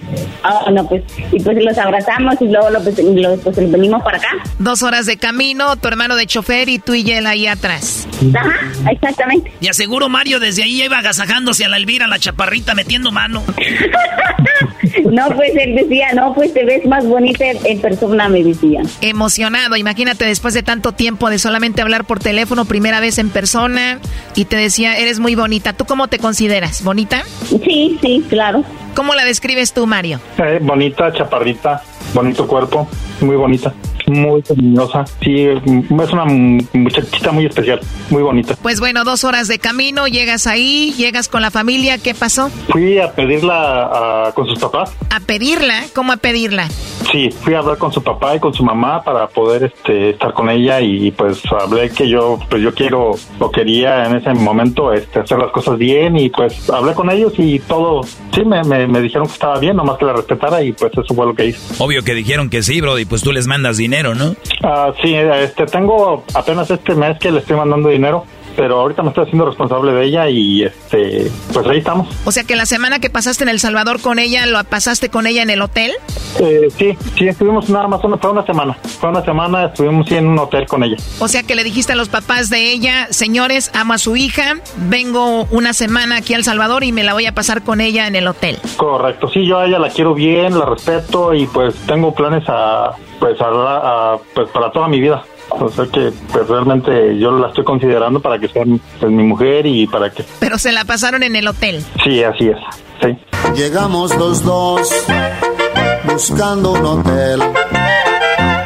ah, 0.44 0.70
no, 0.72 0.88
pues, 0.88 1.04
y 1.32 1.40
pues 1.40 1.64
los 1.64 1.78
abrazamos 1.78 2.36
y 2.42 2.46
luego 2.46 2.70
lo, 2.70 2.84
pues, 2.84 2.98
lo- 3.00 3.38
pues, 3.38 3.72
venimos 3.72 4.02
para 4.04 4.18
acá. 4.18 4.30
Dos 4.60 4.82
horas 4.84 5.06
de 5.06 5.18
camino, 5.18 5.76
tu 5.78 5.88
hermano 5.88 6.16
de 6.16 6.26
chofer 6.26 6.70
y 6.70 6.80
tú 6.80 6.94
y 6.96 7.10
él 7.12 7.28
ahí 7.28 7.48
atrás. 7.48 8.08
Ajá, 8.36 8.92
exactamente. 8.92 9.52
Y 9.62 9.68
aseguro 9.68 10.10
Mario 10.10 10.40
desde 10.40 10.64
ahí 10.64 10.82
iba 10.84 10.98
agasajándose 10.98 11.66
a 11.66 11.70
la 11.70 11.78
Elvira, 11.78 12.08
la 12.08 12.20
chaparrita, 12.20 12.74
metiendo 12.74 13.12
mano. 13.12 13.44
No, 15.06 15.28
pues 15.36 15.52
él 15.56 15.76
decía, 15.76 16.14
no, 16.14 16.34
pues 16.34 16.54
te 16.54 16.66
ves 16.66 16.86
más 16.86 17.06
bonita 17.06 17.46
en, 17.46 17.82
persona, 17.82 18.30
me 18.30 18.44
decía. 18.44 18.82
Emocionado, 19.02 19.76
imagínate 19.76 20.26
después 20.26 20.54
de 20.54 20.64
tanto 20.64 20.92
tiempo 20.92 21.30
de 21.30 21.40
solamente 21.40 21.82
hablar 21.82 22.06
por 22.06 22.20
teléfono, 22.20 22.66
primera 22.66 23.00
vez 23.00 23.18
en 23.18 23.30
persona, 23.30 24.00
y 24.36 24.46
te 24.46 24.56
decía, 24.56 24.98
eres 24.98 25.20
muy 25.20 25.36
bonita. 25.36 25.74
¿Tú 25.74 25.86
cómo 25.86 26.08
te 26.08 26.20
consideras? 26.20 26.84
¿Bonita? 26.84 27.24
Sí, 27.64 27.98
sí, 28.02 28.26
claro. 28.30 28.64
¿Cómo 28.96 29.14
la 29.14 29.26
describes 29.26 29.74
tú, 29.74 29.86
Mario? 29.86 30.20
Eh, 30.38 30.60
bonita, 30.62 31.14
chaparrita, 31.14 31.84
bonito 32.14 32.48
cuerpo, 32.48 32.88
muy 33.22 33.36
bonita, 33.36 33.74
muy 34.08 34.42
cariñosa. 34.42 35.06
Sí, 35.24 35.42
es 35.46 35.62
una 36.12 36.26
muchachita 36.74 37.32
muy 37.32 37.46
especial, 37.46 37.80
muy 38.10 38.24
bonita. 38.24 38.56
Pues 38.62 38.80
bueno, 38.80 39.04
dos 39.04 39.24
horas 39.24 39.48
de 39.48 39.60
camino, 39.60 40.08
llegas 40.08 40.48
ahí, 40.48 40.94
llegas 40.98 41.28
con 41.28 41.42
la 41.42 41.52
familia, 41.52 41.98
¿qué 41.98 42.14
pasó? 42.14 42.50
Fui 42.70 43.00
a 43.00 43.12
pedirla 43.14 44.28
a- 44.28 44.32
con 44.34 44.48
sus 44.48 44.60
papás. 44.60 44.92
¿A 45.10 45.20
pedirla? 45.20 45.84
¿Cómo 45.94 46.12
a 46.14 46.18
pedirla? 46.18 46.68
Sí, 47.12 47.30
fui 47.32 47.54
a 47.54 47.60
hablar 47.60 47.78
con 47.78 47.94
su 47.94 48.04
papá 48.04 48.36
y 48.36 48.40
con 48.40 48.54
su 48.54 48.64
mamá 48.64 49.02
para 49.04 49.28
poder 49.28 49.64
este, 49.74 50.10
estar 50.12 50.34
con 50.34 50.50
ella 50.50 50.82
y 50.82 51.12
pues 51.12 51.42
hablé 51.58 51.90
que 51.90 52.10
yo 52.10 52.38
pues 52.50 52.62
yo 52.62 52.74
quiero 52.74 53.12
o 53.40 53.52
quería 53.52 54.06
en 54.06 54.18
ese 54.18 54.34
momento 54.34 54.92
este, 54.92 55.20
hacer 55.20 55.38
las 55.38 55.52
cosas 55.52 55.78
bien 55.78 56.18
y 56.18 56.30
pues 56.30 56.70
hablé 56.70 56.94
con 56.94 57.10
ellos 57.10 57.32
y 57.38 57.60
todo, 57.60 58.02
sí, 58.34 58.44
me, 58.46 58.62
me, 58.64 58.88
me 58.88 59.02
dijeron 59.02 59.26
que 59.28 59.34
estaba 59.34 59.58
bien, 59.60 59.78
nomás 59.78 59.98
que 59.98 60.06
la 60.06 60.14
respetara 60.14 60.62
y 60.64 60.74
pues 60.74 60.92
eso 60.92 61.14
fue 61.16 61.26
lo 61.26 61.34
que 61.34 61.46
hice. 61.48 61.60
Obvio 61.82 62.04
que 62.04 62.14
dijeron 62.14 62.50
que 62.50 62.62
sí, 62.62 62.82
bro, 62.82 63.00
y 63.00 63.06
pues 63.06 63.22
tú 63.22 63.32
les 63.32 63.48
mandas 63.48 63.78
dinero, 63.78 63.97
¿no? 64.04 64.36
Ah, 64.64 64.94
sí, 65.02 65.16
este, 65.16 65.66
tengo 65.66 66.24
apenas 66.34 66.70
este 66.70 66.94
mes 66.96 67.18
que 67.20 67.32
le 67.32 67.40
estoy 67.40 67.56
mandando 67.56 67.90
dinero, 67.90 68.26
pero 68.58 68.80
ahorita 68.82 69.04
me 69.04 69.10
estoy 69.10 69.24
haciendo 69.26 69.46
responsable 69.46 69.94
de 69.94 70.04
ella 70.06 70.28
y 70.30 70.64
este, 70.64 71.32
pues 71.54 71.66
ahí 71.68 71.78
estamos. 71.78 72.10
O 72.26 72.32
sea 72.34 72.44
que 72.44 72.56
la 72.58 72.66
semana 72.66 73.00
que 73.00 73.10
pasaste 73.10 73.44
en 73.44 73.50
El 73.50 73.60
Salvador 73.60 74.02
con 74.02 74.18
ella, 74.20 74.46
¿lo 74.48 74.62
pasaste 74.66 75.10
con 75.10 75.28
ella 75.28 75.44
en 75.44 75.50
el 75.52 75.62
hotel? 75.62 75.92
Eh, 76.40 76.68
sí, 76.78 76.98
sí, 77.18 77.28
estuvimos 77.28 77.70
nada 77.70 77.88
más, 77.88 78.04
una, 78.04 78.18
fue 78.18 78.32
una 78.32 78.46
semana, 78.46 78.74
fue 79.00 79.10
una 79.10 79.24
semana, 79.24 79.66
estuvimos 79.68 80.08
sí, 80.10 80.16
en 80.16 80.28
un 80.28 80.40
hotel 80.40 80.66
con 80.68 80.84
ella. 80.84 80.98
O 81.20 81.28
sea 81.28 81.44
que 81.44 81.56
le 81.56 81.64
dijiste 81.64 81.94
a 81.94 81.96
los 81.96 82.10
papás 82.10 82.50
de 82.50 82.72
ella, 82.72 83.08
señores, 83.12 83.72
amo 83.76 83.94
a 83.94 83.98
su 84.00 84.16
hija, 84.16 84.56
vengo 84.90 85.44
una 85.52 85.74
semana 85.74 86.18
aquí 86.18 86.34
a 86.34 86.38
El 86.38 86.44
Salvador 86.44 86.84
y 86.84 86.92
me 86.92 87.04
la 87.04 87.14
voy 87.14 87.28
a 87.28 87.34
pasar 87.36 87.62
con 87.64 87.80
ella 87.80 88.08
en 88.08 88.16
el 88.16 88.28
hotel. 88.28 88.58
Correcto, 88.76 89.30
sí, 89.30 89.46
yo 89.48 89.60
a 89.60 89.68
ella 89.68 89.78
la 89.80 89.90
quiero 89.90 90.14
bien, 90.16 90.58
la 90.58 90.66
respeto 90.66 91.34
y 91.34 91.46
pues 91.46 91.76
tengo 91.86 92.14
planes 92.14 92.44
a, 92.48 92.92
pues, 93.20 93.40
a, 93.40 93.46
a- 93.46 94.18
pues 94.34 94.50
para 94.50 94.72
toda 94.72 94.88
mi 94.88 95.00
vida. 95.00 95.24
O 95.50 95.70
sea 95.70 95.86
que 95.86 96.12
pues 96.32 96.48
realmente 96.48 97.18
yo 97.18 97.32
la 97.32 97.48
estoy 97.48 97.64
considerando 97.64 98.20
para 98.20 98.38
que 98.38 98.48
sea 98.48 98.64
pues, 99.00 99.12
mi 99.12 99.24
mujer 99.24 99.66
y 99.66 99.88
para 99.88 100.12
que... 100.12 100.24
Pero 100.40 100.58
se 100.58 100.72
la 100.72 100.86
pasaron 100.86 101.24
en 101.24 101.36
el 101.36 101.48
hotel. 101.48 101.84
Sí, 102.04 102.24
así 102.24 102.50
es, 102.50 102.58
sí. 103.02 103.18
Llegamos 103.56 104.16
los 104.18 104.44
dos 104.44 105.06
buscando 106.12 106.74
un 106.74 106.86
hotel. 106.86 107.42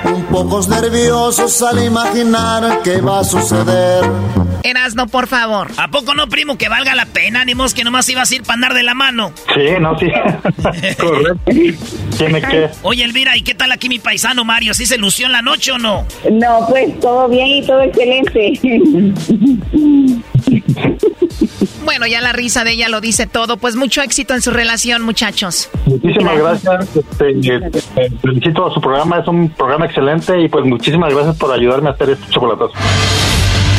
Un 0.05 0.23
pocos 0.25 0.67
nerviosos 0.67 1.61
al 1.61 1.83
imaginar 1.83 2.81
qué 2.83 3.01
va 3.01 3.19
a 3.19 3.23
suceder. 3.23 4.03
Erasno, 4.63 5.07
por 5.07 5.27
favor. 5.27 5.71
¿A 5.77 5.89
poco 5.89 6.13
no, 6.13 6.27
primo, 6.27 6.57
que 6.57 6.69
valga 6.69 6.95
la 6.95 7.05
pena? 7.05 7.43
Ni 7.45 7.55
mos 7.55 7.73
que 7.73 7.83
nomás 7.83 8.07
ibas 8.09 8.31
a 8.31 8.35
ir 8.35 8.43
para 8.43 8.55
andar 8.55 8.73
de 8.73 8.83
la 8.83 8.93
mano. 8.93 9.33
Sí, 9.53 9.79
no, 9.79 9.97
sí. 9.97 10.07
Correcto. 10.99 11.51
Tiene 12.17 12.41
que... 12.41 12.69
Oye, 12.83 13.03
Elvira, 13.03 13.37
¿y 13.37 13.41
qué 13.41 13.55
tal 13.55 13.71
aquí 13.71 13.89
mi 13.89 13.99
paisano 13.99 14.43
Mario? 14.43 14.73
¿Sí 14.73 14.85
se 14.85 14.97
lució 14.97 15.25
en 15.25 15.31
la 15.31 15.41
noche 15.41 15.71
o 15.71 15.77
no? 15.77 16.05
No, 16.31 16.65
pues 16.69 16.99
todo 16.99 17.27
bien 17.27 17.47
y 17.47 17.65
todo 17.65 17.81
excelente. 17.81 18.59
Bueno, 21.83 22.07
ya 22.07 22.21
la 22.21 22.31
risa 22.31 22.63
de 22.63 22.71
ella 22.71 22.89
lo 22.89 23.01
dice 23.01 23.27
todo. 23.27 23.57
Pues 23.57 23.75
mucho 23.75 24.01
éxito 24.01 24.33
en 24.33 24.41
su 24.41 24.51
relación, 24.51 25.01
muchachos. 25.01 25.69
Muchísimas 25.85 26.37
gracias. 26.37 26.95
Este, 26.95 27.31
eh, 27.31 27.71
eh, 27.97 28.09
felicito 28.21 28.67
a 28.67 28.73
su 28.73 28.79
programa, 28.81 29.19
es 29.19 29.27
un 29.27 29.49
programa 29.49 29.85
excelente 29.85 30.39
y 30.39 30.47
pues 30.47 30.65
muchísimas 30.65 31.13
gracias 31.13 31.37
por 31.37 31.51
ayudarme 31.51 31.89
a 31.89 31.93
hacer 31.93 32.11
este 32.11 32.29
chocolatazo. 32.29 32.73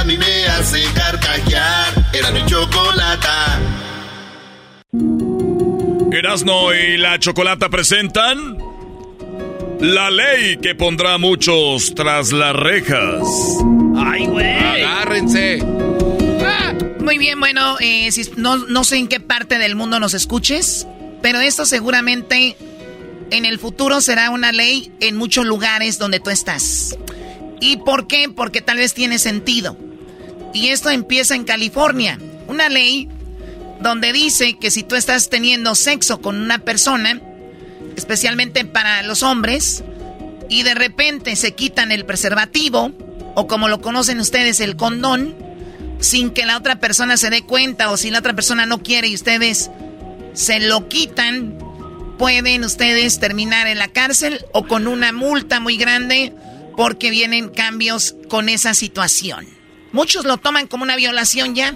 a 0.00 0.04
mí 0.04 0.16
me 0.16 0.46
hace 0.46 0.82
carcajear. 0.94 2.10
Era 2.12 2.30
mi 2.30 2.44
chocolata. 2.46 3.60
Erasno 6.12 6.74
y 6.74 6.96
la 6.96 7.18
Chocolata 7.18 7.68
presentan 7.68 8.58
la 9.80 10.10
ley 10.10 10.56
que 10.58 10.74
pondrá 10.74 11.14
a 11.14 11.18
muchos 11.18 11.94
tras 11.94 12.32
las 12.32 12.54
rejas. 12.54 13.22
¡Ay, 13.96 14.26
güey! 14.26 14.46
Agárrense. 14.84 15.62
Muy 17.00 17.18
bien, 17.18 17.40
bueno, 17.40 17.76
eh, 17.80 18.12
si- 18.12 18.30
no, 18.36 18.56
no 18.56 18.84
sé 18.84 18.96
en 18.98 19.08
qué 19.08 19.20
parte 19.20 19.58
del 19.58 19.74
mundo 19.74 19.98
nos 19.98 20.14
escuches, 20.14 20.86
pero 21.22 21.40
esto 21.40 21.64
seguramente 21.66 22.56
en 23.30 23.46
el 23.46 23.58
futuro 23.58 24.00
será 24.00 24.30
una 24.30 24.52
ley 24.52 24.92
en 25.00 25.16
muchos 25.16 25.46
lugares 25.46 25.98
donde 25.98 26.20
tú 26.20 26.30
estás. 26.30 26.96
¿Y 27.60 27.78
por 27.78 28.06
qué? 28.06 28.28
Porque 28.28 28.60
tal 28.60 28.76
vez 28.78 28.94
tiene 28.94 29.18
sentido. 29.18 29.76
Y 30.52 30.68
esto 30.68 30.90
empieza 30.90 31.34
en 31.34 31.44
California, 31.44 32.18
una 32.48 32.68
ley 32.68 33.08
donde 33.80 34.12
dice 34.12 34.58
que 34.58 34.70
si 34.70 34.82
tú 34.82 34.94
estás 34.94 35.30
teniendo 35.30 35.74
sexo 35.74 36.20
con 36.20 36.36
una 36.36 36.58
persona, 36.58 37.20
especialmente 37.96 38.64
para 38.64 39.02
los 39.02 39.22
hombres, 39.22 39.82
y 40.48 40.64
de 40.64 40.74
repente 40.74 41.36
se 41.36 41.54
quitan 41.54 41.92
el 41.92 42.04
preservativo, 42.04 42.92
o 43.34 43.46
como 43.46 43.68
lo 43.68 43.80
conocen 43.80 44.20
ustedes, 44.20 44.60
el 44.60 44.76
condón, 44.76 45.34
sin 46.00 46.30
que 46.30 46.46
la 46.46 46.56
otra 46.56 46.80
persona 46.80 47.16
se 47.16 47.30
dé 47.30 47.42
cuenta 47.42 47.90
o 47.90 47.96
si 47.96 48.10
la 48.10 48.18
otra 48.18 48.34
persona 48.34 48.66
no 48.66 48.82
quiere 48.82 49.08
y 49.08 49.14
ustedes 49.14 49.70
se 50.32 50.60
lo 50.60 50.88
quitan, 50.88 51.58
pueden 52.18 52.64
ustedes 52.64 53.20
terminar 53.20 53.66
en 53.66 53.78
la 53.78 53.88
cárcel 53.88 54.44
o 54.52 54.66
con 54.66 54.88
una 54.88 55.12
multa 55.12 55.60
muy 55.60 55.76
grande 55.76 56.34
porque 56.76 57.10
vienen 57.10 57.48
cambios 57.48 58.16
con 58.28 58.48
esa 58.48 58.74
situación. 58.74 59.59
Muchos 59.92 60.24
lo 60.24 60.36
toman 60.36 60.66
como 60.66 60.84
una 60.84 60.96
violación 60.96 61.54
ya. 61.54 61.74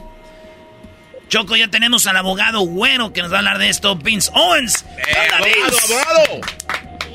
Choco, 1.29 1.57
ya 1.57 1.69
tenemos 1.69 2.07
al 2.07 2.17
abogado 2.17 2.61
güero 2.61 3.13
que 3.13 3.23
nos 3.23 3.33
va 3.33 3.37
a 3.37 3.39
hablar 3.39 3.59
de 3.59 3.69
esto, 3.69 3.97
Vince 3.97 4.31
Owens. 4.35 4.85
abogado, 5.33 6.41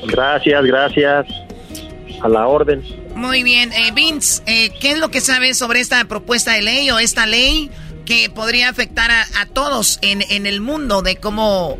Gracias, 0.06 0.64
gracias. 0.64 1.26
A 2.22 2.28
la 2.28 2.46
orden. 2.46 2.82
Muy 3.14 3.42
bien, 3.42 3.72
eh, 3.72 3.92
Vince, 3.94 4.42
eh, 4.46 4.70
¿qué 4.80 4.92
es 4.92 4.98
lo 4.98 5.10
que 5.10 5.20
sabes 5.20 5.56
sobre 5.56 5.80
esta 5.80 6.04
propuesta 6.04 6.52
de 6.52 6.62
ley 6.62 6.90
o 6.90 6.98
esta 6.98 7.26
ley 7.26 7.70
que 8.04 8.28
podría 8.28 8.68
afectar 8.68 9.10
a, 9.10 9.46
todos 9.46 9.98
en, 10.02 10.22
en, 10.30 10.46
el 10.46 10.60
mundo 10.60 11.00
de 11.00 11.16
cómo, 11.16 11.78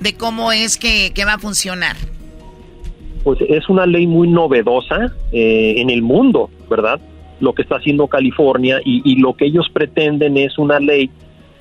de 0.00 0.14
cómo 0.14 0.52
es 0.52 0.76
que, 0.76 1.12
va 1.26 1.34
a 1.34 1.38
funcionar? 1.38 1.96
Pues 3.24 3.40
es 3.48 3.68
una 3.68 3.86
ley 3.86 4.06
muy 4.06 4.28
novedosa 4.28 5.12
eh, 5.32 5.74
en 5.78 5.90
el 5.90 6.02
mundo, 6.02 6.50
¿verdad? 6.68 7.00
Lo 7.40 7.54
que 7.54 7.62
está 7.62 7.76
haciendo 7.76 8.06
California 8.06 8.80
y, 8.84 9.16
lo 9.16 9.34
que 9.34 9.46
ellos 9.46 9.68
pretenden 9.72 10.36
es 10.36 10.58
una 10.58 10.78
ley 10.78 11.10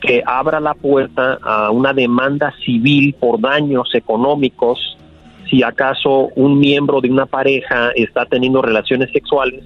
que 0.01 0.22
abra 0.26 0.60
la 0.60 0.73
puerta 0.73 1.39
a 1.41 1.72
una 1.72 1.93
demanda 1.93 2.53
civil 2.65 3.15
por 3.19 3.39
daños 3.39 3.93
económicos. 3.93 4.97
Si 5.49 5.64
acaso 5.64 6.30
un 6.35 6.60
miembro 6.60 7.01
de 7.01 7.10
una 7.10 7.26
pareja 7.26 7.91
está 7.95 8.26
teniendo 8.26 8.61
relaciones 8.61 9.11
sexuales 9.11 9.64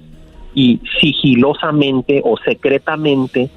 y 0.55 0.79
sigilosamente 1.01 2.21
o 2.23 2.37
secretamente 2.37 3.49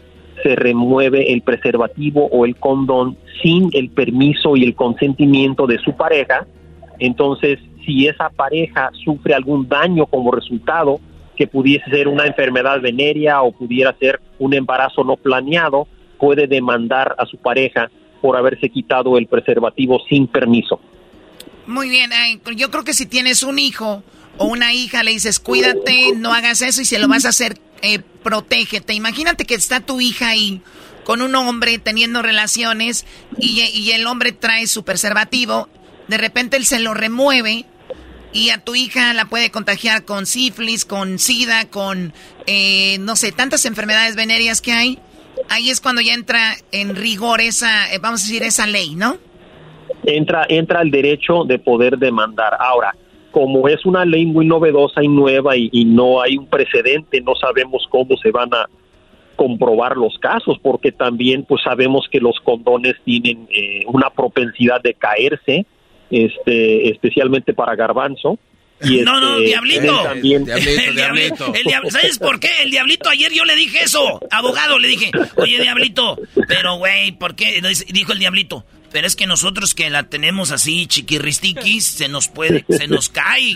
se 0.42 0.56
remueve 0.56 1.32
el 1.32 1.42
preservativo 1.42 2.26
o 2.30 2.44
el 2.44 2.56
condón 2.56 3.16
sin 3.42 3.70
el 3.72 3.90
permiso 3.90 4.56
y 4.56 4.64
el 4.64 4.74
consentimiento 4.74 5.66
de 5.66 5.78
su 5.78 5.96
pareja, 5.96 6.46
entonces 6.98 7.58
si 7.84 8.06
esa 8.06 8.30
pareja 8.30 8.90
sufre 9.04 9.34
algún 9.34 9.68
daño 9.68 10.06
como 10.06 10.32
resultado, 10.32 10.98
que 11.36 11.46
pudiese 11.46 11.88
ser 11.90 12.08
una 12.08 12.26
enfermedad 12.26 12.80
venérea 12.80 13.42
o 13.42 13.52
pudiera 13.52 13.94
ser 13.98 14.20
un 14.38 14.54
embarazo 14.54 15.04
no 15.04 15.16
planeado, 15.16 15.86
puede 16.18 16.46
demandar 16.46 17.14
a 17.18 17.26
su 17.26 17.36
pareja 17.36 17.90
por 18.20 18.36
haberse 18.36 18.70
quitado 18.70 19.18
el 19.18 19.26
preservativo 19.26 20.00
sin 20.08 20.26
permiso. 20.26 20.80
Muy 21.66 21.88
bien, 21.88 22.10
yo 22.56 22.70
creo 22.70 22.84
que 22.84 22.94
si 22.94 23.06
tienes 23.06 23.42
un 23.42 23.58
hijo 23.58 24.02
o 24.38 24.46
una 24.46 24.72
hija, 24.72 25.02
le 25.02 25.12
dices, 25.12 25.38
cuídate, 25.40 26.12
no 26.16 26.32
hagas 26.32 26.62
eso 26.62 26.80
y 26.80 26.84
si 26.84 26.96
lo 26.96 27.08
vas 27.08 27.24
a 27.24 27.30
hacer, 27.30 27.58
eh, 27.82 28.00
protégete. 28.22 28.94
Imagínate 28.94 29.44
que 29.44 29.54
está 29.54 29.80
tu 29.80 30.00
hija 30.00 30.28
ahí 30.28 30.60
con 31.04 31.22
un 31.22 31.34
hombre 31.34 31.78
teniendo 31.78 32.22
relaciones 32.22 33.06
y, 33.38 33.60
y 33.62 33.92
el 33.92 34.06
hombre 34.06 34.32
trae 34.32 34.66
su 34.66 34.84
preservativo, 34.84 35.68
de 36.08 36.18
repente 36.18 36.56
él 36.56 36.64
se 36.64 36.80
lo 36.80 36.94
remueve 36.94 37.64
y 38.36 38.50
a 38.50 38.58
tu 38.58 38.74
hija 38.74 39.14
la 39.14 39.24
puede 39.24 39.50
contagiar 39.50 40.04
con 40.04 40.26
sífilis, 40.26 40.84
con 40.84 41.18
sida, 41.18 41.68
con, 41.70 42.12
eh, 42.46 42.98
no 43.00 43.16
sé, 43.16 43.32
tantas 43.32 43.64
enfermedades 43.64 44.14
venéreas 44.14 44.60
que 44.60 44.72
hay. 44.72 44.98
Ahí 45.48 45.70
es 45.70 45.80
cuando 45.80 46.00
ya 46.00 46.14
entra 46.14 46.54
en 46.72 46.94
rigor 46.96 47.40
esa, 47.40 47.92
eh, 47.92 47.98
vamos 47.98 48.22
a 48.22 48.24
decir, 48.24 48.42
esa 48.42 48.66
ley, 48.66 48.94
¿no? 48.94 49.16
entra, 50.06 50.46
entra 50.48 50.82
el 50.82 50.90
derecho 50.90 51.44
de 51.44 51.58
poder 51.58 51.98
demandar. 51.98 52.56
Ahora, 52.58 52.94
como 53.30 53.68
es 53.68 53.84
una 53.84 54.04
ley 54.04 54.24
muy 54.24 54.46
novedosa 54.46 55.02
y 55.02 55.08
nueva 55.08 55.56
y, 55.56 55.84
no 55.84 56.22
hay 56.22 56.36
un 56.36 56.46
precedente, 56.46 57.20
no 57.20 57.34
sabemos 57.34 57.86
cómo 57.90 58.16
se 58.16 58.30
van 58.30 58.52
a 58.54 58.66
comprobar 59.36 59.96
los 59.96 60.16
casos, 60.18 60.58
porque 60.62 60.92
también 60.92 61.44
pues 61.44 61.62
sabemos 61.62 62.06
que 62.10 62.20
los 62.20 62.40
condones 62.40 62.94
tienen 63.04 63.46
eh, 63.50 63.82
una 63.86 64.08
propensidad 64.08 64.80
de 64.80 64.94
caerse, 64.94 65.66
este, 66.10 66.90
especialmente 66.90 67.54
para 67.54 67.74
garbanzo. 67.74 68.38
Y 68.82 68.98
no, 68.98 69.20
no, 69.20 69.36
este, 69.36 69.46
diablito. 69.46 70.02
También... 70.02 70.44
diablito, 70.44 71.52
diablito. 71.52 71.90
¿Sabes 71.90 72.18
por 72.18 72.38
qué? 72.38 72.50
El 72.62 72.70
diablito, 72.70 73.08
ayer 73.08 73.32
yo 73.32 73.44
le 73.44 73.56
dije 73.56 73.84
eso, 73.84 74.20
abogado, 74.30 74.78
le 74.78 74.88
dije, 74.88 75.10
oye, 75.36 75.60
diablito, 75.60 76.18
pero 76.46 76.76
güey, 76.76 77.12
¿por 77.12 77.34
qué? 77.34 77.62
Dijo 77.88 78.12
el 78.12 78.18
diablito, 78.18 78.66
pero 78.92 79.06
es 79.06 79.16
que 79.16 79.26
nosotros 79.26 79.74
que 79.74 79.88
la 79.88 80.04
tenemos 80.04 80.52
así 80.52 80.86
chiquirristiquis, 80.86 81.86
se 81.86 82.08
nos 82.08 82.28
puede, 82.28 82.66
se 82.68 82.86
nos 82.86 83.08
cae. 83.08 83.54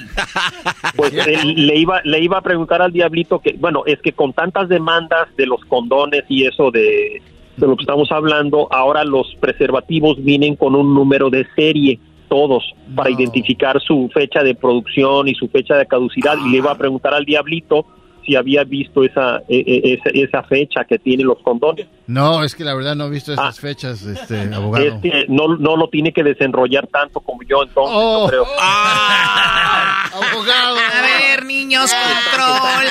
Pues 0.97 1.12
le 1.12 1.77
iba, 1.77 2.01
le 2.02 2.22
iba 2.22 2.39
a 2.39 2.43
preguntar 2.43 2.81
al 2.81 2.93
diablito 2.93 3.40
que, 3.40 3.52
bueno, 3.59 3.82
es 3.85 4.01
que 4.01 4.12
con 4.12 4.32
tantas 4.32 4.70
demandas 4.70 5.28
de 5.36 5.47
los 5.47 5.60
condones 5.66 6.24
y 6.28 6.47
eso 6.47 6.70
de, 6.70 7.20
de 7.59 7.66
lo 7.66 7.77
que 7.77 7.82
estamos 7.82 8.10
hablando, 8.10 8.68
ahora 8.72 9.05
los 9.05 9.35
preservativos 9.39 10.22
vienen 10.22 10.56
con 10.56 10.74
un 10.74 10.94
número 10.94 11.28
de 11.28 11.47
serie 11.55 12.01
todos 12.31 12.65
para 12.94 13.11
identificar 13.11 13.78
su 13.81 14.09
fecha 14.15 14.43
de 14.43 14.55
producción 14.55 15.28
y 15.28 15.35
su 15.35 15.48
fecha 15.48 15.77
de 15.77 15.86
caducidad 15.86 16.39
y 16.47 16.51
le 16.51 16.59
iba 16.59 16.70
a 16.70 16.78
preguntar 16.78 17.12
al 17.12 17.24
diablito 17.27 17.85
si 18.24 18.36
había 18.36 18.65
visto 18.65 19.02
esa, 19.02 19.39
e, 19.48 19.59
e, 19.59 19.94
esa, 19.94 20.11
esa, 20.11 20.43
fecha 20.44 20.85
que 20.85 20.98
tienen 20.98 21.27
los 21.27 21.39
condones. 21.43 21.86
No, 22.07 22.44
es 22.44 22.55
que 22.55 22.65
la 22.65 22.74
verdad 22.74 22.94
no 22.94 23.07
he 23.07 23.11
visto 23.11 23.32
esas 23.32 23.59
ah. 23.59 23.61
fechas, 23.61 24.02
este, 24.02 24.43
abogado. 24.55 24.85
Es 24.85 24.94
que 25.02 25.24
no, 25.28 25.57
no 25.57 25.77
lo 25.77 25.89
tiene 25.89 26.12
que 26.12 26.23
desenrollar 26.23 26.86
tanto 26.86 27.20
como 27.20 27.43
yo, 27.43 27.62
entonces, 27.62 27.97
oh. 27.97 28.27
creo. 28.28 28.44
Ah. 28.61 30.05
abogado. 30.12 30.77
A 30.77 31.02
ver, 31.02 31.44
niños, 31.44 31.90
control. 31.93 32.86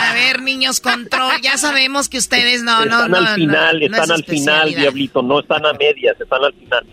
A 0.00 0.12
ver, 0.14 0.42
niños, 0.42 0.80
control. 0.80 1.32
Ya 1.42 1.56
sabemos 1.56 2.08
que 2.08 2.18
ustedes 2.18 2.62
no, 2.62 2.82
están 2.82 3.10
no, 3.10 3.16
al 3.16 3.28
final, 3.34 3.82
están 3.82 4.10
al 4.10 4.24
final, 4.24 4.74
diablito, 4.74 5.22
no 5.22 5.40
están 5.40 5.64
a 5.66 5.72
medias, 5.72 6.20
están 6.20 6.44
al 6.44 6.52
final. 6.52 6.86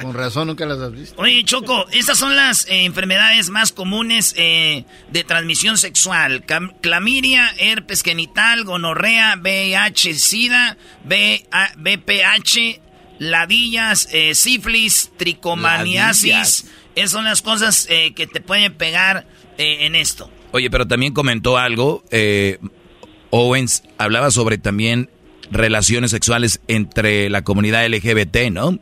Con 0.00 0.14
razón 0.14 0.48
nunca 0.48 0.66
las 0.66 0.78
has 0.78 0.92
visto. 0.92 1.20
Oye, 1.20 1.44
Choco, 1.44 1.86
estas 1.90 2.18
son 2.18 2.36
las 2.36 2.66
eh, 2.66 2.84
enfermedades 2.84 3.50
más 3.50 3.72
comunes 3.72 4.34
eh, 4.36 4.84
de 5.10 5.24
transmisión 5.24 5.78
sexual. 5.78 6.44
clamidia, 6.80 7.52
herpes 7.58 8.02
genital, 8.02 8.64
gonorrea, 8.64 9.38
VIH, 9.40 10.14
SIDA, 10.14 10.76
BPH, 11.04 12.80
ladillas, 13.18 14.08
eh, 14.12 14.34
sífilis, 14.34 15.12
tricomaniasis. 15.16 16.66
Esas 16.94 17.10
son 17.10 17.24
las 17.24 17.40
cosas 17.40 17.86
que 17.88 18.26
te 18.26 18.40
pueden 18.42 18.74
pegar 18.74 19.26
en 19.56 19.94
esto. 19.94 20.30
Oye, 20.50 20.68
pero 20.70 20.86
también 20.86 21.14
comentó 21.14 21.56
algo, 21.56 22.04
Owens, 23.30 23.82
hablaba 23.96 24.30
sobre 24.30 24.58
también 24.58 25.08
relaciones 25.50 26.10
sexuales 26.10 26.60
entre 26.68 27.30
la 27.30 27.42
comunidad 27.42 27.86
LGBT, 27.86 28.50
¿no? 28.50 28.78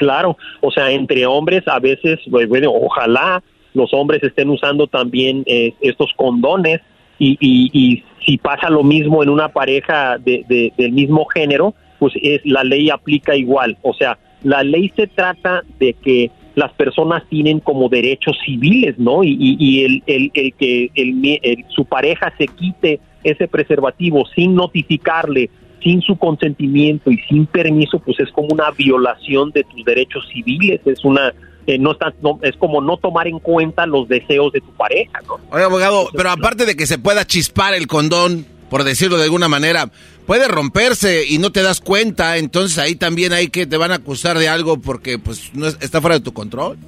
Claro, 0.00 0.38
o 0.62 0.70
sea, 0.70 0.90
entre 0.90 1.26
hombres 1.26 1.62
a 1.68 1.78
veces, 1.78 2.18
pues, 2.30 2.48
bueno, 2.48 2.72
ojalá 2.72 3.42
los 3.74 3.92
hombres 3.92 4.22
estén 4.22 4.48
usando 4.48 4.86
también 4.86 5.42
eh, 5.46 5.74
estos 5.82 6.10
condones 6.16 6.80
y, 7.18 7.36
y, 7.40 8.02
si 8.24 8.38
pasa 8.38 8.70
lo 8.70 8.82
mismo 8.82 9.22
en 9.22 9.28
una 9.28 9.48
pareja 9.48 10.16
de, 10.18 10.72
del 10.76 10.92
mismo 10.92 11.26
género, 11.26 11.74
pues 11.98 12.14
es, 12.22 12.40
la 12.44 12.64
ley 12.64 12.88
aplica 12.90 13.34
igual. 13.34 13.76
O 13.82 13.92
sea, 13.94 14.18
la 14.42 14.62
ley 14.62 14.90
se 14.96 15.06
trata 15.06 15.62
de 15.78 15.94
que 15.94 16.30
las 16.54 16.72
personas 16.72 17.22
tienen 17.28 17.60
como 17.60 17.88
derechos 17.88 18.36
civiles, 18.44 18.98
¿no? 18.98 19.22
Y, 19.22 19.84
el, 19.84 20.02
el, 20.06 20.32
que 20.32 20.90
el, 20.94 21.64
su 21.68 21.84
pareja 21.84 22.32
se 22.38 22.46
quite 22.46 23.00
ese 23.24 23.48
preservativo 23.48 24.26
sin 24.34 24.54
notificarle 24.54 25.50
sin 25.82 26.00
su 26.02 26.16
consentimiento 26.16 27.10
y 27.10 27.18
sin 27.28 27.46
permiso, 27.46 27.98
pues 27.98 28.20
es 28.20 28.30
como 28.32 28.48
una 28.50 28.70
violación 28.70 29.50
de 29.50 29.64
tus 29.64 29.84
derechos 29.84 30.28
civiles, 30.32 30.80
es 30.84 31.04
una 31.04 31.32
eh, 31.66 31.78
no, 31.78 31.92
está, 31.92 32.12
es 32.42 32.56
como 32.56 32.80
no 32.80 32.96
tomar 32.96 33.28
en 33.28 33.38
cuenta 33.38 33.86
los 33.86 34.08
deseos 34.08 34.52
de 34.52 34.60
tu 34.60 34.72
pareja, 34.72 35.20
¿no? 35.26 35.38
Oye, 35.50 35.64
abogado, 35.64 36.08
pero 36.16 36.30
aparte 36.30 36.64
de 36.64 36.74
que 36.74 36.86
se 36.86 36.98
pueda 36.98 37.26
chispar 37.26 37.74
el 37.74 37.86
condón, 37.86 38.46
por 38.70 38.82
decirlo 38.82 39.18
de 39.18 39.24
alguna 39.24 39.48
manera, 39.48 39.90
puede 40.26 40.48
romperse 40.48 41.26
y 41.28 41.38
no 41.38 41.52
te 41.52 41.62
das 41.62 41.80
cuenta, 41.80 42.38
entonces 42.38 42.78
ahí 42.78 42.94
también 42.94 43.32
hay 43.32 43.48
que 43.48 43.66
te 43.66 43.76
van 43.76 43.92
a 43.92 43.96
acusar 43.96 44.38
de 44.38 44.48
algo 44.48 44.80
porque 44.80 45.18
pues 45.18 45.54
no 45.54 45.66
está 45.66 46.00
fuera 46.00 46.18
de 46.18 46.24
tu 46.24 46.32
control. 46.32 46.78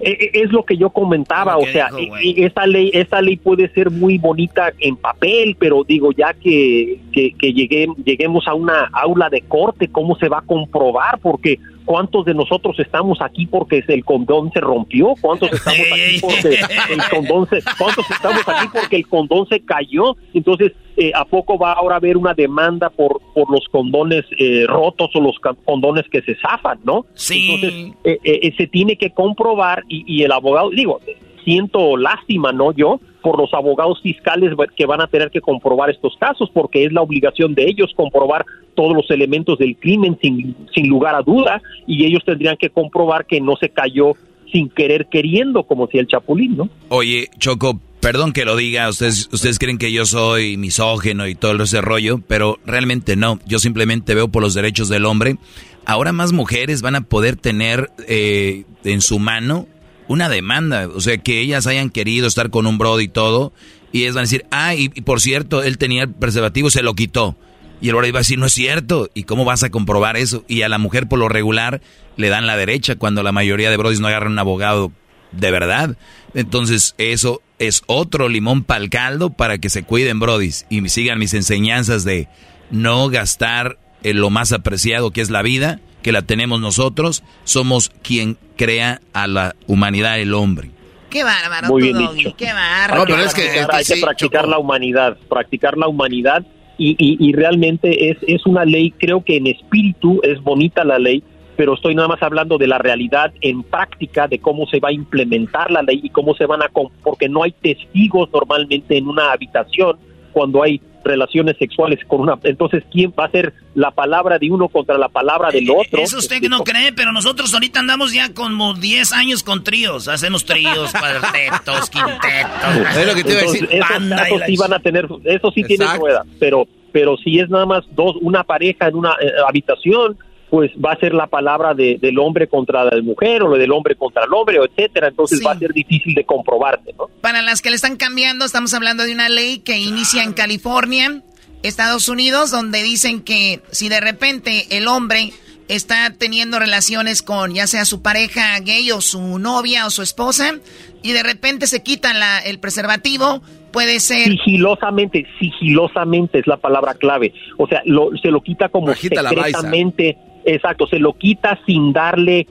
E, 0.00 0.10
e, 0.10 0.42
es 0.42 0.50
lo 0.50 0.64
que 0.64 0.76
yo 0.76 0.90
comentaba, 0.90 1.56
o 1.56 1.66
sea, 1.66 1.88
e, 1.98 2.44
esta 2.44 2.66
ley, 2.66 2.90
esta 2.92 3.22
ley 3.22 3.36
puede 3.36 3.68
ser 3.70 3.90
muy 3.90 4.18
bonita 4.18 4.72
en 4.78 4.96
papel, 4.96 5.56
pero 5.58 5.84
digo, 5.84 6.12
ya 6.12 6.34
que, 6.34 6.98
que, 7.12 7.32
que 7.32 7.52
lleguemos 7.52 8.46
a 8.48 8.54
una 8.54 8.90
aula 8.92 9.30
de 9.30 9.42
corte, 9.42 9.88
¿cómo 9.88 10.16
se 10.16 10.28
va 10.28 10.38
a 10.38 10.42
comprobar? 10.42 11.18
Porque 11.20 11.58
¿Cuántos 11.84 12.24
de 12.24 12.34
nosotros 12.34 12.78
estamos 12.78 13.18
aquí 13.20 13.46
porque 13.46 13.84
el 13.88 14.04
condón 14.04 14.50
se 14.52 14.60
rompió? 14.60 15.14
¿Cuántos 15.20 15.52
estamos 15.52 15.86
aquí 15.92 16.20
porque 16.20 16.60
el 16.92 17.02
condón 17.10 17.48
se, 17.48 17.62
¿cuántos 17.78 18.10
estamos 18.10 18.42
aquí 18.46 18.68
porque 18.72 18.96
el 18.96 19.08
condón 19.08 19.46
se 19.48 19.60
cayó? 19.60 20.16
Entonces, 20.32 20.72
eh, 20.96 21.12
¿a 21.14 21.24
poco 21.24 21.58
va 21.58 21.72
ahora 21.72 21.96
a 21.96 21.98
haber 21.98 22.16
una 22.16 22.34
demanda 22.34 22.90
por, 22.90 23.20
por 23.34 23.50
los 23.50 23.66
condones 23.68 24.24
eh, 24.38 24.64
rotos 24.66 25.10
o 25.14 25.20
los 25.20 25.36
condones 25.64 26.04
que 26.10 26.22
se 26.22 26.36
zafan, 26.36 26.80
no? 26.84 27.06
Sí. 27.14 27.50
Entonces, 27.52 28.20
eh, 28.24 28.54
se 28.56 28.66
tiene 28.66 28.96
que 28.96 29.10
comprobar 29.10 29.82
y, 29.88 30.04
y 30.06 30.22
el 30.22 30.32
abogado, 30.32 30.70
digo, 30.70 31.00
siento 31.44 31.96
lástima, 31.96 32.52
¿no? 32.52 32.72
Yo, 32.72 33.00
por 33.24 33.38
los 33.38 33.54
abogados 33.54 34.02
fiscales 34.02 34.52
que 34.76 34.84
van 34.84 35.00
a 35.00 35.06
tener 35.06 35.30
que 35.30 35.40
comprobar 35.40 35.88
estos 35.88 36.14
casos, 36.20 36.50
porque 36.52 36.84
es 36.84 36.92
la 36.92 37.00
obligación 37.00 37.54
de 37.54 37.64
ellos 37.64 37.90
comprobar 37.96 38.44
todos 38.74 38.94
los 38.94 39.10
elementos 39.10 39.58
del 39.58 39.78
crimen 39.78 40.18
sin, 40.20 40.54
sin 40.74 40.88
lugar 40.88 41.14
a 41.14 41.22
duda, 41.22 41.62
y 41.86 42.04
ellos 42.04 42.22
tendrían 42.26 42.58
que 42.58 42.68
comprobar 42.68 43.24
que 43.24 43.40
no 43.40 43.56
se 43.56 43.70
cayó 43.70 44.12
sin 44.52 44.68
querer 44.68 45.06
queriendo, 45.10 45.62
como 45.62 45.86
si 45.86 45.96
el 45.96 46.06
chapulín, 46.06 46.58
¿no? 46.58 46.68
Oye, 46.90 47.28
Choco, 47.38 47.80
perdón 48.00 48.34
que 48.34 48.44
lo 48.44 48.56
diga, 48.56 48.90
ustedes, 48.90 49.30
ustedes 49.32 49.58
creen 49.58 49.78
que 49.78 49.90
yo 49.90 50.04
soy 50.04 50.58
misógeno 50.58 51.26
y 51.26 51.34
todo 51.34 51.62
ese 51.62 51.80
rollo, 51.80 52.20
pero 52.28 52.58
realmente 52.66 53.16
no, 53.16 53.38
yo 53.46 53.58
simplemente 53.58 54.14
veo 54.14 54.28
por 54.28 54.42
los 54.42 54.52
derechos 54.52 54.90
del 54.90 55.06
hombre. 55.06 55.38
Ahora 55.86 56.12
más 56.12 56.32
mujeres 56.32 56.82
van 56.82 56.96
a 56.96 57.00
poder 57.00 57.36
tener 57.36 57.90
eh, 58.06 58.64
en 58.84 59.00
su 59.00 59.18
mano 59.18 59.66
una 60.08 60.28
demanda, 60.28 60.88
o 60.88 61.00
sea, 61.00 61.18
que 61.18 61.40
ellas 61.40 61.66
hayan 61.66 61.90
querido 61.90 62.26
estar 62.26 62.50
con 62.50 62.66
un 62.66 62.78
brody 62.78 63.04
y 63.04 63.08
todo, 63.08 63.52
y 63.92 64.02
ellas 64.02 64.14
van 64.14 64.22
a 64.22 64.26
decir, 64.26 64.44
ah, 64.50 64.74
y, 64.74 64.88
por 64.88 65.20
cierto, 65.20 65.62
él 65.62 65.78
tenía 65.78 66.02
el 66.02 66.10
preservativo, 66.10 66.70
se 66.70 66.82
lo 66.82 66.94
quitó. 66.94 67.36
Y 67.80 67.88
el 67.88 67.94
brody 67.94 68.10
va 68.10 68.18
a 68.18 68.22
decir, 68.22 68.38
no 68.38 68.46
es 68.46 68.52
cierto, 68.52 69.10
¿y 69.14 69.24
cómo 69.24 69.44
vas 69.44 69.62
a 69.62 69.70
comprobar 69.70 70.16
eso? 70.16 70.44
Y 70.48 70.62
a 70.62 70.68
la 70.68 70.78
mujer 70.78 71.06
por 71.06 71.18
lo 71.18 71.28
regular 71.28 71.80
le 72.16 72.28
dan 72.28 72.46
la 72.46 72.56
derecha 72.56 72.96
cuando 72.96 73.22
la 73.22 73.32
mayoría 73.32 73.70
de 73.70 73.76
brodis 73.76 74.00
no 74.00 74.08
agarran 74.08 74.32
un 74.32 74.38
abogado 74.38 74.92
de 75.32 75.50
verdad. 75.50 75.96
Entonces, 76.34 76.94
eso 76.98 77.42
es 77.58 77.82
otro 77.86 78.28
limón 78.28 78.64
para 78.64 78.82
el 78.82 78.90
caldo 78.90 79.30
para 79.30 79.58
que 79.58 79.70
se 79.70 79.82
cuiden 79.82 80.18
brodis 80.18 80.66
y 80.70 80.88
sigan 80.88 81.18
mis 81.18 81.34
enseñanzas 81.34 82.04
de 82.04 82.28
no 82.70 83.08
gastar 83.08 83.78
en 84.04 84.20
lo 84.20 84.30
más 84.30 84.52
apreciado 84.52 85.10
que 85.10 85.20
es 85.20 85.30
la 85.30 85.42
vida 85.42 85.80
que 86.02 86.12
la 86.12 86.22
tenemos 86.22 86.60
nosotros, 86.60 87.24
somos 87.44 87.88
quien 87.88 88.36
crea 88.56 89.00
a 89.14 89.26
la 89.26 89.56
humanidad, 89.66 90.20
el 90.20 90.34
hombre. 90.34 90.70
Qué 91.08 91.24
bárbaro, 91.24 91.68
Muy 91.68 91.82
bien 91.82 91.96
dicho. 92.16 92.34
qué 92.36 92.52
bárbaro. 92.52 93.06
No, 93.06 93.22
es 93.22 93.34
que, 93.34 93.42
hay 93.42 93.84
que 93.84 94.00
practicar 94.02 94.46
la 94.46 94.58
humanidad, 94.58 95.16
practicar 95.28 95.78
la 95.78 95.88
humanidad 95.88 96.44
y, 96.76 96.96
y, 96.98 97.32
realmente 97.32 98.10
es, 98.10 98.18
es 98.26 98.44
una 98.46 98.64
ley, 98.64 98.90
creo 98.90 99.24
que 99.24 99.36
en 99.36 99.46
espíritu 99.46 100.20
es 100.24 100.42
bonita 100.42 100.84
la 100.84 100.98
ley, 100.98 101.22
pero 101.56 101.74
estoy 101.74 101.94
nada 101.94 102.08
más 102.08 102.22
hablando 102.22 102.58
de 102.58 102.66
la 102.66 102.78
realidad 102.78 103.32
en 103.40 103.62
práctica, 103.62 104.26
de 104.26 104.40
cómo 104.40 104.66
se 104.66 104.80
va 104.80 104.88
a 104.88 104.92
implementar 104.92 105.70
la 105.70 105.82
ley 105.82 106.00
y 106.02 106.10
cómo 106.10 106.34
se 106.34 106.46
van 106.46 106.62
a... 106.62 106.70
porque 107.02 107.28
no 107.28 107.44
hay 107.44 107.52
testigos 107.52 108.28
normalmente 108.32 108.98
en 108.98 109.06
una 109.06 109.30
habitación 109.30 109.96
cuando 110.32 110.62
hay 110.62 110.80
relaciones 111.04 111.56
sexuales 111.58 112.00
con 112.06 112.20
una... 112.20 112.38
Entonces, 112.42 112.82
¿quién 112.90 113.12
va 113.18 113.26
a 113.26 113.30
ser 113.30 113.52
la 113.74 113.90
palabra 113.90 114.38
de 114.38 114.50
uno 114.50 114.68
contra 114.68 114.98
la 114.98 115.08
palabra 115.08 115.50
del 115.50 115.68
eh, 115.68 115.74
otro? 115.76 116.00
Eso 116.00 116.18
usted 116.18 116.40
que 116.40 116.48
no 116.48 116.64
cree, 116.64 116.92
pero 116.92 117.12
nosotros 117.12 117.52
ahorita 117.54 117.80
andamos 117.80 118.12
ya 118.12 118.32
como 118.32 118.74
10 118.74 119.12
años 119.12 119.42
con 119.42 119.62
tríos. 119.62 120.08
Hacemos 120.08 120.44
tríos, 120.44 120.92
cuartetos, 120.98 121.90
quintetos. 121.90 122.96
Es 122.96 123.06
lo 123.06 123.14
que 123.14 123.24
te 123.24 123.32
iba 123.32 123.40
a 123.40 123.44
decir. 123.44 123.68
Esos 123.70 124.42
sí 124.46 124.56
van 124.56 124.72
a 124.72 124.78
tener, 124.80 125.08
eso 125.24 125.50
sí 125.52 125.62
tiene 125.64 125.86
rueda, 125.96 126.24
pero, 126.40 126.66
pero 126.92 127.16
si 127.16 127.38
es 127.38 127.48
nada 127.50 127.66
más 127.66 127.84
dos, 127.92 128.16
una 128.20 128.44
pareja 128.44 128.88
en 128.88 128.96
una 128.96 129.10
eh, 129.20 129.30
habitación, 129.46 130.16
pues 130.54 130.70
va 130.74 130.92
a 130.92 130.96
ser 131.00 131.14
la 131.14 131.26
palabra 131.26 131.74
de, 131.74 131.98
del 132.00 132.16
hombre 132.16 132.46
contra 132.46 132.84
la 132.84 133.02
mujer 133.02 133.42
o 133.42 133.48
lo 133.48 133.58
del 133.58 133.72
hombre 133.72 133.96
contra 133.96 134.22
el 134.22 134.32
hombre, 134.32 134.60
o 134.60 134.64
etcétera. 134.64 135.08
Entonces 135.08 135.40
va 135.44 135.50
a 135.50 135.58
ser 135.58 135.72
difícil 135.72 136.14
de 136.14 136.24
comprobarte, 136.24 136.94
¿no? 136.96 137.08
Para 137.20 137.42
las 137.42 137.60
que 137.60 137.70
le 137.70 137.74
están 137.74 137.96
cambiando, 137.96 138.44
estamos 138.44 138.72
hablando 138.72 139.02
de 139.02 139.12
una 139.12 139.28
ley 139.28 139.58
que 139.58 139.78
inicia 139.78 140.22
en 140.22 140.32
California, 140.32 141.22
Estados 141.64 142.08
Unidos, 142.08 142.52
donde 142.52 142.84
dicen 142.84 143.20
que 143.20 143.62
si 143.72 143.88
de 143.88 143.98
repente 143.98 144.68
el 144.70 144.86
hombre 144.86 145.32
está 145.66 146.14
teniendo 146.16 146.60
relaciones 146.60 147.22
con 147.22 147.52
ya 147.52 147.66
sea 147.66 147.84
su 147.84 148.00
pareja 148.00 148.56
gay 148.60 148.92
o 148.92 149.00
su 149.00 149.40
novia 149.40 149.86
o 149.86 149.90
su 149.90 150.02
esposa 150.02 150.54
y 151.02 151.10
de 151.10 151.24
repente 151.24 151.66
se 151.66 151.82
quita 151.82 152.14
la, 152.14 152.38
el 152.38 152.60
preservativo, 152.60 153.42
puede 153.72 153.98
ser... 153.98 154.28
Sigilosamente, 154.28 155.26
sigilosamente 155.40 156.38
es 156.38 156.46
la 156.46 156.58
palabra 156.58 156.94
clave. 156.94 157.34
O 157.58 157.66
sea, 157.66 157.82
lo, 157.86 158.10
se 158.22 158.30
lo 158.30 158.40
quita 158.40 158.68
como 158.68 158.94
secretamente 158.94 160.16
Exacto, 160.44 160.86
se 160.86 160.98
lo 160.98 161.14
quita 161.14 161.58
sin 161.66 161.92
darle 161.92 162.46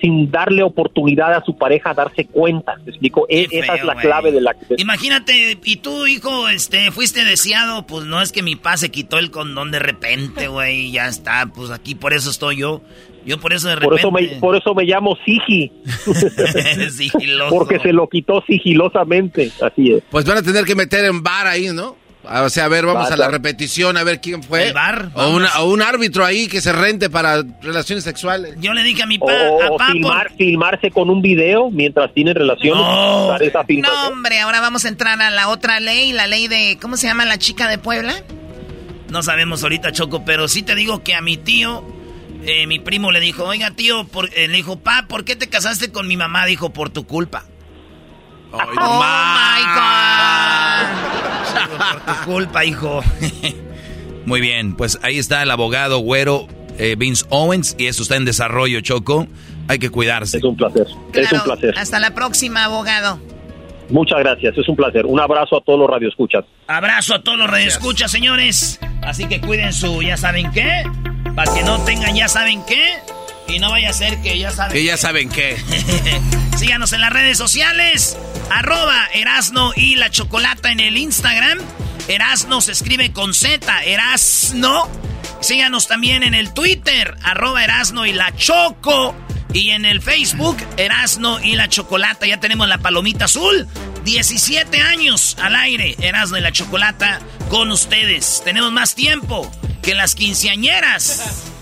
sin 0.00 0.30
darle 0.30 0.62
oportunidad 0.62 1.34
a 1.34 1.44
su 1.44 1.56
pareja 1.56 1.90
a 1.90 1.94
darse 1.94 2.26
cuenta. 2.26 2.76
¿Me 2.84 2.90
explico? 2.90 3.26
E, 3.28 3.48
esa 3.50 3.74
es 3.74 3.84
la 3.84 3.96
clave 3.96 4.32
de 4.32 4.40
la... 4.40 4.54
Imagínate, 4.76 5.58
y 5.64 5.76
tú, 5.76 6.06
hijo, 6.06 6.48
este, 6.48 6.90
fuiste 6.90 7.24
deseado, 7.24 7.86
pues 7.86 8.04
no 8.04 8.20
es 8.20 8.32
que 8.32 8.42
mi 8.42 8.56
pa 8.56 8.76
se 8.76 8.90
quitó 8.90 9.18
el 9.18 9.30
condón 9.30 9.70
de 9.70 9.78
repente, 9.78 10.48
güey, 10.48 10.92
ya 10.92 11.08
está, 11.08 11.50
pues 11.54 11.70
aquí 11.70 11.94
por 11.94 12.12
eso 12.12 12.30
estoy 12.30 12.58
yo. 12.58 12.82
Yo 13.24 13.38
por 13.38 13.52
eso 13.52 13.68
de 13.68 13.76
repente... 13.76 13.90
Por 13.90 13.98
eso 13.98 14.10
me, 14.12 14.40
por 14.40 14.56
eso 14.56 14.74
me 14.74 14.84
llamo 14.84 15.16
Sigi. 15.24 15.72
Porque 17.50 17.80
se 17.80 17.92
lo 17.92 18.08
quitó 18.08 18.44
sigilosamente, 18.46 19.50
así 19.60 19.94
es. 19.94 20.02
Pues 20.10 20.24
van 20.24 20.38
a 20.38 20.42
tener 20.42 20.64
que 20.64 20.76
meter 20.76 21.04
en 21.06 21.24
bar 21.24 21.48
ahí, 21.48 21.68
¿no? 21.74 21.96
Ah, 22.28 22.42
o 22.42 22.50
sea, 22.50 22.64
a 22.64 22.68
ver, 22.68 22.86
vamos 22.86 23.10
a 23.10 23.16
la 23.16 23.28
repetición, 23.28 23.96
a 23.96 24.04
ver 24.04 24.20
quién 24.20 24.42
fue. 24.42 24.68
¿El 24.68 24.72
bar? 24.72 25.10
O, 25.14 25.64
un 25.66 25.82
árbitro 25.82 26.24
ahí 26.24 26.48
que 26.48 26.60
se 26.60 26.72
rente 26.72 27.10
para 27.10 27.42
relaciones 27.62 28.04
sexuales. 28.04 28.56
Yo 28.58 28.72
le 28.72 28.82
dije 28.82 29.02
a 29.02 29.06
mi 29.06 29.18
pa, 29.18 29.32
o, 29.70 29.78
filmar, 29.78 30.32
filmarse 30.36 30.90
con 30.90 31.10
un 31.10 31.22
video 31.22 31.70
mientras 31.70 32.12
tienen 32.14 32.34
relaciones. 32.34 32.82
No. 32.82 33.36
no, 33.36 34.08
hombre, 34.08 34.40
ahora 34.40 34.60
vamos 34.60 34.84
a 34.84 34.88
entrar 34.88 35.20
a 35.20 35.30
la 35.30 35.48
otra 35.48 35.80
ley, 35.80 36.12
la 36.12 36.26
ley 36.26 36.48
de, 36.48 36.78
¿cómo 36.80 36.96
se 36.96 37.06
llama 37.06 37.24
la 37.24 37.38
chica 37.38 37.68
de 37.68 37.78
Puebla? 37.78 38.14
No 39.10 39.22
sabemos 39.22 39.62
ahorita, 39.62 39.92
Choco, 39.92 40.24
pero 40.24 40.48
sí 40.48 40.62
te 40.62 40.74
digo 40.74 41.02
que 41.02 41.14
a 41.14 41.20
mi 41.20 41.36
tío, 41.36 41.84
eh, 42.44 42.66
mi 42.66 42.78
primo 42.80 43.12
le 43.12 43.20
dijo, 43.20 43.44
oiga, 43.44 43.70
tío, 43.70 44.06
por, 44.06 44.30
eh, 44.34 44.48
le 44.48 44.56
dijo, 44.56 44.80
pa, 44.80 45.06
¿por 45.08 45.24
qué 45.24 45.36
te 45.36 45.48
casaste 45.48 45.92
con 45.92 46.08
mi 46.08 46.16
mamá? 46.16 46.44
Dijo, 46.46 46.70
por 46.70 46.90
tu 46.90 47.06
culpa. 47.06 47.44
Oh 48.56 49.02
my 49.02 49.62
God. 49.74 50.86
Por 51.78 52.00
tu 52.00 52.24
culpa, 52.24 52.64
hijo. 52.64 53.02
Muy 54.26 54.40
bien, 54.40 54.74
pues 54.74 54.98
ahí 55.02 55.18
está 55.18 55.42
el 55.42 55.50
abogado 55.50 55.98
güero 55.98 56.48
eh, 56.78 56.96
Vince 56.96 57.24
Owens 57.30 57.76
y 57.78 57.86
eso 57.86 58.02
está 58.02 58.16
en 58.16 58.24
desarrollo, 58.24 58.80
Choco. 58.80 59.26
Hay 59.68 59.78
que 59.78 59.90
cuidarse. 59.90 60.38
Es 60.38 60.44
un 60.44 60.56
placer. 60.56 60.86
es 61.12 61.32
un 61.32 61.40
placer. 61.40 61.74
Hasta 61.78 61.98
la 61.98 62.14
próxima, 62.14 62.64
abogado. 62.64 63.18
Muchas 63.88 64.18
gracias, 64.18 64.58
es 64.58 64.68
un 64.68 64.76
placer. 64.76 65.06
Un 65.06 65.20
abrazo 65.20 65.56
a 65.58 65.60
todos 65.60 65.78
los 65.78 65.88
radioescuchas. 65.88 66.44
Abrazo 66.66 67.14
a 67.14 67.22
todos 67.22 67.38
los 67.38 67.48
radioescuchas, 67.48 68.10
señores. 68.10 68.80
Así 69.02 69.26
que 69.26 69.40
cuiden 69.40 69.72
su, 69.72 70.02
ya 70.02 70.16
saben 70.16 70.50
qué, 70.52 70.84
para 71.34 71.52
que 71.54 71.62
no 71.62 71.78
tengan 71.84 72.14
ya 72.14 72.28
saben 72.28 72.64
qué 72.66 72.96
y 73.48 73.58
no 73.58 73.70
vaya 73.70 73.90
a 73.90 73.92
ser 73.92 74.20
que 74.22 74.38
ya 74.38 74.50
saben. 74.50 74.72
Que 74.72 74.84
ya 74.84 74.96
saben 74.96 75.28
qué. 75.28 75.56
Síganos 76.58 76.92
en 76.92 77.00
las 77.00 77.12
redes 77.12 77.38
sociales. 77.38 78.16
Arroba 78.50 79.06
Erasno 79.12 79.72
y 79.76 79.96
la 79.96 80.10
Chocolata 80.10 80.70
en 80.70 80.80
el 80.80 80.96
Instagram. 80.96 81.58
Erasno 82.08 82.60
se 82.60 82.72
escribe 82.72 83.12
con 83.12 83.34
Z. 83.34 83.84
Erasno. 83.84 84.88
Síganos 85.40 85.86
también 85.88 86.22
en 86.22 86.34
el 86.34 86.52
Twitter. 86.52 87.16
Arroba 87.22 87.62
Erasno 87.64 88.06
y 88.06 88.12
la 88.12 88.34
Choco. 88.36 89.14
Y 89.52 89.70
en 89.70 89.84
el 89.84 90.02
Facebook, 90.02 90.56
Erasno 90.76 91.40
y 91.40 91.56
la 91.56 91.68
Chocolata. 91.68 92.26
Ya 92.26 92.40
tenemos 92.40 92.68
la 92.68 92.78
palomita 92.78 93.26
azul. 93.26 93.66
17 94.04 94.80
años 94.80 95.36
al 95.40 95.56
aire. 95.56 95.96
Erasno 96.00 96.36
y 96.38 96.40
la 96.40 96.52
Chocolata 96.52 97.20
con 97.48 97.70
ustedes. 97.70 98.42
Tenemos 98.44 98.72
más 98.72 98.94
tiempo 98.94 99.50
que 99.82 99.94
las 99.94 100.14
quinceañeras 100.14 101.52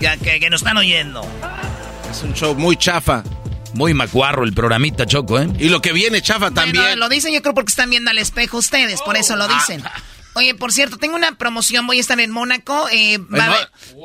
que, 0.00 0.50
nos 0.50 0.62
están 0.62 0.76
oyendo. 0.76 1.22
Es 2.10 2.22
un 2.22 2.34
show 2.34 2.54
muy 2.54 2.76
chafa. 2.76 3.22
Muy 3.74 3.94
macuarro 3.94 4.42
el 4.42 4.52
programita, 4.52 5.06
Choco, 5.06 5.38
¿eh? 5.38 5.48
Y 5.60 5.68
lo 5.68 5.80
que 5.80 5.92
viene 5.92 6.20
chafa 6.20 6.50
también. 6.50 6.98
lo 6.98 7.08
dicen 7.08 7.32
yo 7.32 7.40
creo 7.40 7.54
porque 7.54 7.70
están 7.70 7.88
viendo 7.88 8.10
al 8.10 8.18
espejo 8.18 8.58
ustedes, 8.58 9.00
por 9.02 9.16
eso 9.16 9.36
lo 9.36 9.44
ah. 9.44 9.48
dicen. 9.48 9.84
Oye, 10.34 10.54
por 10.54 10.72
cierto, 10.72 10.96
tengo 10.96 11.16
una 11.16 11.36
promoción, 11.36 11.86
voy 11.86 11.98
a 11.98 12.00
estar 12.00 12.18
en 12.18 12.30
Mónaco. 12.30 12.88
Eh, 12.90 13.18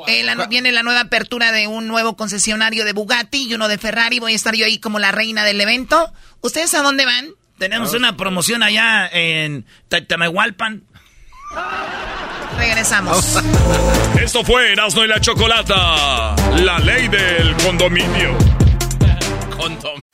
eh 0.08 0.26
viene 0.48 0.70
la 0.70 0.82
nueva 0.82 1.00
apertura 1.00 1.50
de 1.50 1.66
un 1.66 1.88
nuevo 1.88 2.16
concesionario 2.16 2.84
de 2.84 2.92
Bugatti 2.92 3.48
y 3.48 3.54
uno 3.54 3.66
de 3.68 3.78
Ferrari. 3.78 4.18
Voy 4.20 4.32
a 4.32 4.36
estar 4.36 4.54
yo 4.54 4.66
ahí 4.66 4.78
como 4.78 4.98
la 4.98 5.12
reina 5.12 5.44
del 5.44 5.60
evento. 5.60 6.12
¿Ustedes 6.42 6.74
a 6.74 6.82
dónde 6.82 7.04
van? 7.04 7.30
Tenemos 7.58 7.94
una 7.94 8.16
promoción 8.16 8.62
allá 8.62 9.08
en 9.08 9.66
Tamehualpan. 9.88 10.82
Regresamos. 12.58 13.36
Esto 14.22 14.42
fue 14.42 14.72
Erasmo 14.72 15.02
y 15.02 15.08
la 15.08 15.20
Chocolata, 15.20 16.34
la 16.62 16.78
ley 16.78 17.08
del 17.08 17.54
condominio. 17.58 18.36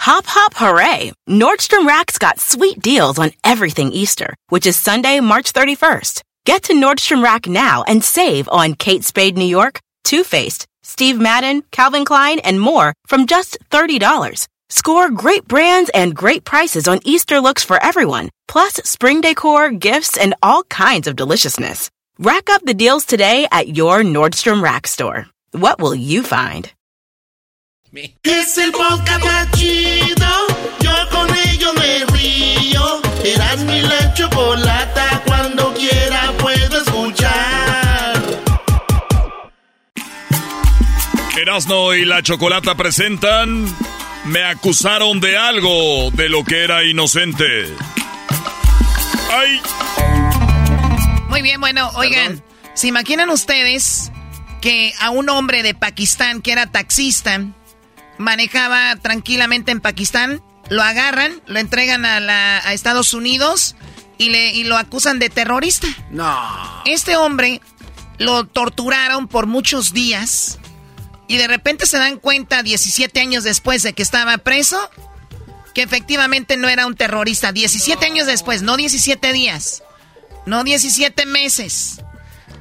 Hop, 0.00 0.24
hop, 0.26 0.54
hooray! 0.54 1.12
Nordstrom 1.28 1.86
Rack's 1.86 2.18
got 2.18 2.40
sweet 2.40 2.80
deals 2.80 3.20
on 3.20 3.30
everything 3.44 3.92
Easter, 3.92 4.34
which 4.48 4.66
is 4.66 4.76
Sunday, 4.76 5.20
March 5.20 5.52
31st. 5.52 6.22
Get 6.44 6.64
to 6.64 6.72
Nordstrom 6.72 7.22
Rack 7.22 7.46
now 7.46 7.84
and 7.84 8.02
save 8.02 8.48
on 8.48 8.74
Kate 8.74 9.04
Spade 9.04 9.36
New 9.36 9.44
York, 9.46 9.78
Too 10.02 10.24
Faced, 10.24 10.66
Steve 10.82 11.20
Madden, 11.20 11.62
Calvin 11.70 12.04
Klein, 12.04 12.40
and 12.40 12.60
more 12.60 12.94
from 13.06 13.26
just 13.28 13.56
$30. 13.70 14.48
Score 14.68 15.08
great 15.10 15.46
brands 15.46 15.88
and 15.94 16.16
great 16.16 16.44
prices 16.44 16.88
on 16.88 16.98
Easter 17.04 17.40
looks 17.40 17.62
for 17.62 17.80
everyone, 17.80 18.30
plus 18.48 18.74
spring 18.84 19.20
decor, 19.20 19.70
gifts, 19.70 20.16
and 20.16 20.34
all 20.42 20.64
kinds 20.64 21.06
of 21.06 21.14
deliciousness. 21.14 21.90
Rack 22.18 22.50
up 22.50 22.62
the 22.66 22.74
deals 22.74 23.06
today 23.06 23.48
at 23.50 23.68
your 23.74 24.02
Nordstrom 24.02 24.62
Rack 24.62 24.86
store. 24.86 25.28
What 25.52 25.80
will 25.80 25.94
you 25.94 26.22
find? 26.22 26.70
Es 28.22 28.58
el 28.58 28.70
podcast 28.70 29.24
más 29.24 29.50
chido. 29.52 30.26
Yo 30.80 30.92
con 31.10 31.28
ello 31.48 31.72
me 31.72 32.04
río. 32.12 33.00
Eras 33.24 33.64
mi 33.64 33.80
la 33.80 34.12
chocolata, 34.12 35.22
cuando 35.26 35.72
quiera 35.72 36.32
puedo 36.38 36.82
escuchar. 36.82 38.22
Erasno 41.40 41.94
y 41.94 42.04
la 42.04 42.22
Chocolata 42.22 42.74
presentan 42.76 43.64
Me 44.26 44.44
acusaron 44.44 45.18
de 45.18 45.36
algo 45.38 46.10
de 46.12 46.28
lo 46.28 46.44
que 46.44 46.62
era 46.62 46.84
inocente. 46.84 47.74
¡Ay! 49.30 49.60
Muy 51.32 51.40
bien, 51.40 51.62
bueno, 51.62 51.90
oigan, 51.94 52.44
¿se 52.74 52.88
imaginan 52.88 53.30
ustedes 53.30 54.12
que 54.60 54.92
a 55.00 55.08
un 55.08 55.30
hombre 55.30 55.62
de 55.62 55.74
Pakistán 55.74 56.42
que 56.42 56.52
era 56.52 56.66
taxista 56.66 57.40
manejaba 58.18 58.96
tranquilamente 58.96 59.72
en 59.72 59.80
Pakistán? 59.80 60.42
Lo 60.68 60.82
agarran, 60.82 61.40
lo 61.46 61.58
entregan 61.58 62.04
a, 62.04 62.20
la, 62.20 62.58
a 62.58 62.74
Estados 62.74 63.14
Unidos 63.14 63.76
y, 64.18 64.28
le, 64.28 64.50
y 64.50 64.64
lo 64.64 64.76
acusan 64.76 65.18
de 65.18 65.30
terrorista. 65.30 65.88
No. 66.10 66.82
Este 66.84 67.16
hombre 67.16 67.62
lo 68.18 68.44
torturaron 68.44 69.26
por 69.26 69.46
muchos 69.46 69.94
días 69.94 70.58
y 71.28 71.38
de 71.38 71.48
repente 71.48 71.86
se 71.86 71.96
dan 71.96 72.18
cuenta 72.18 72.62
17 72.62 73.18
años 73.20 73.42
después 73.42 73.82
de 73.82 73.94
que 73.94 74.02
estaba 74.02 74.36
preso 74.36 74.90
que 75.72 75.80
efectivamente 75.80 76.58
no 76.58 76.68
era 76.68 76.86
un 76.86 76.94
terrorista. 76.94 77.52
17 77.52 78.04
años 78.04 78.26
después, 78.26 78.60
no 78.60 78.76
17 78.76 79.32
días, 79.32 79.82
no 80.46 80.64
17 80.64 81.26
meses. 81.26 82.00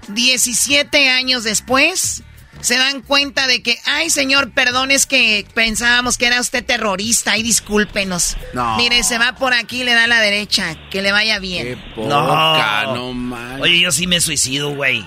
17 0.10 1.10
años 1.10 1.44
después 1.44 2.24
se 2.62 2.78
dan 2.78 3.02
cuenta 3.02 3.48
de 3.48 3.64
que, 3.64 3.78
ay 3.86 4.10
señor, 4.10 4.52
perdón, 4.52 4.92
es 4.92 5.06
que 5.06 5.46
pensábamos 5.54 6.18
que 6.18 6.28
era 6.28 6.40
usted 6.40 6.64
terrorista, 6.64 7.38
y 7.38 7.44
discúlpenos. 7.44 8.38
No. 8.54 8.78
Mire, 8.78 9.04
se 9.04 9.18
va 9.18 9.34
por 9.34 9.54
aquí, 9.54 9.84
le 9.84 9.94
da 9.94 10.06
a 10.06 10.08
la 10.08 10.22
derecha, 10.22 10.76
que 10.90 11.02
le 11.02 11.12
vaya 11.12 11.40
bien. 11.40 11.66
Qué 11.66 11.78
poca, 11.96 12.86
no 12.94 13.14
manches. 13.14 13.62
Oye, 13.62 13.80
yo 13.80 13.92
sí 13.92 14.08
me 14.08 14.22
suicido, 14.22 14.76
güey. 14.76 15.06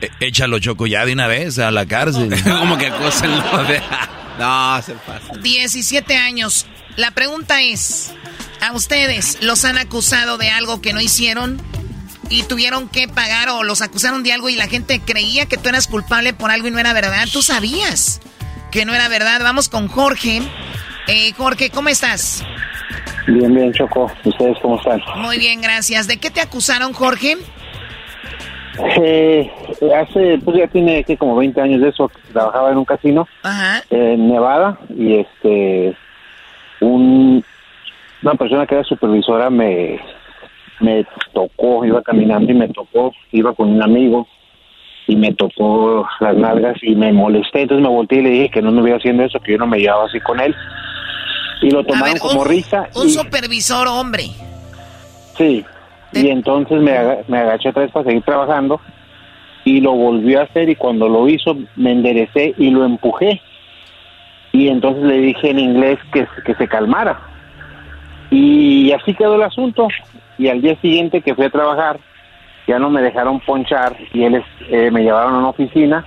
Eh, 0.00 0.10
échalo, 0.20 0.58
Choco, 0.58 0.86
ya 0.86 1.04
de 1.04 1.12
una 1.12 1.26
vez 1.26 1.58
a 1.58 1.70
la 1.70 1.86
cárcel. 1.86 2.30
Como 2.58 2.76
que 2.78 2.86
acósenlo 2.86 3.64
de... 3.64 3.80
No, 4.38 4.80
se 4.82 4.94
pasa. 4.94 5.36
17 5.42 6.16
años. 6.16 6.66
La 6.94 7.10
pregunta 7.10 7.60
es, 7.60 8.12
¿a 8.60 8.70
ustedes 8.72 9.38
los 9.40 9.64
han 9.64 9.78
acusado 9.78 10.38
de 10.38 10.48
algo 10.48 10.80
que 10.80 10.92
no 10.92 11.00
hicieron 11.00 11.60
y 12.30 12.42
tuvieron 12.44 12.88
que 12.88 13.08
pagar 13.08 13.48
o 13.48 13.62
los 13.62 13.82
acusaron 13.82 14.22
de 14.22 14.32
algo 14.32 14.48
y 14.48 14.56
la 14.56 14.66
gente 14.66 15.00
creía 15.00 15.46
que 15.46 15.56
tú 15.56 15.68
eras 15.68 15.88
culpable 15.88 16.32
por 16.32 16.50
algo 16.50 16.68
y 16.68 16.70
no 16.70 16.78
era 16.78 16.92
verdad? 16.92 17.26
Tú 17.32 17.42
sabías 17.42 18.20
que 18.70 18.84
no 18.84 18.94
era 18.94 19.08
verdad. 19.08 19.40
Vamos 19.42 19.68
con 19.68 19.88
Jorge. 19.88 20.42
Eh, 21.06 21.32
Jorge, 21.36 21.70
¿cómo 21.70 21.88
estás? 21.88 22.44
Bien, 23.26 23.54
bien, 23.54 23.72
Choco. 23.72 24.10
¿Ustedes 24.24 24.58
cómo 24.60 24.76
están? 24.76 25.00
Muy 25.16 25.38
bien, 25.38 25.60
gracias. 25.60 26.06
¿De 26.06 26.18
qué 26.18 26.30
te 26.30 26.40
acusaron, 26.40 26.92
Jorge? 26.92 27.36
Eh, 29.02 29.50
hace, 29.96 30.38
pues 30.44 30.56
ya 30.56 30.66
tiene 30.68 31.02
que 31.04 31.16
como 31.16 31.36
20 31.36 31.60
años 31.60 31.80
de 31.80 31.88
eso, 31.88 32.10
trabajaba 32.32 32.70
en 32.70 32.78
un 32.78 32.84
casino 32.84 33.26
Ajá. 33.42 33.82
en 33.90 34.28
Nevada 34.28 34.78
y 34.88 35.16
este, 35.16 35.96
un, 36.80 37.44
una 38.22 38.34
persona 38.34 38.66
que 38.66 38.76
era 38.76 38.84
supervisora 38.84 39.50
me, 39.50 40.00
me 40.80 41.04
tocó, 41.32 41.84
iba 41.84 42.02
caminando 42.02 42.50
y 42.52 42.54
me 42.54 42.68
tocó, 42.68 43.12
iba 43.32 43.52
con 43.54 43.70
un 43.70 43.82
amigo 43.82 44.26
y 45.06 45.16
me 45.16 45.32
tocó 45.34 46.06
las 46.20 46.36
nalgas 46.36 46.76
y 46.82 46.94
me 46.94 47.12
molesté, 47.12 47.62
entonces 47.62 47.82
me 47.82 47.88
volteé 47.88 48.18
y 48.18 48.22
le 48.22 48.30
dije 48.30 48.50
que 48.50 48.62
no 48.62 48.70
me 48.70 48.82
hubiera 48.82 48.98
haciendo 48.98 49.24
eso, 49.24 49.40
que 49.40 49.52
yo 49.52 49.58
no 49.58 49.66
me 49.66 49.78
llevaba 49.78 50.04
así 50.04 50.20
con 50.20 50.38
él. 50.40 50.54
Y 51.62 51.70
lo 51.70 51.82
tomaron 51.84 52.12
ver, 52.12 52.20
como 52.22 52.42
un- 52.42 52.48
risa 52.48 52.88
Un 52.94 53.08
y 53.08 53.10
supervisor 53.10 53.88
hombre. 53.88 54.24
Sí, 55.36 55.64
y 56.12 56.28
entonces 56.28 56.80
me, 56.80 56.92
aga- 56.92 57.18
me 57.26 57.38
agaché 57.38 57.70
otra 57.70 57.82
vez 57.82 57.92
para 57.92 58.04
seguir 58.06 58.22
trabajando 58.22 58.80
y 59.64 59.80
lo 59.80 59.92
volvió 59.92 60.40
a 60.40 60.44
hacer 60.44 60.68
y 60.68 60.76
cuando 60.76 61.08
lo 61.08 61.28
hizo 61.28 61.56
me 61.76 61.92
enderecé 61.92 62.54
y 62.58 62.70
lo 62.70 62.84
empujé. 62.84 63.40
Y 64.52 64.68
entonces 64.68 65.02
le 65.04 65.18
dije 65.18 65.50
en 65.50 65.58
inglés 65.58 65.98
que, 66.12 66.26
que 66.44 66.54
se 66.54 66.68
calmara. 66.68 67.20
Y 68.30 68.92
así 68.92 69.14
quedó 69.14 69.34
el 69.36 69.42
asunto 69.42 69.88
y 70.38 70.48
al 70.48 70.60
día 70.62 70.76
siguiente 70.80 71.20
que 71.20 71.34
fui 71.34 71.44
a 71.46 71.50
trabajar 71.50 71.98
ya 72.66 72.78
no 72.78 72.90
me 72.90 73.02
dejaron 73.02 73.40
ponchar 73.40 73.96
y 74.12 74.24
él 74.24 74.42
eh, 74.70 74.90
me 74.90 75.02
llevaron 75.02 75.34
a 75.34 75.38
una 75.38 75.48
oficina 75.48 76.04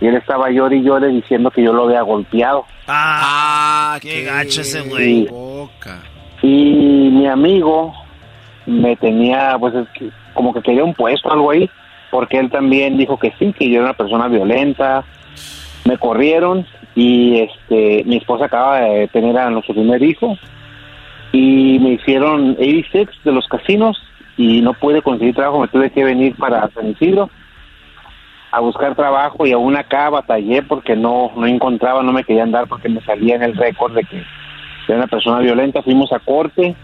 y 0.00 0.06
él 0.06 0.16
estaba 0.16 0.50
llore 0.50 0.76
y 0.76 0.82
llore 0.82 1.08
diciendo 1.08 1.50
que 1.50 1.62
yo 1.62 1.72
lo 1.72 1.84
había 1.84 2.02
golpeado 2.02 2.64
Ah, 2.88 3.98
qué 4.00 4.24
gacho 4.24 4.62
ese 4.62 4.80
güey. 4.82 5.28
y 6.42 7.08
mi 7.12 7.26
amigo 7.26 7.92
me 8.66 8.96
tenía, 8.96 9.56
pues, 9.58 9.74
es 9.74 9.88
que 9.90 10.10
como 10.34 10.52
que 10.54 10.62
quería 10.62 10.84
un 10.84 10.94
puesto, 10.94 11.30
algo 11.32 11.50
ahí, 11.50 11.68
porque 12.10 12.38
él 12.38 12.50
también 12.50 12.96
dijo 12.98 13.18
que 13.18 13.32
sí, 13.38 13.52
que 13.52 13.68
yo 13.68 13.76
era 13.76 13.84
una 13.84 13.94
persona 13.94 14.28
violenta. 14.28 15.04
Me 15.84 15.98
corrieron 15.98 16.66
y 16.94 17.40
este, 17.40 18.02
mi 18.06 18.16
esposa 18.16 18.46
acaba 18.46 18.80
de 18.80 19.08
tener 19.08 19.36
a 19.38 19.50
nuestro 19.50 19.74
primer 19.74 20.02
hijo 20.02 20.36
y 21.32 21.78
me 21.80 21.90
hicieron 21.90 22.52
86 22.58 23.08
de 23.24 23.32
los 23.32 23.46
casinos 23.48 24.00
y 24.36 24.60
no 24.62 24.72
pude 24.74 25.02
conseguir 25.02 25.34
trabajo, 25.34 25.60
me 25.60 25.68
tuve 25.68 25.90
que 25.90 26.04
venir 26.04 26.34
para 26.36 26.68
San 26.70 26.90
Isidro 26.90 27.30
a 28.52 28.58
buscar 28.60 28.96
trabajo 28.96 29.46
y 29.46 29.52
aún 29.52 29.76
acá 29.76 30.10
batallé 30.10 30.62
porque 30.62 30.96
no, 30.96 31.30
no 31.36 31.46
encontraba, 31.46 32.02
no 32.02 32.12
me 32.12 32.24
querían 32.24 32.50
dar 32.50 32.66
porque 32.66 32.88
me 32.88 33.00
salía 33.02 33.36
en 33.36 33.42
el 33.44 33.56
récord 33.56 33.94
de 33.94 34.02
que 34.04 34.24
era 34.88 34.98
una 34.98 35.06
persona 35.06 35.38
violenta, 35.38 35.82
fuimos 35.82 36.12
a 36.12 36.18
corte, 36.18 36.74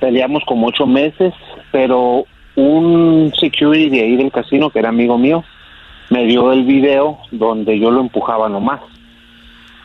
peleamos 0.00 0.44
como 0.46 0.68
ocho 0.68 0.86
meses, 0.86 1.32
pero 1.72 2.24
un 2.54 3.32
security 3.40 3.88
de 3.90 4.00
ahí 4.02 4.16
del 4.16 4.30
casino, 4.30 4.70
que 4.70 4.78
era 4.78 4.90
amigo 4.90 5.18
mío, 5.18 5.42
me 6.10 6.24
dio 6.26 6.52
el 6.52 6.64
video 6.64 7.18
donde 7.32 7.80
yo 7.80 7.90
lo 7.90 8.00
empujaba 8.02 8.48
nomás. 8.48 8.80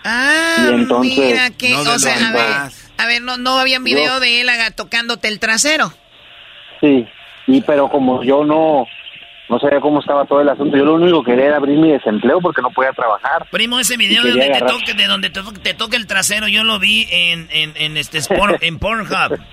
Ah, 0.05 0.67
Y 0.69 0.73
entonces- 0.75 1.17
mira 1.17 1.49
que, 1.57 1.71
No 1.71 1.83
de 1.83 1.89
o 1.89 1.93
lo 1.93 1.99
sea, 1.99 2.13
a 2.13 2.31
ver, 2.33 2.41
demás. 2.43 2.88
A 2.99 3.05
ver, 3.07 3.21
no, 3.21 3.37
no 3.37 3.57
había 3.59 3.79
video 3.79 4.05
Yo- 4.15 4.19
de 4.19 4.41
él 4.41 4.49
tocándote 4.75 5.27
el 5.27 5.39
trasero. 5.39 5.91
Sí, 6.81 7.07
y 7.47 7.61
pero 7.61 7.89
como 7.89 8.23
yo 8.23 8.43
no, 8.43 8.85
no 9.49 9.59
sabía 9.59 9.79
cómo 9.81 9.99
estaba 9.99 10.25
todo 10.25 10.41
el 10.41 10.49
asunto, 10.49 10.77
yo 10.77 10.85
lo 10.85 10.93
único 10.95 11.23
que 11.23 11.31
quería 11.31 11.47
era 11.47 11.57
abrir 11.57 11.77
mi 11.77 11.91
desempleo 11.91 12.39
porque 12.41 12.61
no 12.61 12.69
podía 12.71 12.91
trabajar. 12.93 13.47
Primo, 13.51 13.79
ese 13.79 13.97
video 13.97 14.23
de 14.23 14.29
donde 14.31 14.49
te 14.49 14.59
toque, 14.61 14.93
de 14.93 15.05
donde 15.07 15.29
te, 15.29 15.41
to- 15.41 15.51
te 15.53 15.73
toque 15.73 15.95
el 15.97 16.07
trasero, 16.07 16.47
yo 16.47 16.63
lo 16.63 16.79
vi 16.79 17.07
en, 17.11 17.47
en, 17.51 17.73
en 17.75 17.97
este 17.97 18.19
Porn- 18.19 18.57
en 18.61 18.79
Pornhub. 18.79 19.39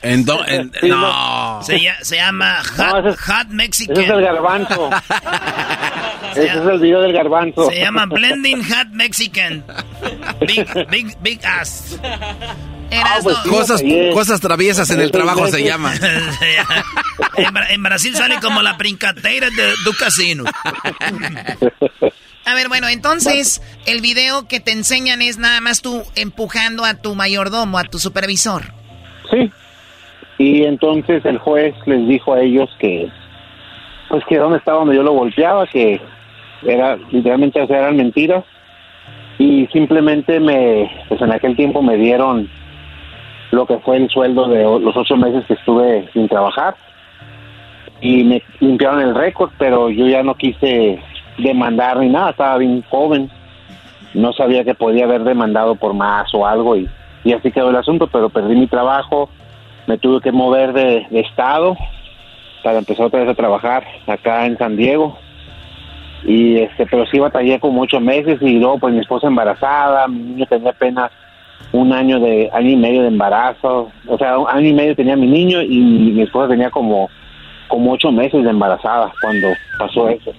En, 0.00 0.24
do- 0.24 0.46
en- 0.46 0.70
Sí, 0.80 0.88
no. 0.88 1.60
Se, 1.60 1.76
lla- 1.80 1.98
se 2.02 2.14
llama 2.18 2.58
Hot, 2.76 3.18
Hot 3.18 3.48
Mexican. 3.48 3.96
Ese 3.96 4.04
es 4.04 4.10
el 4.10 4.22
garbanzo. 4.22 4.90
Ese 6.30 6.46
es 6.46 6.54
el 6.54 6.78
video 6.78 7.00
del 7.00 7.12
garbanzo. 7.12 7.68
Se 7.68 7.80
llama 7.80 8.06
Blending 8.06 8.62
Hot 8.62 8.88
Mexican. 8.92 9.64
Big, 10.46 10.68
big, 10.88 11.16
big 11.20 11.44
ass. 11.44 11.98
Ah, 12.90 13.18
pues 13.22 13.36
sí, 13.42 13.48
Cosas, 13.50 13.82
cosas 14.14 14.40
traviesas 14.40 14.90
en 14.90 15.00
el 15.00 15.10
trabajo 15.10 15.46
se 15.48 15.62
llama. 15.62 15.92
en, 17.36 17.46
Bra- 17.54 17.66
en 17.70 17.82
Brasil 17.82 18.14
sale 18.16 18.36
como 18.40 18.62
la 18.62 18.74
brincadeira 18.74 19.48
de, 19.50 19.72
do 19.84 19.92
casino. 19.98 20.44
A 22.44 22.54
ver, 22.54 22.68
bueno, 22.68 22.88
entonces 22.88 23.60
el 23.86 24.00
video 24.00 24.48
que 24.48 24.60
te 24.60 24.72
enseñan 24.72 25.20
es 25.20 25.38
nada 25.38 25.60
más 25.60 25.82
tú 25.82 26.02
empujando 26.16 26.84
a 26.84 26.94
tu 26.94 27.14
mayordomo, 27.14 27.78
a 27.78 27.84
tu 27.84 27.98
supervisor. 27.98 28.72
Sí. 29.30 29.50
Y 30.38 30.64
entonces 30.64 31.24
el 31.26 31.38
juez 31.38 31.74
les 31.84 32.08
dijo 32.08 32.32
a 32.32 32.40
ellos 32.40 32.70
que, 32.78 33.10
pues 34.08 34.24
que 34.28 34.38
dónde 34.38 34.58
estaba 34.58 34.78
donde 34.78 34.96
yo 34.96 35.02
lo 35.02 35.12
golpeaba, 35.12 35.66
que 35.66 36.00
era 36.62 36.96
literalmente 37.10 37.60
o 37.60 37.66
sea, 37.66 37.78
eran 37.80 37.96
mentiras. 37.96 38.44
Y 39.38 39.66
simplemente 39.72 40.40
me, 40.40 40.90
pues 41.08 41.20
en 41.20 41.30
aquel 41.32 41.54
tiempo 41.54 41.82
me 41.82 41.96
dieron 41.96 42.50
lo 43.50 43.66
que 43.66 43.78
fue 43.78 43.96
el 43.96 44.08
sueldo 44.10 44.48
de 44.48 44.62
los 44.62 44.96
ocho 44.96 45.16
meses 45.16 45.44
que 45.46 45.54
estuve 45.54 46.08
sin 46.12 46.28
trabajar. 46.28 46.76
Y 48.00 48.24
me 48.24 48.42
limpiaron 48.60 49.00
el 49.00 49.14
récord, 49.14 49.50
pero 49.58 49.90
yo 49.90 50.06
ya 50.06 50.22
no 50.22 50.34
quise 50.34 51.00
demandar 51.38 51.98
ni 51.98 52.08
nada, 52.08 52.30
estaba 52.30 52.58
bien 52.58 52.82
joven. 52.90 53.30
No 54.14 54.32
sabía 54.32 54.64
que 54.64 54.74
podía 54.74 55.04
haber 55.04 55.24
demandado 55.24 55.74
por 55.74 55.94
más 55.94 56.32
o 56.34 56.46
algo 56.46 56.76
y, 56.76 56.88
y 57.24 57.32
así 57.32 57.50
quedó 57.50 57.70
el 57.70 57.76
asunto, 57.76 58.06
pero 58.06 58.28
perdí 58.28 58.54
mi 58.54 58.66
trabajo, 58.66 59.28
me 59.86 59.98
tuve 59.98 60.20
que 60.20 60.32
mover 60.32 60.72
de, 60.72 61.06
de 61.10 61.20
estado 61.20 61.76
para 62.62 62.78
empezar 62.78 63.06
otra 63.06 63.20
vez 63.20 63.28
a 63.28 63.34
trabajar 63.34 63.84
acá 64.06 64.46
en 64.46 64.58
San 64.58 64.76
Diego. 64.76 65.18
Y 66.24 66.58
este, 66.58 66.86
pero 66.86 67.06
sí 67.06 67.18
batallé 67.18 67.60
como 67.60 67.82
ocho 67.82 68.00
meses 68.00 68.40
y 68.42 68.58
luego 68.58 68.78
pues 68.78 68.92
mi 68.92 69.00
esposa 69.00 69.28
embarazada, 69.28 70.08
mi 70.08 70.18
niño 70.18 70.46
tenía 70.46 70.70
apenas 70.70 71.10
un 71.72 71.92
año 71.92 72.18
de 72.20 72.50
año 72.52 72.70
y 72.70 72.76
medio 72.76 73.02
de 73.02 73.08
embarazo, 73.08 73.90
o 74.06 74.18
sea, 74.18 74.38
un 74.38 74.48
año 74.48 74.68
y 74.68 74.72
medio 74.72 74.96
tenía 74.96 75.16
mi 75.16 75.26
niño 75.26 75.60
y 75.62 75.78
mi 75.78 76.22
esposa 76.22 76.48
tenía 76.48 76.70
como 76.70 77.08
como 77.68 77.92
ocho 77.92 78.10
meses 78.10 78.42
de 78.42 78.50
embarazada 78.50 79.12
cuando 79.20 79.48
pasó 79.78 80.08
eso. 80.08 80.32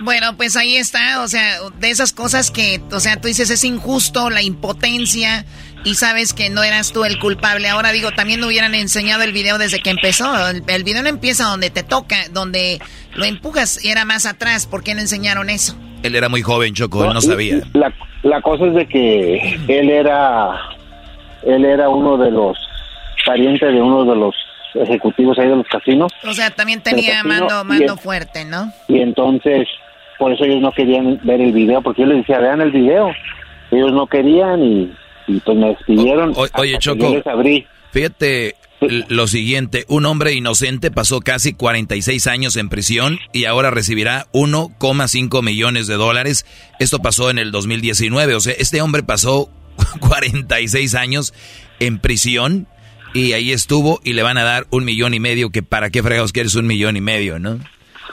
Bueno, 0.00 0.36
pues 0.36 0.56
ahí 0.56 0.76
está, 0.76 1.22
o 1.22 1.28
sea, 1.28 1.58
de 1.78 1.90
esas 1.90 2.12
cosas 2.12 2.50
que, 2.50 2.80
o 2.90 3.00
sea, 3.00 3.20
tú 3.20 3.28
dices 3.28 3.50
es 3.50 3.64
injusto, 3.64 4.30
la 4.30 4.42
impotencia 4.42 5.44
y 5.84 5.94
sabes 5.94 6.32
que 6.32 6.48
no 6.48 6.62
eras 6.62 6.92
tú 6.92 7.04
el 7.04 7.18
culpable. 7.18 7.68
Ahora 7.68 7.92
digo, 7.92 8.10
también 8.10 8.40
no 8.40 8.46
hubieran 8.46 8.74
enseñado 8.74 9.22
el 9.22 9.32
video 9.32 9.58
desde 9.58 9.80
que 9.80 9.90
empezó. 9.90 10.48
El, 10.48 10.62
el 10.66 10.84
video 10.84 11.02
no 11.02 11.08
empieza 11.08 11.44
donde 11.44 11.70
te 11.70 11.82
toca, 11.82 12.16
donde 12.32 12.80
lo 13.14 13.24
empujas 13.26 13.84
era 13.84 14.04
más 14.04 14.26
atrás. 14.26 14.66
¿Por 14.66 14.82
qué 14.82 14.94
no 14.94 15.00
enseñaron 15.00 15.50
eso? 15.50 15.76
Él 16.02 16.14
era 16.16 16.28
muy 16.28 16.42
joven, 16.42 16.74
Choco, 16.74 17.04
él 17.04 17.12
no 17.14 17.20
sabía. 17.20 17.60
La, 17.74 17.92
la 18.22 18.40
cosa 18.42 18.66
es 18.66 18.74
de 18.74 18.86
que 18.86 19.58
él 19.68 19.90
era 19.90 20.50
él 21.42 21.64
era 21.64 21.88
uno 21.88 22.16
de 22.18 22.30
los 22.30 22.56
parientes 23.24 23.72
de 23.72 23.80
uno 23.80 24.04
de 24.04 24.16
los 24.16 24.34
ejecutivos 24.74 25.38
ahí 25.38 25.48
de 25.48 25.56
los 25.56 25.66
casinos 25.66 26.12
O 26.26 26.32
sea, 26.32 26.50
también 26.50 26.80
tenía 26.82 27.22
casino, 27.22 27.28
mando, 27.48 27.60
y 27.62 27.64
mando 27.78 27.96
fuerte, 27.96 28.44
¿no? 28.44 28.72
y 28.88 29.00
entonces 29.00 29.66
por 30.18 30.32
eso 30.32 30.44
ellos 30.44 30.60
no 30.60 30.70
querían 30.72 31.18
ver 31.24 31.40
el 31.40 31.52
video 31.52 31.80
porque 31.82 32.02
yo 32.02 32.08
les 32.08 32.18
decía 32.18 32.38
vean 32.38 32.60
el 32.60 32.70
video 32.70 33.10
ellos 33.70 33.92
no 33.92 34.06
querían 34.06 34.62
y, 34.62 34.92
y 35.26 35.40
pues 35.40 35.56
me 35.56 35.68
despidieron 35.68 36.32
O- 36.36 36.46
oye, 36.60 36.76
Choco, 36.78 36.98
yo 37.10 37.14
les 37.16 37.26
abrí 37.26 37.66
fíjate 37.90 38.54
lo 38.80 39.26
siguiente, 39.26 39.84
un 39.88 40.06
hombre 40.06 40.32
inocente 40.32 40.90
pasó 40.90 41.20
casi 41.20 41.52
46 41.52 42.26
años 42.26 42.56
en 42.56 42.68
prisión 42.68 43.18
y 43.32 43.44
ahora 43.44 43.70
recibirá 43.70 44.26
1,5 44.32 45.42
millones 45.42 45.86
de 45.86 45.94
dólares. 45.94 46.46
Esto 46.78 47.00
pasó 47.00 47.30
en 47.30 47.38
el 47.38 47.52
2019, 47.52 48.34
o 48.34 48.40
sea, 48.40 48.54
este 48.58 48.80
hombre 48.80 49.02
pasó 49.02 49.50
46 50.00 50.94
años 50.94 51.34
en 51.78 51.98
prisión 51.98 52.66
y 53.12 53.32
ahí 53.32 53.52
estuvo 53.52 54.00
y 54.04 54.14
le 54.14 54.22
van 54.22 54.38
a 54.38 54.44
dar 54.44 54.66
un 54.70 54.84
millón 54.84 55.14
y 55.14 55.20
medio, 55.20 55.50
que 55.50 55.62
para 55.62 55.90
qué 55.90 56.02
fregados 56.02 56.32
quieres 56.32 56.54
un 56.54 56.66
millón 56.66 56.96
y 56.96 57.00
medio, 57.00 57.38
¿no? 57.38 57.58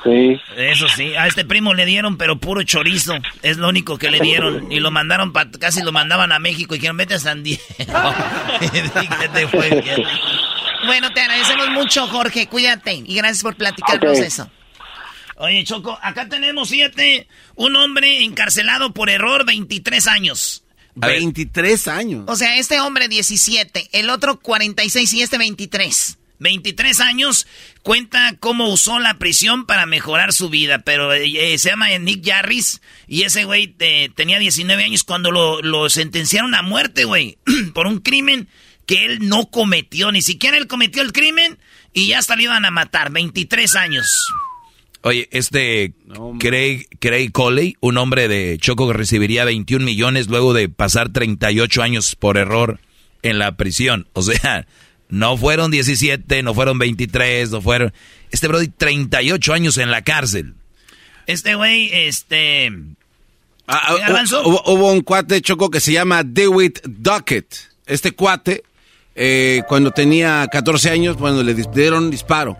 Sí. 0.03 0.39
Eso 0.55 0.87
sí, 0.89 1.15
a 1.15 1.27
este 1.27 1.43
primo 1.43 1.73
le 1.73 1.85
dieron, 1.85 2.17
pero 2.17 2.39
puro 2.39 2.61
chorizo. 2.63 3.15
Es 3.41 3.57
lo 3.57 3.67
único 3.67 3.97
que 3.97 4.11
le 4.11 4.19
dieron. 4.19 4.67
Y 4.71 4.79
lo 4.79 4.91
mandaron, 4.91 5.33
pa- 5.33 5.49
casi 5.59 5.81
lo 5.81 5.91
mandaban 5.91 6.31
a 6.31 6.39
México 6.39 6.75
y 6.75 6.77
dijeron, 6.77 6.97
vete 6.97 7.15
a 7.15 7.19
San 7.19 7.43
Diego. 7.43 7.61
Bueno, 10.87 11.13
te 11.13 11.21
agradecemos 11.21 11.69
mucho, 11.69 12.07
Jorge. 12.07 12.47
Cuídate 12.47 12.93
y 13.05 13.15
gracias 13.15 13.43
por 13.43 13.55
platicarnos 13.55 14.17
Ok. 14.17 14.23
eso. 14.25 14.51
Oye, 15.35 15.63
Choco, 15.63 15.99
acá 16.01 16.27
tenemos, 16.27 16.69
fíjate, 16.69 17.27
un 17.55 17.75
hombre 17.75 18.23
encarcelado 18.23 18.91
por 18.93 19.09
error, 19.11 19.45
23 19.45 20.07
años. 20.07 20.63
23 20.95 21.87
años. 21.89 22.23
O 22.27 22.35
sea, 22.35 22.57
este 22.57 22.79
hombre 22.79 23.07
17, 23.07 23.89
el 23.91 24.09
otro 24.09 24.39
46 24.39 25.13
y 25.13 25.21
este 25.21 25.37
23. 25.37 26.17
23 26.39 26.99
años, 27.01 27.47
cuenta 27.83 28.35
cómo 28.39 28.69
usó 28.69 28.99
la 28.99 29.15
prisión 29.19 29.65
para 29.65 29.85
mejorar 29.85 30.33
su 30.33 30.49
vida, 30.49 30.79
pero 30.79 31.13
eh, 31.13 31.57
se 31.57 31.69
llama 31.69 31.89
Nick 31.97 32.27
Jarris 32.27 32.81
y 33.07 33.23
ese 33.23 33.43
güey 33.45 33.75
eh, 33.79 34.09
tenía 34.15 34.37
19 34.39 34.83
años 34.83 35.03
cuando 35.03 35.31
lo, 35.31 35.61
lo 35.61 35.89
sentenciaron 35.89 36.53
a 36.55 36.61
muerte, 36.61 37.05
güey, 37.05 37.37
por 37.73 37.87
un 37.87 37.99
crimen 37.99 38.47
que 38.87 39.05
él 39.05 39.29
no 39.29 39.51
cometió, 39.51 40.11
ni 40.11 40.23
siquiera 40.23 40.57
él 40.57 40.65
cometió 40.65 41.03
el 41.03 41.13
crimen 41.13 41.59
y 41.93 42.07
ya 42.07 42.19
hasta 42.19 42.35
le 42.35 42.43
iban 42.43 42.65
a 42.65 42.71
matar, 42.71 43.11
23 43.11 43.75
años. 43.75 44.25
Oye, 45.03 45.29
este 45.31 45.93
Craig, 46.39 46.87
Craig 46.99 47.31
Coley, 47.31 47.75
un 47.81 47.97
hombre 47.97 48.27
de 48.27 48.57
Choco 48.59 48.87
que 48.87 48.93
recibiría 48.93 49.45
21 49.45 49.85
millones 49.85 50.27
luego 50.27 50.53
de 50.53 50.69
pasar 50.69 51.09
38 51.09 51.83
años 51.83 52.15
por 52.15 52.37
error 52.37 52.79
en 53.21 53.39
la 53.39 53.55
prisión. 53.57 54.07
O 54.13 54.21
sea, 54.21 54.65
no 55.09 55.37
fueron 55.37 55.69
17, 55.69 56.43
no 56.43 56.53
fueron 56.53 56.79
23, 56.79 57.51
no 57.51 57.61
fueron... 57.61 57.93
Este 58.31 58.47
Brody, 58.47 58.67
38 58.67 59.53
años 59.53 59.77
en 59.77 59.91
la 59.91 60.01
cárcel. 60.01 60.55
Este 61.27 61.55
güey, 61.55 61.89
este... 61.93 62.71
Ah. 63.67 63.95
Hubo, 64.45 64.63
hubo 64.65 64.91
un 64.93 65.01
cuate 65.01 65.41
choco 65.41 65.69
que 65.69 65.81
se 65.81 65.91
llama 65.91 66.23
DeWitt 66.23 66.79
Duckett. 66.85 67.53
Este 67.85 68.11
cuate, 68.11 68.63
eh, 69.17 69.63
cuando 69.67 69.91
tenía 69.91 70.47
14 70.51 70.89
años, 70.91 71.17
bueno, 71.17 71.43
le 71.43 71.53
dieron 71.53 72.09
disparo. 72.11 72.57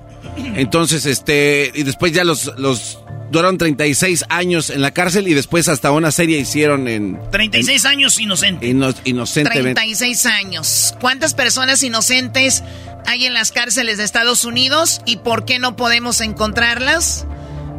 Entonces, 0.56 1.06
este, 1.06 1.72
y 1.74 1.84
después 1.84 2.12
ya 2.12 2.24
los, 2.24 2.52
los 2.58 3.00
duraron 3.32 3.58
36 3.58 4.26
años 4.30 4.70
en 4.70 4.82
la 4.82 4.92
cárcel 4.92 5.28
y 5.28 5.34
después 5.34 5.68
hasta 5.70 5.92
una 5.92 6.12
serie 6.12 6.38
hicieron 6.40 6.88
en 6.88 7.20
36 7.32 7.86
años 7.86 8.20
inocente. 8.20 8.68
ino- 8.68 8.94
inocentemente. 9.04 9.74
36 9.76 10.26
años. 10.26 10.96
¿Cuántas 11.00 11.34
personas 11.34 11.82
inocentes 11.84 12.64
hay 13.06 13.26
en 13.26 13.34
las 13.34 13.52
cárceles 13.52 13.98
de 13.98 14.04
Estados 14.04 14.44
Unidos 14.46 15.02
y 15.06 15.18
por 15.18 15.46
qué 15.46 15.60
no 15.60 15.76
podemos 15.76 16.22
encontrarlas? 16.22 17.26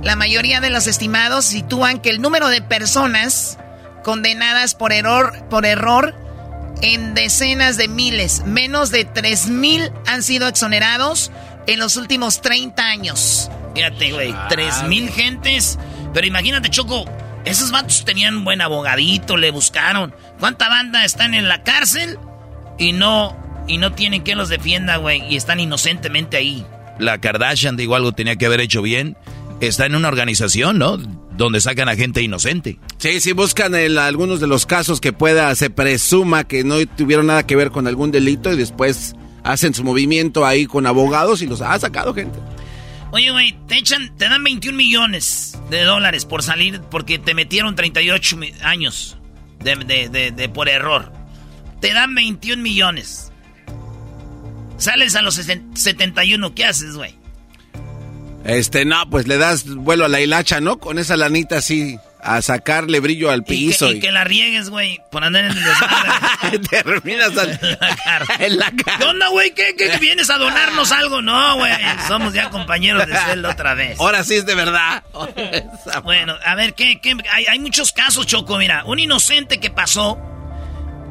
La 0.02 0.14
mayoría 0.16 0.60
de 0.60 0.70
los 0.70 0.86
estimados 0.86 1.44
sitúan 1.44 2.00
que 2.00 2.10
el 2.10 2.20
número 2.20 2.48
de 2.48 2.62
personas 2.62 3.59
condenadas 4.05 4.74
por 4.74 4.92
error, 4.92 5.32
por 5.50 5.66
error 5.66 6.14
en 6.82 7.14
decenas 7.14 7.76
de 7.76 7.88
miles, 7.88 8.44
menos 8.46 8.90
de 8.90 9.05
3 9.05 9.48
mil 9.48 9.90
han 10.06 10.22
sido 10.22 10.48
exonerados 10.48 11.30
en 11.66 11.78
los 11.78 11.96
últimos 11.96 12.40
30 12.40 12.82
años. 12.84 13.50
Fíjate, 13.74 14.12
güey, 14.12 14.34
tres 14.48 14.82
mil 14.84 15.09
gentes. 15.09 15.78
Pero 16.12 16.26
imagínate, 16.26 16.70
Choco, 16.70 17.05
esos 17.44 17.70
vatos 17.70 18.05
tenían 18.05 18.44
buen 18.44 18.60
abogadito, 18.60 19.36
le 19.36 19.50
buscaron. 19.50 20.14
¿Cuánta 20.40 20.68
banda 20.68 21.05
están 21.05 21.34
en 21.34 21.48
la 21.48 21.62
cárcel 21.62 22.18
y 22.78 22.92
no 22.92 23.36
y 23.68 23.78
no 23.78 23.92
tienen 23.92 24.22
quien 24.22 24.38
los 24.38 24.48
defienda, 24.48 24.96
güey? 24.96 25.22
Y 25.32 25.36
están 25.36 25.60
inocentemente 25.60 26.36
ahí. 26.38 26.66
La 26.98 27.18
Kardashian, 27.18 27.76
digo, 27.76 27.94
algo 27.94 28.12
tenía 28.12 28.36
que 28.36 28.46
haber 28.46 28.60
hecho 28.60 28.82
bien. 28.82 29.16
Está 29.60 29.86
en 29.86 29.94
una 29.94 30.09
organización, 30.09 30.78
¿no? 30.78 30.98
Donde 31.39 31.60
sacan 31.60 31.89
a 31.89 31.97
gente 31.97 32.20
inocente. 32.20 32.78
Sí, 32.98 33.20
sí, 33.20 33.32
buscan 33.32 33.74
en 33.74 33.97
algunos 33.97 34.40
de 34.40 34.47
los 34.48 34.66
casos 34.66 35.01
que 35.01 35.12
pueda, 35.12 35.55
se 35.55 35.70
presuma 35.70 36.44
que 36.44 36.65
no 36.65 36.85
tuvieron 36.97 37.28
nada 37.28 37.47
que 37.47 37.56
ver 37.56 37.70
con 37.70 37.86
algún 37.86 38.10
delito 38.10 38.52
y 38.52 38.56
después 38.56 39.15
hacen 39.44 39.73
su 39.73 39.85
movimiento 39.85 40.44
ahí 40.44 40.66
con 40.66 40.85
abogados 40.86 41.40
y 41.40 41.47
los 41.47 41.60
ha 41.62 41.78
sacado 41.78 42.12
gente. 42.12 42.39
Oye, 43.12 43.31
güey, 43.31 43.56
te 43.69 43.78
echan, 43.78 44.15
te 44.19 44.28
dan 44.28 44.44
21 44.44 44.77
millones 44.77 45.56
de 45.70 45.82
dólares 45.85 46.27
por 46.27 46.43
salir 46.43 46.81
porque 46.90 47.19
te 47.19 47.32
metieron 47.35 47.74
38 47.77 48.36
mi- 48.36 48.52
años 48.62 49.16
de, 49.62 49.77
de- 49.77 50.09
de- 50.10 50.31
de- 50.32 50.48
por 50.51 50.69
error. 50.69 51.10
Te 51.81 51.94
dan 51.94 52.15
21 52.15 52.60
millones. 52.62 53.32
Sales 54.77 55.16
a 55.16 55.23
los 55.23 55.39
sesen- 55.39 55.74
71, 55.74 56.55
¿qué 56.55 56.65
haces, 56.65 56.97
güey? 56.97 57.15
Este, 58.49 58.85
no, 58.87 59.09
pues 59.11 59.29
le 59.29 59.37
das 59.37 59.66
vuelo 59.66 60.07
a 60.07 60.09
la 60.09 60.20
hilacha, 60.20 60.61
¿no? 60.61 60.79
Con 60.79 60.99
esa 60.99 61.16
lanita 61.19 61.59
así, 61.59 61.99
a 62.20 62.41
sacarle 62.41 62.99
brillo 62.99 63.31
al 63.31 63.41
Y 63.41 63.45
que, 63.45 63.53
piso. 63.55 63.91
y 63.93 64.01
que 64.01 64.11
la 64.11 64.25
riegues, 64.25 64.70
güey, 64.70 65.01
por 65.11 65.23
andar 65.23 65.45
en 65.45 65.51
el 65.51 65.62
desmadre. 65.62 66.59
Terminas 66.70 67.31
en 68.39 68.57
la 68.59 68.70
cara. 68.73 68.99
¿Qué 68.99 69.05
onda, 69.05 69.29
güey? 69.29 69.53
¿Qué, 69.53 69.75
qué 69.77 69.99
vienes 69.99 70.31
a 70.31 70.39
donarnos 70.39 70.91
algo? 70.93 71.20
No, 71.20 71.57
güey. 71.57 71.73
Somos 72.07 72.33
ya 72.33 72.49
compañeros 72.49 73.07
de 73.07 73.15
celda 73.15 73.51
otra 73.51 73.75
vez. 73.75 74.01
Ahora 74.01 74.25
sí 74.25 74.37
es 74.37 74.47
de 74.47 74.55
verdad. 74.55 75.03
Bueno, 76.03 76.35
a 76.43 76.55
ver, 76.55 76.73
¿qué, 76.73 77.01
qué? 77.03 77.16
Hay, 77.31 77.45
hay 77.51 77.59
muchos 77.59 77.93
casos, 77.93 78.27
Choco. 78.27 78.57
Mira, 78.57 78.83
un 78.87 78.99
inocente 78.99 79.61
que 79.61 79.69
pasó 79.70 80.19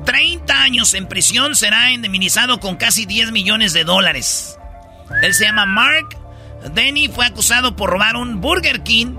30 0.05 0.59
años 0.59 0.93
en 0.95 1.07
prisión 1.07 1.55
será 1.55 1.91
indemnizado 1.91 2.59
con 2.59 2.77
casi 2.77 3.05
10 3.05 3.31
millones 3.31 3.73
de 3.73 3.83
dólares. 3.83 4.57
Él 5.21 5.33
se 5.35 5.45
llama 5.45 5.67
Mark 5.67 6.16
Denny, 6.73 7.07
fue 7.07 7.25
acusado 7.25 7.75
por 7.75 7.89
robar 7.89 8.15
un 8.15 8.41
Burger 8.41 8.83
King, 8.83 9.15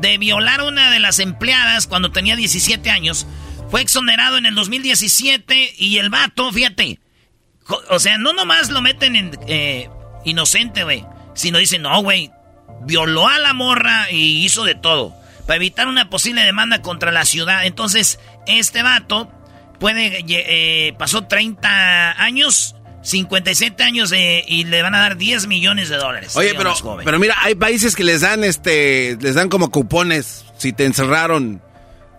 de 0.00 0.18
violar 0.18 0.60
a 0.60 0.64
una 0.64 0.90
de 0.90 0.98
las 0.98 1.20
empleadas 1.20 1.86
cuando 1.86 2.10
tenía 2.10 2.36
17 2.36 2.90
años. 2.90 3.26
Fue 3.70 3.80
exonerado 3.80 4.36
en 4.36 4.46
el 4.46 4.54
2017 4.54 5.74
y 5.78 5.98
el 5.98 6.10
vato, 6.10 6.52
fíjate, 6.52 6.98
o 7.88 7.98
sea, 7.98 8.18
no 8.18 8.32
nomás 8.32 8.70
lo 8.70 8.82
meten 8.82 9.16
en 9.16 9.38
eh, 9.46 9.88
inocente, 10.24 10.84
güey, 10.84 11.06
sino 11.34 11.58
dicen, 11.58 11.82
no, 11.82 12.02
güey, 12.02 12.30
violó 12.82 13.28
a 13.28 13.38
la 13.38 13.54
morra 13.54 14.10
y 14.10 14.44
hizo 14.44 14.64
de 14.64 14.74
todo 14.74 15.14
para 15.46 15.56
evitar 15.56 15.88
una 15.88 16.10
posible 16.10 16.42
demanda 16.42 16.82
contra 16.82 17.12
la 17.12 17.24
ciudad. 17.24 17.64
Entonces, 17.64 18.18
este 18.46 18.82
vato 18.82 19.30
puede, 19.78 20.24
eh, 20.28 20.94
pasó 20.98 21.24
30 21.24 22.22
años, 22.22 22.76
57 23.02 23.82
años 23.82 24.12
eh, 24.12 24.44
y 24.46 24.64
le 24.64 24.80
van 24.82 24.94
a 24.94 25.00
dar 25.00 25.16
10 25.16 25.46
millones 25.48 25.88
de 25.88 25.96
dólares. 25.96 26.34
Oye, 26.36 26.54
pero, 27.04 27.18
mira, 27.18 27.34
hay 27.40 27.54
países 27.54 27.94
que 27.96 28.04
les 28.04 28.20
dan 28.20 28.44
este, 28.44 29.16
les 29.20 29.34
dan 29.34 29.48
como 29.48 29.70
cupones 29.70 30.44
si 30.58 30.72
te 30.72 30.84
encerraron 30.84 31.60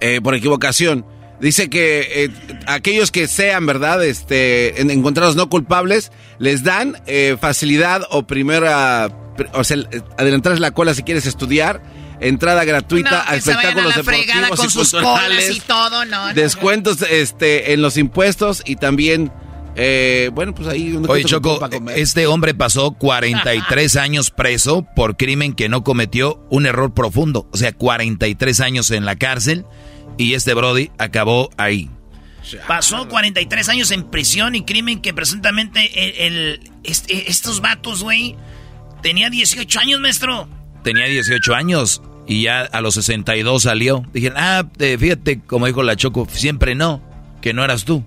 eh, 0.01 0.19
por 0.21 0.35
equivocación. 0.35 1.05
Dice 1.39 1.69
que 1.69 2.25
eh, 2.25 2.29
aquellos 2.67 3.11
que 3.11 3.27
sean, 3.27 3.65
¿verdad? 3.65 4.03
Este, 4.03 4.79
en- 4.81 4.91
encontrados 4.91 5.35
no 5.35 5.49
culpables, 5.49 6.11
les 6.37 6.63
dan 6.63 6.95
eh, 7.05 7.37
facilidad 7.39 8.03
o 8.11 8.27
primera, 8.27 9.07
pr- 9.35 9.49
o 9.53 9.63
sea, 9.63 9.77
adelantarles 10.17 10.59
la 10.61 10.71
cola 10.71 10.93
si 10.93 11.03
quieres 11.03 11.25
estudiar, 11.25 11.81
entrada 12.21 12.63
gratuita 12.63 13.09
No, 13.25 13.31
a 13.31 13.35
espectáculos 13.35 13.95
deportivos 13.95 14.49
con 14.57 14.65
y 14.67 14.69
sus 14.69 14.91
culturales, 14.91 15.49
y 15.57 15.59
todo, 15.61 16.05
no. 16.05 16.27
no. 16.27 16.33
descuentos 16.33 17.01
este, 17.01 17.73
en 17.73 17.81
los 17.81 17.97
impuestos 17.97 18.61
y 18.65 18.77
también, 18.77 19.31
eh, 19.75 20.29
bueno, 20.33 20.53
pues 20.53 20.67
ahí... 20.67 20.91
uno 20.93 21.07
que 21.07 21.11
Oye, 21.13 21.23
Choco, 21.25 21.59
para 21.59 21.75
comer. 21.77 21.97
este 21.99 22.27
hombre 22.27 22.53
pasó 22.53 22.91
43 22.91 23.95
años 23.97 24.29
preso 24.31 24.85
por 24.95 25.17
crimen 25.17 25.53
que 25.53 25.69
no 25.69 25.83
cometió 25.83 26.45
un 26.49 26.65
error 26.65 26.93
profundo. 26.93 27.47
O 27.51 27.57
sea, 27.57 27.71
43 27.73 28.59
años 28.61 28.91
en 28.91 29.05
la 29.05 29.15
cárcel 29.15 29.65
y 30.17 30.33
este 30.35 30.53
Brody 30.53 30.91
acabó 30.97 31.49
ahí. 31.57 31.89
Pasó 32.67 33.07
43 33.07 33.69
años 33.69 33.91
en 33.91 34.03
prisión 34.03 34.53
y 34.55 34.63
crimen 34.65 35.01
que 35.01 35.13
presuntamente 35.13 35.89
el, 36.27 36.33
el- 36.33 36.71
este- 36.83 37.29
estos 37.31 37.61
vatos, 37.61 38.03
güey, 38.03 38.35
tenía 39.01 39.29
18 39.29 39.79
años, 39.79 39.99
maestro. 40.01 40.47
Tenía 40.83 41.05
18 41.05 41.55
años 41.55 42.01
y 42.27 42.43
ya 42.43 42.61
a 42.61 42.81
los 42.81 42.95
62 42.95 43.63
salió. 43.63 44.03
Dije, 44.13 44.33
ah, 44.35 44.65
fíjate, 44.77 45.39
como 45.39 45.67
dijo 45.67 45.81
la 45.83 45.95
Choco, 45.95 46.27
siempre 46.29 46.75
no, 46.75 47.01
que 47.41 47.53
no 47.53 47.63
eras 47.63 47.85
tú. 47.85 48.03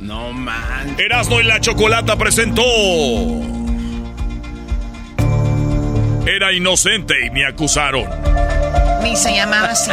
No 0.00 0.32
man. 0.32 0.96
Erasmo 0.98 1.40
y 1.40 1.44
la 1.44 1.60
Chocolata 1.60 2.16
presentó. 2.16 2.62
Era 6.26 6.52
inocente 6.54 7.14
y 7.26 7.30
me 7.30 7.44
acusaron. 7.44 8.08
Ni 9.02 9.14
se 9.14 9.34
llamaba 9.34 9.68
así. 9.68 9.90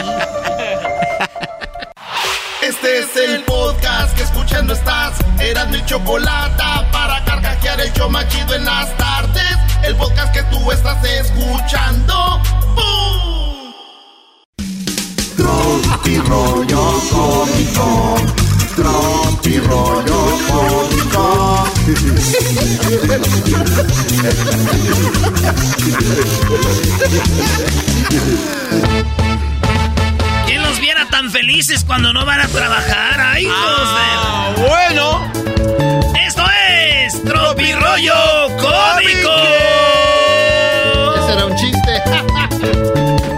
Este 2.62 3.00
es 3.00 3.16
el 3.18 3.44
podcast 3.44 4.16
que 4.16 4.24
escuchando 4.24 4.74
estás. 4.74 5.20
Eran 5.40 5.72
mi 5.72 5.84
chocolate 5.86 6.64
para 6.92 7.24
carcajear 7.26 7.82
el 7.82 7.92
show 7.94 8.10
más 8.10 8.28
chido 8.30 8.56
en 8.56 8.64
las 8.64 8.96
tardes. 8.98 9.58
El 9.84 9.96
podcast 9.98 10.34
que 10.34 10.44
tú 10.44 10.72
estás 10.72 11.04
escuchando. 11.04 12.42
¡Bum! 12.76 13.74
Tropi 15.36 16.18
rollo 16.20 16.94
cómico. 17.12 18.47
Tropi 18.78 19.58
rollo 19.60 20.38
cómico. 20.48 21.68
¿Quién 30.46 30.62
los 30.64 30.80
viera 30.80 31.06
tan 31.10 31.32
felices 31.32 31.84
cuando 31.86 32.14
no 32.14 32.26
van 32.26 32.42
a 32.42 32.48
trabajar? 32.48 33.20
¡Ay, 33.20 33.44
hijos 33.46 33.56
Ah, 33.60 34.54
de- 34.56 34.62
bueno. 34.64 35.32
Esto 36.26 36.44
es 36.70 37.24
Tropi 37.24 37.72
Rollo 37.74 38.14
Cómico. 38.58 39.32
Ese 41.18 41.34
era 41.34 41.46
un 41.46 41.56
chiste. 41.56 42.02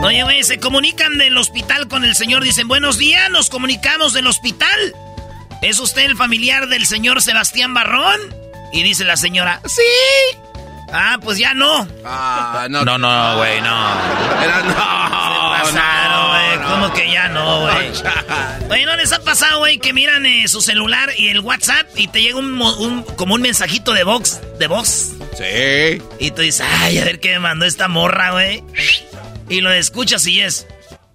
Oye, 0.03 0.23
güey, 0.23 0.43
se 0.43 0.59
comunican 0.59 1.17
del 1.17 1.37
hospital 1.37 1.87
con 1.87 2.03
el 2.05 2.15
señor. 2.15 2.43
Dicen, 2.43 2.67
buenos 2.67 2.97
días, 2.97 3.29
nos 3.31 3.49
comunicamos 3.49 4.13
del 4.13 4.27
hospital. 4.27 4.95
¿Es 5.61 5.79
usted 5.79 6.03
el 6.03 6.15
familiar 6.17 6.67
del 6.67 6.85
señor 6.85 7.21
Sebastián 7.21 7.73
Barrón? 7.73 8.19
Y 8.71 8.83
dice 8.83 9.03
la 9.03 9.17
señora, 9.17 9.61
sí. 9.65 9.81
Ah, 10.91 11.17
pues 11.21 11.37
ya 11.37 11.53
no. 11.53 11.87
Ah, 12.05 12.67
no. 12.69 12.83
No, 12.85 12.97
no, 12.97 13.37
güey, 13.37 13.61
no. 13.61 14.41
Era 14.43 14.61
no. 14.63 14.73
Pasaron, 15.63 16.29
güey. 16.29 16.67
¿Cómo 16.69 16.93
que 16.93 17.11
ya 17.11 17.27
no, 17.29 17.61
güey? 17.61 17.91
Oye, 18.71 18.85
¿no 18.85 18.95
les 18.95 19.11
ha 19.11 19.23
pasado, 19.23 19.59
güey, 19.59 19.77
que 19.79 19.93
miran 19.93 20.25
eh, 20.25 20.47
su 20.47 20.61
celular 20.61 21.09
y 21.17 21.27
el 21.29 21.41
WhatsApp 21.41 21.87
y 21.95 22.07
te 22.07 22.21
llega 22.21 22.37
un- 22.39 23.03
como 23.17 23.35
un 23.35 23.41
mensajito 23.41 23.93
de 23.93 24.03
voz, 24.03 24.39
de 24.57 24.67
voz? 24.67 25.11
Sí. 25.37 26.01
Y 26.19 26.31
tú 26.31 26.41
dices, 26.41 26.65
ay, 26.81 26.97
a 26.99 27.05
ver 27.05 27.19
qué 27.19 27.33
me 27.33 27.39
mandó 27.39 27.65
esta 27.65 27.87
morra, 27.87 28.31
güey. 28.31 28.63
Y 29.49 29.61
lo 29.61 29.71
escuchas 29.71 30.25
y 30.27 30.41
es. 30.41 30.65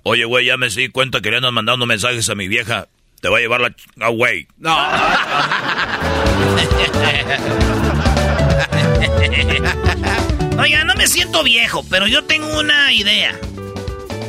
Oye, 0.02 0.24
güey, 0.24 0.46
ya 0.46 0.56
me 0.56 0.68
di 0.68 0.88
cuenta 0.88 1.20
que 1.20 1.30
le 1.30 1.38
andan 1.38 1.54
mandando 1.54 1.86
mensajes 1.86 2.28
a 2.28 2.34
mi 2.34 2.46
vieja. 2.48 2.88
Te 3.24 3.30
va 3.30 3.38
a 3.38 3.40
llevar 3.40 3.62
la... 3.62 3.70
ch- 3.70 3.86
Ah, 4.02 4.10
güey. 4.10 4.46
No. 4.58 4.76
Oiga, 10.60 10.84
no 10.84 10.94
me 10.94 11.06
siento 11.06 11.42
viejo, 11.42 11.82
pero 11.88 12.06
yo 12.06 12.22
tengo 12.24 12.58
una 12.58 12.92
idea. 12.92 13.34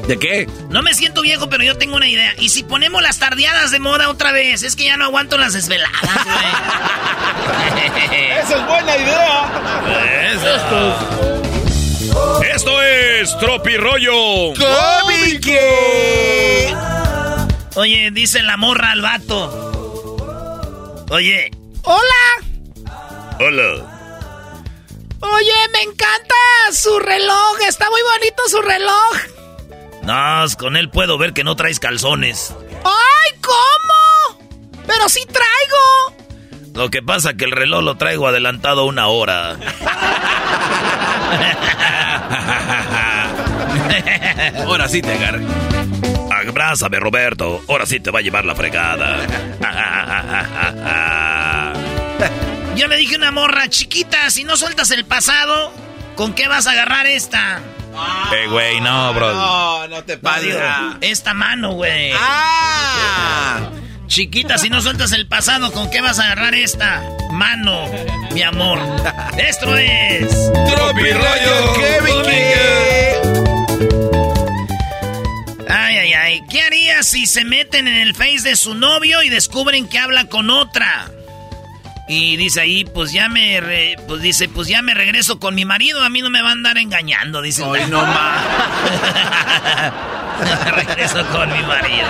¿De 0.07 0.17
qué? 0.17 0.47
No 0.69 0.81
me 0.81 0.93
siento 0.93 1.21
viejo, 1.23 1.49
pero 1.49 1.61
yo 1.65 1.77
tengo 1.77 1.97
una 1.97 2.07
idea. 2.07 2.33
¿Y 2.39 2.47
si 2.47 2.63
ponemos 2.63 3.01
las 3.01 3.19
tardeadas 3.19 3.71
de 3.71 3.79
moda 3.79 4.07
otra 4.07 4.31
vez? 4.31 4.63
Es 4.63 4.77
que 4.77 4.85
ya 4.85 4.95
no 4.95 5.03
aguanto 5.03 5.37
las 5.37 5.51
desveladas, 5.51 5.99
güey. 6.01 6.15
Esa 8.39 8.55
es 8.59 8.65
buena 8.65 8.95
idea. 8.95 9.51
Esto 12.55 12.81
es 12.81 13.37
Tropi 13.39 13.75
Rollo. 13.75 14.53
Cómico. 14.53 15.51
Oye, 17.75 18.09
dice 18.11 18.41
la 18.41 18.55
morra 18.55 18.91
al 18.91 19.01
vato. 19.01 21.05
Oye. 21.09 21.51
¡Hola! 21.83 21.99
Hola. 23.39 24.23
Oye, 25.19 25.53
me 25.73 25.81
encanta 25.81 26.35
su 26.71 26.97
reloj. 26.99 27.59
Está 27.67 27.89
muy 27.89 27.99
bonito 28.01 28.43
su 28.47 28.61
reloj. 28.61 29.17
No, 30.03 30.45
con 30.57 30.77
él 30.77 30.89
puedo 30.89 31.17
ver 31.17 31.33
que 31.33 31.43
no 31.43 31.57
traes 31.57 31.81
calzones. 31.81 32.53
¡Ay, 32.85 33.39
cómo! 33.41 34.39
Pero 34.87 35.09
sí 35.09 35.25
traigo. 35.25 36.15
Lo 36.73 36.89
que 36.89 37.01
pasa 37.01 37.33
que 37.33 37.43
el 37.45 37.51
reloj 37.51 37.83
lo 37.83 37.97
traigo 37.97 38.27
adelantado 38.27 38.85
una 38.85 39.07
hora. 39.07 39.57
Ahora 44.65 44.87
sí 44.87 45.01
te 45.01 45.13
agarré. 45.13 45.43
Abrázame, 46.55 47.01
Roberto. 47.01 47.61
Ahora 47.67 47.85
sí 47.85 47.99
te 47.99 48.11
va 48.11 48.19
a 48.19 48.21
llevar 48.21 48.45
la 48.45 48.55
fregada. 48.55 49.17
Yo 52.77 52.87
le 52.87 52.95
dije 52.95 53.15
a 53.15 53.17
una 53.17 53.31
morra, 53.31 53.67
chiquita, 53.67 54.29
si 54.29 54.45
no 54.45 54.55
sueltas 54.55 54.89
el 54.91 55.03
pasado, 55.03 55.73
¿con 56.15 56.33
qué 56.33 56.47
vas 56.47 56.65
a 56.67 56.71
agarrar 56.71 57.07
esta? 57.07 57.59
Eh, 58.33 58.47
güey, 58.47 58.79
no, 58.79 59.13
bro. 59.13 59.33
No, 59.33 59.87
no 59.89 60.01
te 60.05 60.17
pases. 60.17 60.55
Esta 61.01 61.33
mano, 61.33 61.73
güey. 61.73 62.13
Ah. 62.17 63.69
Chiquita, 64.07 64.57
si 64.57 64.69
no 64.69 64.81
sueltas 64.81 65.11
el 65.11 65.27
pasado, 65.27 65.73
¿con 65.73 65.89
qué 65.89 65.99
vas 65.99 66.19
a 66.19 66.23
agarrar 66.23 66.55
esta 66.55 67.03
mano, 67.31 67.85
mi 68.31 68.43
amor? 68.43 68.79
Esto 69.37 69.77
es. 69.77 70.29
Tropi 70.69 71.11
rollo 71.11 71.73
Ay, 72.25 73.04
ay, 76.15 76.33
ay. 76.41 76.43
¿Qué 76.49 76.61
haría 76.61 77.03
si 77.03 77.25
se 77.25 77.43
meten 77.45 77.87
en 77.87 77.95
el 77.95 78.15
face 78.15 78.41
de 78.41 78.55
su 78.55 78.73
novio 78.75 79.21
y 79.23 79.29
descubren 79.29 79.87
que 79.87 79.99
habla 79.99 80.25
con 80.25 80.49
otra? 80.49 81.09
Y 82.07 82.37
dice 82.37 82.61
ahí, 82.61 82.85
pues 82.85 83.11
ya 83.11 83.29
me, 83.29 83.59
re- 83.59 83.95
pues 84.07 84.21
dice, 84.21 84.47
pues 84.47 84.67
ya 84.67 84.81
me 84.83 84.93
regreso 84.93 85.39
con 85.39 85.55
mi 85.55 85.65
marido, 85.65 86.03
a 86.03 86.09
mí 86.09 86.21
no 86.21 86.29
me 86.29 86.41
va 86.41 86.49
a 86.49 86.51
andar 86.51 86.77
engañando, 86.77 87.41
dice. 87.41 87.63
Ay, 87.65 87.85
no 87.89 88.01
más. 88.05 88.43
regreso 90.75 91.25
con 91.31 91.51
mi 91.51 91.63
marido. 91.63 92.07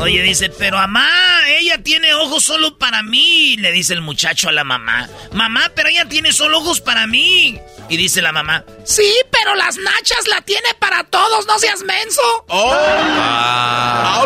Oye, 0.00 0.22
dice, 0.22 0.50
pero 0.50 0.76
mamá, 0.76 1.08
ella 1.48 1.82
tiene 1.82 2.12
ojos 2.14 2.44
solo 2.44 2.76
para 2.78 3.02
mí, 3.02 3.56
le 3.58 3.72
dice 3.72 3.94
el 3.94 4.00
muchacho 4.02 4.48
a 4.48 4.52
la 4.52 4.64
mamá. 4.64 5.08
Mamá, 5.32 5.70
pero 5.74 5.88
ella 5.88 6.06
tiene 6.06 6.32
solo 6.32 6.58
ojos 6.58 6.80
para 6.80 7.06
mí. 7.06 7.58
Y 7.88 7.96
dice 7.96 8.20
la 8.22 8.32
mamá, 8.32 8.64
Sí, 8.84 9.12
pero 9.30 9.54
las 9.54 9.76
nachas 9.76 10.26
la 10.28 10.40
tiene 10.42 10.68
para 10.78 11.04
todos. 11.04 11.46
No 11.46 11.58
seas 11.58 11.82
menso. 11.82 12.22
Ah. 12.48 14.24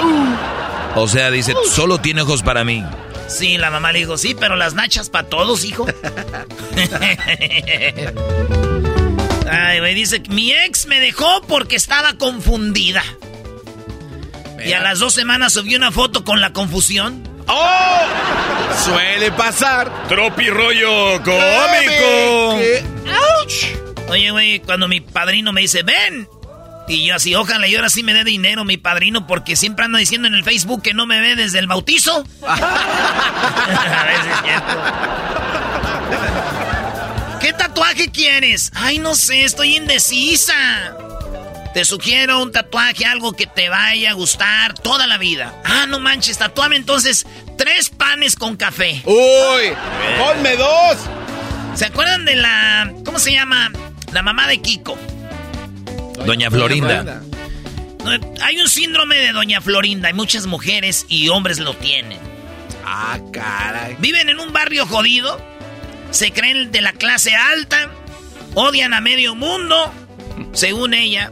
O 0.94 1.06
sea, 1.06 1.30
dice, 1.30 1.54
solo 1.70 2.00
tiene 2.00 2.22
ojos 2.22 2.42
para 2.42 2.64
mí. 2.64 2.84
Sí, 3.28 3.58
la 3.58 3.70
mamá 3.70 3.92
le 3.92 4.00
dijo, 4.00 4.16
sí, 4.16 4.34
pero 4.34 4.56
las 4.56 4.74
nachas 4.74 5.10
para 5.10 5.28
todos, 5.28 5.64
hijo. 5.64 5.86
Ay, 9.50 9.78
güey, 9.80 9.94
dice, 9.94 10.22
mi 10.28 10.52
ex 10.52 10.86
me 10.86 10.98
dejó 10.98 11.42
porque 11.42 11.76
estaba 11.76 12.14
confundida. 12.14 13.04
Y 14.64 14.72
a 14.72 14.80
las 14.80 14.98
dos 14.98 15.14
semanas 15.14 15.52
subió 15.52 15.76
una 15.76 15.92
foto 15.92 16.24
con 16.24 16.40
la 16.40 16.52
confusión. 16.52 17.28
¡Oh! 17.46 18.00
Suele 18.84 19.30
pasar. 19.32 19.90
Tropi 20.08 20.48
Rollo 20.50 21.22
Cómico. 21.22 22.58
Oye, 24.08 24.30
güey, 24.30 24.60
cuando 24.60 24.88
mi 24.88 25.00
padrino 25.00 25.52
me 25.52 25.60
dice, 25.62 25.82
ven. 25.82 26.28
Y 26.88 27.06
yo 27.06 27.16
así, 27.16 27.34
ojalá 27.34 27.68
y 27.68 27.76
ahora 27.76 27.90
sí 27.90 28.02
me 28.02 28.14
dé 28.14 28.24
dinero 28.24 28.64
mi 28.64 28.78
padrino 28.78 29.26
porque 29.26 29.56
siempre 29.56 29.84
anda 29.84 29.98
diciendo 29.98 30.26
en 30.26 30.34
el 30.34 30.42
Facebook 30.42 30.80
que 30.82 30.94
no 30.94 31.04
me 31.04 31.20
ve 31.20 31.36
desde 31.36 31.58
el 31.58 31.66
bautizo. 31.66 32.24
a 32.46 34.04
veces 34.06 34.32
es 34.32 34.40
cierto. 34.42 34.72
¿Qué 37.40 37.52
tatuaje 37.52 38.10
quieres? 38.10 38.72
Ay, 38.74 38.98
no 38.98 39.14
sé, 39.14 39.44
estoy 39.44 39.76
indecisa. 39.76 40.54
Te 41.74 41.84
sugiero 41.84 42.42
un 42.42 42.50
tatuaje, 42.50 43.04
algo 43.04 43.32
que 43.32 43.46
te 43.46 43.68
vaya 43.68 44.10
a 44.10 44.14
gustar 44.14 44.74
toda 44.74 45.06
la 45.06 45.18
vida. 45.18 45.54
Ah, 45.64 45.86
no 45.86 46.00
manches, 46.00 46.38
tatúame 46.38 46.76
entonces 46.76 47.26
tres 47.56 47.90
panes 47.90 48.36
con 48.36 48.56
café. 48.56 49.02
Uy, 49.04 49.74
ponme 50.18 50.56
dos. 50.56 50.96
¿Se 51.74 51.84
acuerdan 51.84 52.24
de 52.24 52.36
la... 52.36 52.92
¿Cómo 53.04 53.18
se 53.18 53.32
llama? 53.32 53.70
La 54.12 54.22
mamá 54.22 54.48
de 54.48 54.60
Kiko. 54.60 54.98
Doña 56.24 56.50
Florinda. 56.50 57.22
No, 58.04 58.10
Hay 58.42 58.58
un 58.58 58.68
síndrome 58.68 59.16
de 59.18 59.32
Doña 59.32 59.60
Florinda. 59.60 60.08
Hay 60.08 60.14
muchas 60.14 60.46
mujeres 60.46 61.04
y 61.08 61.28
hombres 61.28 61.58
lo 61.58 61.74
tienen. 61.74 62.18
Ah, 62.84 63.18
caray. 63.32 63.96
Viven 63.98 64.28
en 64.28 64.40
un 64.40 64.52
barrio 64.52 64.86
jodido. 64.86 65.40
Se 66.10 66.32
creen 66.32 66.72
de 66.72 66.80
la 66.80 66.92
clase 66.92 67.34
alta. 67.34 67.90
Odian 68.54 68.94
a 68.94 69.00
medio 69.00 69.34
mundo. 69.34 69.92
Según 70.52 70.94
ella. 70.94 71.30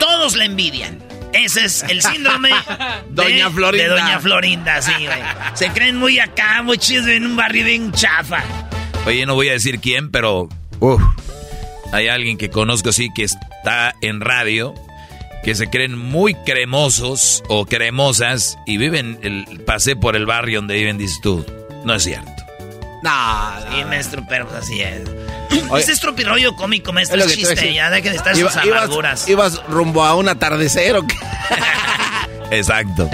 Todos 0.00 0.36
la 0.36 0.44
envidian. 0.46 0.98
Ese 1.32 1.64
es 1.64 1.84
el 1.84 2.02
síndrome 2.02 2.50
Doña 3.10 3.46
de, 3.48 3.54
Florinda. 3.54 3.84
de 3.84 4.00
Doña 4.00 4.18
Florinda, 4.18 4.82
sí, 4.82 4.92
güey. 5.04 5.20
Se 5.54 5.68
creen 5.70 5.96
muy 5.96 6.18
acá, 6.18 6.62
muy 6.62 6.76
chidos 6.78 7.06
en 7.06 7.24
un 7.24 7.36
barrio 7.36 7.64
bien 7.64 7.92
chafa. 7.92 8.42
Oye, 9.06 9.24
no 9.26 9.34
voy 9.36 9.48
a 9.48 9.52
decir 9.52 9.78
quién, 9.78 10.10
pero 10.10 10.48
uf, 10.80 11.00
hay 11.92 12.08
alguien 12.08 12.36
que 12.36 12.50
conozco 12.50 12.90
sí 12.92 13.08
que 13.14 13.22
está 13.24 13.94
en 14.02 14.20
radio, 14.20 14.74
que 15.44 15.54
se 15.54 15.70
creen 15.70 15.96
muy 15.96 16.34
cremosos 16.34 17.42
o 17.48 17.64
cremosas 17.64 18.58
y 18.66 18.76
viven, 18.76 19.18
el, 19.22 19.60
pasé 19.64 19.96
por 19.96 20.16
el 20.16 20.26
barrio 20.26 20.58
donde 20.58 20.74
viven, 20.74 20.98
dices 20.98 21.20
tú, 21.22 21.46
no 21.84 21.94
es 21.94 22.02
cierto. 22.02 22.39
No, 23.02 23.50
Sí, 23.72 23.84
maestro, 23.84 24.22
pero 24.28 24.46
pues 24.46 24.62
así 24.62 24.80
es. 24.82 25.02
Oye. 25.70 25.82
Ese 25.82 25.92
es 25.92 26.00
tropirollo 26.00 26.54
cómico, 26.56 26.92
maestro, 26.92 27.16
Es 27.18 27.24
lo 27.24 27.30
que 27.30 27.36
chiste. 27.36 27.72
Ya 27.74 27.90
dejen 27.90 28.12
de 28.12 28.18
estar 28.18 28.36
Iba- 28.36 28.50
sus 28.52 28.62
ibas- 28.64 28.76
amarguras. 28.84 29.28
Ibas 29.28 29.62
rumbo 29.66 30.04
a 30.04 30.14
un 30.16 30.28
atardecer 30.28 30.96
o 30.96 31.06
qué? 31.06 31.16
Exacto. 32.50 33.08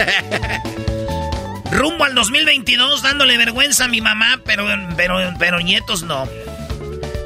Rumbo 1.70 2.04
al 2.04 2.14
2022 2.14 3.02
dándole 3.02 3.36
vergüenza 3.36 3.84
a 3.84 3.88
mi 3.88 4.00
mamá, 4.00 4.40
pero, 4.44 4.66
pero, 4.96 5.18
pero 5.38 5.60
nietos 5.60 6.02
no. 6.02 6.26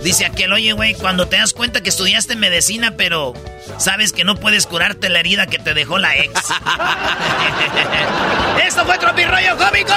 Dice 0.03 0.25
aquel, 0.25 0.53
oye, 0.53 0.73
güey, 0.73 0.95
cuando 0.95 1.29
te 1.29 1.37
das 1.37 1.53
cuenta 1.53 1.83
que 1.83 1.91
estudiaste 1.91 2.35
medicina, 2.35 2.95
pero 2.97 3.35
sabes 3.79 4.13
que 4.13 4.25
no 4.25 4.37
puedes 4.37 4.67
curarte 4.67 5.11
la 5.11 5.21
herida 5.21 5.47
que 5.47 5.59
te 5.59 5.75
dejó 5.75 5.99
la 5.99 6.17
ex. 6.17 6.33
¡Esto 8.67 8.87
fue 8.87 8.99
Tropirollo 8.99 9.57
Cómico! 9.59 9.93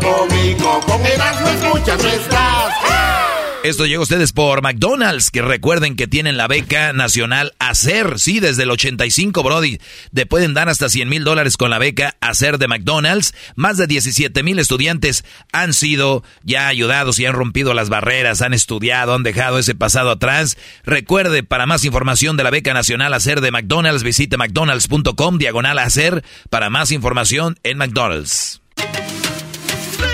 cómico, 0.00 0.80
con 0.86 1.06
escuchas 1.06 2.02
no 2.02 2.08
estás. 2.08 3.39
Esto 3.62 3.84
llega 3.84 3.98
a 3.98 4.02
ustedes 4.02 4.32
por 4.32 4.62
McDonald's, 4.62 5.30
que 5.30 5.42
recuerden 5.42 5.94
que 5.94 6.06
tienen 6.06 6.38
la 6.38 6.48
beca 6.48 6.94
nacional 6.94 7.52
ACER, 7.58 8.18
sí, 8.18 8.40
desde 8.40 8.62
el 8.62 8.70
85, 8.70 9.42
Brody. 9.42 9.78
Te 10.14 10.24
pueden 10.24 10.54
dar 10.54 10.70
hasta 10.70 10.88
100 10.88 11.06
mil 11.10 11.24
dólares 11.24 11.58
con 11.58 11.68
la 11.68 11.78
beca 11.78 12.16
ACER 12.22 12.56
de 12.56 12.68
McDonald's. 12.68 13.34
Más 13.56 13.76
de 13.76 13.86
17 13.86 14.42
mil 14.42 14.58
estudiantes 14.58 15.26
han 15.52 15.74
sido 15.74 16.24
ya 16.42 16.68
ayudados 16.68 17.18
y 17.18 17.26
han 17.26 17.34
rompido 17.34 17.74
las 17.74 17.90
barreras, 17.90 18.40
han 18.40 18.54
estudiado, 18.54 19.14
han 19.14 19.24
dejado 19.24 19.58
ese 19.58 19.74
pasado 19.74 20.10
atrás. 20.10 20.56
Recuerde, 20.84 21.42
para 21.42 21.66
más 21.66 21.84
información 21.84 22.38
de 22.38 22.44
la 22.44 22.50
beca 22.50 22.72
nacional 22.72 23.12
ACER 23.12 23.42
de 23.42 23.50
McDonald's, 23.50 24.04
visite 24.04 24.38
mcdonalds.com, 24.38 25.36
diagonal 25.36 25.78
ACER, 25.78 26.24
para 26.48 26.70
más 26.70 26.92
información 26.92 27.58
en 27.62 27.76
McDonald's. 27.76 28.62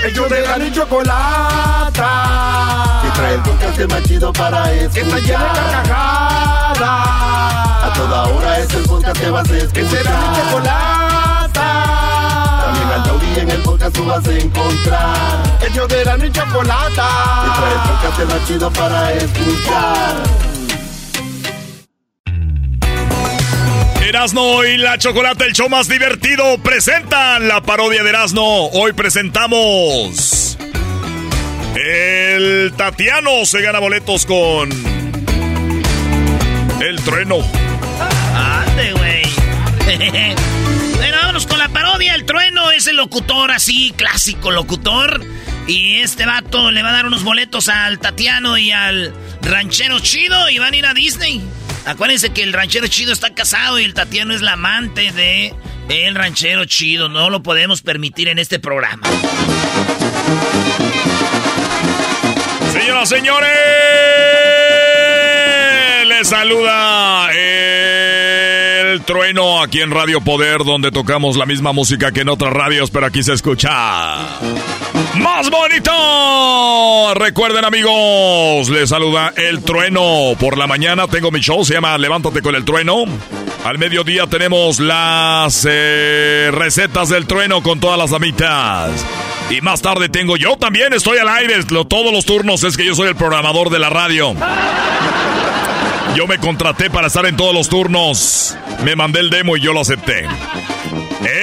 Ellos. 0.04 0.30
Trae 3.16 3.34
el 3.34 3.40
podcast 3.40 3.80
más 3.90 4.02
chido 4.02 4.30
para 4.30 4.72
escuchar. 4.72 4.92
Que 4.92 5.00
está 5.00 5.16
llena 5.20 5.44
de 5.44 5.60
carcajadas. 5.72 6.80
A 7.82 7.92
toda 7.94 8.24
hora 8.24 8.58
es 8.58 8.74
el 8.74 8.82
podcast 8.82 9.18
que 9.18 9.30
vas 9.30 9.50
a 9.50 9.56
escuchar. 9.56 9.72
Que 9.72 9.88
será 9.88 10.10
mi 10.20 10.36
chocolata. 10.36 11.68
También 12.64 12.88
al 12.90 13.02
taurí 13.04 13.40
en 13.40 13.50
el 13.50 13.62
podcast 13.62 13.96
tú 13.96 14.04
vas 14.04 14.26
a 14.26 14.32
encontrar. 14.32 15.58
Ellos 15.66 15.88
de 15.88 16.04
la 16.04 16.16
ni 16.18 16.30
chocolata. 16.30 17.08
Que 17.42 17.50
trae 17.58 17.72
el 17.72 17.80
podcast 17.88 18.18
más 18.34 18.46
chido 18.46 18.70
para 18.70 19.12
escuchar. 19.14 20.14
Erasno 24.06 24.62
y 24.64 24.76
la 24.76 24.98
Chocolata, 24.98 25.44
el 25.46 25.52
show 25.52 25.68
más 25.68 25.88
divertido, 25.88 26.58
presentan 26.58 27.48
la 27.48 27.60
parodia 27.62 28.02
de 28.04 28.10
Erasno. 28.10 28.66
Hoy 28.66 28.92
presentamos. 28.92 30.56
El 31.76 32.72
Tatiano 32.74 33.44
se 33.44 33.60
gana 33.60 33.78
boletos 33.80 34.24
con. 34.24 34.70
El 36.80 37.00
trueno. 37.02 37.36
¡Ande, 38.34 38.92
güey! 38.92 39.22
bueno, 40.96 41.16
vámonos 41.20 41.46
con 41.46 41.58
la 41.58 41.68
parodia. 41.68 42.14
El 42.14 42.24
trueno 42.24 42.70
es 42.70 42.86
el 42.86 42.96
locutor 42.96 43.50
así, 43.50 43.92
clásico 43.94 44.50
locutor. 44.50 45.22
Y 45.66 45.96
este 45.96 46.24
vato 46.24 46.70
le 46.70 46.82
va 46.82 46.90
a 46.90 46.92
dar 46.92 47.06
unos 47.06 47.24
boletos 47.24 47.68
al 47.68 47.98
Tatiano 47.98 48.56
y 48.56 48.72
al 48.72 49.12
ranchero 49.42 50.00
chido 50.00 50.48
y 50.48 50.58
van 50.58 50.72
a 50.72 50.76
ir 50.78 50.86
a 50.86 50.94
Disney. 50.94 51.42
Acuérdense 51.84 52.30
que 52.30 52.42
el 52.42 52.54
ranchero 52.54 52.86
chido 52.86 53.12
está 53.12 53.34
casado 53.34 53.78
y 53.78 53.84
el 53.84 53.92
Tatiano 53.92 54.32
es 54.32 54.40
la 54.40 54.52
amante 54.52 55.12
de 55.12 55.54
el 55.90 56.14
ranchero 56.14 56.64
chido. 56.64 57.10
No 57.10 57.28
lo 57.28 57.42
podemos 57.42 57.82
permitir 57.82 58.28
en 58.28 58.38
este 58.38 58.58
programa. 58.58 59.06
Señoras, 62.78 63.08
señores, 63.08 63.48
les 66.08 66.28
saluda 66.28 67.30
el 68.96 69.02
trueno 69.02 69.62
aquí 69.62 69.80
en 69.82 69.90
Radio 69.90 70.22
Poder, 70.22 70.64
donde 70.64 70.90
tocamos 70.90 71.36
la 71.36 71.44
misma 71.44 71.72
música 71.72 72.12
que 72.12 72.20
en 72.22 72.30
otras 72.30 72.50
radios, 72.52 72.90
pero 72.90 73.04
aquí 73.06 73.22
se 73.22 73.34
escucha 73.34 73.68
más 75.16 75.50
bonito. 75.50 75.92
Recuerden, 77.14 77.64
amigos, 77.66 78.68
les 78.70 78.88
saluda 78.88 79.32
el 79.36 79.62
trueno. 79.62 80.32
Por 80.40 80.56
la 80.56 80.66
mañana 80.66 81.06
tengo 81.08 81.30
mi 81.30 81.40
show, 81.40 81.62
se 81.64 81.74
llama 81.74 81.98
Levántate 81.98 82.40
con 82.40 82.54
el 82.54 82.64
trueno. 82.64 83.04
Al 83.64 83.76
mediodía 83.78 84.26
tenemos 84.28 84.80
las 84.80 85.66
eh, 85.68 86.50
recetas 86.52 87.10
del 87.10 87.26
trueno 87.26 87.62
con 87.62 87.78
todas 87.80 87.98
las 87.98 88.12
amitas. 88.14 88.90
Y 89.50 89.60
más 89.60 89.82
tarde 89.82 90.08
tengo 90.08 90.36
yo 90.38 90.56
también, 90.56 90.92
estoy 90.94 91.18
al 91.18 91.28
aire, 91.28 91.54
lo- 91.70 91.86
todos 91.86 92.12
los 92.12 92.24
turnos, 92.24 92.62
es 92.64 92.76
que 92.78 92.84
yo 92.86 92.94
soy 92.94 93.08
el 93.08 93.16
programador 93.16 93.68
de 93.70 93.78
la 93.78 93.90
radio. 93.90 94.34
Yo 96.16 96.26
me 96.26 96.38
contraté 96.38 96.88
para 96.88 97.08
estar 97.08 97.26
en 97.26 97.36
todos 97.36 97.54
los 97.54 97.68
turnos. 97.68 98.56
Me 98.84 98.96
mandé 98.96 99.20
el 99.20 99.28
demo 99.28 99.54
y 99.58 99.60
yo 99.60 99.74
lo 99.74 99.80
acepté. 99.80 100.24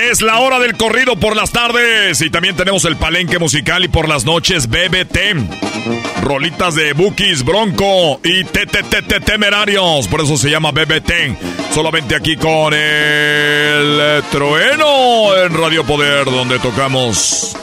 Es 0.10 0.24
la 0.24 0.40
hora 0.40 0.58
del 0.58 0.76
corrido 0.76 1.16
por 1.16 1.36
las 1.36 1.52
tardes 1.52 2.20
y 2.22 2.32
también 2.32 2.56
tenemos 2.56 2.84
el 2.86 2.96
palenque 2.96 3.38
musical 3.38 3.84
y 3.84 3.88
por 3.88 4.10
las 4.10 4.26
noches 4.26 4.68
BBT. 4.68 6.24
Rolitas 6.24 6.74
de 6.74 6.94
Bookies, 6.94 7.46
Bronco 7.46 8.20
y 8.24 8.44
TTT 8.46 9.24
Temerarios. 9.24 10.08
Por 10.08 10.22
eso 10.22 10.38
se 10.38 10.50
llama 10.50 10.72
BBT. 10.72 11.72
Solamente 11.72 12.16
aquí 12.16 12.36
con 12.36 12.74
el 12.74 14.24
trueno 14.32 15.38
en 15.38 15.54
Radio 15.54 15.84
Poder, 15.84 16.26
donde 16.26 16.58
tocamos 16.58 17.56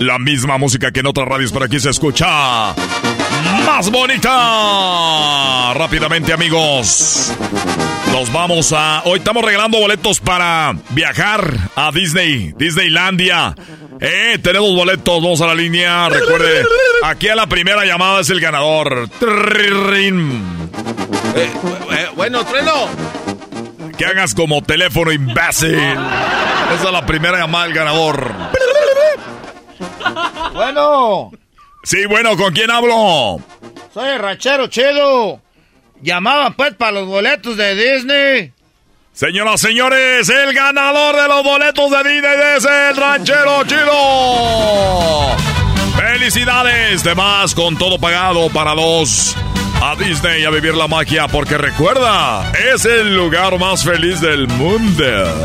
la 0.00 0.18
misma 0.18 0.58
música 0.58 0.90
que 0.90 0.98
en 0.98 1.06
otras 1.06 1.28
radios, 1.28 1.52
pero 1.52 1.66
aquí 1.66 1.78
se 1.78 1.90
escucha 1.90 2.74
más 3.66 3.90
bonita. 3.90 5.72
Rápidamente, 5.74 6.32
amigos. 6.32 7.32
Nos 8.12 8.32
vamos 8.32 8.72
a. 8.72 9.02
Hoy 9.04 9.18
estamos 9.18 9.44
regalando 9.44 9.78
boletos 9.78 10.20
para 10.20 10.74
viajar 10.90 11.52
a 11.76 11.90
Disney, 11.92 12.54
Disneylandia. 12.56 13.54
Eh, 14.00 14.38
tenemos 14.42 14.74
boletos, 14.74 15.22
vamos 15.22 15.40
a 15.40 15.46
la 15.46 15.54
línea. 15.54 16.08
Recuerde, 16.08 16.64
aquí 17.04 17.28
a 17.28 17.34
la 17.34 17.46
primera 17.46 17.84
llamada 17.84 18.20
es 18.20 18.30
el 18.30 18.40
ganador. 18.40 19.08
Trrrrin. 19.18 20.70
Eh, 21.34 21.50
eh, 21.92 22.08
bueno, 22.14 22.44
trueno. 22.44 22.88
Que 23.98 24.06
hagas 24.06 24.34
como 24.34 24.62
teléfono 24.62 25.12
imbécil. 25.12 25.74
Esa 25.74 26.84
es 26.86 26.92
la 26.92 27.04
primera 27.06 27.38
llamada 27.38 27.64
del 27.64 27.74
ganador. 27.74 28.32
Bueno, 30.54 31.30
Sí, 31.86 32.04
bueno, 32.06 32.36
¿con 32.36 32.52
quién 32.52 32.68
hablo? 32.68 33.40
soy 33.94 34.08
el 34.08 34.18
ranchero 34.18 34.66
chido. 34.66 35.40
Llamaban 36.02 36.54
pues 36.54 36.74
para 36.74 36.90
los 36.90 37.06
boletos 37.06 37.56
de 37.56 37.76
Disney. 37.76 38.52
Señoras, 39.12 39.60
señores, 39.60 40.28
el 40.28 40.52
ganador 40.52 41.14
de 41.14 41.28
los 41.28 41.44
boletos 41.44 41.88
de 41.92 42.10
Disney 42.10 42.36
es 42.56 42.64
el 42.64 42.96
ranchero 42.96 43.64
chido. 43.66 45.36
Felicidades, 45.96 47.04
demás 47.04 47.54
con 47.54 47.78
todo 47.78 48.00
pagado 48.00 48.50
para 48.50 48.74
dos. 48.74 49.36
A 49.80 49.94
Disney 49.94 50.44
a 50.44 50.50
vivir 50.50 50.74
la 50.74 50.88
magia, 50.88 51.28
porque 51.28 51.56
recuerda, 51.56 52.50
es 52.74 52.84
el 52.84 53.14
lugar 53.14 53.60
más 53.60 53.84
feliz 53.84 54.20
del 54.20 54.48
mundo. 54.48 55.04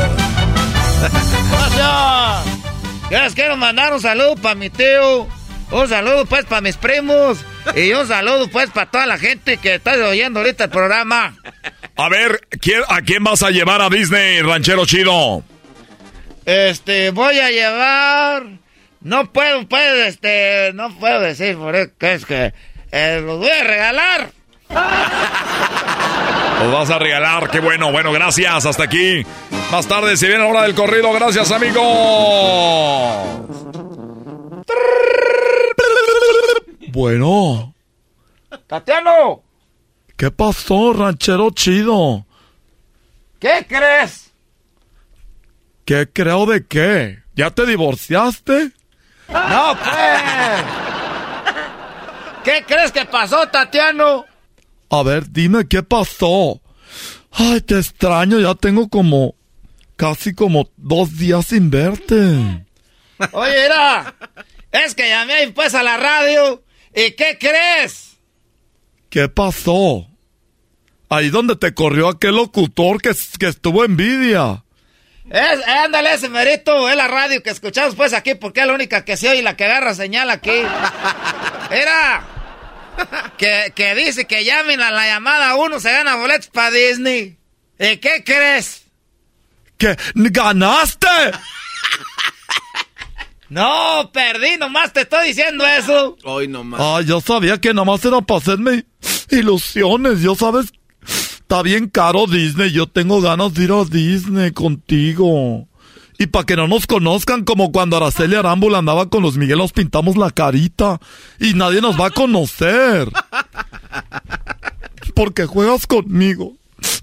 Gracias. 1.52 2.46
Les 3.10 3.32
quiero 3.32 3.56
mandar 3.56 3.92
un 3.94 4.00
saludo 4.00 4.34
para 4.34 4.56
mi 4.56 4.70
tío. 4.70 5.28
Un 5.72 5.88
saludo 5.88 6.26
pues 6.26 6.44
para 6.44 6.60
mis 6.60 6.76
primos. 6.76 7.38
Y 7.74 7.92
un 7.92 8.06
saludo 8.06 8.48
pues 8.48 8.70
para 8.70 8.90
toda 8.90 9.06
la 9.06 9.18
gente 9.18 9.56
que 9.56 9.74
está 9.76 9.92
oyendo 9.94 10.40
ahorita 10.40 10.64
el 10.64 10.70
programa. 10.70 11.34
A 11.96 12.08
ver, 12.08 12.40
¿quién- 12.60 12.82
¿a 12.88 13.00
quién 13.02 13.24
vas 13.24 13.42
a 13.42 13.50
llevar 13.50 13.80
a 13.80 13.88
Disney, 13.88 14.40
ranchero 14.42 14.84
chido? 14.86 15.42
Este, 16.44 17.10
voy 17.10 17.38
a 17.38 17.50
llevar. 17.50 18.44
No 19.00 19.32
puedo, 19.32 19.66
pues, 19.66 20.06
este, 20.08 20.72
no 20.74 20.96
puedo 20.98 21.20
decir 21.20 21.56
por 21.56 21.74
que 21.98 22.12
es 22.14 22.24
que 22.26 22.52
eh, 22.92 23.20
los 23.24 23.38
voy 23.38 23.50
a 23.50 23.64
regalar. 23.64 24.30
Los 26.62 26.72
vas 26.72 26.90
a 26.90 26.98
regalar, 26.98 27.50
qué 27.50 27.60
bueno. 27.60 27.90
Bueno, 27.92 28.12
gracias, 28.12 28.64
hasta 28.66 28.84
aquí. 28.84 29.24
Más 29.70 29.86
tarde 29.88 30.16
se 30.16 30.26
viene 30.28 30.42
la 30.44 30.48
hora 30.50 30.62
del 30.62 30.74
corrido. 30.74 31.12
Gracias, 31.12 31.50
amigos. 31.50 31.82
Bueno, 36.88 37.74
Tatiano, 38.66 39.42
¿qué 40.16 40.30
pasó, 40.30 40.92
ranchero 40.92 41.50
chido? 41.50 42.26
¿qué 43.38 43.66
crees? 43.68 44.30
¿Qué 45.84 46.08
creo 46.12 46.46
de 46.46 46.66
qué? 46.66 47.22
¿Ya 47.34 47.50
te 47.50 47.66
divorciaste? 47.66 48.72
No, 49.28 49.76
pues. 49.76 50.62
¿Qué 52.44 52.64
crees 52.66 52.92
que 52.92 53.04
pasó, 53.06 53.48
Tatiano? 53.48 54.26
A 54.90 55.02
ver, 55.02 55.30
dime 55.30 55.66
qué 55.66 55.82
pasó. 55.82 56.60
Ay, 57.32 57.60
te 57.62 57.78
extraño, 57.78 58.38
ya 58.38 58.54
tengo 58.54 58.88
como 58.88 59.34
casi 59.96 60.34
como 60.34 60.68
dos 60.76 61.16
días 61.16 61.46
sin 61.46 61.70
verte. 61.70 62.66
Oye, 63.32 63.62
mira, 63.62 64.14
es 64.72 64.94
que 64.94 65.08
llamé 65.08 65.34
ahí 65.34 65.52
pues 65.52 65.74
a 65.74 65.82
la 65.82 65.96
radio. 65.96 66.62
¿Y 66.94 67.12
qué 67.12 67.38
crees? 67.38 68.16
¿Qué 69.10 69.28
pasó? 69.28 70.08
Ahí 71.08 71.28
donde 71.28 71.56
te 71.56 71.74
corrió 71.74 72.08
aquel 72.08 72.36
locutor 72.36 73.00
que, 73.00 73.14
que 73.38 73.48
estuvo 73.48 73.84
envidia. 73.84 74.64
Es, 75.30 75.66
ándale 75.66 76.14
ese 76.14 76.28
merito, 76.28 76.88
es 76.88 76.96
la 76.96 77.06
radio 77.06 77.42
que 77.42 77.50
escuchamos 77.50 77.94
pues 77.94 78.12
aquí 78.12 78.34
porque 78.34 78.60
es 78.60 78.66
la 78.66 78.74
única 78.74 79.04
que 79.04 79.16
se 79.16 79.28
oye 79.28 79.38
y 79.38 79.42
la 79.42 79.56
que 79.56 79.64
agarra 79.64 79.94
señal 79.94 80.30
aquí. 80.30 80.62
Era 81.70 82.26
que, 83.38 83.72
que 83.74 83.94
dice 83.94 84.26
que 84.26 84.44
llamen 84.44 84.80
a 84.80 84.90
la 84.90 85.06
llamada 85.06 85.54
uno 85.56 85.80
se 85.80 85.92
gana 85.92 86.16
boletos 86.16 86.48
para 86.48 86.70
Disney. 86.70 87.38
¿Y 87.78 87.96
qué 87.98 88.22
crees? 88.24 88.84
¿Que 89.78 89.96
ganaste? 90.14 91.08
No, 93.52 94.10
perdí, 94.14 94.56
nomás 94.58 94.94
te 94.94 95.02
estoy 95.02 95.28
diciendo 95.28 95.66
eso. 95.66 96.16
Hoy 96.24 96.48
nomás. 96.48 96.80
Ah, 96.82 97.02
yo 97.02 97.20
sabía 97.20 97.60
que 97.60 97.74
nomás 97.74 98.02
era 98.02 98.22
para 98.22 98.38
hacerme 98.38 98.86
ilusiones. 99.30 100.22
Yo 100.22 100.34
sabes, 100.34 100.72
está 101.04 101.60
bien 101.60 101.90
caro 101.90 102.26
Disney. 102.26 102.72
Yo 102.72 102.86
tengo 102.86 103.20
ganas 103.20 103.52
de 103.52 103.64
ir 103.64 103.72
a 103.72 103.84
Disney 103.84 104.52
contigo. 104.52 105.68
Y 106.18 106.28
para 106.28 106.46
que 106.46 106.56
no 106.56 106.66
nos 106.66 106.86
conozcan 106.86 107.44
como 107.44 107.72
cuando 107.72 107.98
Araceli 107.98 108.36
Arámbula 108.36 108.78
andaba 108.78 109.10
con 109.10 109.22
los 109.22 109.36
Miguel, 109.36 109.58
nos 109.58 109.74
pintamos 109.74 110.16
la 110.16 110.30
carita. 110.30 110.98
Y 111.38 111.52
nadie 111.52 111.82
nos 111.82 112.00
va 112.00 112.06
a 112.06 112.10
conocer. 112.10 113.10
Porque 115.14 115.44
juegas 115.44 115.86
conmigo. 115.86 116.54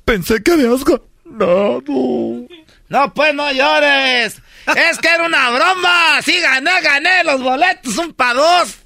Pensé 0.04 0.42
que 0.42 0.54
habías 0.54 0.84
ganado. 0.84 2.48
No, 2.90 3.14
pues 3.14 3.36
no 3.36 3.52
llores. 3.52 4.42
Es 4.68 4.98
que 5.00 5.08
era 5.08 5.26
una 5.26 5.50
broma. 5.50 6.22
Sí, 6.24 6.40
gané, 6.40 6.82
gané 6.82 7.24
los 7.24 7.42
boletos, 7.42 7.98
un 7.98 8.14
pa' 8.14 8.34
dos. 8.34 8.78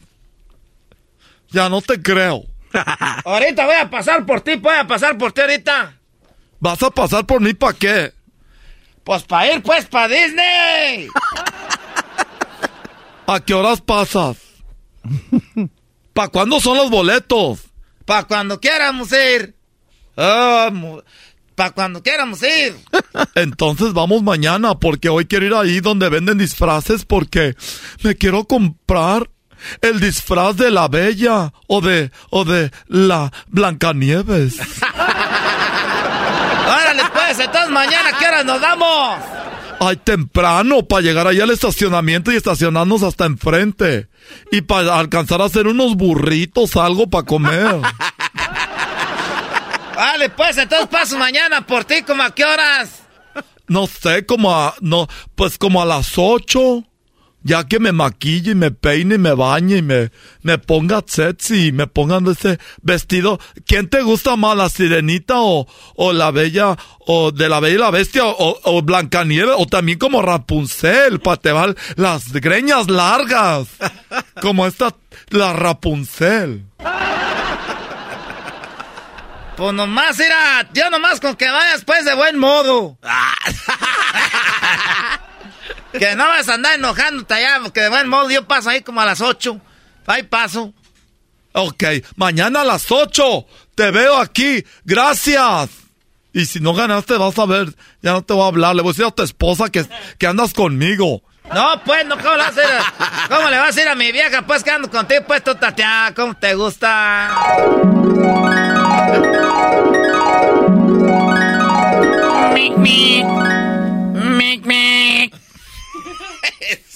Ya 1.49 1.69
no 1.69 1.81
te 1.81 2.01
creo. 2.01 2.45
ahorita 3.25 3.65
voy 3.65 3.75
a 3.75 3.89
pasar 3.89 4.25
por 4.25 4.41
ti, 4.41 4.55
voy 4.55 4.75
a 4.75 4.87
pasar 4.87 5.17
por 5.17 5.31
ti 5.31 5.41
ahorita. 5.41 5.93
¿Vas 6.59 6.81
a 6.81 6.89
pasar 6.89 7.25
por 7.25 7.41
mí 7.41 7.53
para 7.53 7.73
qué? 7.73 8.13
Pues 9.03 9.23
para 9.23 9.51
ir, 9.51 9.61
pues, 9.61 9.85
para 9.85 10.07
Disney. 10.07 11.09
¿A 13.27 13.39
qué 13.39 13.53
horas 13.53 13.81
pasas? 13.81 14.37
¿Para 16.13 16.29
cuándo 16.29 16.59
son 16.59 16.77
los 16.77 16.89
boletos? 16.89 17.59
Para 18.05 18.23
cuando 18.23 18.59
quieramos 18.59 19.11
ir. 19.11 19.55
Oh, 20.15 21.01
para 21.55 21.71
cuando 21.71 22.03
quieramos 22.03 22.41
ir. 22.43 22.75
Entonces 23.35 23.93
vamos 23.93 24.23
mañana, 24.23 24.75
porque 24.75 25.09
hoy 25.09 25.25
quiero 25.25 25.45
ir 25.45 25.53
ahí 25.53 25.79
donde 25.79 26.09
venden 26.09 26.37
disfraces, 26.37 27.05
porque 27.05 27.55
me 28.01 28.15
quiero 28.15 28.45
comprar 28.45 29.29
el 29.81 29.99
disfraz 29.99 30.57
de 30.57 30.71
la 30.71 30.87
bella 30.87 31.53
o 31.67 31.81
de 31.81 32.11
o 32.29 32.45
de 32.45 32.71
la 32.87 33.31
Blancanieves. 33.47 34.59
Órale, 36.67 37.03
pues, 37.13 37.39
entonces 37.39 37.69
mañana, 37.69 38.11
¿qué 38.17 38.27
horas 38.27 38.45
nos 38.45 38.59
damos? 38.61 39.19
Ay, 39.79 39.97
temprano, 39.97 40.83
para 40.83 41.01
llegar 41.01 41.27
ahí 41.27 41.41
al 41.41 41.51
estacionamiento 41.51 42.31
y 42.31 42.35
estacionarnos 42.35 43.03
hasta 43.03 43.25
enfrente. 43.25 44.07
Y 44.51 44.61
para 44.61 44.97
alcanzar 44.97 45.41
a 45.41 45.45
hacer 45.45 45.67
unos 45.67 45.95
burritos, 45.95 46.77
algo 46.77 47.09
para 47.09 47.25
comer. 47.25 47.81
Vale, 50.05 50.27
pues 50.27 50.57
entonces 50.57 50.89
paso 50.89 51.17
mañana 51.17 51.65
por 51.65 51.85
ti, 51.85 52.01
¿como 52.01 52.23
a 52.23 52.35
qué 52.35 52.43
horas? 52.43 53.03
No 53.69 53.87
sé, 53.87 54.25
como 54.25 54.53
a, 54.53 54.75
no, 54.81 55.07
pues 55.33 55.57
como 55.57 55.81
a 55.81 55.85
las 55.85 56.17
ocho. 56.17 56.83
Ya 57.41 57.65
que 57.65 57.79
me 57.79 57.93
maquille 57.93 58.51
y 58.51 58.55
me 58.55 58.71
peine 58.71 59.15
y 59.15 59.17
me 59.17 59.33
bañe 59.33 59.77
y 59.77 59.81
me, 59.81 60.11
me 60.41 60.57
ponga 60.57 61.03
sexy 61.05 61.67
y 61.67 61.71
me 61.71 61.87
pongan 61.87 62.27
ese 62.27 62.59
vestido. 62.81 63.39
¿Quién 63.65 63.89
te 63.89 64.01
gusta 64.01 64.35
más, 64.35 64.57
la 64.57 64.69
sirenita 64.69 65.35
o, 65.37 65.67
o 65.95 66.13
la 66.13 66.31
bella, 66.31 66.77
o 66.99 67.31
de 67.31 67.47
la 67.47 67.61
bella 67.61 67.75
y 67.75 67.79
la 67.79 67.91
bestia 67.91 68.25
o, 68.25 68.59
o 68.61 68.81
Blancanieves 68.81 69.55
o 69.57 69.65
también 69.67 69.99
como 69.99 70.21
Rapunzel 70.21 71.21
para 71.21 71.37
te 71.37 71.53
van 71.53 71.77
las 71.95 72.33
greñas 72.33 72.89
largas? 72.89 73.67
Como 74.41 74.67
esta, 74.67 74.95
la 75.29 75.53
Rapunzel. 75.53 76.65
Pues 79.55 79.73
nomás 79.73 80.19
era, 80.19 80.67
yo 80.73 80.89
nomás 80.89 81.19
con 81.19 81.35
que 81.35 81.49
vayas 81.49 81.83
pues 81.85 82.05
de 82.05 82.15
buen 82.15 82.37
modo. 82.37 82.97
que 85.91 86.15
no 86.15 86.27
vas 86.27 86.49
a 86.49 86.55
andar 86.55 86.75
enojándote 86.75 87.33
allá, 87.35 87.59
porque 87.61 87.81
de 87.81 87.89
buen 87.89 88.07
modo 88.07 88.29
yo 88.29 88.47
paso 88.47 88.69
ahí 88.69 88.81
como 88.81 89.01
a 89.01 89.05
las 89.05 89.21
8. 89.21 89.59
Ahí 90.07 90.23
paso. 90.23 90.73
Ok, 91.53 91.83
mañana 92.15 92.61
a 92.61 92.65
las 92.65 92.91
8 92.91 93.45
te 93.75 93.91
veo 93.91 94.17
aquí. 94.17 94.65
Gracias. 94.83 95.69
Y 96.33 96.47
si 96.47 96.59
no 96.59 96.73
ganaste, 96.73 97.15
vas 97.17 97.37
a 97.37 97.45
ver, 97.45 97.75
ya 98.01 98.13
no 98.13 98.23
te 98.23 98.33
voy 98.33 98.43
a 98.43 98.47
hablar. 98.47 98.75
Le 98.75 98.81
voy 98.81 98.89
a 98.89 98.93
decir 98.93 99.05
a 99.05 99.11
tu 99.11 99.21
esposa 99.21 99.69
que, 99.69 99.85
que 100.17 100.25
andas 100.25 100.53
conmigo. 100.53 101.21
No, 101.53 101.83
pues, 101.85 102.05
no, 102.07 102.17
¿cómo 102.17 102.31
le 102.31 102.43
vas 102.43 102.57
a 102.57 102.61
decir? 102.61 102.75
¿Cómo 103.29 103.49
le 103.49 103.57
vas 103.57 103.65
a 103.65 103.67
decir 103.67 103.87
a 103.87 103.95
mi 103.95 104.11
vieja, 104.11 104.41
pues, 104.41 104.63
que 104.63 104.71
ando 104.71 104.89
contigo, 104.89 105.21
pues, 105.27 105.43
tú, 105.43 105.53
Tatiana? 105.53 106.11
¿Cómo 106.15 106.35
te 106.35 106.55
gusta? 106.55 107.29
Mic, 112.63 112.77
mic. 112.77 113.25
Mic, 114.13 114.65
mic. 114.65 115.33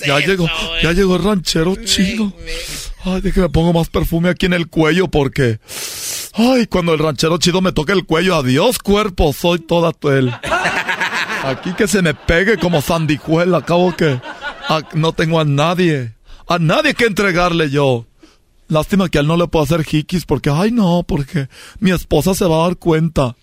Ya 0.05 0.19
llegó, 0.19 0.47
ya 0.81 0.93
llegó 0.93 1.17
el 1.17 1.23
ranchero 1.23 1.75
chino. 1.83 2.31
Ay, 3.03 3.19
déjeme 3.19 3.49
pongo 3.49 3.73
más 3.73 3.89
perfume 3.89 4.29
aquí 4.29 4.45
en 4.45 4.53
el 4.53 4.67
cuello 4.67 5.09
porque. 5.09 5.59
Ay, 6.33 6.67
cuando 6.67 6.93
el 6.93 6.99
ranchero 6.99 7.37
chido 7.37 7.61
me 7.61 7.73
toque 7.73 7.91
el 7.91 8.05
cuello, 8.05 8.35
adiós 8.35 8.79
cuerpo, 8.79 9.33
soy 9.33 9.59
toda 9.59 9.91
él. 10.03 10.31
Aquí 11.43 11.73
que 11.73 11.87
se 11.87 12.01
me 12.01 12.13
pegue 12.13 12.57
como 12.57 12.81
sandijuela, 12.81 13.57
acabo 13.57 13.95
que 13.95 14.21
ah, 14.69 14.81
no 14.93 15.13
tengo 15.13 15.39
a 15.39 15.45
nadie, 15.45 16.13
a 16.47 16.59
nadie 16.59 16.93
que 16.93 17.05
entregarle 17.05 17.69
yo. 17.69 18.05
Lástima 18.67 19.09
que 19.09 19.17
a 19.17 19.21
él 19.21 19.27
no 19.27 19.35
le 19.35 19.47
puedo 19.47 19.65
hacer 19.65 19.85
hikis 19.89 20.25
porque, 20.25 20.49
ay 20.49 20.71
no, 20.71 21.03
porque 21.07 21.49
mi 21.79 21.91
esposa 21.91 22.35
se 22.35 22.45
va 22.45 22.57
a 22.57 22.67
dar 22.67 22.77
cuenta. 22.77 23.35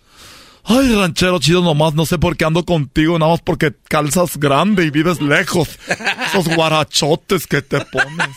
Ay, 0.67 0.95
ranchero 0.95 1.39
chido 1.41 1.61
nomás, 1.63 1.95
no 1.95 2.07
sé 2.07 2.19
por 2.19 2.37
qué 2.37 2.47
ando 2.47 2.65
contigo, 2.65 3.19
nada 3.19 3.33
más 3.33 3.43
porque 3.43 3.75
calzas 3.89 4.39
grande 4.39 4.85
y 4.85 4.91
vives 4.91 5.21
lejos. 5.21 5.79
Esos 6.27 6.49
guarachotes 6.49 7.47
que 7.47 7.61
te 7.61 7.85
pones. 7.85 8.31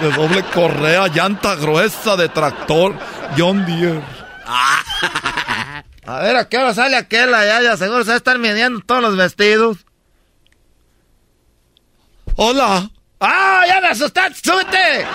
De 0.00 0.10
doble 0.12 0.42
correa, 0.54 1.08
llanta 1.08 1.54
gruesa 1.56 2.16
de 2.16 2.28
tractor, 2.30 2.94
John 3.36 3.66
Deere. 3.66 4.00
A 6.06 6.20
ver, 6.20 6.36
¿a 6.36 6.48
qué 6.48 6.56
hora 6.56 6.72
sale 6.72 6.96
aquel 6.96 7.34
allá? 7.34 7.60
Ya 7.62 7.76
seguro 7.76 8.02
se 8.04 8.08
va 8.08 8.14
a 8.14 8.18
estar 8.18 8.38
midiendo 8.38 8.80
todos 8.80 9.02
los 9.02 9.16
vestidos. 9.16 9.78
Hola. 12.36 12.90
¡Ah, 13.18 13.62
ya 13.66 13.80
me 13.80 13.88
asustaste! 13.88 14.40
¡Súbete! 14.42 15.06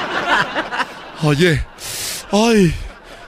Oye, 1.23 1.63
ay, 2.31 2.73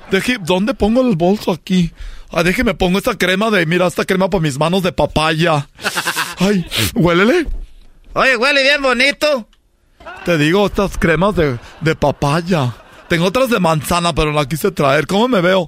deje, 0.09 0.37
¿dónde 0.39 0.73
pongo 0.73 1.07
el 1.07 1.15
bolso 1.15 1.51
aquí? 1.51 1.91
Ah, 2.33 2.41
déjeme 2.43 2.73
pongo 2.73 2.97
esta 2.97 3.15
crema 3.15 3.51
de, 3.51 3.65
mira, 3.67 3.85
esta 3.85 4.05
crema 4.05 4.27
para 4.29 4.41
mis 4.41 4.57
manos 4.57 4.81
de 4.81 4.91
papaya. 4.91 5.69
Ay, 6.39 6.65
huélele. 6.95 7.47
Oye, 8.13 8.35
huele 8.35 8.63
bien 8.63 8.81
bonito. 8.81 9.47
Te 10.25 10.37
digo, 10.39 10.65
estas 10.65 10.97
cremas 10.97 11.35
de, 11.35 11.59
de 11.81 11.95
papaya. 11.95 12.73
Tengo 13.07 13.25
otras 13.25 13.49
de 13.49 13.59
manzana, 13.59 14.13
pero 14.15 14.31
la 14.31 14.47
quise 14.47 14.71
traer. 14.71 15.05
¿Cómo 15.05 15.27
me 15.27 15.41
veo? 15.41 15.67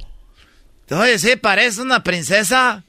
Oye, 0.90 1.20
sí, 1.20 1.36
parece 1.36 1.82
una 1.82 2.04
princesa. 2.04 2.84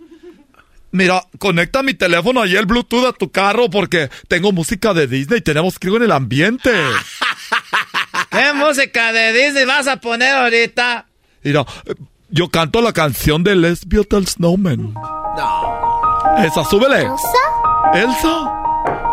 Mira, 0.90 1.22
conecta 1.38 1.82
mi 1.82 1.92
teléfono 1.92 2.40
ahí 2.40 2.56
el 2.56 2.64
Bluetooth 2.64 3.04
a 3.04 3.12
tu 3.12 3.30
carro 3.30 3.68
porque 3.68 4.08
tengo 4.28 4.52
música 4.52 4.94
de 4.94 5.06
Disney 5.06 5.40
y 5.40 5.42
tenemos 5.42 5.78
que 5.78 5.88
ir 5.88 5.96
en 5.96 6.04
el 6.04 6.12
ambiente. 6.12 6.70
¿Qué 8.30 8.52
música 8.54 9.12
de 9.12 9.32
Disney 9.34 9.66
vas 9.66 9.86
a 9.86 9.96
poner 9.98 10.34
ahorita? 10.34 11.06
Mira, 11.42 11.66
yo 12.30 12.48
canto 12.48 12.80
la 12.80 12.92
canción 12.92 13.44
de 13.44 13.54
Let's 13.54 13.86
Build 13.86 14.12
a 14.14 14.20
Snowman. 14.26 14.94
No. 14.94 15.96
Esa, 16.38 16.64
súbele. 16.64 17.02
Elsa? 17.02 17.38
Elsa. 17.94 18.52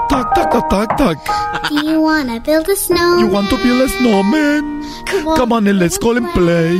Tac, 0.10 0.34
tac, 0.34 0.52
tac, 0.52 0.70
tac, 0.70 0.98
tac. 0.98 1.70
Do 1.70 1.90
you 1.90 2.02
wanna 2.02 2.40
build 2.40 2.68
a 2.70 2.76
snowman? 2.76 3.20
You 3.20 3.28
want 3.28 3.50
to 3.50 3.58
build 3.58 3.82
a 3.82 3.90
snowman? 3.90 4.84
Come 5.06 5.28
on, 5.28 5.38
Come 5.38 5.54
on 5.54 5.68
and 5.68 5.80
let's 5.80 5.98
go 5.98 6.16
and 6.16 6.28
play. 6.34 6.78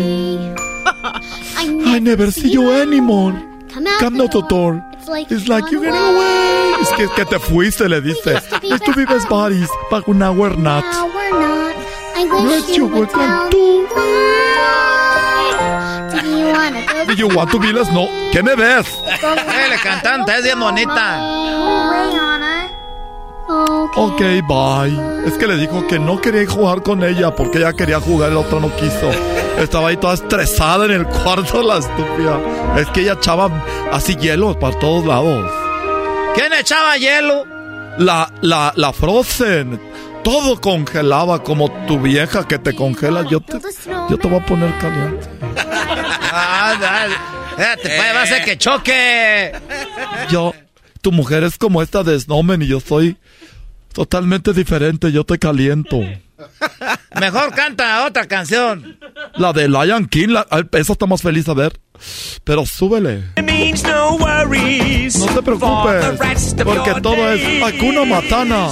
I 1.56 1.82
I 1.96 2.00
never 2.00 2.32
see 2.32 2.52
you 2.52 2.72
anymore. 2.72 3.34
Come 3.70 3.88
out 3.88 4.00
Come 4.00 4.18
the 4.18 4.24
out 4.24 4.32
the 4.32 4.42
door. 4.44 4.86
It's 4.94 5.08
like, 5.08 5.32
It's 5.32 5.48
like 5.48 5.72
you're 5.72 5.82
getting 5.82 6.00
away. 6.00 6.74
Es 6.82 6.92
que, 6.92 7.08
que 7.16 7.26
te 7.26 7.40
fuiste, 7.40 7.88
le 7.90 8.02
dice. 8.02 8.36
Es 8.36 8.82
tú 8.82 8.94
vives 8.94 9.26
Paris, 9.28 9.70
bajo 9.90 10.12
una 10.12 10.32
we're 10.32 10.56
not. 10.58 10.84
No 12.16 12.50
es 12.52 12.76
you 12.76 12.88
would 12.88 13.10
tú. 13.10 13.88
Do 17.08 17.14
you 17.14 17.28
want 17.28 17.52
to 17.52 17.60
be 17.60 17.72
less? 17.74 17.92
No. 17.92 18.08
¿Qué 18.32 18.42
me 18.44 18.56
ves? 18.56 18.88
Eh, 19.08 19.76
cantante, 19.84 20.36
es 20.38 20.44
bien 20.44 20.60
bonita. 20.60 21.20
Ok, 23.96 24.22
bye. 24.48 25.28
Es 25.28 25.34
que 25.38 25.48
le 25.48 25.58
dijo 25.58 25.86
que 25.88 26.00
no 26.00 26.20
quería 26.20 26.50
jugar 26.50 26.82
con 26.82 27.04
ella 27.04 27.36
porque 27.36 27.60
ella 27.60 27.74
quería 27.74 28.00
jugar 28.00 28.32
y 28.32 28.34
la 28.34 28.40
otra 28.40 28.60
no 28.60 28.76
quiso. 28.76 29.12
Estaba 29.58 29.90
ahí 29.90 29.98
toda 29.98 30.16
estresada 30.16 30.86
en 30.86 30.92
el 30.92 31.06
cuarto, 31.06 31.62
la 31.62 31.78
estúpida. 31.78 32.40
Es 32.78 32.88
que 32.88 33.02
ella 33.02 33.14
echaba 33.14 33.50
así 33.92 34.16
hielo 34.16 34.58
para 34.58 34.78
todos 34.80 35.06
lados. 35.06 35.50
¿Quién 36.36 36.54
echaba 36.54 36.98
hielo? 36.98 37.46
La, 38.00 38.32
la, 38.42 38.74
la 38.76 38.94
Frozen. 38.94 39.80
Todo 40.24 40.60
congelaba 40.60 41.44
como 41.44 41.70
tu 41.86 42.00
vieja 42.00 42.48
que 42.48 42.58
te 42.58 42.74
congela. 42.74 43.24
Yo 43.24 43.42
te, 43.42 43.60
yo 44.10 44.18
te 44.18 44.28
voy 44.28 44.40
a 44.40 44.46
poner 44.46 44.76
caliente. 44.80 45.30
Ah, 46.36 46.76
dale. 46.80 47.16
Te 47.82 47.90
puede, 47.90 48.14
va 48.14 48.20
a 48.20 48.24
hacer 48.24 48.44
que 48.44 48.58
choque. 48.58 49.52
Yo, 50.30 50.54
tu 51.02 51.12
mujer 51.12 51.44
es 51.44 51.58
como 51.58 51.82
esta 51.82 52.04
de 52.04 52.20
Snowman 52.20 52.62
y 52.62 52.68
yo 52.68 52.80
soy 52.80 53.18
totalmente 53.94 54.54
diferente. 54.54 55.12
Yo 55.12 55.24
te 55.24 55.38
caliento. 55.38 56.00
Mejor 57.20 57.54
canta 57.54 58.06
otra 58.06 58.26
canción. 58.26 58.98
La 59.36 59.54
de 59.54 59.70
Lion 59.70 60.08
King, 60.08 60.30
la, 60.30 60.48
esa 60.74 60.94
está 60.94 61.06
más 61.06 61.22
feliz 61.22 61.48
a 61.48 61.54
ver. 61.54 61.80
Pero 62.44 62.66
súbele. 62.66 63.24
No 65.20 65.26
te 65.28 65.42
preocupes, 65.42 66.56
porque 66.66 67.02
todo 67.02 67.32
es 67.32 67.64
Hakuna 67.64 68.04
Matana. 68.04 68.68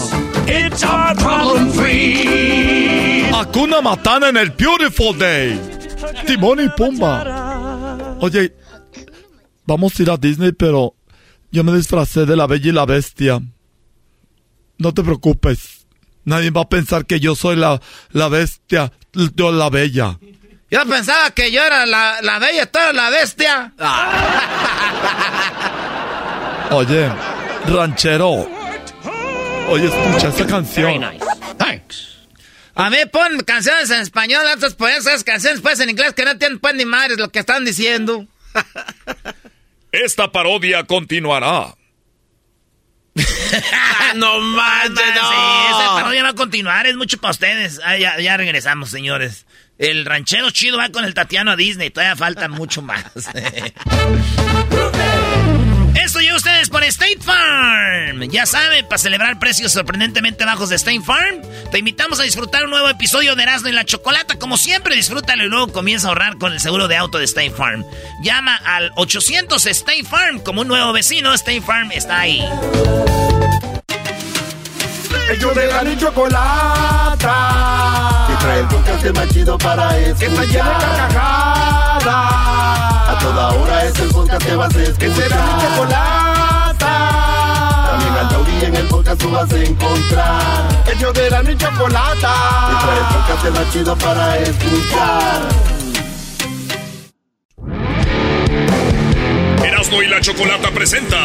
Hakuna 3.34 3.82
Matana 3.82 4.30
en 4.30 4.38
el 4.38 4.50
Beautiful 4.50 5.18
Day. 5.18 5.60
Timón 6.26 6.60
y 6.62 6.70
Pumba. 6.70 7.51
Oye, 8.22 8.54
vamos 9.66 10.00
a 10.00 10.04
ir 10.04 10.12
a 10.12 10.18
Disney, 10.18 10.52
pero 10.52 10.94
yo 11.52 11.64
me 11.64 11.74
disfracé 11.74 12.28
de 12.28 12.36
la 12.36 12.46
Bella 12.46 12.70
y 12.70 12.72
la 12.72 12.86
Bestia. 12.86 13.42
No 14.78 14.94
te 14.94 15.02
preocupes. 15.02 15.88
Nadie 16.24 16.52
va 16.52 16.62
a 16.62 16.70
pensar 16.70 17.08
que 17.08 17.20
yo 17.20 17.36
soy 17.36 17.56
la, 17.56 17.82
la 18.12 18.28
bestia, 18.30 18.92
yo 19.36 19.52
la 19.52 19.72
bella. 19.72 20.20
Yo 20.70 20.86
pensaba 20.86 21.32
que 21.32 21.52
yo 21.52 21.64
era 21.64 21.88
la, 21.88 22.22
la 22.22 22.38
bella, 22.38 22.68
tú 22.72 22.78
eres 22.78 22.94
la 22.94 23.10
bestia. 23.10 23.74
Oye, 26.70 27.10
ranchero. 27.68 28.48
Oye, 29.68 29.86
escucha 29.86 30.28
esa 30.30 30.46
canción. 30.46 31.04
A 32.82 32.90
mí 32.90 32.98
pon 33.12 33.40
canciones 33.42 33.92
en 33.92 34.02
español, 34.02 34.42
antes 34.48 34.74
poner 34.74 34.98
esas 34.98 35.24
canciones 35.24 35.62
pues 35.62 35.80
en 35.80 35.92
inglés 35.92 36.14
que 36.14 36.26
no 36.26 36.36
tienen 36.40 36.58
pues 36.58 36.74
ni 36.74 36.84
madres 36.84 37.20
lo 37.20 37.30
que 37.30 37.38
están 37.38 37.64
diciendo. 37.64 38.26
Esta 39.92 40.32
parodia 40.32 40.84
continuará. 40.86 41.76
no 44.16 44.40
manches, 44.40 44.96
no. 44.96 45.30
Sí, 45.30 45.36
esa 45.70 45.94
parodia 45.94 46.24
va 46.24 46.30
a 46.30 46.34
continuar, 46.34 46.88
es 46.88 46.96
mucho 46.96 47.20
para 47.20 47.32
ustedes. 47.32 47.80
Ah, 47.84 47.98
ya, 47.98 48.20
ya 48.20 48.36
regresamos, 48.36 48.90
señores. 48.90 49.46
El 49.78 50.04
ranchero 50.06 50.50
chido 50.50 50.80
va 50.80 50.90
con 50.90 51.06
el 51.06 51.14
Tatiano 51.14 51.52
a 51.52 51.56
Disney, 51.56 51.92
todavía 51.92 52.16
falta 52.16 52.48
mucho 52.48 52.82
más. 52.82 53.06
Esto 55.96 56.20
llega 56.20 56.34
a 56.34 56.38
ustedes 56.38 56.70
por 56.70 56.84
State 56.84 57.20
Farm. 57.22 58.22
Ya 58.30 58.46
saben, 58.46 58.86
para 58.88 58.98
celebrar 58.98 59.40
precios 59.40 59.72
sorprendentemente 59.74 60.46
bajos 60.46 60.70
de 60.70 60.76
State 60.78 61.02
Farm, 61.02 61.42
te 61.72 61.80
invitamos 61.80 62.20
a 62.20 62.24
disfrutar 62.24 62.64
un 62.64 62.70
nuevo 62.72 62.88
episodio 62.90 63.36
de 63.36 63.44
Erasmo 63.44 63.70
y 63.70 63.74
la 63.74 63.84
Chocolata. 63.86 64.40
Como 64.40 64.58
siempre, 64.58 64.96
disfrútalo 64.96 65.44
y 65.44 65.50
luego 65.50 65.72
comienza 65.72 66.08
a 66.08 66.10
ahorrar 66.10 66.38
con 66.38 66.54
el 66.54 66.60
seguro 66.60 66.88
de 66.88 66.98
auto 66.98 67.18
de 67.18 67.26
State 67.26 67.52
Farm. 67.52 67.86
Llama 68.24 68.56
al 68.56 68.92
800 68.96 69.66
State 69.66 70.06
Farm 70.06 70.40
como 70.40 70.62
un 70.62 70.68
nuevo 70.68 70.94
vecino. 70.94 71.34
State 71.34 71.62
Farm 71.62 71.92
está 71.92 72.22
ahí. 72.22 72.42
Ellos 75.32 75.56
de 75.56 75.68
la 75.68 75.98
chocolata. 75.98 77.28
Que 78.28 78.36
trae 78.44 78.60
el 78.60 78.68
podcast 78.68 79.06
más 79.16 79.30
chido 79.30 79.58
para 79.58 79.98
escuchar. 79.98 80.18
Que 80.20 80.26
está 80.26 80.46
llena 80.46 80.78
de 80.78 80.86
carcajadas. 80.98 82.91
A 83.12 83.18
toda 83.20 83.50
hora 83.50 83.84
es 83.84 84.00
el 84.00 84.08
podcast 84.10 84.46
que 84.46 84.56
vas 84.56 84.74
a 84.74 84.82
escuchar. 84.84 84.98
Que 85.00 85.14
será 85.14 85.36
mi 85.46 85.62
chocolata. 85.62 86.94
También 87.92 88.14
al 88.14 88.30
taurí 88.30 88.66
en 88.66 88.76
el 88.78 88.88
podcast 88.88 89.22
tú 89.22 89.32
vas 89.32 89.52
a 89.52 89.58
encontrar. 89.58 90.86
Ellos 90.96 91.14
de 91.14 91.30
la 91.30 91.44
chocolata. 91.58 92.34
Que 92.70 92.76
trae 92.86 93.00
el 93.00 93.06
podcast 93.14 93.44
más 93.60 93.74
chido 93.74 93.98
para 93.98 94.38
escuchar. 94.38 95.42
Erasmo 99.66 100.02
y 100.04 100.08
la 100.08 100.22
Chocolata 100.22 100.72
presenta 100.72 101.18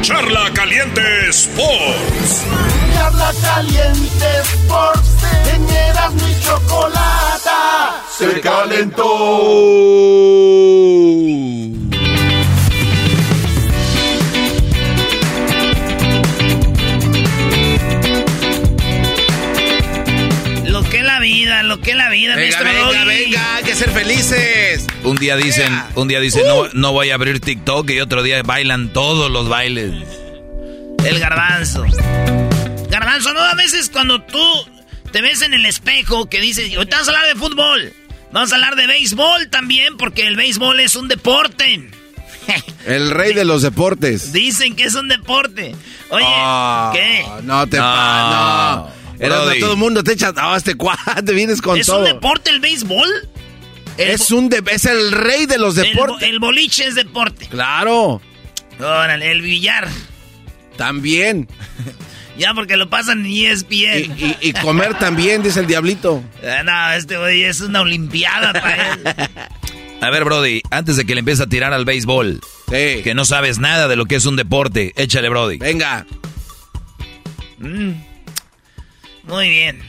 Charla 0.00 0.50
Caliente 0.54 1.28
Sports. 1.28 2.46
Charla 2.94 3.30
Caliente 3.42 4.40
Sports. 4.40 5.10
En 5.52 5.68
Erasmo 5.68 6.28
y 6.28 6.40
Chocolata. 6.40 7.93
Se 8.16 8.40
calentó. 8.40 9.04
Lo 20.66 20.82
que 20.82 20.98
es 20.98 21.04
la 21.04 21.18
vida, 21.20 21.62
lo 21.62 21.80
que 21.80 21.90
es 21.92 21.96
la 21.96 22.08
vida, 22.08 22.34
Venga, 22.36 22.58
maestro 22.58 22.64
venga, 22.64 23.04
Doggy. 23.04 23.06
venga, 23.24 23.56
hay 23.56 23.64
que 23.64 23.74
ser 23.74 23.90
felices. 23.90 24.86
Un 25.04 25.16
día 25.16 25.36
dicen, 25.36 25.72
un 25.94 26.08
día 26.08 26.20
dicen, 26.20 26.46
no, 26.46 26.68
no 26.72 26.92
voy 26.92 27.10
a 27.10 27.14
abrir 27.14 27.40
TikTok 27.40 27.90
y 27.90 28.00
otro 28.00 28.22
día 28.22 28.42
bailan 28.42 28.92
todos 28.92 29.30
los 29.30 29.48
bailes. 29.48 29.92
El 31.04 31.20
garbanzo. 31.20 31.84
Garbanzo, 32.88 33.32
¿no? 33.34 33.40
A 33.40 33.54
veces 33.54 33.90
cuando 33.90 34.20
tú 34.22 34.42
te 35.12 35.20
ves 35.22 35.42
en 35.42 35.54
el 35.54 35.66
espejo 35.66 36.28
que 36.28 36.40
dices, 36.40 36.74
ahorita 36.74 36.96
vamos 36.96 37.08
a 37.08 37.12
hablar 37.12 37.34
de 37.34 37.38
fútbol. 37.40 37.92
Vamos 38.34 38.52
a 38.52 38.56
hablar 38.56 38.76
de 38.76 38.86
béisbol 38.86 39.48
también, 39.48 39.96
porque 39.96 40.26
el 40.26 40.36
béisbol 40.36 40.80
es 40.80 40.96
un 40.96 41.08
deporte. 41.08 41.88
El 42.84 43.10
rey 43.12 43.32
de 43.32 43.44
los 43.46 43.62
deportes. 43.62 44.32
Dicen 44.34 44.76
que 44.76 44.82
es 44.84 44.94
un 44.96 45.08
deporte. 45.08 45.74
Oye, 46.10 46.26
Ah, 46.28 46.90
¿qué? 46.92 47.24
No 47.44 47.66
te 47.66 47.78
No, 47.78 47.82
pa, 47.84 48.90
no. 49.16 49.24
Erasmo, 49.24 49.44
Brody. 49.46 49.60
todo 49.60 49.72
el 49.72 49.78
mundo 49.78 50.02
te 50.04 50.12
echa. 50.12 50.32
No, 50.32 50.54
este 50.56 50.74
cuate 50.74 51.32
vienes 51.32 51.62
con 51.62 51.78
¿Es 51.78 51.86
todo. 51.86 52.00
un 52.00 52.04
deporte 52.04 52.50
el 52.50 52.60
béisbol? 52.60 53.08
El 53.96 54.10
es 54.10 54.30
un 54.32 54.48
de- 54.50 54.62
es 54.70 54.84
el 54.84 55.12
rey 55.12 55.46
de 55.46 55.56
los 55.56 55.78
el 55.78 55.84
deportes. 55.92 56.28
El, 56.28 56.40
boliche 56.40 56.84
es 56.86 56.96
deporte. 56.96 57.46
Claro, 57.46 58.20
Órale, 58.80 59.30
el 59.30 59.40
billar. 59.40 59.88
también. 60.76 61.48
Ya 62.36 62.52
porque 62.54 62.76
lo 62.76 62.90
pasan 62.90 63.24
en 63.24 63.32
ESPN. 63.32 64.14
Y, 64.18 64.24
y- 64.24 64.36
y 64.40 64.52
comer 64.54 64.94
también, 64.98 65.42
dice 65.42 65.60
el 65.60 65.66
diablito. 65.66 66.22
Ah, 66.42 66.62
no, 66.64 66.92
este 66.92 67.16
güey 67.16 67.44
es 67.44 67.60
una 67.60 67.80
olimpiada 67.80 68.52
para 68.52 68.92
él. 68.94 69.04
A 70.00 70.10
ver, 70.10 70.24
Brody, 70.24 70.60
antes 70.70 70.96
de 70.96 71.06
que 71.06 71.14
le 71.14 71.20
empieces 71.20 71.46
a 71.46 71.48
tirar 71.48 71.72
al 71.72 71.84
béisbol, 71.84 72.40
Sí. 72.68 73.02
que 73.02 73.12
no 73.14 73.24
sabes 73.24 73.58
nada 73.58 73.88
de 73.88 73.96
lo 73.96 74.04
que 74.06 74.16
es 74.16 74.26
un 74.26 74.36
deporte, 74.36 74.92
échale, 74.96 75.28
Brody. 75.28 75.58
Venga. 75.58 76.04
Mm. 77.58 77.92
Muy 79.24 79.48
bien. 79.48 79.80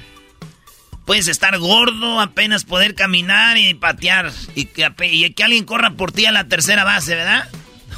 Puedes 1.06 1.28
estar 1.28 1.58
gordo, 1.60 2.20
apenas 2.22 2.64
poder 2.64 2.96
caminar 2.96 3.58
y 3.58 3.74
patear. 3.74 4.32
Y 4.56 4.66
que, 4.66 4.90
y 5.12 5.30
que 5.34 5.44
alguien 5.44 5.66
corra 5.66 5.92
por 5.92 6.12
ti 6.12 6.26
a 6.26 6.32
la 6.32 6.48
tercera 6.48 6.84
base, 6.84 7.16
¿verdad? 7.16 7.48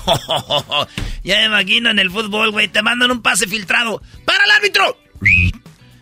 ya 1.24 1.38
me 1.40 1.46
imagino 1.46 1.90
en 1.90 2.00
el 2.00 2.10
fútbol, 2.12 2.52
güey. 2.52 2.68
Te 2.68 2.82
mandan 2.82 3.12
un 3.12 3.22
pase 3.22 3.48
filtrado. 3.48 4.02
¡Para 4.26 4.44
el 4.46 4.52
árbitro! 4.52 4.98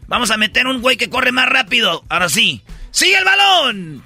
Vamos 0.08 0.32
a 0.32 0.38
meter 0.38 0.68
un 0.68 0.82
güey 0.82 0.98
que 0.98 1.10
corre 1.10 1.32
más 1.32 1.48
rápido. 1.50 2.04
Ahora 2.10 2.30
sí. 2.30 2.62
¡Sigue 2.92 3.18
el 3.18 3.26
balón! 3.26 4.04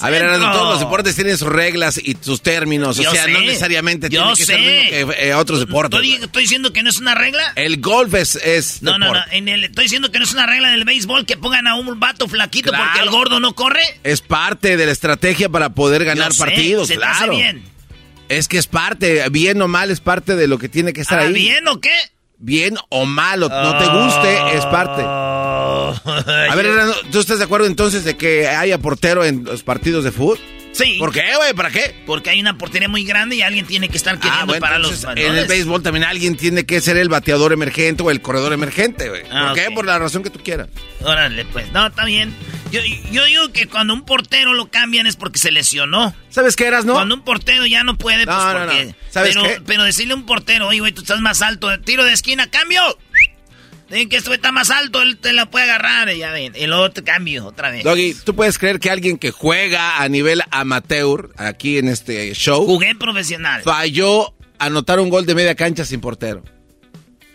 A 0.00 0.08
ver. 0.08 0.22
Erasmo, 0.22 0.52
todos 0.52 0.68
los 0.70 0.80
deportes 0.80 1.16
tienen 1.16 1.36
sus 1.36 1.48
reglas 1.48 1.98
y 1.98 2.16
sus 2.20 2.42
términos. 2.42 2.96
Yo 2.96 3.10
o 3.10 3.12
sea, 3.12 3.24
sé. 3.24 3.32
no 3.32 3.40
necesariamente 3.40 4.08
tiene 4.08 4.24
que 4.36 4.46
ser 4.46 4.56
sé. 4.56 4.62
lo 4.62 4.70
mismo 5.06 5.12
que 5.12 5.28
eh, 5.28 5.34
otros 5.34 5.58
deportes. 5.60 6.00
¿Estoy, 6.00 6.24
estoy 6.24 6.42
diciendo 6.44 6.72
que 6.72 6.82
no 6.84 6.90
es 6.90 6.98
una 7.00 7.14
regla? 7.16 7.52
El 7.56 7.80
golf 7.80 8.14
es, 8.14 8.36
es 8.36 8.82
No, 8.82 8.92
no, 8.92 8.98
no. 8.98 9.12
deporte. 9.14 9.36
En 9.36 9.48
el, 9.48 9.64
estoy 9.64 9.84
diciendo 9.84 10.12
que 10.12 10.18
no 10.20 10.24
es 10.24 10.32
una 10.32 10.46
regla 10.46 10.70
del 10.70 10.84
béisbol 10.84 11.26
que 11.26 11.36
pongan 11.36 11.66
a 11.66 11.74
un 11.74 11.98
vato 11.98 12.28
flaquito 12.28 12.70
Claro. 12.70 12.84
porque 12.84 13.00
el 13.00 13.10
gordo 13.10 13.40
no 13.40 13.54
corre. 13.54 13.82
Es 14.04 14.20
parte 14.20 14.76
de 14.76 14.86
la 14.86 14.92
estrategia 14.92 15.48
para 15.48 15.70
poder 15.70 16.04
ganar 16.04 16.28
Yo 16.28 16.34
sé, 16.34 16.38
partidos, 16.44 16.88
se 16.88 16.96
te 16.96 17.04
hace 17.04 17.18
claro. 17.18 17.36
bien. 17.36 17.73
Es 18.28 18.48
que 18.48 18.58
es 18.58 18.66
parte, 18.66 19.28
bien 19.30 19.60
o 19.60 19.68
mal, 19.68 19.90
es 19.90 20.00
parte 20.00 20.36
de 20.36 20.48
lo 20.48 20.58
que 20.58 20.68
tiene 20.68 20.92
que 20.92 21.02
estar 21.02 21.18
¿Ah, 21.18 21.22
ahí. 21.24 21.32
bien 21.32 21.66
o 21.68 21.80
qué? 21.80 21.92
Bien 22.38 22.76
o 22.88 23.06
malo, 23.06 23.48
no 23.48 23.78
te 23.78 23.86
guste, 23.86 24.56
es 24.56 24.66
parte. 24.66 25.02
A 26.50 26.54
ver, 26.56 26.66
¿tú 27.10 27.20
estás 27.20 27.38
de 27.38 27.44
acuerdo 27.44 27.66
entonces 27.66 28.04
de 28.04 28.16
que 28.16 28.48
haya 28.48 28.78
portero 28.78 29.24
en 29.24 29.44
los 29.44 29.62
partidos 29.62 30.04
de 30.04 30.10
fútbol? 30.12 30.38
Sí. 30.74 30.96
¿Por 30.98 31.12
qué, 31.12 31.22
güey? 31.36 31.54
¿Para 31.54 31.70
qué? 31.70 31.94
Porque 32.04 32.30
hay 32.30 32.40
una 32.40 32.58
portería 32.58 32.88
muy 32.88 33.04
grande 33.04 33.36
y 33.36 33.42
alguien 33.42 33.64
tiene 33.64 33.88
que 33.88 33.96
estar 33.96 34.18
queriendo 34.18 34.54
Ah, 34.54 34.58
para 34.58 34.78
los 34.78 35.04
En 35.04 35.36
el 35.36 35.46
béisbol 35.46 35.82
también 35.82 36.04
alguien 36.04 36.36
tiene 36.36 36.66
que 36.66 36.80
ser 36.80 36.96
el 36.96 37.08
bateador 37.08 37.52
emergente 37.52 38.02
o 38.02 38.10
el 38.10 38.20
corredor 38.20 38.52
emergente, 38.52 39.08
güey. 39.08 39.22
Ah, 39.30 39.46
¿Por 39.48 39.54
qué? 39.56 39.70
Por 39.70 39.86
la 39.86 39.98
razón 39.98 40.22
que 40.24 40.30
tú 40.30 40.40
quieras. 40.42 40.68
Órale, 41.00 41.44
pues. 41.46 41.70
No, 41.72 41.86
está 41.86 42.04
bien. 42.04 42.34
Yo, 42.72 42.80
yo 43.12 43.24
digo 43.24 43.52
que 43.52 43.68
cuando 43.68 43.94
un 43.94 44.04
portero 44.04 44.52
lo 44.54 44.68
cambian 44.68 45.06
es 45.06 45.14
porque 45.16 45.38
se 45.38 45.52
lesionó. 45.52 46.12
¿Sabes 46.28 46.56
qué 46.56 46.66
eras, 46.66 46.84
no? 46.84 46.94
Cuando 46.94 47.14
un 47.14 47.22
portero 47.22 47.64
ya 47.66 47.84
no 47.84 47.96
puede, 47.96 48.24
pues 48.24 48.36
No, 48.36 48.52
no, 48.52 48.66
porque... 48.66 48.84
no. 48.86 48.94
¿Sabes 49.10 49.36
pero, 49.36 49.42
qué? 49.48 49.62
pero 49.64 49.84
decirle 49.84 50.14
a 50.14 50.16
un 50.16 50.26
portero, 50.26 50.66
oye, 50.66 50.80
güey, 50.80 50.92
tú 50.92 51.02
estás 51.02 51.20
más 51.20 51.40
alto, 51.40 51.68
tiro 51.80 52.04
de 52.04 52.12
esquina, 52.12 52.50
cambio. 52.50 52.80
Dicen 53.90 54.08
que 54.08 54.20
güey 54.20 54.36
está 54.36 54.50
más 54.50 54.70
alto, 54.70 55.02
él 55.02 55.18
te 55.18 55.32
la 55.32 55.46
puede 55.50 55.64
agarrar, 55.70 56.08
y 56.10 56.18
ya 56.18 56.30
ven. 56.32 56.52
Luego 56.66 56.90
te 56.90 57.04
cambio 57.04 57.46
otra 57.46 57.70
vez. 57.70 57.84
Doggy, 57.84 58.14
¿tú 58.24 58.34
puedes 58.34 58.58
creer 58.58 58.80
que 58.80 58.90
alguien 58.90 59.18
que 59.18 59.30
juega 59.30 60.02
a 60.02 60.08
nivel 60.08 60.42
amateur 60.50 61.30
aquí 61.36 61.78
en 61.78 61.88
este 61.88 62.32
show 62.34 62.64
Jugué 62.64 62.94
profesional. 62.94 63.62
falló 63.62 64.34
anotar 64.58 64.98
un 65.00 65.10
gol 65.10 65.26
de 65.26 65.34
media 65.34 65.54
cancha 65.54 65.84
sin 65.84 66.00
portero? 66.00 66.42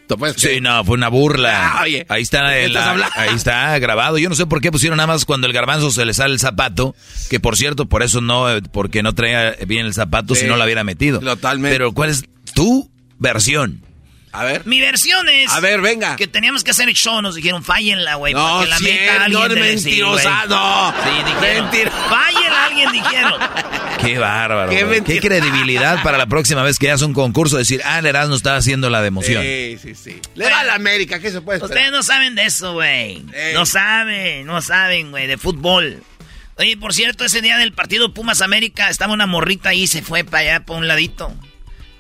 ¿Tú 0.07 0.17
puedes 0.17 0.35
creer? 0.37 0.55
Sí, 0.55 0.61
no, 0.61 0.83
fue 0.83 0.95
una 0.95 1.07
burla. 1.07 1.71
Ah, 1.77 1.83
oye, 1.83 2.03
ahí 2.09 2.23
está, 2.23 2.49
¿de 2.49 2.61
qué 2.61 2.65
el- 2.65 2.77
hablando? 2.77 3.13
ahí 3.15 3.35
está 3.35 3.77
grabado. 3.77 4.17
Yo 4.17 4.27
no 4.27 4.33
sé 4.33 4.47
por 4.47 4.59
qué 4.59 4.71
pusieron 4.71 4.97
nada 4.97 5.05
más 5.05 5.23
cuando 5.25 5.45
el 5.45 5.53
garbanzo 5.53 5.91
se 5.91 6.03
le 6.03 6.15
sale 6.15 6.33
el 6.33 6.39
zapato, 6.39 6.95
que 7.29 7.39
por 7.39 7.55
cierto, 7.57 7.85
por 7.85 8.01
eso 8.01 8.19
no, 8.19 8.51
eh, 8.51 8.63
porque 8.71 9.03
no 9.03 9.13
traía 9.13 9.51
bien 9.67 9.85
el 9.85 9.93
zapato 9.93 10.33
Sí, 10.33 10.41
si 10.41 10.47
no 10.47 10.57
lo 10.57 10.63
hubiera 10.63 10.83
metido. 10.83 11.19
totalmente. 11.19 11.75
Pero 11.75 11.93
¿cuál 11.93 12.09
es 12.09 12.23
tu 12.55 12.89
versión? 13.19 13.83
A 14.31 14.43
ver. 14.43 14.65
Mi 14.65 14.79
versión 14.79 15.27
es... 15.27 15.51
A 15.51 15.59
ver, 15.59 15.81
venga. 15.81 16.15
Que 16.15 16.27
teníamos 16.27 16.63
que 16.63 16.71
hacer 16.71 16.87
el 16.87 16.95
show, 16.95 17.21
nos 17.21 17.35
dijeron, 17.35 17.63
fállenla, 17.63 18.15
güey. 18.15 18.33
No, 18.33 18.43
para 18.43 18.63
que 18.63 18.69
la 18.69 18.77
cierto, 18.77 19.01
meta 19.01 19.23
alguien 19.25 19.41
no, 19.41 19.55
sí, 19.55 19.59
mentirosa, 19.59 20.45
güey. 20.45 20.49
no. 20.49 20.93
Sí, 21.03 21.33
dijeron. 21.33 21.63
Mentira. 21.63 21.91
Fállenla, 21.91 22.65
alguien 22.65 22.91
dijeron. 22.91 23.33
Qué 24.01 24.17
bárbaro. 24.19 24.69
Qué. 24.69 25.03
Qué, 25.03 25.19
credibilidad 25.19 26.01
para 26.03 26.17
la 26.17 26.27
próxima 26.27 26.63
vez 26.63 26.79
que 26.79 26.89
hagas 26.89 27.01
un 27.01 27.13
concurso 27.13 27.57
decir, 27.57 27.81
ah, 27.83 27.99
el 27.99 28.05
Erasmo 28.05 28.35
estaba 28.35 28.57
haciendo 28.57 28.89
la 28.89 29.01
de 29.01 29.07
emoción. 29.07 29.43
Sí, 29.43 29.77
sí, 29.81 29.95
sí. 29.95 30.21
Le 30.35 30.45
va 30.45 30.61
a 30.61 30.63
la 30.63 30.75
América, 30.75 31.19
¿qué 31.19 31.31
se 31.31 31.41
puede 31.41 31.57
esperar? 31.57 31.77
Ustedes 31.77 31.91
no 31.91 32.03
saben 32.03 32.35
de 32.35 32.45
eso, 32.45 32.73
güey. 32.73 33.23
Ey. 33.33 33.53
No 33.53 33.65
saben, 33.65 34.45
no 34.45 34.61
saben, 34.61 35.11
güey, 35.11 35.27
de 35.27 35.37
fútbol. 35.37 36.03
Oye, 36.57 36.77
por 36.77 36.93
cierto, 36.93 37.25
ese 37.25 37.41
día 37.41 37.57
del 37.57 37.73
partido 37.73 38.13
Pumas 38.13 38.41
América 38.41 38.89
estaba 38.89 39.13
una 39.13 39.25
morrita 39.25 39.69
ahí 39.69 39.83
y 39.83 39.87
se 39.87 40.01
fue 40.01 40.23
para 40.23 40.39
allá, 40.39 40.65
para 40.65 40.79
un 40.79 40.87
ladito. 40.87 41.33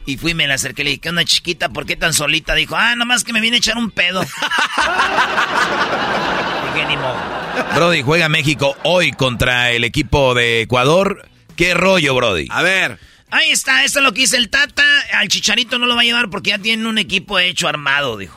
Y 0.09 0.17
fui, 0.17 0.33
me 0.33 0.47
la 0.47 0.55
acerqué, 0.55 0.83
le 0.83 0.89
dije, 0.89 1.01
¿qué 1.01 1.09
onda 1.09 1.23
chiquita? 1.23 1.69
¿Por 1.69 1.85
qué 1.85 1.95
tan 1.95 2.15
solita? 2.15 2.55
Dijo, 2.55 2.75
ah, 2.75 2.95
nomás 2.95 3.23
que 3.23 3.31
me 3.31 3.41
viene 3.41 3.57
a 3.57 3.59
echar 3.59 3.77
un 3.77 3.91
pedo. 3.91 4.21
Dije, 6.73 6.87
ni 6.87 6.97
modo. 6.97 7.15
Brody 7.75 8.01
juega 8.01 8.27
México 8.27 8.75
hoy 8.83 9.11
contra 9.11 9.69
el 9.69 9.83
equipo 9.83 10.33
de 10.33 10.61
Ecuador. 10.61 11.29
¿Qué 11.55 11.75
rollo, 11.75 12.15
Brody? 12.15 12.47
A 12.49 12.63
ver. 12.63 12.97
Ahí 13.29 13.51
está, 13.51 13.83
esto 13.83 13.99
es 13.99 14.05
lo 14.05 14.11
que 14.11 14.21
dice 14.21 14.37
el 14.37 14.49
Tata. 14.49 14.83
Al 15.13 15.27
Chicharito 15.27 15.77
no 15.77 15.85
lo 15.85 15.93
va 15.93 16.01
a 16.01 16.05
llevar 16.05 16.31
porque 16.31 16.49
ya 16.49 16.57
tienen 16.57 16.87
un 16.87 16.97
equipo 16.97 17.37
hecho 17.37 17.67
armado, 17.67 18.17
dijo. 18.17 18.35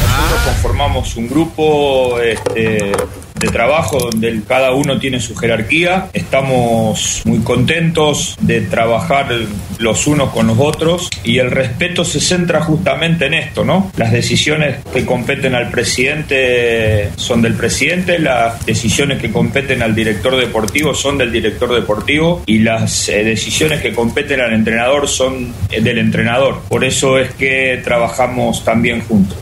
Nosotros 0.00 0.40
conformamos 0.44 1.16
un 1.16 1.28
grupo 1.28 2.20
este, 2.20 2.92
de 3.38 3.48
trabajo 3.48 3.98
donde 3.98 4.40
cada 4.46 4.72
uno 4.72 4.98
tiene 4.98 5.20
su 5.20 5.34
jerarquía. 5.36 6.08
Estamos 6.12 7.22
muy 7.24 7.40
contentos 7.40 8.36
de 8.40 8.62
trabajar 8.62 9.28
los 9.78 10.06
unos 10.06 10.30
con 10.30 10.48
los 10.48 10.58
otros 10.58 11.10
y 11.24 11.38
el 11.38 11.50
respeto 11.50 12.04
se 12.04 12.20
centra 12.20 12.60
justamente 12.60 13.26
en 13.26 13.34
esto, 13.34 13.64
¿no? 13.64 13.92
Las 13.96 14.12
decisiones 14.12 14.76
que 14.92 15.06
competen 15.06 15.54
al 15.54 15.70
presidente 15.70 17.10
son 17.16 17.42
del 17.42 17.54
presidente, 17.54 18.18
las 18.18 18.64
decisiones 18.66 19.20
que 19.20 19.30
competen 19.30 19.82
al 19.82 19.94
director 19.94 20.36
deportivo 20.36 20.94
son 20.94 21.18
del 21.18 21.32
director 21.32 21.72
deportivo 21.74 22.42
y 22.46 22.58
las 22.58 23.08
eh, 23.08 23.24
decisiones 23.24 23.80
que 23.80 23.94
competen 23.94 24.40
al 24.40 24.52
entrenador 24.52 25.08
son 25.08 25.52
eh, 25.70 25.80
del 25.80 25.98
entrenador. 25.98 26.62
Por 26.68 26.84
eso 26.84 27.18
es 27.18 27.32
que 27.34 27.80
trabajamos 27.84 28.64
también 28.64 29.02
juntos. 29.02 29.38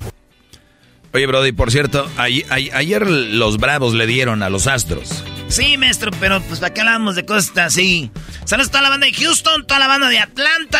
Oye, 1.16 1.26
Brody, 1.26 1.52
por 1.52 1.70
cierto, 1.70 2.06
ay- 2.18 2.44
ay- 2.50 2.68
ayer 2.74 3.06
los 3.10 3.56
Bravos 3.56 3.94
le 3.94 4.06
dieron 4.06 4.42
a 4.42 4.50
los 4.50 4.66
Astros. 4.66 5.24
Sí, 5.48 5.78
maestro, 5.78 6.10
pero 6.20 6.42
pues 6.42 6.60
para 6.60 6.74
qué 6.74 6.80
hablamos 6.82 7.16
de 7.16 7.24
cosas 7.24 7.56
así. 7.56 8.10
Saludos 8.44 8.68
a 8.68 8.72
toda 8.72 8.82
la 8.82 8.90
banda 8.90 9.06
de 9.06 9.14
Houston, 9.14 9.66
toda 9.66 9.80
la 9.80 9.86
banda 9.88 10.10
de 10.10 10.18
Atlanta. 10.18 10.78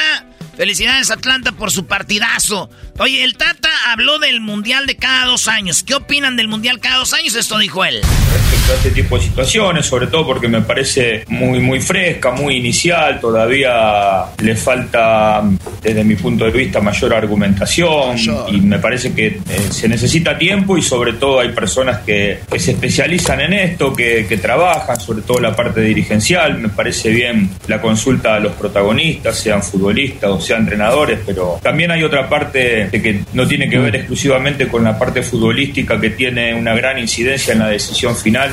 Felicidades 0.55 1.11
Atlanta 1.11 1.53
por 1.53 1.71
su 1.71 1.87
partidazo. 1.87 2.69
Oye, 2.99 3.25
el 3.25 3.37
Tata 3.37 3.69
habló 3.89 4.19
del 4.19 4.41
Mundial 4.41 4.87
de 4.87 4.97
cada 4.97 5.27
dos 5.27 5.49
años. 5.49 5.83
¿Qué 5.83 5.95
opinan 5.95 6.35
del 6.37 6.49
Mundial 6.49 6.81
cada 6.81 6.97
dos 6.97 7.13
años? 7.13 7.35
Esto 7.35 7.59
dijo 7.59 7.85
él. 7.85 8.01
respecto 8.33 8.73
a 8.73 8.77
este 8.77 8.91
tipo 8.91 9.19
de 9.19 9.25
situaciones, 9.25 9.85
sobre 9.85 10.07
todo 10.07 10.27
porque 10.27 10.49
me 10.49 10.63
parece 10.63 11.25
muy 11.29 11.61
muy 11.61 11.81
fresca, 11.81 12.31
muy 12.31 12.57
inicial, 12.57 13.21
todavía 13.21 14.25
le 14.39 14.57
falta 14.57 15.43
desde 15.83 16.05
mi 16.05 16.15
punto 16.17 16.47
de 16.47 16.51
vista 16.53 16.81
mayor 16.81 17.13
argumentación 17.13 18.17
y 18.49 18.61
me 18.63 18.79
parece 18.79 19.13
que 19.13 19.27
eh, 19.27 19.43
se 19.71 19.89
necesita 19.89 20.39
tiempo 20.39 20.79
y 20.79 20.83
sobre 20.83 21.13
todo 21.15 21.41
hay 21.41 21.51
personas 21.51 22.01
que, 22.01 22.41
que 22.51 22.59
se 22.59 22.73
especializan 22.73 23.41
en 23.43 23.53
esto, 23.53 23.93
que, 23.95 24.27
que 24.27 24.39
trabajan, 24.39 24.99
sobre 24.99 25.21
todo 25.23 25.39
la 25.39 25.55
parte 25.55 25.83
dirigencial, 25.83 26.59
me 26.59 26.71
parece 26.71 27.11
bien 27.11 27.51
la 27.69 27.81
consulta 27.81 28.37
a 28.37 28.41
los 28.41 28.53
protagonistas, 28.55 29.39
sean 29.39 29.63
futbolistas 29.63 30.31
o 30.31 30.41
sean 30.41 30.61
entrenadores, 30.61 31.21
pero 31.27 31.61
también 31.63 31.91
hay 31.91 32.03
otra 32.03 32.29
parte 32.29 32.86
de 32.91 33.03
que 33.03 33.25
no 33.33 33.47
tiene 33.47 33.69
que 33.69 33.79
ver 33.79 33.95
exclusivamente 33.97 34.69
con 34.69 34.85
la 34.85 34.99
parte 34.99 35.23
futbolística 35.23 36.01
que 36.01 36.11
tiene 36.11 36.55
una 36.55 36.75
gran 36.75 36.99
incidencia 36.99 37.53
en 37.53 37.61
la 37.61 37.69
decisión 37.69 38.17
final, 38.17 38.53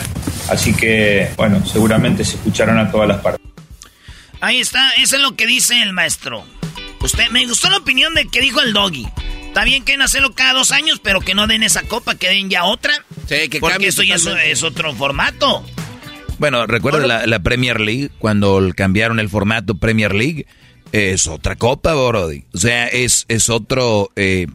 así 0.50 0.74
que 0.76 1.30
bueno, 1.38 1.66
seguramente 1.66 2.24
se 2.26 2.36
escucharán 2.36 2.78
a 2.80 2.92
todas 2.92 3.08
las 3.08 3.18
partes. 3.22 3.42
Ahí 4.42 4.60
está, 4.60 4.92
eso 5.02 5.16
es 5.16 5.22
lo 5.22 5.36
que 5.36 5.48
dice 5.48 5.82
el 5.82 5.94
maestro. 5.94 6.44
Usted, 7.02 7.30
me 7.32 7.46
gustó 7.46 7.70
la 7.70 7.78
opinión 7.78 8.14
de 8.14 8.28
que 8.28 8.42
dijo 8.42 8.62
el 8.62 8.74
doggy. 8.74 9.08
Está 9.48 9.64
bien 9.66 9.84
que 9.84 9.94
hacerlo 9.96 10.34
cada 10.34 10.54
dos 10.54 10.72
años, 10.72 11.00
pero 11.04 11.20
que 11.22 11.36
no 11.36 11.48
den 11.48 11.64
esa 11.64 11.84
copa, 11.84 12.16
que 12.16 12.28
den 12.30 12.50
ya 12.50 12.64
otra. 12.64 12.94
Sí, 13.28 13.50
que 13.50 13.60
Porque 13.60 13.88
eso 13.88 14.04
ya 14.04 14.16
es, 14.16 14.64
otro 14.64 14.94
formato. 14.96 15.66
Bueno, 16.40 16.66
recuerda 16.66 17.06
la, 17.06 17.28
la 17.28 17.40
Premier 17.40 17.80
League, 17.80 18.10
cuando 18.20 18.58
el- 18.58 18.74
cambiaron 18.74 19.20
el 19.20 19.30
formato 19.30 19.76
Premier 19.76 20.14
League, 20.16 20.48
es 20.94 21.28
otra 21.28 21.58
copa, 21.58 21.94
Brody. 21.94 22.46
O 22.54 22.58
sea, 22.58 22.88
es, 22.88 23.26
es 23.28 23.50
otro... 23.50 24.12
eh, 24.16 24.48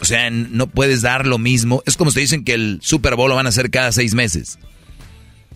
o 0.00 0.04
sea, 0.04 0.30
no 0.30 0.66
puedes 0.66 1.00
dar 1.00 1.26
lo 1.26 1.38
mismo. 1.38 1.80
Es 1.86 1.96
como 1.96 2.10
si 2.10 2.16
te 2.16 2.20
dicen 2.22 2.44
que 2.44 2.54
el 2.54 2.80
Super 2.82 3.14
Bowl 3.14 3.28
lo 3.28 3.36
van 3.36 3.46
a 3.46 3.50
hacer 3.50 3.70
cada 3.70 3.92
seis 3.92 4.14
meses. 4.14 4.58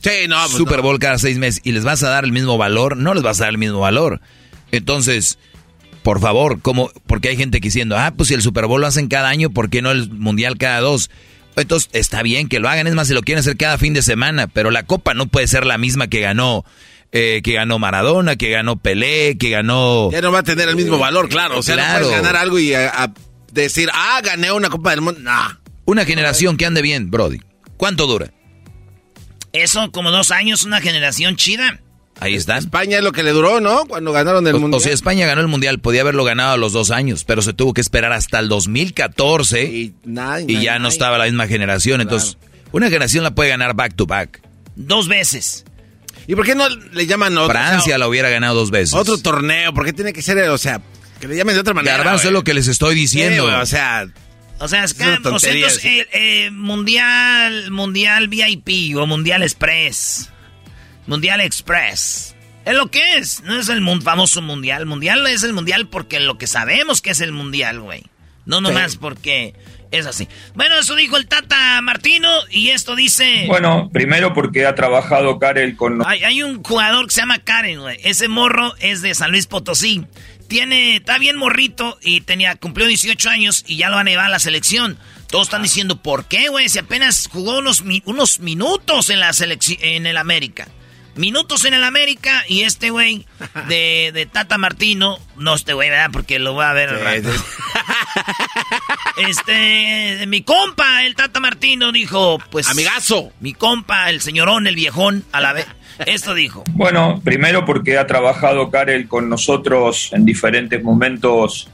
Sí, 0.00 0.28
no, 0.28 0.36
pues 0.36 0.52
Super 0.52 0.76
no. 0.76 0.82
Bowl 0.84 1.00
cada 1.00 1.18
seis 1.18 1.36
meses 1.36 1.60
y 1.64 1.72
les 1.72 1.82
vas 1.82 2.04
a 2.04 2.10
dar 2.10 2.24
el 2.24 2.30
mismo 2.30 2.56
valor, 2.56 2.96
no 2.96 3.12
les 3.12 3.24
vas 3.24 3.40
a 3.40 3.44
dar 3.44 3.54
el 3.54 3.58
mismo 3.58 3.80
valor. 3.80 4.20
Entonces, 4.70 5.38
por 6.04 6.20
favor, 6.20 6.60
como, 6.60 6.92
porque 7.08 7.30
hay 7.30 7.36
gente 7.36 7.60
que 7.60 7.66
diciendo, 7.66 7.96
ah, 7.98 8.14
pues 8.16 8.28
si 8.28 8.34
el 8.34 8.42
Super 8.42 8.66
Bowl 8.66 8.80
lo 8.80 8.86
hacen 8.86 9.08
cada 9.08 9.28
año, 9.28 9.50
¿por 9.50 9.68
qué 9.68 9.82
no 9.82 9.90
el 9.90 10.10
Mundial 10.10 10.58
cada 10.58 10.78
dos? 10.78 11.10
Entonces, 11.56 11.90
está 11.92 12.22
bien 12.22 12.48
que 12.48 12.60
lo 12.60 12.68
hagan, 12.68 12.86
es 12.86 12.94
más, 12.94 13.08
si 13.08 13.14
lo 13.14 13.22
quieren 13.22 13.40
hacer 13.40 13.56
cada 13.56 13.78
fin 13.78 13.94
de 13.94 14.02
semana, 14.02 14.46
pero 14.46 14.70
la 14.70 14.84
copa 14.84 15.12
no 15.12 15.26
puede 15.26 15.48
ser 15.48 15.66
la 15.66 15.76
misma 15.76 16.06
que 16.06 16.20
ganó, 16.20 16.64
eh, 17.12 17.40
que 17.42 17.52
ganó 17.54 17.78
Maradona, 17.78 18.36
que 18.36 18.50
ganó 18.50 18.76
Pelé, 18.76 19.36
que 19.38 19.50
ganó... 19.50 20.10
Ya 20.12 20.20
no 20.20 20.32
va 20.32 20.40
a 20.40 20.42
tener 20.42 20.68
el 20.68 20.76
mismo 20.76 20.98
valor, 20.98 21.28
claro. 21.28 21.58
O 21.58 21.62
sea, 21.62 21.74
Claro. 21.74 22.00
no 22.00 22.06
puedes 22.08 22.22
ganar 22.22 22.36
algo 22.36 22.58
y 22.58 22.74
a- 22.74 22.88
a 23.04 23.12
decir, 23.52 23.88
ah, 23.94 24.20
gané 24.22 24.52
una 24.52 24.68
Copa 24.68 24.90
del 24.90 25.00
Mundo. 25.00 25.20
Nah. 25.20 25.52
Una 25.86 26.04
generación 26.04 26.56
que 26.56 26.66
ande 26.66 26.82
bien, 26.82 27.10
Brody. 27.10 27.40
¿Cuánto 27.76 28.06
dura? 28.06 28.30
Eso, 29.52 29.90
como 29.92 30.10
dos 30.10 30.30
años, 30.30 30.64
una 30.64 30.80
generación 30.80 31.36
chida. 31.36 31.80
Ahí 32.18 32.34
está. 32.34 32.56
España 32.56 32.98
es 32.98 33.04
lo 33.04 33.12
que 33.12 33.22
le 33.22 33.30
duró, 33.32 33.60
¿no? 33.60 33.84
Cuando 33.86 34.10
ganaron 34.12 34.46
el 34.46 34.54
O, 34.54 34.58
Mundial. 34.60 34.78
o 34.78 34.82
sea, 34.82 34.92
España 34.92 35.26
ganó 35.26 35.42
el 35.42 35.48
Mundial, 35.48 35.80
podía 35.80 36.00
haberlo 36.00 36.24
ganado 36.24 36.52
a 36.52 36.56
los 36.56 36.72
dos 36.72 36.90
años, 36.90 37.24
pero 37.24 37.42
se 37.42 37.52
tuvo 37.52 37.74
que 37.74 37.80
esperar 37.82 38.12
hasta 38.12 38.38
el 38.38 38.48
2014 38.48 39.64
y, 39.64 39.94
Nay, 40.04 40.46
ya 40.46 40.72
nay, 40.72 40.80
no 40.82 40.88
estaba 40.88 41.18
la 41.18 41.24
misma 41.26 41.46
generación. 41.46 42.00
Entonces, 42.00 42.38
una 42.72 42.86
generación 42.86 43.22
la 43.22 43.34
puede 43.34 43.50
ganar 43.50 43.74
back 43.74 43.94
to 43.96 44.06
back. 44.06 44.40
Dos 44.76 45.08
veces. 45.08 45.64
¿Y 46.26 46.34
por 46.34 46.44
qué 46.44 46.54
no 46.54 46.68
le 46.68 47.06
llaman 47.06 47.36
otro? 47.38 47.52
Francia 47.52 47.78
o 47.78 47.84
sea, 47.84 47.98
la 47.98 48.08
hubiera 48.08 48.28
ganado 48.28 48.54
dos 48.54 48.70
veces. 48.70 48.94
Otro 48.94 49.18
torneo, 49.18 49.72
¿por 49.72 49.84
qué 49.84 49.92
tiene 49.92 50.12
que 50.12 50.22
ser, 50.22 50.38
o 50.48 50.58
sea, 50.58 50.80
que 51.20 51.28
le 51.28 51.36
llamen 51.36 51.54
de 51.54 51.60
otra 51.60 51.74
manera? 51.74 51.98
Garbanzo 51.98 52.28
es 52.28 52.32
lo 52.32 52.44
que 52.44 52.54
les 52.54 52.68
estoy 52.68 52.94
diciendo. 52.94 53.48
Sí, 53.48 53.54
o 53.54 53.66
sea, 53.66 54.06
O 54.58 54.68
sea, 54.68 54.84
es 54.84 54.94
que, 54.94 55.04
o 55.04 55.06
sea, 55.06 55.16
entonces, 55.16 55.84
eh, 55.84 56.08
eh, 56.12 56.50
mundial, 56.50 57.70
mundial 57.70 58.28
VIP 58.28 58.96
o 58.96 59.06
mundial 59.06 59.42
express. 59.42 60.30
Mundial 61.06 61.40
express. 61.40 62.34
Es 62.64 62.74
lo 62.74 62.90
que 62.90 63.18
es. 63.18 63.42
No 63.44 63.58
es 63.60 63.68
el 63.68 63.84
famoso 64.02 64.42
mundial. 64.42 64.86
Mundial 64.86 65.24
es 65.28 65.44
el 65.44 65.52
mundial 65.52 65.86
porque 65.88 66.18
lo 66.18 66.36
que 66.36 66.48
sabemos 66.48 67.00
que 67.00 67.10
es 67.10 67.20
el 67.20 67.30
mundial, 67.30 67.80
güey. 67.80 68.02
No 68.44 68.60
nomás 68.60 68.96
porque 68.96 69.54
es 69.97 70.06
así. 70.06 70.28
Bueno, 70.55 70.78
eso 70.78 70.94
dijo 70.94 71.16
el 71.16 71.27
Tata 71.27 71.81
Martino 71.82 72.28
y 72.51 72.68
esto 72.68 72.97
dice... 72.97 73.44
Bueno, 73.47 73.90
primero 73.93 74.32
porque 74.35 74.66
ha 74.66 74.74
trabajado 74.74 75.39
Karel 75.39 75.77
con 75.77 76.06
Hay, 76.06 76.24
hay 76.24 76.43
un 76.43 76.62
jugador 76.62 77.06
que 77.06 77.14
se 77.14 77.20
llama 77.20 77.39
Karen, 77.39 77.81
güey. 77.81 77.98
Ese 78.02 78.28
morro 78.28 78.74
es 78.78 79.02
de 79.02 79.14
San 79.14 79.31
Luis 79.31 79.47
Potosí. 79.47 80.06
Tiene, 80.48 80.97
está 80.97 81.18
bien 81.18 81.36
morrito 81.36 81.98
y 82.02 82.20
tenía, 82.20 82.55
cumplió 82.55 82.86
18 82.86 83.28
años 83.28 83.64
y 83.66 83.77
ya 83.78 83.89
lo 83.89 83.97
van 83.97 84.06
a 84.06 84.10
llevar 84.10 84.27
a 84.27 84.31
la 84.31 84.39
selección. 84.39 84.98
Todos 85.28 85.48
están 85.48 85.62
diciendo, 85.62 86.01
¿por 86.01 86.27
qué, 86.27 86.48
güey? 86.48 86.68
Si 86.68 86.78
apenas 86.78 87.28
jugó 87.32 87.59
unos, 87.59 87.82
unos 88.05 88.40
minutos 88.40 89.10
en 89.10 89.20
la 89.20 89.32
selección, 89.32 89.78
en 89.82 90.06
el 90.06 90.16
América. 90.16 90.68
minutos 91.16 91.64
en 91.64 91.74
el 91.74 91.82
América 91.82 92.44
y 92.47 92.62
este 92.62 92.90
güey 92.90 93.27
de, 93.68 94.12
de, 94.14 94.27
Tata 94.27 94.56
Martino, 94.56 95.18
no 95.36 95.55
este 95.55 95.73
güey, 95.73 95.90
¿verdad? 95.90 96.10
Porque 96.12 96.39
lo 96.39 96.52
voy 96.52 96.64
a 96.64 96.73
ver 96.74 96.90
Este, 99.16 100.26
mi 100.26 100.43
compa, 100.43 101.05
el 101.05 101.14
Tata 101.14 101.40
Martino, 101.40 101.90
dijo, 101.93 102.38
pues... 102.51 102.68
Amigazo. 102.68 103.32
Mi 103.40 103.55
compa, 103.55 104.10
el 104.10 104.20
señorón, 104.20 104.66
el 104.66 104.74
viejón, 104.74 105.24
a 105.32 105.40
la 105.40 105.52
vez. 105.52 105.66
Esto 106.05 106.34
dijo. 106.34 106.64
Bueno, 106.72 107.20
primero 107.24 107.64
porque 107.64 107.97
ha 107.98 108.06
trabajado 108.06 108.70
Karel 108.70 109.09
con 109.09 109.28
nosotros 109.28 110.10
en 110.12 110.26
diferentes 110.26 110.82
momentos 110.82 111.70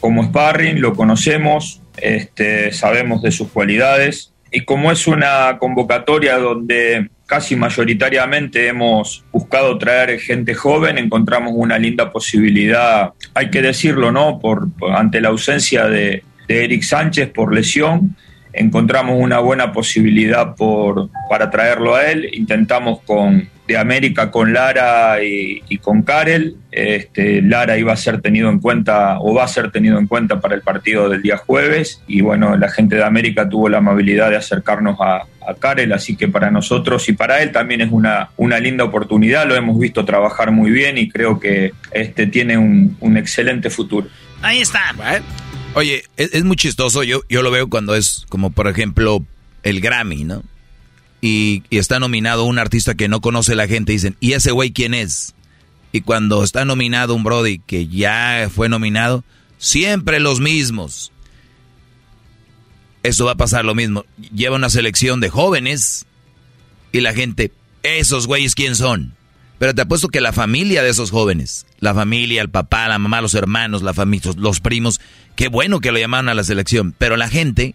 como 0.00 0.22
sparring, 0.22 0.80
lo 0.80 0.94
conocemos, 0.94 1.80
este, 1.96 2.72
sabemos 2.72 3.22
de 3.22 3.32
sus 3.32 3.48
cualidades 3.48 4.32
y 4.50 4.60
como 4.64 4.92
es 4.92 5.06
una 5.06 5.56
convocatoria 5.58 6.38
donde 6.38 7.08
casi 7.26 7.56
mayoritariamente 7.56 8.68
hemos 8.68 9.24
buscado 9.32 9.78
traer 9.78 10.20
gente 10.20 10.54
joven, 10.54 10.98
encontramos 10.98 11.54
una 11.56 11.78
linda 11.78 12.12
posibilidad, 12.12 13.14
hay 13.32 13.50
que 13.50 13.62
decirlo, 13.62 14.12
¿no? 14.12 14.38
Por, 14.38 14.68
ante 14.94 15.20
la 15.20 15.30
ausencia 15.30 15.86
de, 15.86 16.22
de 16.48 16.64
Eric 16.64 16.82
Sánchez 16.82 17.30
por 17.30 17.54
lesión, 17.54 18.16
encontramos 18.52 19.16
una 19.18 19.38
buena 19.38 19.72
posibilidad 19.72 20.54
por, 20.54 21.10
para 21.28 21.50
traerlo 21.50 21.94
a 21.94 22.10
él. 22.10 22.28
Intentamos 22.32 23.00
con 23.00 23.48
de 23.66 23.78
América 23.78 24.30
con 24.30 24.52
Lara 24.52 25.22
y, 25.22 25.78
con 25.78 26.02
Karel. 26.02 26.56
Este, 26.70 27.40
Lara 27.40 27.78
iba 27.78 27.92
a 27.92 27.96
ser 27.96 28.20
tenido 28.20 28.50
en 28.50 28.58
cuenta 28.58 29.18
o 29.20 29.34
va 29.34 29.44
a 29.44 29.48
ser 29.48 29.70
tenido 29.70 29.98
en 29.98 30.06
cuenta 30.06 30.40
para 30.40 30.54
el 30.54 30.60
partido 30.60 31.08
del 31.08 31.22
día 31.22 31.38
jueves. 31.38 32.02
Y 32.06 32.20
bueno, 32.20 32.56
la 32.56 32.68
gente 32.68 32.96
de 32.96 33.04
América 33.04 33.48
tuvo 33.48 33.68
la 33.68 33.78
amabilidad 33.78 34.30
de 34.30 34.36
acercarnos 34.36 34.98
a, 35.00 35.22
a 35.46 35.54
Karel, 35.58 35.92
así 35.92 36.16
que 36.16 36.28
para 36.28 36.50
nosotros 36.50 37.08
y 37.08 37.14
para 37.14 37.42
él 37.42 37.52
también 37.52 37.80
es 37.80 37.90
una, 37.90 38.30
una 38.36 38.58
linda 38.58 38.84
oportunidad. 38.84 39.46
Lo 39.46 39.56
hemos 39.56 39.78
visto 39.78 40.04
trabajar 40.04 40.50
muy 40.50 40.70
bien 40.70 40.98
y 40.98 41.08
creo 41.08 41.40
que 41.40 41.72
este 41.90 42.26
tiene 42.26 42.58
un, 42.58 42.96
un 43.00 43.16
excelente 43.16 43.70
futuro. 43.70 44.08
Ahí 44.42 44.60
está. 44.60 44.94
Oye, 45.74 46.04
es, 46.16 46.44
muy 46.44 46.56
chistoso, 46.56 47.02
yo, 47.02 47.22
yo 47.28 47.42
lo 47.42 47.50
veo 47.50 47.68
cuando 47.68 47.96
es 47.96 48.26
como 48.28 48.50
por 48.50 48.68
ejemplo 48.68 49.24
el 49.64 49.80
Grammy, 49.80 50.22
¿no? 50.22 50.44
Y, 51.20 51.64
está 51.70 51.98
nominado 51.98 52.44
un 52.44 52.58
artista 52.58 52.94
que 52.94 53.08
no 53.08 53.20
conoce 53.20 53.56
la 53.56 53.66
gente, 53.66 53.92
dicen, 53.92 54.16
¿y 54.20 54.32
ese 54.34 54.52
güey 54.52 54.72
quién 54.72 54.94
es? 54.94 55.34
Y 55.90 56.02
cuando 56.02 56.44
está 56.44 56.64
nominado 56.64 57.14
un 57.14 57.24
Brody 57.24 57.58
que 57.58 57.88
ya 57.88 58.50
fue 58.54 58.68
nominado, 58.68 59.24
siempre 59.58 60.20
los 60.20 60.40
mismos. 60.40 61.12
Eso 63.02 63.24
va 63.24 63.32
a 63.32 63.36
pasar 63.36 63.64
lo 63.64 63.74
mismo. 63.74 64.04
Lleva 64.34 64.56
una 64.56 64.70
selección 64.70 65.20
de 65.20 65.30
jóvenes 65.30 66.06
y 66.92 67.00
la 67.00 67.14
gente, 67.14 67.52
esos 67.82 68.26
güeyes 68.26 68.54
quién 68.54 68.76
son. 68.76 69.14
Pero 69.58 69.74
te 69.74 69.82
apuesto 69.82 70.08
que 70.08 70.20
la 70.20 70.32
familia 70.32 70.82
de 70.82 70.90
esos 70.90 71.10
jóvenes, 71.10 71.64
la 71.78 71.94
familia, 71.94 72.42
el 72.42 72.50
papá, 72.50 72.88
la 72.88 72.98
mamá, 72.98 73.20
los 73.20 73.34
hermanos, 73.34 73.82
la 73.82 73.94
familia, 73.94 74.32
los 74.36 74.60
primos, 74.60 75.00
qué 75.36 75.48
bueno 75.48 75.80
que 75.80 75.92
lo 75.92 75.98
llamaron 75.98 76.28
a 76.28 76.34
la 76.34 76.44
selección. 76.44 76.94
Pero 76.96 77.16
la 77.16 77.28
gente, 77.28 77.74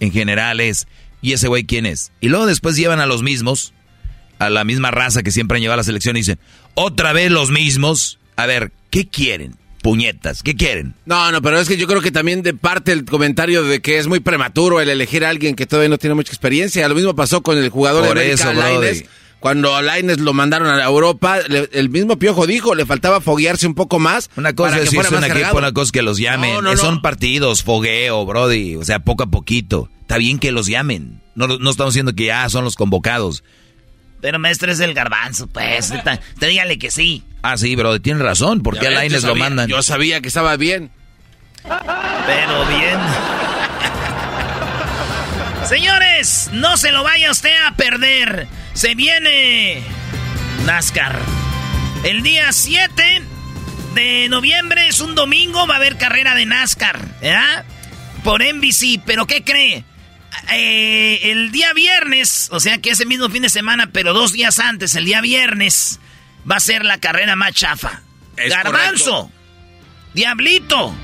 en 0.00 0.12
general, 0.12 0.60
es, 0.60 0.86
¿y 1.22 1.32
ese 1.32 1.48
güey 1.48 1.64
quién 1.64 1.86
es? 1.86 2.12
Y 2.20 2.28
luego 2.28 2.46
después 2.46 2.76
llevan 2.76 3.00
a 3.00 3.06
los 3.06 3.22
mismos, 3.22 3.72
a 4.38 4.50
la 4.50 4.64
misma 4.64 4.90
raza 4.90 5.22
que 5.22 5.30
siempre 5.30 5.56
han 5.56 5.62
llevado 5.62 5.74
a 5.74 5.78
la 5.78 5.84
selección 5.84 6.16
y 6.16 6.20
dicen, 6.20 6.38
otra 6.74 7.12
vez 7.12 7.30
los 7.30 7.50
mismos. 7.50 8.18
A 8.36 8.46
ver, 8.46 8.72
¿qué 8.90 9.08
quieren? 9.08 9.56
Puñetas, 9.82 10.42
¿qué 10.42 10.56
quieren? 10.56 10.94
No, 11.04 11.30
no, 11.30 11.42
pero 11.42 11.60
es 11.60 11.68
que 11.68 11.76
yo 11.76 11.86
creo 11.86 12.00
que 12.00 12.10
también 12.10 12.42
de 12.42 12.54
parte 12.54 12.90
el 12.90 13.04
comentario 13.04 13.62
de 13.62 13.82
que 13.82 13.98
es 13.98 14.06
muy 14.06 14.18
prematuro 14.18 14.80
el 14.80 14.88
elegir 14.88 15.26
a 15.26 15.28
alguien 15.28 15.54
que 15.54 15.66
todavía 15.66 15.90
no 15.90 15.98
tiene 15.98 16.14
mucha 16.14 16.32
experiencia. 16.32 16.88
Lo 16.88 16.94
mismo 16.94 17.14
pasó 17.14 17.42
con 17.42 17.58
el 17.58 17.68
jugador 17.68 18.02
de 18.04 18.10
América, 18.10 18.50
eso, 18.50 19.04
cuando 19.44 19.76
a 19.76 19.82
Laines 19.82 20.20
lo 20.20 20.32
mandaron 20.32 20.68
a 20.68 20.82
Europa, 20.82 21.36
el 21.38 21.90
mismo 21.90 22.18
Piojo 22.18 22.46
dijo, 22.46 22.74
le 22.74 22.86
faltaba 22.86 23.20
foguearse 23.20 23.66
un 23.66 23.74
poco 23.74 23.98
más. 23.98 24.30
Una 24.36 24.54
cosa 24.54 24.78
es 24.78 24.90
decir, 24.90 25.00
un 25.14 25.22
equipo, 25.22 25.58
una 25.58 25.70
cosa 25.70 25.92
que 25.92 26.00
los 26.00 26.16
llamen. 26.16 26.64
Son 26.78 27.02
partidos, 27.02 27.62
fogueo, 27.62 28.24
Brody, 28.24 28.76
o 28.76 28.84
sea, 28.86 29.00
poco 29.00 29.24
a 29.24 29.26
poquito. 29.26 29.90
Está 30.00 30.16
bien 30.16 30.38
que 30.38 30.50
los 30.50 30.66
llamen. 30.66 31.20
No, 31.34 31.46
no 31.46 31.70
estamos 31.70 31.92
diciendo 31.92 32.14
que 32.14 32.24
ya 32.24 32.48
son 32.48 32.64
los 32.64 32.74
convocados. 32.74 33.44
Pero 34.22 34.38
maestro 34.38 34.72
es 34.72 34.80
el 34.80 34.94
garbanzo, 34.94 35.46
pues. 35.46 35.92
Te, 36.38 36.46
dígale 36.46 36.78
que 36.78 36.90
sí. 36.90 37.22
Ah, 37.42 37.58
sí, 37.58 37.76
Brody, 37.76 38.00
tiene 38.00 38.22
razón. 38.22 38.62
¿Por 38.62 38.78
qué 38.78 38.86
a 38.86 38.92
Laines 38.92 39.24
lo 39.24 39.34
mandan? 39.34 39.68
Yo 39.68 39.82
sabía 39.82 40.22
que 40.22 40.28
estaba 40.28 40.56
bien. 40.56 40.90
Pero 41.62 42.66
bien. 42.68 42.98
Señores, 45.68 46.48
no 46.50 46.78
se 46.78 46.92
lo 46.92 47.04
vaya 47.04 47.30
usted 47.30 47.52
a 47.68 47.76
perder. 47.76 48.48
Se 48.74 48.94
viene 48.94 49.82
NASCAR. 50.66 51.18
El 52.02 52.22
día 52.22 52.52
7 52.52 53.22
de 53.94 54.28
noviembre 54.28 54.88
es 54.88 55.00
un 55.00 55.14
domingo, 55.14 55.66
va 55.66 55.74
a 55.74 55.76
haber 55.78 55.96
carrera 55.96 56.34
de 56.34 56.44
NASCAR, 56.44 56.98
¿verdad? 57.20 57.64
Por 58.24 58.42
NBC, 58.42 59.00
pero 59.06 59.26
¿qué 59.26 59.44
cree? 59.44 59.84
Eh, 60.52 61.30
el 61.30 61.52
día 61.52 61.72
viernes, 61.72 62.48
o 62.50 62.58
sea 62.58 62.78
que 62.78 62.90
ese 62.90 63.06
mismo 63.06 63.30
fin 63.30 63.42
de 63.42 63.48
semana, 63.48 63.90
pero 63.92 64.12
dos 64.12 64.32
días 64.32 64.58
antes, 64.58 64.96
el 64.96 65.04
día 65.04 65.20
viernes, 65.20 66.00
va 66.50 66.56
a 66.56 66.60
ser 66.60 66.84
la 66.84 66.98
carrera 66.98 67.36
más 67.36 67.54
chafa. 67.54 68.02
Garbanzo, 68.36 69.30
Diablito, 70.12 70.94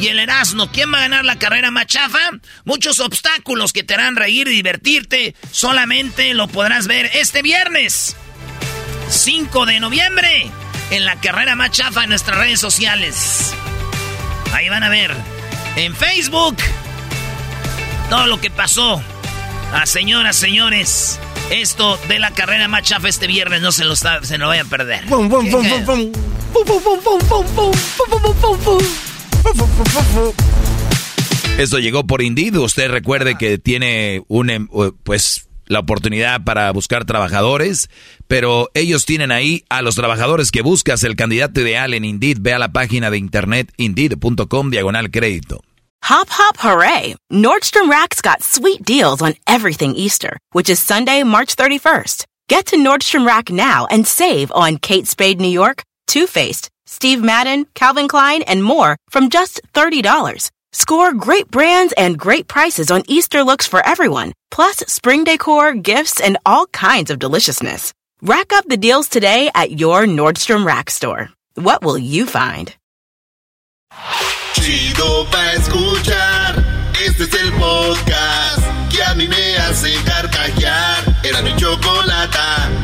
y 0.00 0.08
el 0.08 0.18
Erasmo. 0.18 0.70
¿Quién 0.70 0.92
va 0.92 0.98
a 0.98 1.02
ganar 1.02 1.24
la 1.24 1.38
carrera 1.38 1.70
machafa? 1.70 2.18
Muchos 2.64 3.00
obstáculos 3.00 3.72
que 3.72 3.82
te 3.82 3.94
harán 3.94 4.16
reír 4.16 4.48
y 4.48 4.56
divertirte. 4.56 5.34
Solamente 5.50 6.34
lo 6.34 6.48
podrás 6.48 6.86
ver 6.86 7.10
este 7.14 7.42
viernes, 7.42 8.16
5 9.08 9.66
de 9.66 9.80
noviembre, 9.80 10.50
en 10.90 11.04
la 11.04 11.20
carrera 11.20 11.54
machafa 11.54 12.04
en 12.04 12.10
nuestras 12.10 12.38
redes 12.38 12.60
sociales. 12.60 13.54
Ahí 14.52 14.68
van 14.68 14.82
a 14.82 14.88
ver 14.88 15.14
en 15.76 15.94
Facebook 15.94 16.56
todo 18.10 18.26
lo 18.26 18.40
que 18.40 18.50
pasó. 18.50 19.02
A 19.72 19.86
señoras, 19.86 20.36
señores, 20.36 21.18
esto 21.50 21.98
de 22.08 22.20
la 22.20 22.30
carrera 22.30 22.68
machafa 22.68 23.08
este 23.08 23.26
viernes 23.26 23.60
no 23.60 23.72
se 23.72 23.84
lo, 23.84 23.96
se 23.96 24.38
lo 24.38 24.46
vayan 24.46 24.66
a 24.66 24.70
perder. 24.70 25.04
Esto 31.58 31.78
llegó 31.78 32.06
por 32.06 32.22
Indeed. 32.22 32.56
Usted 32.56 32.90
recuerde 32.90 33.36
que 33.36 33.58
tiene 33.58 34.22
em, 34.28 34.68
pues, 35.04 35.48
la 35.66 35.80
oportunidad 35.80 36.42
para 36.44 36.70
buscar 36.72 37.04
trabajadores, 37.04 37.88
pero 38.26 38.70
ellos 38.74 39.04
tienen 39.04 39.32
ahí 39.32 39.64
a 39.68 39.82
los 39.82 39.94
trabajadores 39.94 40.50
que 40.50 40.62
buscas, 40.62 41.04
el 41.04 41.16
candidato 41.16 41.60
ideal 41.60 41.94
en 41.94 42.04
Indeed. 42.04 42.38
Ve 42.40 42.54
a 42.54 42.58
la 42.58 42.72
página 42.72 43.10
de 43.10 43.18
internet 43.18 43.72
indeed.com 43.76 44.70
diagonal 44.70 45.10
crédito. 45.10 45.60
Hop, 46.10 46.28
hop, 46.28 46.58
hooray! 46.58 47.14
Nordstrom 47.32 47.88
Rack's 47.88 48.20
got 48.20 48.42
sweet 48.42 48.84
deals 48.84 49.22
on 49.22 49.36
everything 49.46 49.94
Easter, 49.94 50.36
which 50.52 50.68
is 50.68 50.78
Sunday, 50.78 51.22
March 51.22 51.56
31st. 51.56 52.26
Get 52.46 52.66
to 52.66 52.76
Nordstrom 52.76 53.26
Rack 53.26 53.50
now 53.50 53.86
and 53.90 54.06
save 54.06 54.52
on 54.52 54.76
Kate 54.76 55.06
Spade 55.06 55.40
New 55.40 55.48
York, 55.48 55.82
Too 56.06 56.26
Faced, 56.26 56.68
Steve 56.94 57.20
Madden, 57.20 57.66
Calvin 57.74 58.06
Klein, 58.06 58.42
and 58.42 58.62
more 58.62 58.96
from 59.10 59.28
just 59.28 59.60
$30. 59.74 60.50
Score 60.70 61.12
great 61.12 61.50
brands 61.50 61.92
and 61.96 62.16
great 62.16 62.46
prices 62.46 62.88
on 62.88 63.02
Easter 63.08 63.42
looks 63.42 63.66
for 63.66 63.84
everyone, 63.84 64.32
plus 64.52 64.76
spring 64.86 65.24
decor, 65.24 65.74
gifts, 65.74 66.20
and 66.20 66.38
all 66.46 66.66
kinds 66.66 67.10
of 67.10 67.18
deliciousness. 67.18 67.92
Rack 68.22 68.52
up 68.52 68.64
the 68.66 68.76
deals 68.76 69.08
today 69.08 69.50
at 69.56 69.72
your 69.80 70.04
Nordstrom 70.06 70.64
Rack 70.64 70.88
store. 70.88 71.30
What 71.56 71.82
will 71.82 71.98
you 71.98 72.26
find? 72.26 72.72
Chido 74.54 75.26
escuchar. 75.56 76.54
Este 77.04 77.22
es 77.22 77.34
el 77.34 77.50
podcast 77.58 78.62
que 78.90 79.02
a 79.02 79.14
mí 79.14 79.26
me 79.26 79.56
hace 79.56 79.92
carcajear. 80.04 81.24
Era 81.24 81.42
mi 81.42 81.56
chocolata. 81.56 82.83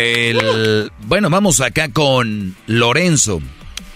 El, 0.00 0.90
bueno, 1.00 1.28
vamos 1.28 1.60
acá 1.60 1.92
con 1.92 2.56
Lorenzo. 2.66 3.42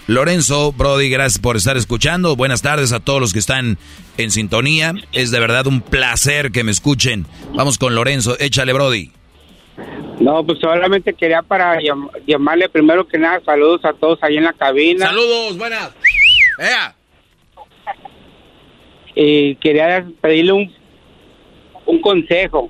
Lorenzo, 0.05 0.71
Brody, 0.71 1.09
gracias 1.09 1.39
por 1.39 1.55
estar 1.55 1.77
escuchando. 1.77 2.35
Buenas 2.35 2.61
tardes 2.61 2.93
a 2.93 2.99
todos 2.99 3.19
los 3.19 3.33
que 3.33 3.39
están 3.39 3.79
en 4.17 4.29
sintonía. 4.29 4.93
Es 5.13 5.31
de 5.31 5.39
verdad 5.39 5.65
un 5.65 5.81
placer 5.81 6.51
que 6.51 6.63
me 6.63 6.69
escuchen. 6.71 7.25
Vamos 7.55 7.79
con 7.79 7.95
Lorenzo. 7.95 8.37
Échale, 8.39 8.71
Brody. 8.73 9.09
No, 10.19 10.45
pues 10.45 10.59
solamente 10.59 11.11
quería 11.15 11.41
para 11.41 11.79
llamarle 12.27 12.69
primero 12.69 13.07
que 13.07 13.17
nada 13.17 13.41
saludos 13.43 13.83
a 13.83 13.93
todos 13.93 14.19
ahí 14.21 14.37
en 14.37 14.43
la 14.43 14.53
cabina. 14.53 15.07
Saludos, 15.07 15.57
buenas. 15.57 15.91
Y 19.15 19.55
quería 19.55 20.05
pedirle 20.21 20.51
un, 20.51 20.71
un 21.87 21.99
consejo. 21.99 22.69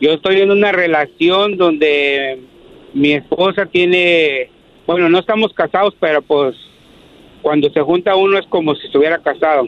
Yo 0.00 0.12
estoy 0.12 0.40
en 0.40 0.50
una 0.50 0.70
relación 0.70 1.56
donde 1.56 2.38
mi 2.94 3.12
esposa 3.14 3.66
tiene, 3.66 4.48
bueno, 4.86 5.08
no 5.08 5.18
estamos 5.18 5.52
casados, 5.52 5.94
pero 5.98 6.22
pues 6.22 6.54
cuando 7.42 7.68
se 7.70 7.80
junta 7.80 8.14
uno 8.14 8.38
es 8.38 8.46
como 8.46 8.74
si 8.76 8.86
estuviera 8.86 9.18
casado. 9.18 9.66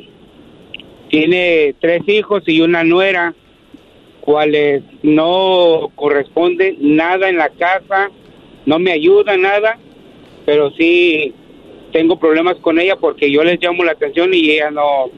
Tiene 1.09 1.74
tres 1.81 2.02
hijos 2.07 2.44
y 2.47 2.61
una 2.61 2.85
nuera 2.85 3.35
cuales 4.20 4.85
no 5.02 5.90
corresponde 5.97 6.77
nada 6.78 7.28
en 7.28 7.36
la 7.36 7.48
casa, 7.48 8.11
no 8.66 8.78
me 8.78 8.93
ayuda 8.93 9.36
nada, 9.36 9.78
pero 10.47 10.70
sí 10.73 11.35
tengo 11.93 12.20
problemas 12.20 12.57
con 12.59 12.78
ella 12.78 12.94
porque 12.94 13.32
yo 13.32 13.43
les 13.43 13.61
llamo 13.61 13.82
la 13.82 13.93
atención 13.93 14.32
y 14.32 14.51
ella 14.51 14.70
no, 14.70 15.11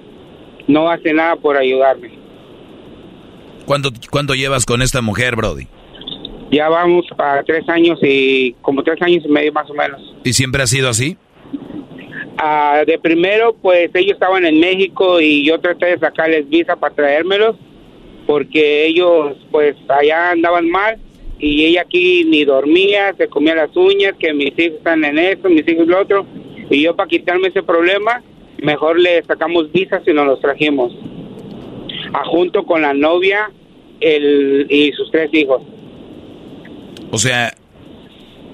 no 0.69 0.91
hace 0.91 1.13
nada 1.13 1.37
por 1.37 1.59
ayudarme. 1.59 2.22
¿Cuánto, 3.67 3.91
¿Cuánto 4.11 4.35
llevas 4.35 4.67
con 4.67 4.83
esta 4.83 5.01
mujer, 5.03 5.37
Brody? 5.37 5.67
Ya 6.51 6.69
vamos 6.69 7.07
para 7.17 7.43
tres 7.43 7.67
años 7.69 7.99
y 8.03 8.53
como 8.61 8.83
tres 8.83 9.01
años 9.01 9.25
y 9.25 9.29
medio 9.29 9.53
más 9.53 9.71
o 9.71 9.75
menos. 9.75 10.01
¿Y 10.25 10.33
siempre 10.33 10.63
ha 10.63 10.67
sido 10.67 10.89
así? 10.89 11.17
Ah, 12.39 12.83
de 12.87 12.99
primero, 12.99 13.55
pues 13.55 13.91
ellos 13.95 14.13
estaban 14.15 14.45
en 14.45 14.61
México 14.61 15.21
y 15.21 15.47
yo 15.47 15.59
traté 15.61 15.87
de 15.87 15.99
sacarles 15.99 16.49
visa 16.49 16.77
para 16.77 16.95
traérmelos 16.95 17.57
porque 18.27 18.87
ellos 18.87 19.37
pues 19.51 19.77
allá 19.89 20.31
andaban 20.31 20.71
mal 20.71 20.99
y 21.39 21.65
ella 21.65 21.83
aquí 21.83 22.25
ni 22.25 22.45
dormía, 22.45 23.15
se 23.19 23.29
comía 23.29 23.55
las 23.55 23.77
uñas, 23.77 24.15
que 24.19 24.33
mis 24.33 24.57
hijos 24.59 24.79
están 24.79 25.05
en 25.05 25.19
esto, 25.19 25.49
mis 25.49 25.67
hijos 25.67 25.89
lo 25.89 26.01
otro, 26.01 26.25
y 26.71 26.83
yo 26.83 26.95
para 26.95 27.09
quitarme 27.09 27.49
ese 27.49 27.65
problema, 27.65 28.23
mejor 28.63 29.01
le 29.01 29.23
sacamos 29.25 29.73
visas 29.73 30.03
y 30.07 30.13
nos 30.13 30.27
los 30.27 30.41
trajimos, 30.41 30.93
a 32.13 32.25
junto 32.25 32.65
con 32.65 32.83
la 32.83 32.95
novia 32.95 33.51
el, 34.01 34.67
y 34.69 34.93
sus 34.93 35.11
tres 35.11 35.31
hijos. 35.33 35.63
O 37.11 37.19
sea, 37.19 37.55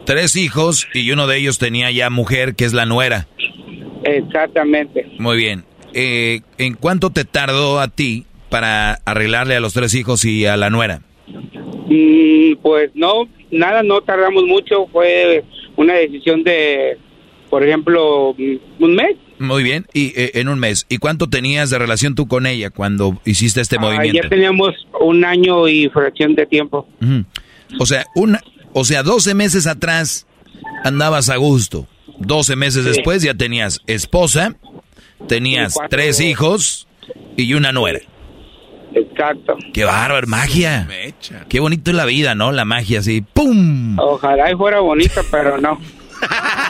tres 0.05 0.37
hijos 0.37 0.89
y 0.95 1.11
uno 1.11 1.27
de 1.27 1.39
ellos 1.39 1.59
tenía 1.59 1.91
ya 1.91 2.11
mujer, 2.11 2.55
que 2.55 2.65
es 2.65 2.73
la 2.73 2.87
nuera. 2.87 3.29
Exactamente. 4.05 5.07
Muy 5.19 5.37
bien. 5.37 5.65
Eh, 5.95 6.41
¿En 6.59 6.75
cuánto 6.75 7.11
te 7.11 7.25
tardó 7.25 7.81
a 7.81 7.89
ti 7.89 8.27
para 8.49 8.95
arreglarle 9.05 9.57
a 9.57 9.61
los 9.61 9.75
tres 9.75 9.95
hijos 9.95 10.25
y 10.25 10.47
a 10.47 10.57
la 10.57 10.71
nuera? 10.71 11.03
Mm, 11.89 12.57
pues 12.63 12.91
no, 12.95 13.29
nada, 13.51 13.83
no 13.83 14.01
tardamos 14.03 14.45
mucho. 14.45 14.87
Fue 14.93 15.45
una 15.77 15.95
decisión 15.95 16.43
de, 16.45 16.99
por 17.49 17.63
ejemplo, 17.63 18.35
un 18.79 18.95
mes. 18.95 19.17
Muy 19.39 19.63
bien, 19.63 19.87
y 19.93 20.13
eh, 20.21 20.33
en 20.35 20.49
un 20.49 20.59
mes. 20.59 20.87
¿Y 20.89 20.99
cuánto 20.99 21.29
tenías 21.29 21.71
de 21.71 21.79
relación 21.79 22.15
tú 22.15 22.27
con 22.27 22.47
ella 22.47 22.71
cuando 22.71 23.21
hiciste 23.25 23.61
este 23.61 23.77
Ah, 23.77 23.81
movimiento? 23.83 24.23
Ya 24.23 24.29
teníamos 24.29 24.75
un 25.01 25.25
año 25.25 25.69
y 25.69 25.89
fracción 25.91 26.35
de 26.35 26.47
tiempo. 26.47 26.89
O 27.79 27.87
sea, 27.87 28.07
una, 28.15 28.41
o 28.73 28.85
sea, 28.85 29.03
12 29.03 29.35
meses 29.35 29.67
atrás 29.67 30.27
andabas 30.85 31.29
a 31.29 31.37
gusto. 31.37 31.87
12 32.19 32.57
meses 32.57 32.83
Sí. 32.85 32.91
después 32.91 33.23
ya 33.23 33.35
tenías 33.35 33.81
esposa, 33.87 34.57
tenías 35.29 35.75
cuatro- 35.75 35.89
tres 35.99 36.21
hijos 36.21 36.89
y 37.37 37.55
una 37.55 37.71
nuera. 37.73 38.01
Exacto. 38.95 39.57
Qué 39.73 39.85
bárbaro, 39.85 40.27
magia. 40.27 40.89
Qué 41.49 41.61
bonito 41.61 41.91
es 41.91 41.97
la 41.97 42.07
vida, 42.07 42.35
¿no? 42.35 42.51
La 42.53 42.65
magia 42.65 43.01
así, 43.01 43.21
¡pum! 43.21 43.97
Ojalá 44.01 44.51
y 44.51 44.57
fuera 44.57 44.81
bonito, 44.81 45.21
pero 45.31 45.59
no. 45.59 45.79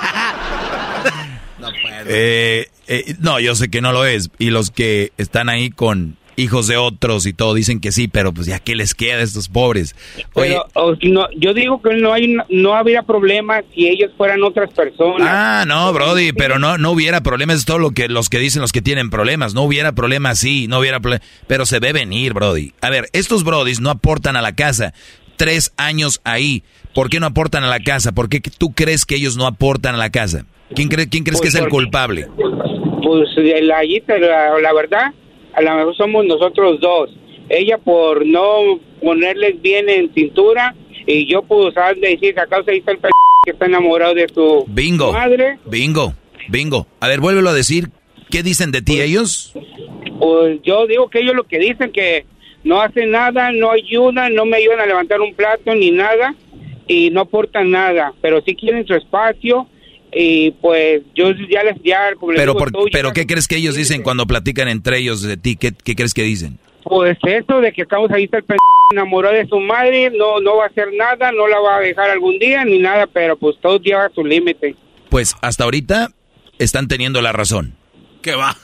Eh, 2.07 2.69
eh, 2.87 3.15
no, 3.20 3.41
yo 3.41 3.55
sé 3.55 3.69
que 3.70 3.81
no 3.81 3.93
lo 3.93 4.05
es. 4.05 4.31
Y 4.39 4.51
los 4.51 4.70
que 4.70 5.12
están 5.16 5.49
ahí 5.49 5.70
con 5.70 6.16
hijos 6.39 6.69
de 6.69 6.77
otros 6.77 7.27
y 7.27 7.33
todo 7.33 7.53
dicen 7.53 7.81
que 7.81 7.93
sí, 7.93 8.09
pero 8.09 8.33
pues 8.33 8.47
ya 8.47 8.61
qué 8.61 8.77
les 8.77 8.95
queda 8.95 9.16
a 9.16 9.23
estos 9.23 9.49
pobres. 9.49 9.97
Oye, 10.35 10.57
Pero 10.75 10.97
no, 11.03 11.29
yo 11.37 11.53
digo 11.53 11.83
que 11.83 11.95
no 11.95 12.12
hay 12.12 12.37
no 12.49 12.75
habría 12.75 13.03
problema 13.03 13.62
si 13.75 13.89
ellos 13.89 14.12
fueran 14.16 14.43
otras 14.45 14.73
personas. 14.73 15.29
Ah, 15.29 15.65
no, 15.66 15.93
Brody, 15.93 16.33
pero 16.33 16.59
no, 16.59 16.79
no 16.79 16.93
hubiera 16.93 17.23
problemas, 17.23 17.59
es 17.59 17.65
todo 17.65 17.79
lo 17.79 17.91
que 17.91 18.09
los 18.09 18.29
que 18.29 18.39
dicen 18.39 18.62
los 18.62 18.73
que 18.73 18.83
tienen 18.83 19.11
problemas. 19.11 19.55
No 19.55 19.62
hubiera 19.62 19.93
problemas, 19.93 20.39
sí, 20.39 20.69
no 20.69 20.79
hubiera 20.79 21.01
problemas. 21.01 21.27
Pero 21.49 21.66
se 21.66 21.81
ve 21.81 21.93
venir, 21.93 22.33
Brody. 22.33 22.73
A 22.81 22.91
ver, 22.91 23.09
estos 23.12 23.43
Brodis 23.43 23.81
no 23.81 23.91
aportan 23.91 24.37
a 24.37 24.43
la 24.43 24.55
casa. 24.55 24.95
Tres 25.37 25.73
años 25.77 26.20
ahí. 26.25 26.62
¿Por 26.95 27.11
qué 27.11 27.20
no 27.20 27.27
aportan 27.27 27.65
a 27.65 27.69
la 27.69 27.81
casa? 27.81 28.12
¿Por 28.12 28.29
qué 28.29 28.41
tú 28.41 28.73
crees 28.73 29.05
que 29.05 29.16
ellos 29.16 29.37
no 29.37 29.47
aportan 29.47 29.95
a 29.95 29.99
la 29.99 30.11
casa? 30.11 30.45
¿Quién, 30.74 30.89
cree, 30.89 31.09
quién 31.09 31.24
crees 31.24 31.39
Pues 31.40 31.43
que 31.43 31.49
es 31.49 31.55
el 31.55 31.69
porque- 31.69 31.85
culpable? 31.85 32.27
Pues 33.03 33.28
la, 33.36 33.82
la, 34.20 34.59
la 34.61 34.73
verdad, 34.74 35.12
a 35.55 35.62
lo 35.62 35.74
mejor 35.77 35.97
somos 35.97 36.27
nosotros 36.27 36.81
dos. 36.81 37.11
Ella 37.49 37.78
por 37.78 38.27
no 38.27 38.78
ponerles 39.01 39.61
bien 39.62 39.89
en 39.89 40.12
cintura 40.12 40.74
y 41.07 41.27
yo 41.27 41.43
pues 41.43 41.74
de 41.74 42.09
decir 42.09 42.35
que 42.35 42.40
a 42.40 42.47
causa 42.47 42.70
ahí 42.70 42.78
está 42.78 42.93
el 42.93 42.99
p 42.99 43.09
que 43.45 43.53
está 43.53 43.65
enamorado 43.66 44.15
de 44.15 44.27
su 44.28 44.65
Bingo. 44.69 45.12
madre. 45.12 45.59
Bingo. 45.65 46.12
Bingo. 46.49 46.86
A 47.01 47.09
ver, 47.09 47.20
vuélvelo 47.20 47.49
a 47.51 47.55
decir. 47.55 47.89
¿Qué 48.31 48.43
dicen 48.43 48.73
de 48.73 48.82
ti 48.82 49.01
ellos? 49.01 49.55
Pues 50.19 50.61
yo 50.62 50.86
digo 50.86 51.09
que 51.09 51.20
ellos 51.20 51.35
lo 51.35 51.45
que 51.45 51.59
dicen 51.59 51.90
que 51.93 52.27
no 52.62 52.82
hacen 52.82 53.11
nada, 53.11 53.53
no 53.53 53.70
ayudan, 53.70 54.35
no 54.35 54.45
me 54.45 54.59
ayudan 54.59 54.81
a 54.81 54.86
levantar 54.86 55.20
un 55.23 55.32
plato 55.35 55.74
ni 55.74 55.90
nada 55.93 56.35
y 56.86 57.09
no 57.11 57.23
aportan 57.23 57.70
nada, 57.70 58.12
pero 58.20 58.43
sí 58.43 58.55
quieren 58.55 58.86
su 58.86 58.95
espacio 58.95 59.66
y 60.12 60.51
pues 60.52 61.02
yo 61.14 61.30
ya 61.51 61.62
les 61.64 61.76
ya 61.82 62.14
como 62.18 62.32
les 62.32 62.40
Pero, 62.40 62.52
digo, 62.52 62.59
por- 62.59 62.72
tú 62.72 62.86
ya- 62.86 62.90
pero 62.93 63.12
¿qué 63.12 63.26
crees 63.26 63.47
que 63.48 63.56
ellos 63.56 63.74
dicen 63.74 64.02
cuando 64.02 64.26
platican 64.26 64.68
entre 64.68 64.98
ellos 64.98 65.22
de 65.22 65.36
ti? 65.36 65.56
¿Qué, 65.56 65.72
qué 65.72 65.94
crees 65.94 66.14
que 66.14 66.22
dicen? 66.22 66.59
Pues 66.85 67.18
eso 67.22 67.60
de 67.60 67.72
que 67.72 67.82
estamos 67.82 68.10
ahí 68.10 68.24
está 68.24 68.39
el 68.39 68.44
p 68.44 68.56
enamorado 68.90 69.35
de 69.35 69.47
su 69.47 69.60
madre, 69.60 70.10
no 70.10 70.40
no 70.40 70.56
va 70.56 70.64
a 70.64 70.68
hacer 70.68 70.89
nada, 70.97 71.30
no 71.32 71.47
la 71.47 71.59
va 71.60 71.76
a 71.76 71.80
dejar 71.80 72.09
algún 72.10 72.39
día 72.39 72.64
ni 72.64 72.78
nada, 72.78 73.06
pero 73.06 73.36
pues 73.36 73.56
todo 73.60 73.78
lleva 73.80 74.09
su 74.14 74.24
límite. 74.24 74.74
Pues 75.10 75.35
hasta 75.43 75.64
ahorita 75.64 76.09
están 76.59 76.89
teniendo 76.89 77.20
la 77.20 77.32
razón. 77.32 77.74
¿Qué 78.22 78.35
va? 78.35 78.56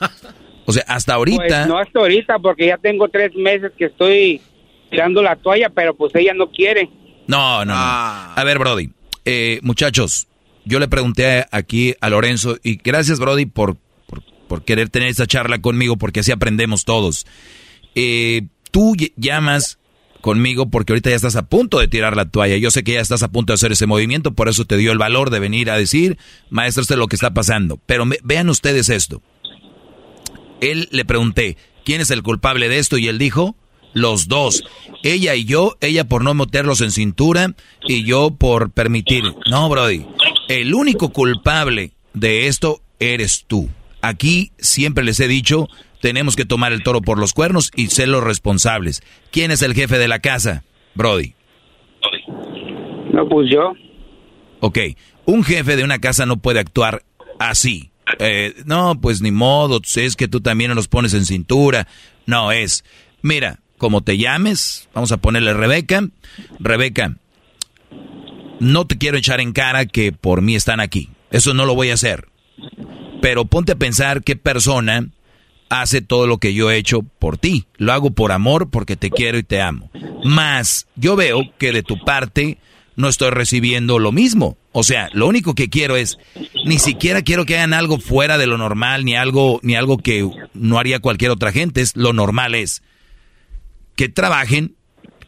O 0.65 0.73
sea, 0.73 0.83
hasta 0.87 1.13
ahorita... 1.13 1.43
Pues 1.47 1.67
no 1.67 1.77
hasta 1.77 1.99
ahorita 1.99 2.39
porque 2.39 2.65
ya 2.65 2.77
tengo 2.77 3.07
tres 3.07 3.35
meses 3.35 3.71
que 3.77 3.85
estoy 3.85 4.41
tirando 4.89 5.21
la 5.21 5.35
toalla, 5.35 5.69
pero 5.69 5.93
pues 5.93 6.13
ella 6.15 6.33
no 6.33 6.49
quiere. 6.49 6.89
No, 7.27 7.63
no, 7.65 7.73
no. 7.73 7.79
A 7.79 8.41
ver, 8.43 8.57
Brody. 8.57 8.89
eh, 9.25 9.59
muchachos, 9.61 10.27
yo 10.65 10.79
le 10.79 10.87
pregunté 10.87 11.45
aquí 11.51 11.95
a 12.01 12.09
Lorenzo, 12.09 12.57
y 12.63 12.75
gracias, 12.77 13.19
Brody, 13.19 13.45
por, 13.45 13.77
por, 14.47 14.63
querer 14.63 14.89
tener 14.89 15.09
esta 15.09 15.27
charla 15.27 15.61
conmigo, 15.61 15.97
porque 15.97 16.19
así 16.21 16.31
aprendemos 16.31 16.85
todos. 16.85 17.25
Eh, 17.95 18.43
tú 18.71 18.95
ll- 18.95 19.13
llamas 19.15 19.79
conmigo 20.21 20.69
porque 20.71 20.91
ahorita 20.93 21.11
ya 21.11 21.15
estás 21.17 21.35
a 21.35 21.43
punto 21.47 21.77
de 21.79 21.87
tirar 21.87 22.15
la 22.15 22.25
toalla. 22.25 22.57
Yo 22.57 22.71
sé 22.71 22.83
que 22.83 22.93
ya 22.93 22.99
estás 23.01 23.21
a 23.21 23.27
punto 23.31 23.53
de 23.53 23.55
hacer 23.55 23.71
ese 23.71 23.85
movimiento, 23.85 24.33
por 24.33 24.49
eso 24.49 24.65
te 24.65 24.75
dio 24.77 24.91
el 24.91 24.97
valor 24.97 25.29
de 25.29 25.39
venir 25.39 25.69
a 25.69 25.77
decir, 25.77 26.17
maestro, 26.49 26.81
esto 26.81 26.95
es 26.95 26.97
lo 26.99 27.07
que 27.07 27.15
está 27.15 27.33
pasando. 27.33 27.79
Pero 27.85 28.05
me- 28.05 28.17
vean 28.23 28.49
ustedes 28.49 28.89
esto. 28.89 29.21
Él 30.61 30.87
le 30.91 31.05
pregunté, 31.05 31.57
¿quién 31.83 32.01
es 32.01 32.09
el 32.11 32.23
culpable 32.23 32.69
de 32.69 32.79
esto? 32.79 32.97
Y 32.97 33.07
él 33.07 33.17
dijo, 33.19 33.55
los 33.93 34.27
dos. 34.27 34.63
Ella 35.03 35.35
y 35.35 35.45
yo, 35.45 35.77
ella 35.81 36.05
por 36.05 36.23
no 36.23 36.33
meterlos 36.33 36.81
en 36.81 36.91
cintura 36.91 37.53
y 37.87 38.03
yo 38.03 38.31
por 38.31 38.71
permitir. 38.71 39.23
No, 39.49 39.69
Brody. 39.69 40.05
El 40.47 40.73
único 40.73 41.09
culpable 41.09 41.91
de 42.13 42.47
esto 42.47 42.81
eres 42.99 43.45
tú. 43.47 43.69
Aquí 44.01 44.51
siempre 44.57 45.03
les 45.03 45.19
he 45.19 45.27
dicho, 45.27 45.67
tenemos 46.01 46.35
que 46.35 46.45
tomar 46.45 46.71
el 46.71 46.83
toro 46.83 47.01
por 47.01 47.17
los 47.17 47.33
cuernos 47.33 47.71
y 47.75 47.87
ser 47.87 48.09
los 48.09 48.23
responsables. 48.23 49.01
¿Quién 49.31 49.51
es 49.51 49.61
el 49.61 49.73
jefe 49.73 49.97
de 49.97 50.07
la 50.07 50.19
casa? 50.19 50.63
Brody. 50.93 51.33
No, 53.11 53.27
pues 53.27 53.49
yo. 53.51 53.73
Ok, 54.59 54.77
un 55.25 55.43
jefe 55.43 55.75
de 55.75 55.83
una 55.83 55.99
casa 55.99 56.25
no 56.25 56.37
puede 56.37 56.59
actuar 56.59 57.03
así. 57.39 57.91
Eh, 58.19 58.53
no, 58.65 58.99
pues 59.01 59.21
ni 59.21 59.31
modo, 59.31 59.81
es 59.95 60.15
que 60.15 60.27
tú 60.27 60.41
también 60.41 60.73
nos 60.75 60.87
pones 60.87 61.13
en 61.13 61.25
cintura. 61.25 61.87
No, 62.25 62.51
es, 62.51 62.85
mira, 63.21 63.59
como 63.77 64.01
te 64.01 64.17
llames, 64.17 64.87
vamos 64.93 65.11
a 65.11 65.17
ponerle 65.17 65.53
Rebeca. 65.53 66.07
Rebeca, 66.59 67.15
no 68.65 68.87
te 68.87 68.97
quiero 68.97 69.17
echar 69.17 69.39
en 69.41 69.53
cara 69.53 69.85
que 69.85 70.11
por 70.11 70.41
mí 70.41 70.55
están 70.55 70.79
aquí. 70.79 71.09
Eso 71.29 71.53
no 71.53 71.65
lo 71.65 71.75
voy 71.75 71.91
a 71.91 71.93
hacer. 71.93 72.27
Pero 73.21 73.45
ponte 73.45 73.73
a 73.73 73.77
pensar 73.77 74.23
qué 74.23 74.35
persona 74.35 75.07
hace 75.69 76.01
todo 76.01 76.25
lo 76.25 76.39
que 76.39 76.53
yo 76.53 76.71
he 76.71 76.77
hecho 76.77 77.03
por 77.03 77.37
ti. 77.37 77.65
Lo 77.77 77.93
hago 77.93 78.11
por 78.11 78.31
amor, 78.31 78.69
porque 78.71 78.95
te 78.95 79.11
quiero 79.11 79.37
y 79.37 79.43
te 79.43 79.61
amo. 79.61 79.91
Más, 80.23 80.87
yo 80.95 81.15
veo 81.15 81.41
que 81.59 81.71
de 81.71 81.83
tu 81.83 82.03
parte 82.03 82.57
no 82.95 83.07
estoy 83.07 83.29
recibiendo 83.29 83.99
lo 83.99 84.11
mismo. 84.11 84.57
O 84.71 84.83
sea, 84.83 85.09
lo 85.13 85.27
único 85.27 85.53
que 85.53 85.69
quiero 85.69 85.95
es, 85.95 86.17
ni 86.65 86.79
siquiera 86.79 87.21
quiero 87.21 87.45
que 87.45 87.57
hagan 87.57 87.73
algo 87.73 87.99
fuera 87.99 88.37
de 88.37 88.47
lo 88.47 88.57
normal, 88.57 89.05
ni 89.05 89.15
algo, 89.15 89.59
ni 89.61 89.75
algo 89.75 89.97
que 89.99 90.27
no 90.53 90.79
haría 90.79 90.99
cualquier 90.99 91.31
otra 91.31 91.51
gente. 91.51 91.81
Es, 91.81 91.95
lo 91.95 92.13
normal 92.13 92.55
es 92.55 92.81
que 93.95 94.09
trabajen, 94.09 94.75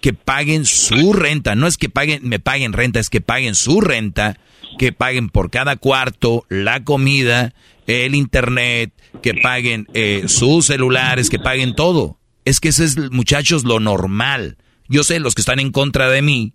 que 0.02 0.14
paguen 0.14 0.66
su 0.66 1.14
renta. 1.14 1.56
No 1.56 1.68
es 1.68 1.78
que 1.78 1.90
paguen, 1.90 2.22
me 2.24 2.40
paguen 2.40 2.74
renta, 2.74 3.00
es 3.00 3.10
que 3.10 3.22
paguen 3.22 3.56
su 3.56 3.82
renta, 3.82 4.40
que 4.78 4.92
paguen 4.92 5.30
por 5.30 5.50
cada 5.50 5.76
cuarto 5.76 6.46
la 6.50 6.84
comida, 6.84 7.54
el 7.88 8.16
internet, 8.16 8.92
que 9.22 9.34
paguen 9.34 9.88
eh, 9.94 10.24
sus 10.28 10.66
celulares, 10.66 11.30
que 11.30 11.40
paguen 11.40 11.76
todo. 11.76 12.18
Es 12.46 12.60
que 12.60 12.70
ese 12.70 12.86
es, 12.86 12.98
muchachos, 13.12 13.64
lo 13.64 13.80
normal. 13.80 14.58
Yo 14.88 15.04
sé, 15.04 15.20
los 15.20 15.36
que 15.36 15.42
están 15.42 15.60
en 15.60 15.72
contra 15.72 16.10
de 16.10 16.22
mí 16.22 16.54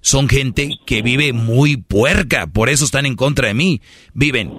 son 0.00 0.28
gente 0.28 0.70
que 0.86 1.02
vive 1.02 1.32
muy 1.32 1.76
puerca, 1.76 2.46
por 2.46 2.68
eso 2.68 2.84
están 2.84 3.06
en 3.06 3.16
contra 3.16 3.48
de 3.48 3.54
mí. 3.54 3.82
Viven 4.14 4.52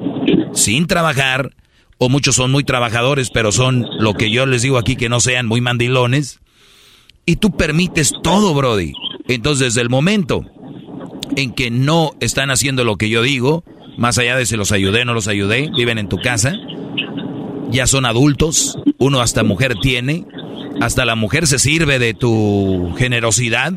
sin 0.53 0.87
trabajar, 0.87 1.55
o 1.97 2.09
muchos 2.09 2.35
son 2.35 2.51
muy 2.51 2.63
trabajadores, 2.63 3.29
pero 3.29 3.51
son 3.51 3.85
lo 3.99 4.13
que 4.13 4.29
yo 4.29 4.45
les 4.45 4.61
digo 4.61 4.77
aquí 4.77 4.95
que 4.95 5.09
no 5.09 5.19
sean 5.19 5.45
muy 5.45 5.61
mandilones. 5.61 6.39
Y 7.27 7.35
tú 7.35 7.51
permites 7.51 8.13
todo, 8.23 8.53
Brody. 8.53 8.93
Entonces, 9.27 9.73
desde 9.73 9.81
el 9.81 9.89
momento 9.89 10.45
en 11.35 11.51
que 11.51 11.69
no 11.69 12.11
están 12.21 12.51
haciendo 12.51 12.85
lo 12.85 12.95
que 12.95 13.09
yo 13.09 13.21
digo, 13.21 13.65
más 13.97 14.17
allá 14.17 14.37
de 14.37 14.45
si 14.45 14.55
los 14.55 14.71
ayudé 14.71 15.01
o 15.01 15.05
no 15.05 15.13
los 15.13 15.27
ayudé, 15.27 15.69
viven 15.75 15.97
en 15.97 16.07
tu 16.07 16.17
casa, 16.19 16.53
ya 17.69 17.85
son 17.85 18.05
adultos, 18.05 18.79
uno 18.97 19.19
hasta 19.19 19.43
mujer 19.43 19.75
tiene, 19.81 20.25
hasta 20.79 21.03
la 21.03 21.15
mujer 21.15 21.47
se 21.47 21.59
sirve 21.59 21.99
de 21.99 22.13
tu 22.13 22.93
generosidad. 22.97 23.73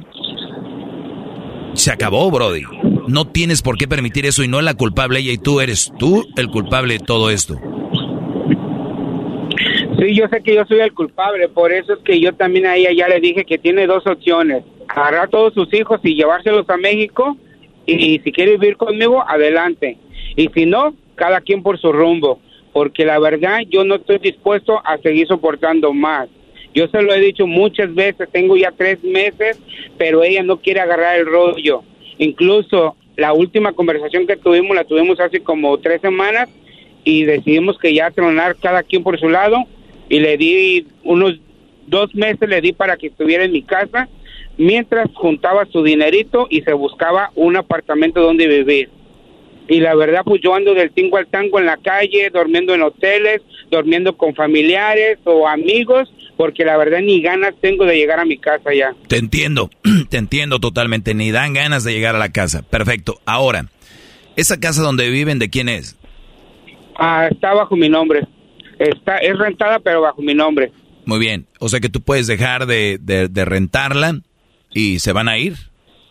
Se 1.74 1.90
acabó, 1.90 2.30
Brody. 2.30 2.62
No 3.08 3.26
tienes 3.26 3.62
por 3.62 3.76
qué 3.76 3.88
permitir 3.88 4.26
eso 4.26 4.44
y 4.44 4.48
no 4.48 4.60
es 4.60 4.64
la 4.64 4.74
culpable 4.74 5.18
ella 5.18 5.32
y 5.32 5.38
tú 5.38 5.60
eres 5.60 5.90
tú 5.98 6.24
el 6.36 6.50
culpable 6.50 6.98
de 6.98 7.04
todo 7.04 7.30
esto. 7.30 7.58
Sí, 10.00 10.14
yo 10.14 10.28
sé 10.28 10.42
que 10.42 10.54
yo 10.54 10.64
soy 10.64 10.80
el 10.80 10.94
culpable, 10.94 11.46
por 11.48 11.72
eso 11.72 11.92
es 11.92 11.98
que 11.98 12.18
yo 12.18 12.32
también 12.32 12.64
a 12.64 12.74
ella 12.76 12.90
ya 12.90 13.06
le 13.06 13.20
dije 13.20 13.44
que 13.44 13.58
tiene 13.58 13.86
dos 13.86 14.06
opciones, 14.06 14.64
agarrar 14.88 15.28
todos 15.28 15.52
sus 15.52 15.72
hijos 15.74 16.00
y 16.02 16.14
llevárselos 16.14 16.68
a 16.70 16.78
México 16.78 17.36
y 17.84 18.18
si 18.20 18.32
quiere 18.32 18.52
vivir 18.52 18.78
conmigo, 18.78 19.22
adelante. 19.28 19.98
Y 20.36 20.48
si 20.54 20.64
no, 20.64 20.94
cada 21.16 21.42
quien 21.42 21.62
por 21.62 21.78
su 21.78 21.92
rumbo, 21.92 22.40
porque 22.72 23.04
la 23.04 23.18
verdad 23.18 23.58
yo 23.68 23.84
no 23.84 23.96
estoy 23.96 24.18
dispuesto 24.18 24.80
a 24.86 24.96
seguir 24.98 25.26
soportando 25.26 25.92
más. 25.92 26.30
Yo 26.72 26.88
se 26.88 27.02
lo 27.02 27.12
he 27.12 27.20
dicho 27.20 27.46
muchas 27.46 27.94
veces, 27.94 28.26
tengo 28.32 28.56
ya 28.56 28.72
tres 28.72 29.04
meses, 29.04 29.60
pero 29.98 30.22
ella 30.22 30.42
no 30.42 30.62
quiere 30.62 30.80
agarrar 30.80 31.18
el 31.18 31.26
rollo. 31.26 31.82
Incluso 32.16 32.96
la 33.16 33.34
última 33.34 33.74
conversación 33.74 34.26
que 34.26 34.36
tuvimos 34.36 34.74
la 34.74 34.84
tuvimos 34.84 35.20
hace 35.20 35.40
como 35.40 35.76
tres 35.78 36.00
semanas 36.00 36.48
y 37.04 37.24
decidimos 37.24 37.78
que 37.78 37.92
ya 37.92 38.10
tronar 38.10 38.56
cada 38.56 38.82
quien 38.82 39.02
por 39.02 39.20
su 39.20 39.28
lado 39.28 39.66
y 40.10 40.20
le 40.20 40.36
di 40.36 40.86
unos 41.04 41.40
dos 41.86 42.14
meses 42.14 42.46
le 42.46 42.60
di 42.60 42.72
para 42.72 42.98
que 42.98 43.06
estuviera 43.06 43.44
en 43.44 43.52
mi 43.52 43.62
casa 43.62 44.08
mientras 44.58 45.08
juntaba 45.14 45.66
su 45.72 45.82
dinerito 45.82 46.46
y 46.50 46.60
se 46.60 46.74
buscaba 46.74 47.30
un 47.34 47.56
apartamento 47.56 48.20
donde 48.20 48.46
vivir. 48.46 48.90
Y 49.68 49.78
la 49.80 49.94
verdad, 49.94 50.22
pues 50.24 50.42
yo 50.42 50.54
ando 50.54 50.74
del 50.74 50.90
tingo 50.90 51.16
al 51.16 51.28
tango 51.28 51.60
en 51.60 51.66
la 51.66 51.76
calle, 51.76 52.28
durmiendo 52.30 52.74
en 52.74 52.82
hoteles, 52.82 53.40
durmiendo 53.70 54.16
con 54.16 54.34
familiares 54.34 55.18
o 55.24 55.46
amigos, 55.46 56.12
porque 56.36 56.64
la 56.64 56.76
verdad 56.76 57.00
ni 57.00 57.22
ganas 57.22 57.54
tengo 57.60 57.84
de 57.84 57.96
llegar 57.96 58.18
a 58.18 58.24
mi 58.24 58.36
casa 58.36 58.74
ya. 58.74 58.94
Te 59.06 59.16
entiendo, 59.16 59.70
te 60.10 60.18
entiendo 60.18 60.58
totalmente, 60.58 61.14
ni 61.14 61.30
dan 61.30 61.54
ganas 61.54 61.84
de 61.84 61.92
llegar 61.92 62.16
a 62.16 62.18
la 62.18 62.32
casa. 62.32 62.62
Perfecto. 62.68 63.20
Ahora, 63.26 63.66
¿esa 64.34 64.58
casa 64.58 64.82
donde 64.82 65.08
viven 65.08 65.38
de 65.38 65.50
quién 65.50 65.68
es? 65.68 65.96
Ah, 66.96 67.28
está 67.30 67.54
bajo 67.54 67.76
mi 67.76 67.88
nombre. 67.88 68.26
Está, 68.80 69.18
es 69.18 69.38
rentada, 69.38 69.78
pero 69.78 70.00
bajo 70.00 70.20
mi 70.22 70.34
nombre. 70.34 70.72
Muy 71.06 71.18
bien. 71.18 71.46
O 71.60 71.68
sea 71.68 71.78
que 71.78 71.88
tú 71.88 72.00
puedes 72.00 72.26
dejar 72.26 72.66
de, 72.66 72.98
de 72.98 73.44
rentarla 73.44 74.20
y 74.72 74.98
se 74.98 75.12
van 75.12 75.28
a 75.28 75.38
ir. 75.38 75.54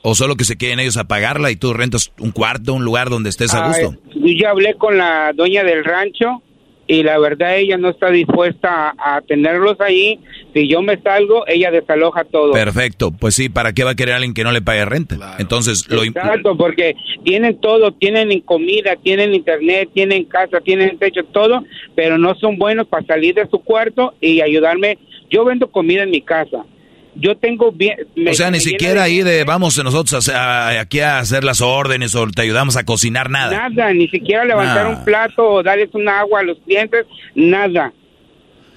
¿O 0.02 0.16
solo 0.16 0.36
que 0.36 0.46
se 0.46 0.58
queden 0.58 0.80
ellos 0.80 0.98
a 0.98 1.06
pagarla 1.06 1.52
y 1.52 1.58
tú 1.58 1.74
rentas 1.74 2.14
un 2.20 2.32
cuarto, 2.32 2.74
un 2.74 2.86
lugar 2.86 3.10
donde 3.10 3.30
estés 3.30 3.54
a 3.54 3.68
gusto? 3.68 3.98
yo 4.16 4.34
ya 4.40 4.52
hablé 4.52 4.76
con 4.76 4.98
la 4.98 5.34
dueña 5.34 5.64
del 5.64 5.84
rancho 5.84 6.42
y 6.90 7.04
la 7.04 7.20
verdad 7.20 7.56
ella 7.56 7.78
no 7.78 7.90
está 7.90 8.10
dispuesta 8.10 8.96
a, 8.98 9.22
tenerlos 9.22 9.80
ahí. 9.80 10.20
Si 10.56 10.68
yo 10.68 10.82
me 10.82 11.00
salgo, 11.00 11.46
ella 11.46 11.70
desaloja 11.70 12.24
todo. 12.24 12.52
Perfecto, 12.52 13.12
pues 13.12 13.36
sí, 13.36 13.48
¿para 13.48 13.74
qué 13.74 13.84
va 13.84 13.92
a 13.92 13.96
querer 13.96 14.16
alguien 14.16 14.34
que 14.34 14.44
no 14.44 14.52
le 14.52 14.64
pague 14.64 14.84
renta? 14.86 15.36
Entonces, 15.38 15.88
lo 15.88 16.04
Exacto, 16.04 16.58
porque 16.58 16.96
tienen 17.24 17.62
todo, 17.62 17.92
tienen 17.92 18.42
comida, 18.42 18.96
tienen 18.96 19.36
internet, 19.36 19.92
tienen 19.94 20.26
casa, 20.26 20.62
tienen 20.62 20.98
techo, 20.98 21.24
todo, 21.26 21.64
pero 21.96 22.18
no 22.18 22.34
son 22.34 22.58
buenos 22.58 22.88
para 22.88 23.06
salir 23.06 23.36
de 23.36 23.48
su 23.48 23.60
cuarto 23.60 24.16
y 24.20 24.42
ayudarme. 24.42 24.98
Yo 25.30 25.46
vendo 25.46 25.70
comida 25.70 26.02
en 26.02 26.10
mi 26.10 26.22
casa 26.22 26.66
yo 27.16 27.38
tengo 27.38 27.72
bien... 27.72 27.98
o 28.30 28.34
sea, 28.34 28.52
ni 28.52 28.60
siquiera 28.60 29.04
ahí 29.04 29.22
de 29.22 29.44
vamos 29.44 29.82
nosotros 29.84 30.30
aquí 30.30 31.00
a 31.00 31.20
hacer 31.20 31.44
las 31.44 31.62
órdenes 31.62 32.16
o 32.16 32.28
te 32.28 32.42
ayudamos 32.42 32.78
a 32.78 32.84
cocinar, 32.84 33.30
nada. 33.30 33.70
Nada, 33.70 33.94
ni 33.94 34.08
siquiera 34.08 34.46
levantar 34.46 34.88
un 34.88 35.04
plato 35.04 35.44
o 35.44 35.64
darles 35.64 35.90
un 35.94 36.08
agua 36.08 36.42
a 36.42 36.44
los 36.44 36.58
clientes, 36.60 37.06
nada, 37.36 37.94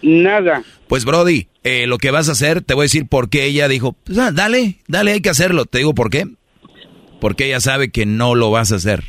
nada. 0.02 0.62
Pues 0.88 1.04
Brody, 1.04 1.48
eh, 1.64 1.86
lo 1.86 1.98
que 1.98 2.10
vas 2.10 2.28
a 2.28 2.32
hacer, 2.32 2.60
te 2.62 2.74
voy 2.74 2.82
a 2.82 2.84
decir 2.84 3.06
por 3.08 3.30
qué 3.30 3.44
ella 3.44 3.68
dijo, 3.68 3.92
pues, 4.04 4.18
ah, 4.18 4.30
dale, 4.32 4.76
dale, 4.88 5.12
hay 5.12 5.20
que 5.20 5.30
hacerlo. 5.30 5.64
Te 5.64 5.78
digo 5.78 5.94
por 5.94 6.10
qué. 6.10 6.26
Porque 7.20 7.46
ella 7.46 7.60
sabe 7.60 7.90
que 7.90 8.04
no 8.04 8.34
lo 8.34 8.50
vas 8.50 8.72
a 8.72 8.76
hacer 8.76 9.04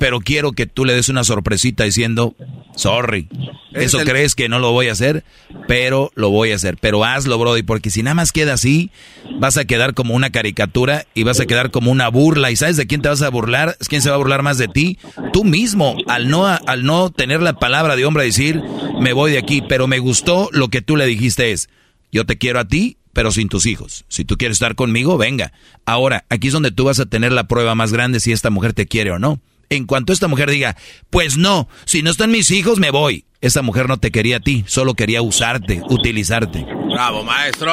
pero 0.00 0.20
quiero 0.20 0.52
que 0.52 0.66
tú 0.66 0.86
le 0.86 0.94
des 0.94 1.10
una 1.10 1.24
sorpresita 1.24 1.84
diciendo, 1.84 2.34
sorry, 2.74 3.28
eso 3.74 3.98
crees 3.98 4.34
que 4.34 4.48
no 4.48 4.58
lo 4.58 4.72
voy 4.72 4.88
a 4.88 4.92
hacer, 4.92 5.24
pero 5.68 6.10
lo 6.14 6.30
voy 6.30 6.52
a 6.52 6.54
hacer. 6.54 6.78
Pero 6.78 7.04
hazlo, 7.04 7.38
Brody, 7.38 7.62
porque 7.62 7.90
si 7.90 8.02
nada 8.02 8.14
más 8.14 8.32
queda 8.32 8.54
así, 8.54 8.90
vas 9.38 9.58
a 9.58 9.66
quedar 9.66 9.92
como 9.92 10.14
una 10.14 10.30
caricatura 10.30 11.04
y 11.14 11.24
vas 11.24 11.38
a 11.38 11.44
quedar 11.44 11.70
como 11.70 11.90
una 11.90 12.08
burla. 12.08 12.50
¿Y 12.50 12.56
sabes 12.56 12.78
de 12.78 12.86
quién 12.86 13.02
te 13.02 13.10
vas 13.10 13.20
a 13.20 13.28
burlar? 13.28 13.76
¿Quién 13.88 14.00
se 14.00 14.08
va 14.08 14.14
a 14.14 14.18
burlar 14.18 14.42
más 14.42 14.56
de 14.56 14.68
ti? 14.68 14.98
Tú 15.34 15.44
mismo, 15.44 15.98
al 16.08 16.30
no, 16.30 16.46
al 16.46 16.82
no 16.84 17.10
tener 17.10 17.42
la 17.42 17.58
palabra 17.58 17.94
de 17.94 18.06
hombre 18.06 18.22
a 18.22 18.26
decir, 18.26 18.62
me 19.02 19.12
voy 19.12 19.32
de 19.32 19.38
aquí, 19.38 19.60
pero 19.60 19.86
me 19.86 19.98
gustó 19.98 20.48
lo 20.50 20.68
que 20.68 20.80
tú 20.80 20.96
le 20.96 21.04
dijiste 21.04 21.52
es, 21.52 21.68
yo 22.10 22.24
te 22.24 22.38
quiero 22.38 22.58
a 22.58 22.64
ti, 22.66 22.96
pero 23.12 23.32
sin 23.32 23.50
tus 23.50 23.66
hijos. 23.66 24.06
Si 24.08 24.24
tú 24.24 24.38
quieres 24.38 24.54
estar 24.54 24.76
conmigo, 24.76 25.18
venga. 25.18 25.52
Ahora, 25.84 26.24
aquí 26.30 26.46
es 26.46 26.54
donde 26.54 26.70
tú 26.70 26.84
vas 26.84 27.00
a 27.00 27.06
tener 27.06 27.32
la 27.32 27.48
prueba 27.48 27.74
más 27.74 27.92
grande 27.92 28.18
si 28.18 28.32
esta 28.32 28.48
mujer 28.48 28.72
te 28.72 28.86
quiere 28.86 29.10
o 29.10 29.18
no 29.18 29.40
en 29.70 29.86
cuanto 29.86 30.12
esta 30.12 30.26
mujer 30.26 30.50
diga, 30.50 30.76
pues 31.10 31.38
no, 31.38 31.68
si 31.84 32.02
no 32.02 32.10
están 32.10 32.32
mis 32.32 32.50
hijos, 32.50 32.78
me 32.78 32.90
voy. 32.90 33.24
Esta 33.40 33.62
mujer 33.62 33.88
no 33.88 33.98
te 33.98 34.10
quería 34.10 34.36
a 34.36 34.40
ti, 34.40 34.64
solo 34.66 34.94
quería 34.94 35.22
usarte, 35.22 35.80
utilizarte. 35.88 36.66
Bravo, 36.92 37.22
maestro, 37.22 37.72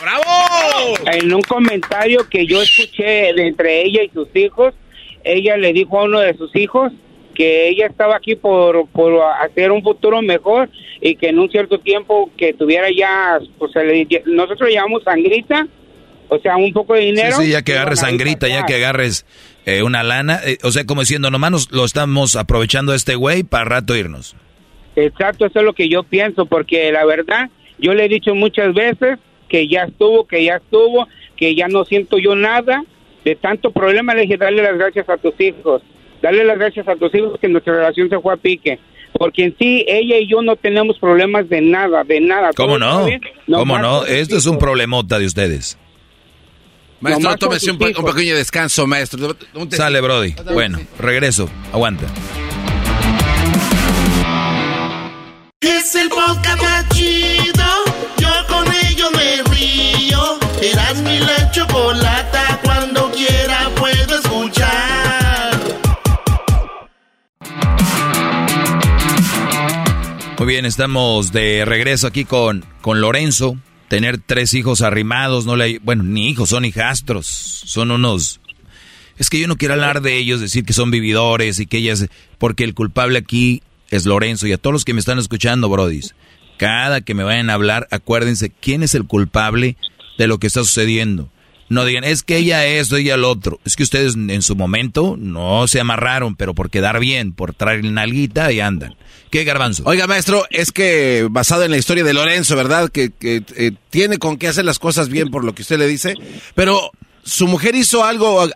bravo. 0.00 0.94
En 1.12 1.34
un 1.34 1.42
comentario 1.42 2.26
que 2.30 2.46
yo 2.46 2.62
escuché 2.62 3.34
de 3.34 3.48
entre 3.48 3.82
ella 3.82 4.02
y 4.02 4.08
sus 4.10 4.28
hijos, 4.34 4.74
ella 5.24 5.56
le 5.58 5.72
dijo 5.72 5.98
a 5.98 6.04
uno 6.04 6.20
de 6.20 6.34
sus 6.34 6.54
hijos 6.56 6.92
que 7.34 7.68
ella 7.68 7.86
estaba 7.86 8.16
aquí 8.16 8.36
por, 8.36 8.86
por 8.90 9.20
hacer 9.42 9.72
un 9.72 9.82
futuro 9.82 10.22
mejor 10.22 10.70
y 11.00 11.16
que 11.16 11.30
en 11.30 11.40
un 11.40 11.50
cierto 11.50 11.80
tiempo 11.80 12.30
que 12.38 12.54
tuviera 12.54 12.86
ya, 12.96 13.40
pues 13.58 13.72
nosotros 14.24 14.68
le 14.68 14.74
llamamos 14.74 15.02
sangrita, 15.02 15.66
o 16.28 16.38
sea, 16.38 16.56
un 16.56 16.72
poco 16.72 16.94
de 16.94 17.00
dinero. 17.00 17.36
Sí, 17.36 17.46
sí 17.46 17.50
ya 17.50 17.62
que 17.62 17.72
agarres 17.72 17.98
sangrita, 17.98 18.48
ya 18.48 18.64
que 18.64 18.76
agarres 18.76 19.26
eh, 19.66 19.82
una 19.82 20.02
lana, 20.02 20.40
eh, 20.44 20.58
o 20.62 20.70
sea, 20.70 20.84
como 20.84 21.00
diciendo, 21.00 21.30
nomás 21.30 21.50
nos 21.50 21.72
lo 21.72 21.84
estamos 21.84 22.36
aprovechando 22.36 22.94
este 22.94 23.14
güey 23.14 23.42
para 23.44 23.64
rato 23.64 23.96
irnos. 23.96 24.36
Exacto, 24.96 25.46
eso 25.46 25.58
es 25.60 25.64
lo 25.64 25.72
que 25.72 25.88
yo 25.88 26.02
pienso, 26.02 26.46
porque 26.46 26.92
la 26.92 27.04
verdad, 27.04 27.50
yo 27.78 27.94
le 27.94 28.04
he 28.04 28.08
dicho 28.08 28.34
muchas 28.34 28.74
veces 28.74 29.18
que 29.48 29.66
ya 29.66 29.84
estuvo, 29.84 30.26
que 30.26 30.44
ya 30.44 30.56
estuvo, 30.56 31.08
que 31.36 31.54
ya 31.54 31.68
no 31.68 31.84
siento 31.84 32.18
yo 32.18 32.34
nada 32.34 32.84
de 33.24 33.36
tanto 33.36 33.70
problema, 33.70 34.14
le 34.14 34.22
dije, 34.22 34.36
dale 34.36 34.62
las 34.62 34.76
gracias 34.76 35.08
a 35.08 35.16
tus 35.16 35.38
hijos, 35.40 35.82
dale 36.20 36.44
las 36.44 36.58
gracias 36.58 36.86
a 36.86 36.96
tus 36.96 37.14
hijos 37.14 37.40
que 37.40 37.48
nuestra 37.48 37.74
relación 37.74 38.10
se 38.10 38.20
fue 38.20 38.34
a 38.34 38.36
pique, 38.36 38.78
porque 39.14 39.44
en 39.44 39.56
sí 39.58 39.84
ella 39.88 40.18
y 40.18 40.26
yo 40.28 40.42
no 40.42 40.56
tenemos 40.56 40.98
problemas 40.98 41.48
de 41.48 41.62
nada, 41.62 42.04
de 42.04 42.20
nada. 42.20 42.50
¿Cómo 42.54 42.78
no? 42.78 43.06
¿Cómo 43.50 43.78
no? 43.78 44.04
Esto 44.04 44.36
es 44.36 44.46
un 44.46 44.58
problemota 44.58 45.18
de 45.18 45.26
ustedes. 45.26 45.78
Maestro, 47.04 47.36
tómese 47.36 47.70
un, 47.70 47.76
pequeño 47.78 48.34
descanso, 48.34 48.86
maestro. 48.86 49.36
Sale, 49.70 50.00
Brody. 50.00 50.34
Bueno, 50.54 50.80
regreso. 50.98 51.50
Aguanta. 51.70 52.06
Es 55.60 55.94
el 55.96 56.08
podcast 56.08 56.62
más 56.62 56.88
chido. 56.88 57.64
Yo 58.16 58.30
con 58.48 58.66
ello 58.86 59.10
me 59.10 59.42
río. 59.54 60.38
Eras 60.62 60.96
mi 61.02 61.18
la 61.18 61.50
chocolata. 61.50 62.60
Cuando 62.64 63.10
quiera 63.12 63.68
puedo 63.76 64.18
escuchar. 64.18 65.60
Muy 70.38 70.46
bien, 70.46 70.64
estamos 70.64 71.32
de 71.32 71.66
regreso 71.66 72.06
aquí 72.06 72.24
con, 72.24 72.64
con 72.80 73.02
Lorenzo 73.02 73.58
tener 73.88 74.18
tres 74.18 74.54
hijos 74.54 74.82
arrimados, 74.82 75.46
no 75.46 75.56
le, 75.56 75.78
bueno, 75.80 76.02
ni 76.02 76.28
hijos, 76.30 76.50
son 76.50 76.64
hijastros, 76.64 77.26
son 77.26 77.90
unos... 77.90 78.40
Es 79.16 79.30
que 79.30 79.38
yo 79.38 79.46
no 79.46 79.56
quiero 79.56 79.74
hablar 79.74 80.02
de 80.02 80.16
ellos, 80.16 80.40
decir 80.40 80.64
que 80.64 80.72
son 80.72 80.90
vividores 80.90 81.60
y 81.60 81.66
que 81.66 81.78
ellas, 81.78 82.06
porque 82.38 82.64
el 82.64 82.74
culpable 82.74 83.18
aquí 83.18 83.62
es 83.90 84.06
Lorenzo 84.06 84.46
y 84.46 84.52
a 84.52 84.58
todos 84.58 84.72
los 84.72 84.84
que 84.84 84.92
me 84.92 85.00
están 85.00 85.18
escuchando, 85.18 85.68
brodis, 85.68 86.16
cada 86.56 87.00
que 87.00 87.14
me 87.14 87.22
vayan 87.22 87.50
a 87.50 87.54
hablar, 87.54 87.86
acuérdense 87.90 88.50
quién 88.50 88.82
es 88.82 88.94
el 88.94 89.04
culpable 89.04 89.76
de 90.18 90.26
lo 90.26 90.38
que 90.38 90.48
está 90.48 90.64
sucediendo. 90.64 91.30
No 91.68 91.84
digan, 91.84 92.04
es 92.04 92.22
que 92.22 92.36
ella 92.36 92.66
es, 92.66 92.92
ella 92.92 93.14
el 93.14 93.24
otro. 93.24 93.58
Es 93.64 93.74
que 93.74 93.82
ustedes 93.82 94.14
en 94.16 94.42
su 94.42 94.54
momento 94.54 95.16
no 95.18 95.66
se 95.66 95.80
amarraron, 95.80 96.36
pero 96.36 96.54
por 96.54 96.70
quedar 96.70 97.00
bien, 97.00 97.32
por 97.32 97.54
traer 97.54 97.84
nalguita 97.84 98.52
y 98.52 98.60
andan. 98.60 98.96
¿Qué 99.34 99.42
garbanzo? 99.42 99.82
Oiga, 99.84 100.06
maestro, 100.06 100.46
es 100.50 100.70
que 100.70 101.26
basado 101.28 101.64
en 101.64 101.72
la 101.72 101.76
historia 101.76 102.04
de 102.04 102.14
Lorenzo, 102.14 102.54
¿verdad? 102.54 102.88
Que, 102.88 103.10
que 103.10 103.42
eh, 103.56 103.72
tiene 103.90 104.18
con 104.18 104.36
qué 104.38 104.46
hacer 104.46 104.64
las 104.64 104.78
cosas 104.78 105.08
bien 105.08 105.28
por 105.32 105.42
lo 105.44 105.56
que 105.56 105.62
usted 105.62 105.76
le 105.76 105.88
dice. 105.88 106.14
Pero 106.54 106.92
su 107.24 107.48
mujer 107.48 107.74
hizo 107.74 108.04
algo 108.04 108.48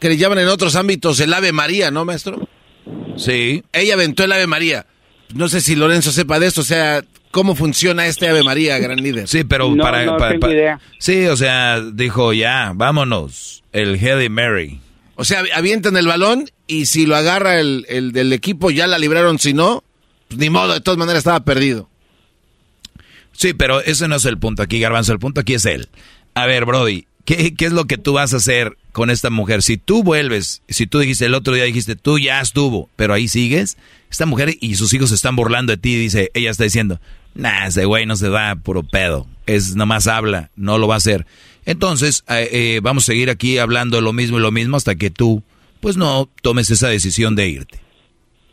que 0.00 0.08
le 0.08 0.16
llaman 0.16 0.40
en 0.40 0.48
otros 0.48 0.74
ámbitos 0.74 1.20
el 1.20 1.32
Ave 1.32 1.52
María, 1.52 1.92
¿no, 1.92 2.04
maestro? 2.04 2.48
Sí. 3.16 3.62
Ella 3.72 3.94
aventó 3.94 4.24
el 4.24 4.32
Ave 4.32 4.48
María. 4.48 4.86
No 5.34 5.48
sé 5.48 5.60
si 5.60 5.76
Lorenzo 5.76 6.10
sepa 6.10 6.40
de 6.40 6.48
esto, 6.48 6.62
o 6.62 6.64
sea, 6.64 7.04
cómo 7.30 7.54
funciona 7.54 8.08
este 8.08 8.26
Ave 8.28 8.42
María, 8.42 8.76
gran 8.80 9.00
líder. 9.00 9.28
Sí, 9.28 9.44
pero 9.44 9.72
No, 9.72 9.84
para, 9.84 10.04
no 10.04 10.16
para- 10.16 10.30
tengo 10.30 10.40
para- 10.40 10.52
idea. 10.52 10.80
Sí, 10.98 11.26
o 11.26 11.36
sea, 11.36 11.80
dijo 11.80 12.32
ya, 12.32 12.72
vámonos. 12.74 13.62
El 13.72 13.94
Heady 14.00 14.30
Mary. 14.30 14.80
O 15.14 15.22
sea, 15.24 15.44
avientan 15.54 15.96
el 15.96 16.08
balón 16.08 16.50
y 16.66 16.86
si 16.86 17.06
lo 17.06 17.14
agarra 17.14 17.60
el, 17.60 17.86
el 17.88 18.10
del 18.10 18.32
equipo 18.32 18.72
ya 18.72 18.88
la 18.88 18.98
libraron, 18.98 19.38
si 19.38 19.54
no, 19.54 19.84
ni 20.36 20.50
modo, 20.50 20.74
de 20.74 20.80
todas 20.80 20.98
maneras 20.98 21.18
estaba 21.18 21.44
perdido. 21.44 21.88
Sí, 23.32 23.54
pero 23.54 23.80
ese 23.80 24.08
no 24.08 24.16
es 24.16 24.24
el 24.24 24.38
punto 24.38 24.62
aquí, 24.62 24.80
Garbanzo. 24.80 25.12
El 25.12 25.20
punto 25.20 25.40
aquí 25.40 25.54
es 25.54 25.64
él. 25.64 25.88
A 26.34 26.46
ver, 26.46 26.64
Brody, 26.64 27.06
¿qué, 27.24 27.54
qué 27.54 27.66
es 27.66 27.72
lo 27.72 27.84
que 27.84 27.96
tú 27.96 28.14
vas 28.14 28.34
a 28.34 28.38
hacer 28.38 28.76
con 28.92 29.10
esta 29.10 29.30
mujer? 29.30 29.62
Si 29.62 29.76
tú 29.76 30.02
vuelves, 30.02 30.62
si 30.68 30.86
tú 30.86 30.98
dijiste 30.98 31.26
el 31.26 31.34
otro 31.34 31.54
día, 31.54 31.64
dijiste, 31.64 31.94
tú 31.94 32.18
ya 32.18 32.40
estuvo, 32.40 32.90
pero 32.96 33.14
ahí 33.14 33.28
sigues, 33.28 33.76
esta 34.10 34.26
mujer 34.26 34.56
y 34.60 34.74
sus 34.74 34.92
hijos 34.92 35.10
se 35.10 35.14
están 35.14 35.36
burlando 35.36 35.72
de 35.72 35.76
ti, 35.76 35.94
dice, 35.94 36.30
ella 36.34 36.50
está 36.50 36.64
diciendo, 36.64 37.00
nah, 37.34 37.66
ese 37.66 37.84
güey 37.84 38.06
no 38.06 38.16
se 38.16 38.28
da 38.28 38.56
puro 38.56 38.82
pedo, 38.82 39.26
es 39.46 39.76
nomás 39.76 40.08
habla, 40.08 40.50
no 40.56 40.78
lo 40.78 40.88
va 40.88 40.94
a 40.94 40.98
hacer. 40.98 41.26
Entonces, 41.64 42.24
eh, 42.28 42.80
vamos 42.82 43.04
a 43.04 43.06
seguir 43.06 43.30
aquí 43.30 43.58
hablando 43.58 44.00
lo 44.00 44.12
mismo 44.12 44.38
y 44.38 44.42
lo 44.42 44.50
mismo 44.50 44.76
hasta 44.76 44.96
que 44.96 45.10
tú, 45.10 45.42
pues 45.80 45.96
no 45.96 46.28
tomes 46.42 46.70
esa 46.70 46.88
decisión 46.88 47.36
de 47.36 47.48
irte. 47.48 47.87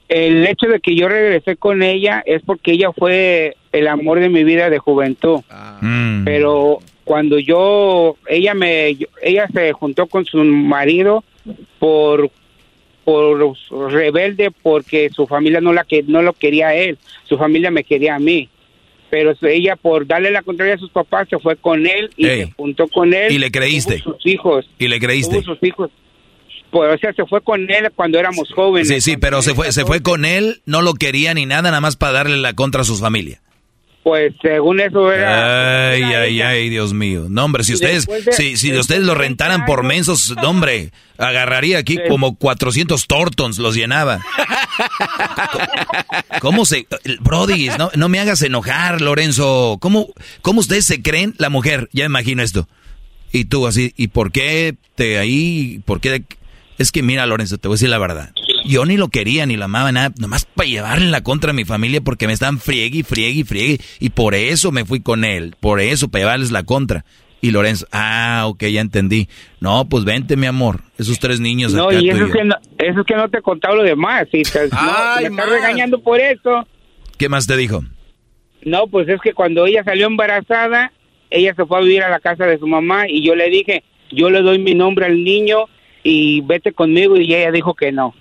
El 0.08 0.46
hecho 0.46 0.68
de 0.68 0.80
que 0.80 0.96
yo 0.96 1.10
regresé 1.10 1.56
con 1.56 1.82
ella 1.82 2.22
es 2.26 2.42
porque 2.44 2.74
ella 2.74 2.92
fue 2.92 3.58
el 3.72 3.88
amor 3.88 4.20
de 4.20 4.30
mi 4.30 4.44
vida 4.44 4.70
de 4.70 4.78
juventud. 4.78 5.42
Mm. 5.82 6.24
Pero 6.26 6.80
cuando 7.04 7.40
yo, 7.40 8.18
ella 8.28 8.54
me, 8.54 8.98
ella 9.22 9.48
se 9.54 9.74
juntó 9.74 10.08
con 10.08 10.26
su 10.26 10.44
marido 10.44 11.24
por 11.80 12.30
por 13.06 13.56
rebelde 13.92 14.50
porque 14.50 15.12
su 15.12 15.28
familia 15.28 15.62
no 15.62 15.72
la 15.72 15.84
que 15.84 16.02
no 16.02 16.24
lo 16.24 16.34
quería 16.34 16.70
a 16.70 16.76
él, 16.76 16.98
su 17.26 17.38
familia 17.38 17.70
me 17.70 17.84
quería 17.84 18.16
a 18.16 18.20
mí. 18.20 18.50
Pero 19.12 19.34
ella 19.44 19.76
por 19.76 20.08
darle 20.08 20.32
la 20.32 20.42
contraria 20.42 20.74
a 20.74 20.80
sus 20.80 20.90
papás 20.90 21.30
se 21.30 21.38
fue 21.38 21.56
con 21.56 21.86
él 21.86 22.10
y 22.18 22.26
Ey. 22.26 22.46
se 22.46 22.52
juntó 22.54 22.88
con 22.88 23.14
él. 23.14 23.32
Y 23.32 23.38
le 23.38 23.52
creíste. 23.52 24.00
tuvo 24.00 24.16
sus 24.16 24.26
hijos. 24.26 24.70
Y 24.80 24.88
le 24.88 25.00
creíste. 25.00 25.42
Tuvo 25.42 25.54
sus 25.54 25.64
hijos. 25.64 25.92
Pues, 26.76 26.94
o 26.94 26.98
sea, 26.98 27.14
se 27.14 27.26
fue 27.26 27.40
con 27.40 27.72
él 27.72 27.90
cuando 27.96 28.20
éramos 28.20 28.52
jóvenes. 28.54 28.90
Sí, 28.90 29.00
sí, 29.00 29.16
pero 29.16 29.42
se 29.42 29.56
fue, 29.56 29.72
se 29.72 29.86
fue 29.86 30.02
con 30.02 30.26
él, 30.26 30.62
no 30.66 30.82
lo 30.82 30.94
quería 30.94 31.34
ni 31.34 31.46
nada, 31.46 31.70
nada 31.70 31.80
más 31.80 31.96
para 31.96 32.12
darle 32.12 32.36
la 32.36 32.52
contra 32.52 32.82
a 32.82 32.84
sus 32.84 33.00
familia. 33.00 33.40
Pues 34.04 34.34
según 34.42 34.82
eso 34.82 35.10
era... 35.10 35.92
Ay, 35.92 36.04
ay, 36.04 36.42
ay, 36.42 36.70
Dios 36.70 36.94
mío. 36.94 37.28
No, 37.30 37.46
hombre, 37.46 37.64
si 37.64 37.76
ustedes, 37.76 38.06
de- 38.06 38.34
si, 38.34 38.58
si 38.58 38.78
ustedes 38.78 39.04
lo 39.04 39.16
rentaran 39.16 39.64
por 39.64 39.84
mensos, 39.84 40.36
no, 40.36 40.50
hombre, 40.50 40.92
agarraría 41.18 41.78
aquí 41.78 41.98
como 42.10 42.36
400 42.36 43.08
tortons, 43.08 43.58
los 43.58 43.74
llenaba. 43.74 44.20
¿Cómo 46.42 46.66
se...? 46.66 46.88
Brody, 47.22 47.70
no, 47.80 47.90
no 47.96 48.10
me 48.10 48.20
hagas 48.20 48.42
enojar, 48.42 49.00
Lorenzo. 49.00 49.78
¿Cómo, 49.80 50.10
¿Cómo 50.42 50.60
ustedes 50.60 50.84
se 50.84 51.02
creen 51.02 51.36
la 51.38 51.50
mujer? 51.50 51.88
Ya 51.94 52.04
me 52.04 52.20
imagino 52.20 52.44
esto. 52.44 52.68
Y 53.32 53.46
tú 53.46 53.66
así, 53.66 53.94
¿y 53.96 54.10
por 54.10 54.34
qué 54.34 54.76
te 54.96 55.20
ahí? 55.20 55.80
¿Por 55.86 56.02
qué? 56.02 56.26
Es 56.78 56.92
que 56.92 57.04
mira, 57.04 57.26
Lorenzo, 57.26 57.58
te 57.58 57.68
voy 57.68 57.76
a 57.76 57.78
decir 57.78 57.90
la 57.90 57.98
verdad. 57.98 58.32
Yo 58.66 58.86
ni 58.86 58.98
lo 58.98 59.08
quería, 59.10 59.46
ni 59.46 59.56
lo 59.56 59.66
amaba, 59.66 59.92
nada, 59.92 60.12
nomás 60.20 60.46
para 60.46 60.68
llevarle 60.68 61.10
la 61.10 61.22
contra 61.22 61.52
a 61.52 61.54
mi 61.54 61.66
familia 61.66 62.02
porque 62.02 62.28
me 62.28 62.34
están 62.34 62.60
friegue 62.60 63.00
y 63.00 63.04
friegue 63.04 63.40
y 63.40 63.44
friegue. 63.44 63.80
Y 64.00 64.10
por 64.10 64.36
eso 64.36 64.72
me 64.72 64.86
fui 64.86 65.02
con 65.02 65.24
él, 65.24 65.56
por 65.60 65.80
eso, 65.80 66.10
para 66.10 66.24
llevarles 66.24 66.52
la 66.52 66.64
contra. 66.64 67.06
Y 67.42 67.52
Lorenzo, 67.52 67.86
ah, 67.92 68.44
ok, 68.48 68.64
ya 68.66 68.82
entendí. 68.82 69.30
No, 69.60 69.86
pues 69.88 70.04
vente, 70.04 70.36
mi 70.36 70.48
amor. 70.48 70.82
Esos 70.98 71.20
tres 71.20 71.40
niños 71.40 71.74
No, 71.74 71.90
acá, 71.90 72.00
y 72.00 72.10
eso 72.10 72.26
y 72.26 72.30
es, 72.30 72.34
que 72.34 72.44
no, 72.44 72.56
eso 72.80 73.02
es 73.02 73.06
que 73.06 73.16
no 73.16 73.30
te 73.30 73.38
he 73.38 73.42
contado 73.42 73.76
lo 73.76 73.84
demás. 73.84 74.28
Si 74.32 74.42
te, 74.42 74.68
no, 74.68 74.78
Ay, 74.80 75.30
me 75.30 75.42
estás 75.42 75.50
regañando 75.50 76.02
por 76.02 76.20
eso. 76.20 76.68
¿Qué 77.18 77.30
más 77.30 77.46
te 77.46 77.56
dijo? 77.56 77.84
No, 78.64 78.88
pues 78.88 79.08
es 79.08 79.22
que 79.22 79.34
cuando 79.34 79.68
ella 79.68 79.84
salió 79.84 80.08
embarazada, 80.08 80.92
ella 81.30 81.54
se 81.56 81.66
fue 81.66 81.78
a 81.78 81.82
vivir 81.82 82.02
a 82.02 82.10
la 82.10 82.20
casa 82.20 82.46
de 82.46 82.58
su 82.58 82.68
mamá 82.68 83.08
y 83.08 83.24
yo 83.24 83.36
le 83.36 83.50
dije, 83.50 83.84
yo 84.12 84.30
le 84.30 84.42
doy 84.42 84.58
mi 84.58 84.74
nombre 84.74 85.06
al 85.06 85.24
niño 85.24 85.66
y 86.08 86.42
vete 86.42 86.72
conmigo 86.72 87.18
y 87.18 87.34
ella 87.34 87.52
dijo 87.52 87.74
que 87.74 87.92
no. 87.92 88.14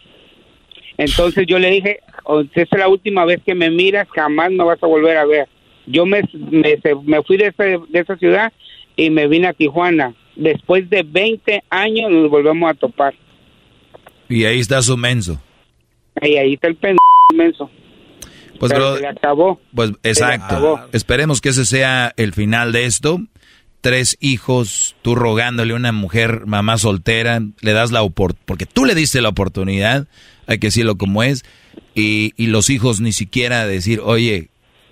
Entonces 0.97 1.44
yo 1.47 1.59
le 1.59 1.70
dije, 1.70 2.01
"O- 2.24 2.40
esta 2.40 2.62
es 2.62 2.69
la 2.78 2.89
última 2.89 3.24
vez 3.27 3.40
que 3.44 3.55
me 3.55 3.70
miras, 3.70 4.09
jamás 4.15 4.51
me 4.51 4.65
vas 4.65 4.82
a 4.82 4.86
volver 4.86 5.16
a 5.19 5.27
ver. 5.27 5.48
Yo 5.86 6.06
me, 6.06 6.23
me, 6.32 6.78
me 7.05 7.23
fui 7.24 7.36
de, 7.36 7.48
ese- 7.48 7.81
de 7.89 7.98
esa 8.01 8.16
ciudad 8.16 8.52
y 8.97 9.11
me 9.11 9.28
vine 9.28 9.48
a 9.48 9.52
Tijuana. 9.52 10.15
Después 10.35 10.89
de 10.89 11.02
20 11.02 11.62
años 11.69 12.11
nos 12.11 12.31
volvemos 12.31 12.70
a 12.70 12.74
topar. 12.74 13.15
Y 14.28 14.44
ahí 14.47 14.61
está 14.61 14.81
su 14.81 14.97
menso. 14.97 15.39
Y 16.23 16.36
ahí 16.36 16.55
está 16.55 16.69
el 16.69 16.77
pendejo 16.77 16.98
inmenso. 17.32 17.70
Pues, 18.59 18.73
Pero 18.73 18.93
bro, 18.93 18.98
se 19.01 19.06
acabó. 19.09 19.61
Pues 19.74 19.90
exacto. 20.05 20.44
acabó. 20.47 20.81
Esperemos 20.93 21.40
que 21.43 21.51
ese 21.51 21.65
sea 21.66 22.12
el 22.16 22.32
final 22.32 22.73
de 22.73 22.86
esto. 22.86 23.19
Tres 23.85 24.16
hijos, 24.20 24.97
tú 25.02 25.15
rogándole 25.15 25.75
a 25.75 25.76
una 25.76 25.92
mujer, 25.92 26.47
mamá 26.47 26.78
soltera, 26.78 27.42
le 27.60 27.73
das 27.75 27.92
la 27.92 28.00
oportunidad, 28.00 28.47
porque 28.47 28.65
tú 28.65 28.86
le 28.86 28.94
diste 28.94 29.20
la 29.20 29.28
oportunidad, 29.28 30.07
hay 30.47 30.57
que 30.57 30.68
decirlo 30.68 30.97
como 30.97 31.23
es, 31.23 31.44
y, 31.94 32.33
y 32.39 32.47
los 32.47 32.70
hijos 32.70 33.02
ni 33.02 33.12
siquiera 33.12 33.67
decir, 33.67 34.00
oye, 34.02 34.49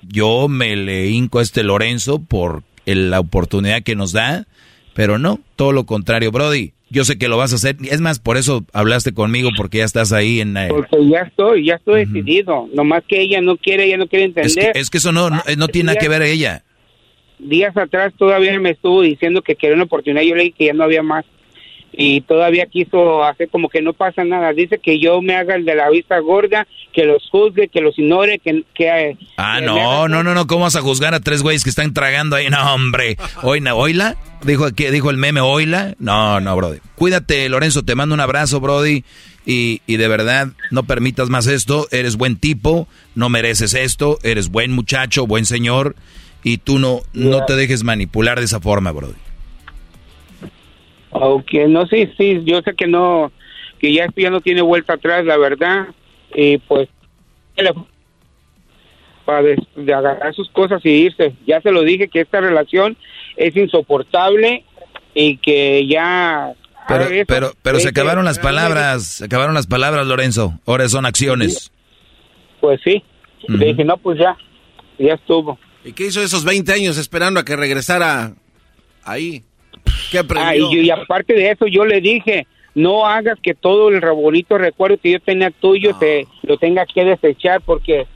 yo 0.06 0.46
me 0.48 0.76
le 0.76 1.08
hinco 1.08 1.38
a 1.38 1.42
este 1.42 1.62
Lorenzo 1.62 2.18
por 2.18 2.64
el- 2.84 3.10
la 3.10 3.20
oportunidad 3.20 3.82
que 3.82 3.96
nos 3.96 4.12
da, 4.12 4.46
pero 4.92 5.18
no, 5.18 5.40
todo 5.56 5.72
lo 5.72 5.86
contrario, 5.86 6.30
Brody. 6.30 6.74
Yo 6.90 7.06
sé 7.06 7.16
que 7.16 7.28
lo 7.28 7.38
vas 7.38 7.52
a 7.52 7.56
hacer. 7.56 7.78
Es 7.90 8.02
más, 8.02 8.18
por 8.18 8.36
eso 8.36 8.66
hablaste 8.74 9.14
conmigo, 9.14 9.48
porque 9.56 9.78
ya 9.78 9.84
estás 9.86 10.12
ahí 10.12 10.40
en... 10.42 10.54
eh, 10.58 10.66
Porque 10.68 11.08
ya 11.08 11.20
estoy, 11.20 11.64
ya 11.64 11.76
estoy 11.76 12.04
decidido. 12.04 12.68
Nomás 12.74 13.02
que 13.08 13.22
ella 13.22 13.40
no 13.40 13.56
quiere, 13.56 13.86
ella 13.86 13.96
no 13.96 14.06
quiere 14.06 14.26
es, 14.26 14.34
que, 14.34 14.40
entender. 14.60 14.72
es 14.76 14.90
que 14.90 14.98
eso 14.98 15.10
no, 15.12 15.30
no, 15.30 15.42
no 15.56 15.68
tiene 15.68 15.86
nada 15.86 15.98
que 15.98 16.10
ver 16.10 16.20
ella. 16.20 16.62
Días 17.42 17.76
atrás 17.76 18.12
todavía 18.16 18.58
me 18.60 18.70
estuvo 18.70 19.02
diciendo 19.02 19.42
que 19.42 19.56
quería 19.56 19.74
una 19.74 19.84
oportunidad. 19.84 20.22
Yo 20.22 20.34
le 20.34 20.44
dije 20.44 20.56
que 20.58 20.66
ya 20.66 20.72
no 20.72 20.84
había 20.84 21.02
más. 21.02 21.24
Y 21.94 22.22
todavía 22.22 22.66
quiso 22.66 23.22
hacer 23.22 23.50
como 23.50 23.68
que 23.68 23.82
no 23.82 23.92
pasa 23.92 24.24
nada. 24.24 24.52
Dice 24.54 24.78
que 24.78 24.98
yo 24.98 25.20
me 25.20 25.34
haga 25.34 25.56
el 25.56 25.66
de 25.66 25.74
la 25.74 25.90
vista 25.90 26.18
gorda, 26.20 26.66
que 26.92 27.04
los 27.04 27.28
juzgue, 27.30 27.68
que 27.68 27.82
los 27.82 27.98
ignore, 27.98 28.38
que... 28.38 28.64
que 28.72 29.18
Ah, 29.36 29.56
que 29.56 29.66
le 29.66 29.66
no, 29.66 30.08
no, 30.08 30.22
no, 30.22 30.32
no, 30.32 30.46
¿cómo 30.46 30.62
vas 30.62 30.76
a 30.76 30.80
juzgar 30.80 31.12
a 31.12 31.20
tres 31.20 31.42
güeyes 31.42 31.64
que 31.64 31.70
están 31.70 31.92
tragando 31.92 32.36
ahí? 32.36 32.46
No, 32.50 32.74
hombre. 32.74 33.18
Oina, 33.42 33.74
¿oila? 33.74 34.16
Dijo, 34.42 34.72
que 34.74 34.90
dijo 34.90 35.10
el 35.10 35.18
meme, 35.18 35.42
¿oila? 35.42 35.94
No, 35.98 36.40
no, 36.40 36.56
Brody. 36.56 36.78
Cuídate, 36.94 37.48
Lorenzo, 37.50 37.82
te 37.82 37.94
mando 37.94 38.14
un 38.14 38.20
abrazo, 38.20 38.60
Brody. 38.60 39.04
Y, 39.44 39.82
y 39.86 39.96
de 39.96 40.08
verdad, 40.08 40.48
no 40.70 40.84
permitas 40.84 41.28
más 41.28 41.46
esto. 41.46 41.88
Eres 41.90 42.16
buen 42.16 42.36
tipo, 42.36 42.88
no 43.14 43.28
mereces 43.28 43.74
esto. 43.74 44.18
Eres 44.22 44.48
buen 44.48 44.72
muchacho, 44.72 45.26
buen 45.26 45.44
señor. 45.44 45.94
Y 46.42 46.58
tú 46.58 46.78
no, 46.78 47.00
no 47.12 47.44
te 47.44 47.54
dejes 47.54 47.84
manipular 47.84 48.38
de 48.38 48.44
esa 48.44 48.60
forma, 48.60 48.92
Brody. 48.92 49.14
Aunque 51.12 51.68
no 51.68 51.86
sé, 51.86 52.12
sí, 52.16 52.42
yo 52.44 52.62
sé 52.62 52.74
que 52.74 52.86
no, 52.86 53.30
que 53.78 53.92
ya 53.92 54.04
esto 54.04 54.20
ya 54.20 54.30
no 54.30 54.40
tiene 54.40 54.62
vuelta 54.62 54.94
atrás, 54.94 55.24
la 55.24 55.36
verdad. 55.36 55.88
Y 56.34 56.58
pues, 56.58 56.88
para 59.24 59.42
de 59.42 59.94
agarrar 59.94 60.34
sus 60.34 60.48
cosas 60.50 60.80
y 60.84 60.90
irse. 60.90 61.34
Ya 61.46 61.60
se 61.60 61.70
lo 61.70 61.82
dije 61.82 62.08
que 62.08 62.20
esta 62.20 62.40
relación 62.40 62.96
es 63.36 63.56
insoportable 63.56 64.64
y 65.14 65.36
que 65.38 65.86
ya... 65.86 66.52
Pero, 66.88 67.04
pero, 67.28 67.52
pero 67.62 67.78
se 67.78 67.90
acabaron 67.90 68.24
las 68.24 68.40
palabras, 68.40 69.04
se 69.04 69.24
acabaron 69.26 69.54
las 69.54 69.68
palabras, 69.68 70.06
Lorenzo. 70.06 70.58
Ahora 70.66 70.88
son 70.88 71.06
acciones. 71.06 71.70
Pues 72.60 72.80
sí. 72.82 73.02
Le 73.46 73.66
dije, 73.66 73.84
no, 73.84 73.96
pues 73.96 74.18
ya, 74.18 74.36
ya 74.98 75.14
estuvo. 75.14 75.58
¿Y 75.84 75.92
qué 75.92 76.06
hizo 76.06 76.22
esos 76.22 76.44
20 76.44 76.72
años 76.72 76.98
esperando 76.98 77.40
a 77.40 77.44
que 77.44 77.56
regresara 77.56 78.32
ahí? 79.04 79.42
¿Qué 80.10 80.18
aprendió? 80.18 80.72
Y, 80.72 80.90
aparte 80.90 81.34
de 81.34 81.50
eso, 81.50 81.66
yo 81.66 81.84
le 81.84 82.00
dije, 82.00 82.46
no 82.74 83.06
hagas 83.06 83.38
que 83.40 83.54
todo 83.54 83.88
el 83.88 84.00
bonito 84.00 84.58
recuerdo 84.58 84.98
que 84.98 85.12
yo 85.12 85.20
tenía 85.20 85.50
tuyo 85.50 85.96
te 85.98 86.26
lo 86.42 86.56
tenga 86.56 86.86
que 86.86 87.04
desechar 87.04 87.60
porque 87.62 88.06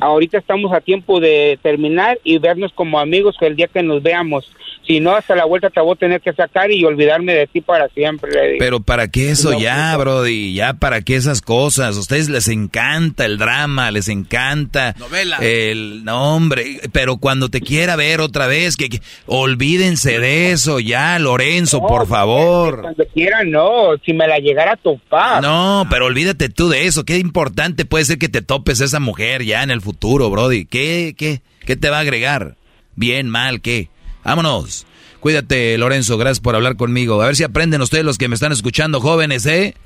ahorita 0.00 0.38
estamos 0.38 0.72
a 0.72 0.80
tiempo 0.80 1.20
de 1.20 1.58
terminar 1.62 2.18
y 2.22 2.38
vernos 2.38 2.72
como 2.72 3.00
amigos 3.00 3.36
que 3.38 3.46
el 3.46 3.56
día 3.56 3.68
que 3.68 3.82
nos 3.82 4.02
veamos. 4.02 4.50
Si 4.86 5.00
no, 5.00 5.14
hasta 5.16 5.34
la 5.34 5.44
vuelta 5.44 5.68
te 5.70 5.80
voy 5.80 5.94
a 5.94 5.98
tener 5.98 6.20
que 6.20 6.32
sacar 6.32 6.70
y 6.70 6.84
olvidarme 6.84 7.34
de 7.34 7.46
ti 7.48 7.60
para 7.60 7.88
siempre. 7.88 8.30
le 8.30 8.46
digo. 8.52 8.56
Pero 8.60 8.80
¿para 8.80 9.08
qué 9.08 9.30
eso 9.30 9.50
No, 9.52 9.58
ya, 9.60 9.92
pues, 9.94 10.04
Brody? 10.04 10.54
Ya 10.54 10.74
para 10.74 11.02
qué 11.02 11.16
esas 11.16 11.40
cosas. 11.40 11.96
A 11.96 12.00
ustedes 12.00 12.28
les 12.28 12.48
encanta 12.48 13.24
el 13.24 13.36
drama, 13.38 13.90
les 13.90 14.08
encanta 14.08 14.94
Novela. 14.98 15.38
el 15.40 16.04
nombre. 16.04 16.80
Pero 16.92 17.16
cuando 17.16 17.48
te 17.48 17.60
quiera 17.60 17.96
ver 17.96 18.20
otra 18.20 18.46
vez, 18.46 18.76
que, 18.76 18.88
que- 18.88 19.00
olvídense 19.26 20.18
de 20.18 20.52
eso 20.52 20.80
ya, 20.80 21.18
Lorenzo, 21.18 21.80
No, 21.80 21.86
por 21.88 22.06
favor. 22.06 22.82
Cuando 22.82 23.04
quiera, 23.12 23.42
no. 23.44 23.96
Si 24.04 24.12
me 24.12 24.26
la 24.28 24.38
llegara 24.38 24.72
a 24.72 24.76
topar. 24.76 25.42
No, 25.42 25.86
pero 25.90 26.06
olvídate 26.06 26.48
tú 26.48 26.68
de 26.68 26.86
eso. 26.86 27.04
Qué 27.04 27.18
importante 27.18 27.84
puede 27.84 28.04
ser 28.04 28.18
que 28.18 28.28
te 28.28 28.42
topes 28.42 28.80
esa 28.80 29.00
mujer 29.00 29.44
ya 29.44 29.62
en 29.62 29.70
el 29.70 29.80
futuro, 29.80 30.30
Brody. 30.30 30.64
¿Qué, 30.64 31.14
qué, 31.16 31.40
qué 31.64 31.76
te 31.76 31.90
va 31.90 31.98
a 31.98 32.00
agregar? 32.00 32.56
Bien, 32.94 33.28
mal, 33.28 33.60
¿qué? 33.60 33.88
Vámonos. 34.26 34.86
Cuídate, 35.20 35.78
Lorenzo. 35.78 36.18
Gracias 36.18 36.40
por 36.40 36.56
hablar 36.56 36.74
conmigo. 36.74 37.22
A 37.22 37.26
ver 37.26 37.36
si 37.36 37.44
aprenden 37.44 37.80
ustedes 37.80 38.04
los 38.04 38.18
que 38.18 38.26
me 38.26 38.34
están 38.34 38.50
escuchando, 38.50 39.00
jóvenes, 39.00 39.46
¿eh? 39.46 39.76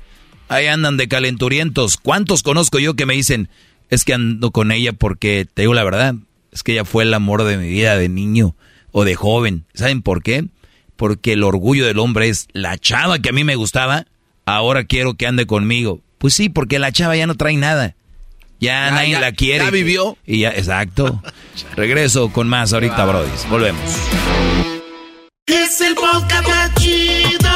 Ahí 0.49 0.65
andan 0.65 0.97
de 0.97 1.07
calenturientos. 1.07 1.97
¿Cuántos 1.97 2.41
conozco 2.41 2.79
yo 2.79 2.95
que 2.95 3.05
me 3.05 3.13
dicen, 3.13 3.49
es 3.91 4.03
que 4.03 4.15
ando 4.15 4.49
con 4.49 4.71
ella 4.71 4.93
porque, 4.93 5.45
te 5.53 5.61
digo 5.61 5.75
la 5.75 5.83
verdad, 5.83 6.15
es 6.51 6.63
que 6.63 6.71
ella 6.71 6.85
fue 6.85 7.03
el 7.03 7.13
amor 7.13 7.43
de 7.43 7.55
mi 7.57 7.69
vida 7.69 7.95
de 7.97 8.09
niño 8.09 8.55
o 8.91 9.05
de 9.05 9.13
joven. 9.13 9.65
¿Saben 9.75 10.01
por 10.01 10.23
qué? 10.23 10.45
Porque 10.95 11.33
el 11.33 11.43
orgullo 11.43 11.85
del 11.85 11.99
hombre 11.99 12.27
es 12.27 12.47
la 12.53 12.79
chava 12.79 13.19
que 13.19 13.29
a 13.29 13.33
mí 13.33 13.43
me 13.43 13.55
gustaba, 13.55 14.07
ahora 14.45 14.85
quiero 14.85 15.13
que 15.13 15.27
ande 15.27 15.45
conmigo. 15.45 16.01
Pues 16.17 16.33
sí, 16.33 16.49
porque 16.49 16.79
la 16.79 16.91
chava 16.91 17.15
ya 17.15 17.27
no 17.27 17.35
trae 17.35 17.57
nada. 17.57 17.95
Ya, 18.61 18.85
Ya, 18.85 18.91
nadie 18.91 19.11
ya, 19.13 19.19
la 19.19 19.31
quiere. 19.33 19.65
ya 19.65 19.71
vivió. 19.71 20.17
Y 20.25 20.39
ya, 20.41 20.49
exacto. 20.51 21.21
Regreso 21.75 22.31
con 22.31 22.47
más 22.47 22.71
ahorita, 22.73 23.03
Brody. 23.05 23.29
Volvemos. 23.49 23.81
Es 25.47 25.81
el 25.81 25.95
podcast 25.95 26.47
más 26.47 26.73
chido. 26.75 27.49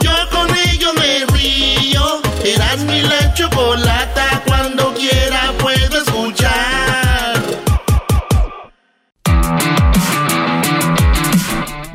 Yo 0.00 0.10
con 0.30 0.48
ello 0.68 0.92
me 0.94 1.24
río. 1.38 2.20
Eras 2.44 2.78
mi 2.80 3.00
la 3.02 3.32
chocolata. 3.34 4.42
Cuando 4.46 4.92
quiera 4.94 5.52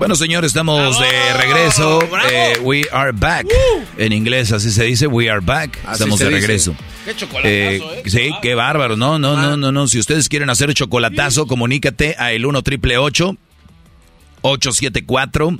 Bueno, 0.04 0.16
señores, 0.16 0.50
estamos 0.50 1.00
de 1.00 1.34
regreso. 1.42 2.02
Eh, 2.30 2.56
we 2.62 2.82
are 2.92 3.14
back. 3.14 3.48
En 3.98 4.12
inglés 4.12 4.52
así 4.52 4.70
se 4.70 4.84
dice, 4.84 5.08
we 5.08 5.30
are 5.30 5.40
back. 5.40 5.80
Estamos 5.90 6.20
de 6.20 6.30
regreso. 6.30 6.76
Qué 7.06 7.16
chocolatazo, 7.16 7.48
Eh, 7.48 7.78
¿eh? 7.78 8.04
Sí, 8.08 8.32
qué 8.42 8.54
bárbaro. 8.54 8.98
No, 8.98 9.18
no, 9.18 9.38
no, 9.38 9.56
no, 9.56 9.72
no. 9.72 9.88
Si 9.88 10.00
ustedes 10.00 10.28
quieren 10.28 10.50
hacer 10.50 10.74
chocolatazo, 10.74 11.48
comunícate 11.48 12.18
a 12.20 12.34
el 12.34 12.46
1 12.46 12.62
triple 12.64 12.98
874 12.98 15.58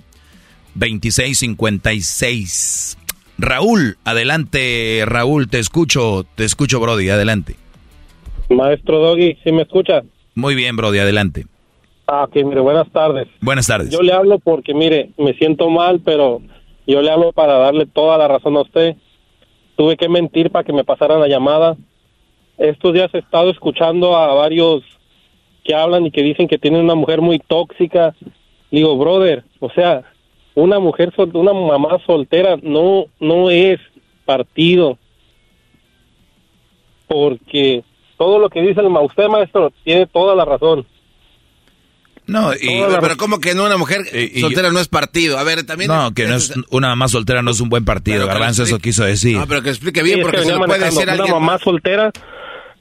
2656. 0.76 2.98
Raúl, 3.38 3.98
adelante, 4.04 5.04
Raúl, 5.06 5.48
te 5.48 5.60
escucho, 5.60 6.26
te 6.36 6.44
escucho, 6.44 6.82
Brody, 6.82 7.10
adelante. 7.10 7.56
Maestro 8.50 9.00
Doggy, 9.00 9.38
¿sí 9.42 9.54
me 9.54 9.62
escucha? 9.62 10.02
Muy 10.36 10.54
bien, 10.54 10.76
Brody, 10.76 11.00
adelante. 11.00 11.46
Ah, 12.08 12.24
ok, 12.24 12.36
mire, 12.44 12.60
buenas 12.62 12.90
tardes. 12.92 13.28
Buenas 13.42 13.68
tardes. 13.68 13.90
Yo 13.90 14.02
le 14.02 14.12
hablo 14.14 14.40
porque, 14.40 14.74
mire, 14.74 15.12
me 15.18 15.34
siento 15.34 15.70
mal, 15.70 16.02
pero 16.04 16.42
yo 16.86 17.02
le 17.02 17.10
hablo 17.10 17.32
para 17.32 17.54
darle 17.58 17.86
toda 17.86 18.18
la 18.18 18.28
razón 18.28 18.58
a 18.58 18.62
usted. 18.62 18.96
Tuve 19.78 19.96
que 19.98 20.10
mentir 20.10 20.52
para 20.52 20.64
que 20.66 20.74
me 20.74 20.84
pasaran 20.84 21.20
la 21.22 21.28
llamada. 21.28 21.78
Estos 22.58 22.94
días 22.94 23.10
he 23.14 23.20
estado 23.20 23.50
escuchando 23.50 24.16
a 24.16 24.34
varios 24.34 24.84
que 25.64 25.74
hablan 25.74 26.06
y 26.06 26.12
que 26.12 26.22
dicen 26.24 26.48
que 26.48 26.58
tienen 26.58 26.82
una 26.82 26.96
mujer 26.96 27.22
muy 27.22 27.40
tóxica. 27.40 28.14
Digo, 28.70 28.98
brother, 28.98 29.44
o 29.60 29.70
sea, 29.70 30.04
una 30.56 30.80
mujer, 30.80 31.14
sol- 31.16 31.32
una 31.36 31.54
mamá 31.54 31.98
soltera 32.06 32.58
no, 32.62 33.06
no 33.20 33.50
es 33.50 33.80
partido. 34.26 34.98
Porque 37.08 37.84
todo 38.18 38.40
lo 38.40 38.50
que 38.50 38.62
dice 38.62 38.82
el 38.82 38.90
ma- 38.90 39.02
usted, 39.02 39.28
maestro, 39.28 39.72
tiene 39.84 40.06
toda 40.06 40.36
la 40.36 40.46
razón. 40.46 40.86
No, 42.26 42.54
y, 42.54 42.60
Pero, 42.68 43.00
pero 43.02 43.18
¿cómo 43.18 43.40
que 43.40 43.54
no 43.54 43.66
una 43.66 43.78
mujer 43.78 44.02
y 44.14 44.40
soltera 44.40 44.72
no 44.72 44.80
es 44.80 44.88
partido? 44.88 45.38
A 45.38 45.44
ver, 45.44 45.64
también... 45.64 45.90
No, 45.90 46.14
que 46.14 46.26
no 46.28 46.36
es 46.36 46.54
una 46.70 46.88
mamá 46.90 47.08
soltera 47.10 47.42
no 47.42 47.52
es 47.52 47.60
un 47.60 47.70
buen 47.70 47.84
partido. 47.86 48.26
Garbanzo 48.28 48.64
eso 48.64 48.80
quiso 48.80 49.04
decir. 49.04 49.38
No, 49.38 49.48
pero 49.48 49.62
que 49.62 49.70
explique 49.70 50.02
bien, 50.04 50.16
Sí, 50.16 50.20
es 50.22 50.26
porque 50.26 50.38
que 50.38 50.44
se 50.44 50.50
lo 50.52 50.56
venía 50.62 50.68
puede 50.68 50.80
manejando. 50.80 51.00
decir 51.02 51.14
Una 51.14 51.24
alguien. 51.24 51.40
mamá 51.46 51.60
soltera 51.60 52.12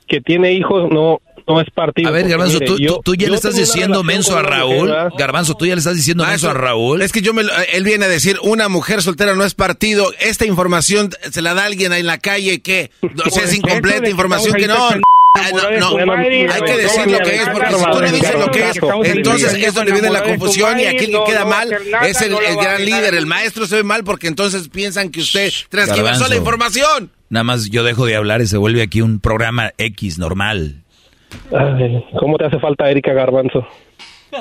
que 0.06 0.20
tiene 0.20 0.52
hijos 0.52 0.90
no 0.92 1.20
no 1.48 1.60
es 1.60 1.68
partido. 1.74 2.08
A 2.08 2.12
ver, 2.12 2.28
Garbanzo, 2.28 2.54
mire, 2.60 2.66
tú, 2.66 2.78
yo- 2.78 2.94
tú- 2.96 3.00
tú 3.02 3.14
ya 3.16 3.28
le 3.28 3.34
estás 3.34 3.54
una 3.54 3.60
diciendo 3.62 4.02
relación 4.02 4.06
menso 4.06 4.36
a 4.36 4.40
una 4.40 4.48
Raúl. 4.48 4.94
Garbanzo, 5.18 5.54
tú 5.56 5.66
ya 5.66 5.74
le 5.74 5.80
estás 5.80 5.96
diciendo 5.96 6.24
menso 6.24 6.48
a 6.48 6.54
Raúl. 6.54 7.02
Es 7.02 7.10
que 7.10 7.20
yo 7.20 7.34
me 7.34 7.42
lo- 7.42 7.50
él 7.72 7.82
viene 7.82 8.04
a 8.04 8.08
decir, 8.08 8.38
una 8.44 8.68
mujer 8.68 9.02
soltera 9.02 9.34
no 9.34 9.44
es 9.44 9.54
partido. 9.54 10.12
Esta 10.20 10.46
información 10.46 11.10
se 11.32 11.42
la 11.42 11.54
da 11.54 11.64
alguien 11.64 11.90
ahí 11.90 12.00
en 12.00 12.06
la 12.06 12.18
calle 12.18 12.60
que, 12.60 12.92
o 13.02 13.08
sea, 13.30 13.42
es 13.42 13.48
Pues, 13.48 13.54
incompleta 13.56 14.02
eso 14.04 14.10
información 14.12 14.54
que 14.54 14.60
que 14.62 14.66
no. 14.68 14.88
Ah, 15.34 15.48
no, 15.50 16.04
no, 16.04 16.12
hay 16.12 16.60
que 16.62 16.76
decir 16.76 17.10
lo 17.10 17.18
que 17.20 17.36
es, 17.36 17.48
porque 17.48 17.72
si 17.72 17.84
tú 17.84 17.88
no, 17.88 18.00
no 18.00 18.12
dices 18.12 18.38
lo 18.38 18.50
que 18.50 18.68
es, 18.68 19.16
entonces 19.16 19.54
es 19.54 19.72
donde 19.72 19.92
viene 19.92 20.10
la 20.10 20.22
confusión 20.22 20.78
y 20.78 20.84
aquí 20.84 21.06
que 21.06 21.18
queda 21.26 21.46
mal 21.46 21.72
es 22.02 22.20
el, 22.20 22.36
gran 22.56 22.84
líder, 22.84 23.14
el 23.14 23.24
maestro 23.24 23.64
se 23.66 23.76
ve 23.76 23.82
mal 23.82 24.04
porque 24.04 24.26
entonces 24.26 24.68
piensan 24.68 25.10
que 25.10 25.20
usted 25.20 25.50
transgiversó 25.70 26.02
Garbanzo. 26.02 26.28
la 26.28 26.36
información. 26.36 27.10
Nada 27.30 27.44
más 27.44 27.70
yo 27.70 27.82
dejo 27.82 28.04
de 28.04 28.16
hablar 28.16 28.42
y 28.42 28.46
se 28.46 28.58
vuelve 28.58 28.82
aquí 28.82 29.00
un 29.00 29.20
programa 29.20 29.72
X 29.78 30.18
normal. 30.18 30.82
Ay, 31.50 32.04
¿Cómo 32.20 32.36
te 32.36 32.44
hace 32.44 32.58
falta 32.58 32.90
Erika 32.90 33.14
Garbanzo? 33.14 33.66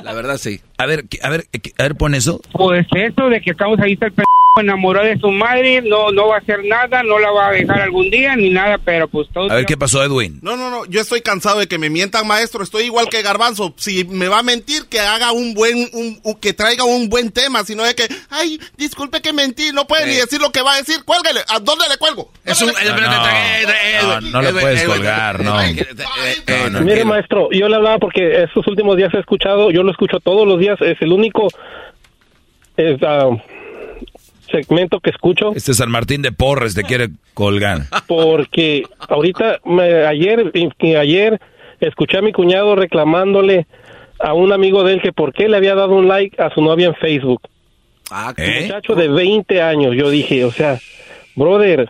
La 0.04 0.14
verdad 0.14 0.38
sí. 0.38 0.60
A 0.78 0.86
ver, 0.86 1.06
a 1.22 1.30
ver, 1.30 1.46
a 1.78 1.84
ver, 1.84 1.96
pon 1.96 2.16
eso. 2.16 2.42
Pues 2.52 2.86
eso 2.94 3.30
de 3.30 3.40
que 3.40 3.52
estamos 3.52 3.80
ahí 3.80 3.94
está 3.94 4.08
el 4.08 4.14
p 4.54 4.62
enamorado 4.62 5.08
de 5.08 5.18
su 5.18 5.32
madre, 5.32 5.82
no 5.82 6.12
no 6.12 6.28
va 6.28 6.36
a 6.36 6.40
hacer 6.40 6.64
nada, 6.66 7.04
no 7.04 7.20
la 7.20 7.32
va 7.32 7.48
a 7.50 7.52
dejar 7.52 7.82
algún 7.82 8.10
día 8.10 8.36
ni 8.36 8.50
nada, 8.50 8.78
pero 8.84 9.08
pues 9.08 9.30
todo. 9.34 9.50
A 9.50 9.56
ver 9.56 9.66
qué 9.66 9.78
pasó, 9.78 10.04
Edwin. 10.04 10.40
No, 10.42 10.58
no, 10.58 10.70
no, 10.70 10.86
yo 10.86 11.00
estoy 11.00 11.22
cansado 11.22 11.60
de 11.60 11.68
que 11.68 11.78
me 11.78 11.90
mientan, 11.90 12.28
maestro. 12.28 12.62
Estoy 12.64 12.84
igual 12.84 13.08
que 13.10 13.22
Garbanzo. 13.22 13.74
Si 13.78 14.04
me 14.06 14.28
va 14.28 14.40
a 14.40 14.44
mentir, 14.44 14.88
que 14.90 15.00
haga 15.00 15.32
un 15.32 15.54
buen, 15.54 15.90
un, 15.94 16.20
un- 16.24 16.36
que 16.40 16.52
traiga 16.54 16.84
un 16.84 17.08
buen 17.08 17.32
tema, 17.32 17.64
sino 17.64 17.84
de 17.84 17.96
que, 17.96 18.08
ay, 18.30 18.60
disculpe 18.78 19.22
que 19.22 19.32
mentí, 19.32 19.72
no 19.72 19.88
puede 19.88 20.06
ni 20.08 20.16
decir 20.16 20.42
lo 20.42 20.52
que 20.52 20.62
va 20.62 20.74
a 20.74 20.78
decir. 20.78 20.98
Cuélguele, 21.06 21.40
¿a 21.48 21.60
dónde 21.60 21.86
le 21.90 21.98
cuelgo? 21.98 22.30
Es 22.44 22.62
un, 22.62 22.72
No, 22.72 24.22
no 24.22 24.42
lo 24.42 24.52
puedes 24.60 24.84
colgar, 24.84 25.42
no. 25.44 25.62
No, 25.62 26.70
no, 26.72 26.82
Mire, 26.82 27.06
maestro, 27.06 27.50
yo 27.52 27.70
le 27.70 27.76
hablaba 27.78 28.00
porque 28.00 28.44
estos 28.44 28.68
últimos 28.68 28.98
días 28.98 29.14
he 29.14 29.20
escuchado, 29.20 29.72
yo 29.72 29.84
lo 29.84 29.92
escucho 29.92 30.20
todos 30.20 30.46
los 30.46 30.60
días, 30.60 30.78
es 30.82 30.98
el 31.02 31.12
único 31.14 31.48
es, 32.78 33.02
ah, 33.04 33.30
segmento 34.52 35.00
que 35.00 35.10
escucho 35.10 35.54
Este 35.56 35.74
San 35.74 35.90
Martín 35.90 36.22
de 36.22 36.32
Porres 36.32 36.74
te 36.76 36.84
quiere 36.84 37.10
colgar. 37.34 37.84
porque 38.08 38.84
ahorita, 39.10 39.60
me- 39.66 40.06
ayer, 40.06 40.52
ayer 41.00 41.40
escuché 41.80 42.18
a 42.18 42.22
mi 42.22 42.32
cuñado 42.32 42.76
reclamándole 42.76 43.66
a 44.20 44.34
un 44.34 44.52
amigo 44.54 44.84
de 44.84 44.94
él 44.94 45.02
que 45.02 45.12
por 45.14 45.34
qué 45.34 45.48
le 45.50 45.58
había 45.58 45.74
dado 45.76 45.96
un 45.96 46.08
like 46.08 46.40
a 46.42 46.54
su 46.54 46.62
novia 46.62 46.88
en 46.88 46.96
Facebook. 46.96 47.42
Ah, 48.12 48.34
Un 48.38 48.64
muchacho 48.64 48.94
de 48.94 49.08
20 49.08 49.62
años, 49.62 49.96
yo 49.98 50.10
dije, 50.10 50.44
o 50.46 50.52
sea, 50.52 50.78
brother, 51.36 51.90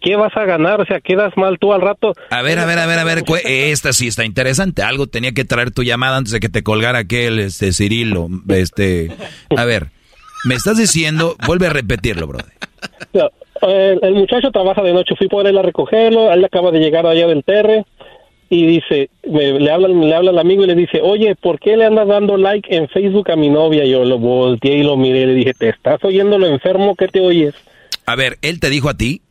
¿qué 0.00 0.16
vas 0.16 0.34
a 0.36 0.44
ganar? 0.44 0.80
O 0.80 0.86
sea, 0.86 1.00
quedas 1.00 1.36
mal 1.36 1.58
tú 1.58 1.72
al 1.72 1.80
rato. 1.80 2.14
A 2.30 2.42
ver, 2.42 2.58
a 2.58 2.64
ver, 2.64 2.78
a 2.78 2.86
ver, 2.86 2.98
a 3.00 3.04
ver, 3.04 3.22
esta 3.44 3.92
sí 3.92 4.06
está 4.06 4.24
interesante. 4.24 4.82
Algo 4.82 5.08
tenía 5.08 5.32
que 5.32 5.44
traer 5.44 5.70
tu 5.72 5.82
llamada 5.82 6.16
antes 6.16 6.32
de 6.32 6.40
que 6.40 6.48
te 6.48 6.62
colgara 6.62 6.98
aquel, 7.00 7.38
este, 7.40 7.72
Cirilo, 7.72 8.28
este, 8.48 9.10
a 9.56 9.64
ver, 9.64 9.88
me 10.44 10.54
estás 10.54 10.76
diciendo, 10.78 11.36
vuelve 11.46 11.66
a 11.66 11.70
repetirlo, 11.70 12.26
brother. 12.26 12.52
No, 13.12 13.30
el, 13.68 13.98
el 14.02 14.14
muchacho 14.14 14.50
trabaja 14.50 14.82
de 14.82 14.92
noche, 14.92 15.14
fui 15.16 15.28
por 15.28 15.46
él 15.46 15.56
a 15.58 15.62
recogerlo, 15.62 16.32
él 16.32 16.44
acaba 16.44 16.70
de 16.70 16.80
llegar 16.80 17.06
allá 17.06 17.26
del 17.26 17.44
Terre 17.44 17.84
y 18.48 18.66
dice, 18.66 19.08
me- 19.28 19.58
le 19.58 19.70
habla 19.70 19.88
le 19.88 20.14
habla 20.14 20.30
al 20.30 20.38
amigo 20.38 20.64
y 20.64 20.66
le 20.66 20.74
dice, 20.74 21.00
oye, 21.02 21.34
¿por 21.36 21.58
qué 21.58 21.76
le 21.76 21.84
andas 21.86 22.06
dando 22.08 22.36
like 22.36 22.74
en 22.74 22.88
Facebook 22.88 23.30
a 23.30 23.36
mi 23.36 23.48
novia? 23.48 23.84
Yo 23.84 24.04
lo 24.04 24.18
volteé 24.18 24.78
y 24.78 24.82
lo 24.82 24.96
miré 24.96 25.22
y 25.22 25.26
le 25.26 25.34
dije, 25.34 25.54
¿te 25.54 25.68
estás 25.70 26.02
oyendo 26.04 26.38
lo 26.38 26.46
enfermo 26.46 26.94
que 26.96 27.08
te 27.08 27.20
oyes? 27.20 27.54
A 28.06 28.16
ver, 28.16 28.36
¿él 28.42 28.60
te 28.60 28.68
dijo 28.68 28.88
a 28.88 28.94
ti? 28.94 29.22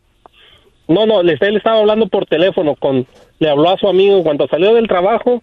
No, 0.88 1.06
no, 1.06 1.22
él 1.22 1.30
estaba 1.56 1.80
hablando 1.80 2.08
por 2.08 2.26
teléfono, 2.26 2.76
con 2.76 3.06
le 3.40 3.50
habló 3.50 3.70
a 3.70 3.78
su 3.78 3.88
amigo 3.88 4.24
cuando 4.24 4.48
salió 4.48 4.74
del 4.74 4.88
trabajo. 4.88 5.42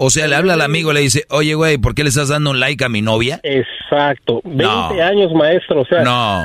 O 0.00 0.10
sea, 0.10 0.28
le 0.28 0.36
habla 0.36 0.54
al 0.54 0.60
amigo 0.62 0.92
y 0.92 0.94
le 0.94 1.00
dice, 1.00 1.24
oye, 1.28 1.54
güey, 1.54 1.76
¿por 1.76 1.94
qué 1.94 2.04
le 2.04 2.08
estás 2.10 2.28
dando 2.28 2.50
un 2.50 2.60
like 2.60 2.84
a 2.84 2.88
mi 2.88 3.02
novia? 3.02 3.40
Exacto, 3.42 4.40
20 4.44 4.62
No. 4.64 4.88
años 5.02 5.32
maestro, 5.34 5.80
o 5.82 5.84
sea, 5.86 6.02
No. 6.04 6.44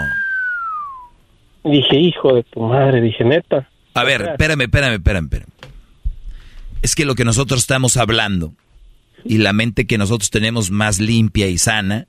dije, 1.63 1.95
hijo 1.97 2.33
de 2.35 2.43
tu 2.43 2.59
madre, 2.61 2.99
dije, 3.01 3.23
neta. 3.23 3.69
A 3.93 4.03
ver, 4.03 4.21
espérame, 4.23 4.61
espérame, 4.63 4.93
espérame, 4.95 5.23
espérame. 5.25 5.49
Es 6.81 6.95
que 6.95 7.05
lo 7.05 7.15
que 7.15 7.25
nosotros 7.25 7.59
estamos 7.61 7.95
hablando 7.97 8.53
y 9.23 9.37
la 9.37 9.53
mente 9.53 9.85
que 9.85 9.97
nosotros 9.97 10.29
tenemos 10.31 10.71
más 10.71 10.99
limpia 10.99 11.47
y 11.47 11.57
sana, 11.57 12.07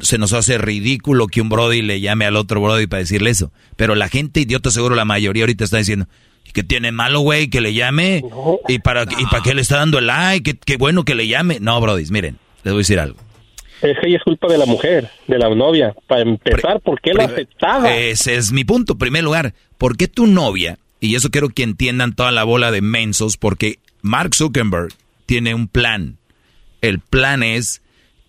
se 0.00 0.16
nos 0.16 0.32
hace 0.32 0.58
ridículo 0.58 1.26
que 1.26 1.40
un 1.40 1.48
Brody 1.48 1.82
le 1.82 2.00
llame 2.00 2.24
al 2.24 2.36
otro 2.36 2.60
Brody 2.60 2.86
para 2.86 3.00
decirle 3.00 3.30
eso. 3.30 3.52
Pero 3.76 3.94
la 3.94 4.08
gente 4.08 4.40
idiota, 4.40 4.70
seguro 4.70 4.94
la 4.94 5.04
mayoría 5.04 5.42
ahorita 5.44 5.64
está 5.64 5.76
diciendo, 5.76 6.06
¿y 6.46 6.52
qué 6.52 6.62
tiene 6.62 6.92
malo, 6.92 7.20
güey, 7.20 7.48
que 7.48 7.60
le 7.60 7.74
llame? 7.74 8.22
¿Y 8.68 8.78
para, 8.78 9.04
¿Y 9.04 9.26
para 9.26 9.42
qué 9.42 9.54
le 9.54 9.62
está 9.62 9.76
dando 9.76 9.98
el 9.98 10.06
like? 10.06 10.52
¿Qué, 10.52 10.58
qué 10.58 10.76
bueno 10.76 11.04
que 11.04 11.14
le 11.14 11.26
llame? 11.26 11.58
No, 11.60 11.80
Brody, 11.80 12.04
miren, 12.10 12.38
les 12.64 12.72
voy 12.72 12.80
a 12.80 12.84
decir 12.84 13.00
algo. 13.00 13.18
Es 13.82 13.98
que 14.00 14.14
es 14.14 14.22
culpa 14.22 14.46
de 14.46 14.58
la 14.58 14.66
mujer, 14.66 15.10
de 15.26 15.38
la 15.38 15.52
novia. 15.52 15.94
Para 16.06 16.22
empezar, 16.22 16.80
¿por 16.80 17.00
qué 17.00 17.12
lo 17.14 17.22
aceptaba? 17.22 17.92
Ese 17.92 18.36
es 18.36 18.52
mi 18.52 18.64
punto. 18.64 18.92
En 18.92 18.98
primer 18.98 19.24
lugar, 19.24 19.54
¿por 19.76 19.96
qué 19.96 20.06
tu 20.06 20.28
novia? 20.28 20.78
Y 21.00 21.16
eso 21.16 21.30
quiero 21.30 21.48
que 21.48 21.64
entiendan 21.64 22.14
toda 22.14 22.30
la 22.30 22.44
bola 22.44 22.70
de 22.70 22.80
mensos, 22.80 23.36
porque 23.36 23.80
Mark 24.00 24.36
Zuckerberg 24.36 24.92
tiene 25.26 25.54
un 25.54 25.66
plan. 25.66 26.18
El 26.80 27.00
plan 27.00 27.42
es 27.42 27.82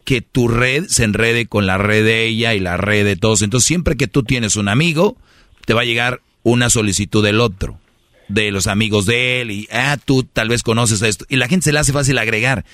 que 0.06 0.22
tu 0.22 0.48
red 0.48 0.86
se 0.88 1.04
enrede 1.04 1.46
con 1.46 1.68
la 1.68 1.78
red 1.78 2.04
de 2.04 2.26
ella 2.26 2.56
y 2.56 2.60
la 2.60 2.78
red 2.78 3.06
de 3.06 3.16
todos. 3.16 3.44
Entonces, 3.44 3.68
siempre 3.68 3.96
que 3.96 4.08
tú 4.08 4.24
tienes 4.24 4.56
un 4.56 4.70
amigo, 4.70 5.18
te 5.66 5.76
va 5.76 5.82
a 5.82 5.86
llegar 5.86 6.22
una 6.42 6.72
solicitud 6.72 7.24
del 7.24 7.40
otro, 7.40 7.80
de 8.28 8.52
los 8.52 8.68
amigos 8.68 9.06
de 9.06 9.42
él, 9.42 9.52
y 9.52 9.68
ah, 9.72 9.98
tú 10.04 10.24
tal 10.24 10.50
vez 10.50 10.64
conoces 10.64 11.02
esto. 11.02 11.26
Y 11.30 11.36
la 11.38 11.48
gente 11.48 11.66
se 11.66 11.74
le 11.74 11.80
hace 11.80 11.94
fácil 11.94 12.18
agregar. 12.18 12.66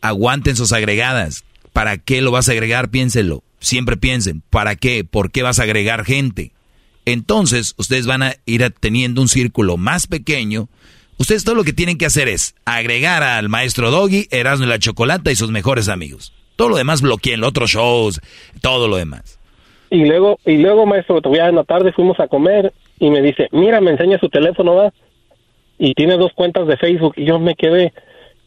Aguanten 0.00 0.56
sus 0.56 0.72
agregadas. 0.72 1.44
¿Para 1.72 1.98
qué 1.98 2.20
lo 2.20 2.30
vas 2.30 2.48
a 2.48 2.52
agregar? 2.52 2.90
Piénsenlo. 2.90 3.42
Siempre 3.60 3.96
piensen, 3.96 4.42
¿para 4.50 4.76
qué? 4.76 5.04
¿Por 5.04 5.30
qué 5.30 5.42
vas 5.42 5.58
a 5.58 5.62
agregar 5.62 6.04
gente? 6.04 6.52
Entonces, 7.06 7.74
ustedes 7.76 8.06
van 8.06 8.22
a 8.22 8.34
ir 8.46 8.68
teniendo 8.80 9.20
un 9.20 9.28
círculo 9.28 9.76
más 9.76 10.06
pequeño. 10.06 10.68
Ustedes 11.16 11.44
todo 11.44 11.54
lo 11.54 11.64
que 11.64 11.72
tienen 11.72 11.98
que 11.98 12.06
hacer 12.06 12.28
es 12.28 12.54
agregar 12.64 13.22
al 13.22 13.48
maestro 13.48 13.90
Doggy, 13.90 14.28
Erasmo 14.30 14.66
y 14.66 14.68
la 14.68 14.78
Chocolata 14.78 15.30
y 15.30 15.36
sus 15.36 15.50
mejores 15.50 15.88
amigos. 15.88 16.32
Todo 16.56 16.70
lo 16.70 16.76
demás 16.76 17.02
bloqueen, 17.02 17.44
otros 17.44 17.70
shows, 17.70 18.20
todo 18.60 18.88
lo 18.88 18.96
demás. 18.96 19.38
Y 19.90 20.04
luego, 20.04 20.38
y 20.44 20.56
luego, 20.56 20.86
maestro, 20.86 21.20
todavía 21.20 21.48
en 21.48 21.56
la 21.56 21.64
tarde 21.64 21.92
fuimos 21.92 22.18
a 22.20 22.28
comer 22.28 22.72
y 22.98 23.10
me 23.10 23.22
dice, 23.22 23.48
mira, 23.52 23.80
me 23.80 23.90
enseña 23.90 24.18
su 24.18 24.28
teléfono, 24.28 24.74
va. 24.74 24.92
Y 25.78 25.94
tiene 25.94 26.16
dos 26.16 26.32
cuentas 26.34 26.66
de 26.66 26.76
Facebook 26.76 27.14
y 27.16 27.24
yo 27.24 27.38
me 27.38 27.54
quedé. 27.54 27.92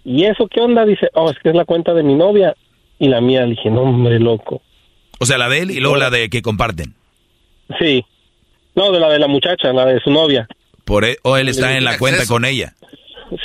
¿Y 0.03 0.23
eso 0.23 0.47
qué 0.47 0.61
onda? 0.61 0.85
Dice, 0.85 1.09
oh, 1.13 1.29
es 1.29 1.37
que 1.39 1.49
es 1.49 1.55
la 1.55 1.65
cuenta 1.65 1.93
de 1.93 2.03
mi 2.03 2.15
novia 2.15 2.55
y 2.97 3.09
la 3.09 3.19
mía. 3.19 3.41
Le 3.41 3.51
dije, 3.51 3.69
no, 3.69 3.81
hombre, 3.81 4.19
loco. 4.19 4.61
O 5.19 5.25
sea, 5.25 5.37
la 5.37 5.49
de 5.49 5.59
él 5.59 5.71
y 5.71 5.79
luego 5.79 5.97
la 5.97 6.09
de 6.09 6.29
que 6.29 6.41
comparten. 6.41 6.95
Sí. 7.79 8.05
No, 8.75 8.91
de 8.91 8.99
la 8.99 9.09
de 9.09 9.19
la 9.19 9.27
muchacha, 9.27 9.73
la 9.73 9.85
de 9.85 9.99
su 9.99 10.11
novia. 10.11 10.47
Por 10.85 11.03
e, 11.03 11.17
¿O 11.23 11.35
él 11.35 11.49
está 11.49 11.75
en 11.75 11.83
la 11.83 11.97
cuenta 11.97 12.25
con 12.25 12.45
ella? 12.45 12.73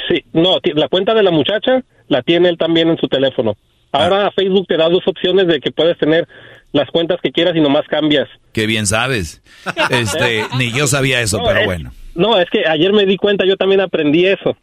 Sí, 0.08 0.24
no, 0.32 0.58
la 0.74 0.88
cuenta 0.88 1.14
de 1.14 1.22
la 1.24 1.32
muchacha 1.32 1.82
la 2.08 2.22
tiene 2.22 2.48
él 2.48 2.58
también 2.58 2.88
en 2.88 2.98
su 2.98 3.08
teléfono. 3.08 3.56
Ahora 3.90 4.30
Facebook 4.30 4.66
te 4.68 4.76
da 4.76 4.88
dos 4.88 5.02
opciones 5.06 5.46
de 5.48 5.58
que 5.60 5.72
puedes 5.72 5.98
tener 5.98 6.28
las 6.72 6.90
cuentas 6.90 7.20
que 7.22 7.30
quieras 7.30 7.54
y 7.56 7.60
nomás 7.60 7.86
cambias. 7.88 8.28
Qué 8.52 8.66
bien 8.66 8.86
sabes. 8.86 9.42
Este, 9.90 10.44
ni 10.58 10.72
yo 10.72 10.86
sabía 10.86 11.20
eso, 11.20 11.40
pero 11.44 11.64
bueno. 11.64 11.92
No, 12.14 12.38
es 12.38 12.48
que 12.50 12.66
ayer 12.66 12.92
me 12.92 13.06
di 13.06 13.16
cuenta, 13.16 13.44
yo 13.46 13.56
también 13.56 13.80
aprendí 13.80 14.26
eso. 14.26 14.56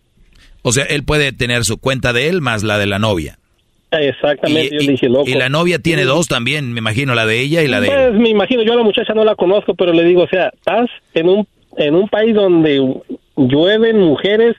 O 0.61 0.71
sea, 0.71 0.83
él 0.85 1.03
puede 1.03 1.31
tener 1.31 1.63
su 1.63 1.77
cuenta 1.77 2.13
de 2.13 2.29
él 2.29 2.41
más 2.41 2.63
la 2.63 2.77
de 2.77 2.87
la 2.87 2.99
novia. 2.99 3.39
Exactamente, 3.91 4.75
y, 4.75 4.85
yo 4.85 4.91
dije, 4.91 5.09
loco. 5.09 5.27
Y 5.27 5.33
la 5.33 5.49
novia 5.49 5.79
tiene 5.79 6.03
dos 6.03 6.27
también, 6.27 6.73
me 6.73 6.79
imagino, 6.79 7.15
la 7.15 7.25
de 7.25 7.39
ella 7.39 7.63
y 7.63 7.67
la 7.67 7.81
de 7.81 7.87
pues, 7.87 7.99
él. 7.99 8.19
me 8.19 8.29
imagino, 8.29 8.61
yo 8.61 8.73
a 8.73 8.75
la 8.75 8.83
muchacha 8.83 9.13
no 9.13 9.23
la 9.23 9.35
conozco, 9.35 9.73
pero 9.73 9.93
le 9.93 10.03
digo, 10.03 10.23
o 10.23 10.27
sea, 10.27 10.51
estás 10.55 10.89
en 11.15 11.27
un, 11.27 11.47
en 11.77 11.95
un 11.95 12.07
país 12.07 12.35
donde 12.35 12.83
llueven 13.35 13.99
mujeres 13.99 14.55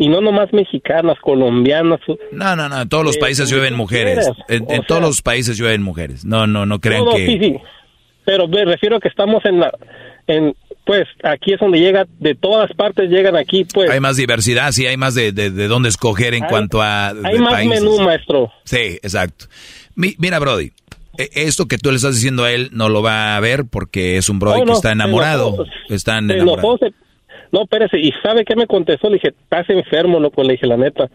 y 0.00 0.08
no 0.08 0.22
nomás 0.22 0.50
mexicanas, 0.54 1.18
colombianas. 1.20 2.00
No, 2.32 2.56
no, 2.56 2.70
no, 2.70 2.80
en 2.80 2.88
todos 2.88 3.04
los 3.04 3.16
eh, 3.16 3.20
países 3.20 3.50
llueven 3.50 3.74
mujeres. 3.74 4.30
En, 4.48 4.64
todos 4.86 5.02
los 5.02 5.20
países 5.20 5.58
llueven 5.58 5.82
mujeres. 5.82 6.24
No, 6.24 6.46
no, 6.46 6.64
no 6.64 6.80
crean 6.80 7.04
que... 7.14 7.26
Sí, 7.26 7.38
sí. 7.38 7.56
Pero 8.24 8.48
me 8.48 8.64
refiero 8.64 8.96
a 8.96 9.00
que 9.00 9.08
estamos 9.08 9.44
en 9.44 9.60
la... 9.60 9.70
En, 10.26 10.56
pues 10.86 11.06
aquí 11.22 11.52
es 11.52 11.60
donde 11.60 11.80
llega, 11.80 12.06
de 12.18 12.34
todas 12.34 12.72
partes 12.72 13.10
llegan 13.10 13.36
aquí, 13.36 13.66
pues. 13.66 13.90
Hay 13.90 14.00
más 14.00 14.16
diversidad, 14.16 14.72
sí, 14.72 14.86
hay 14.86 14.96
más 14.96 15.14
de, 15.14 15.32
de, 15.32 15.50
dónde 15.68 15.90
escoger 15.90 16.32
en 16.32 16.44
cuanto 16.46 16.80
a... 16.80 17.10
Hay 17.10 17.38
más 17.38 17.62
menú, 17.66 18.00
maestro. 18.00 18.50
Sí, 18.64 18.98
exacto. 19.02 19.48
mira, 19.96 20.38
Brody, 20.38 20.72
e, 21.18 21.28
esto 21.34 21.68
que 21.68 21.76
tú 21.76 21.90
le 21.90 21.96
estás 21.96 22.14
diciendo 22.14 22.44
a 22.44 22.52
él 22.52 22.70
no 22.72 22.88
lo 22.88 23.02
va 23.02 23.36
a 23.36 23.40
ver 23.40 23.66
porque 23.66 24.16
es 24.16 24.30
un 24.30 24.38
Brody 24.38 24.64
que 24.64 24.72
está 24.72 24.92
enamorado. 24.92 25.66
Están 25.90 26.30
enamorados. 26.30 26.80
No, 27.52 27.62
espérese, 27.62 27.98
¿y 27.98 28.12
sabe 28.22 28.44
qué 28.44 28.54
me 28.54 28.66
contestó? 28.66 29.08
Le 29.08 29.14
dije, 29.14 29.28
estás 29.28 29.68
enfermo, 29.70 30.20
loco, 30.20 30.42
le 30.42 30.52
dije, 30.52 30.66
la 30.66 30.76
neta. 30.76 31.08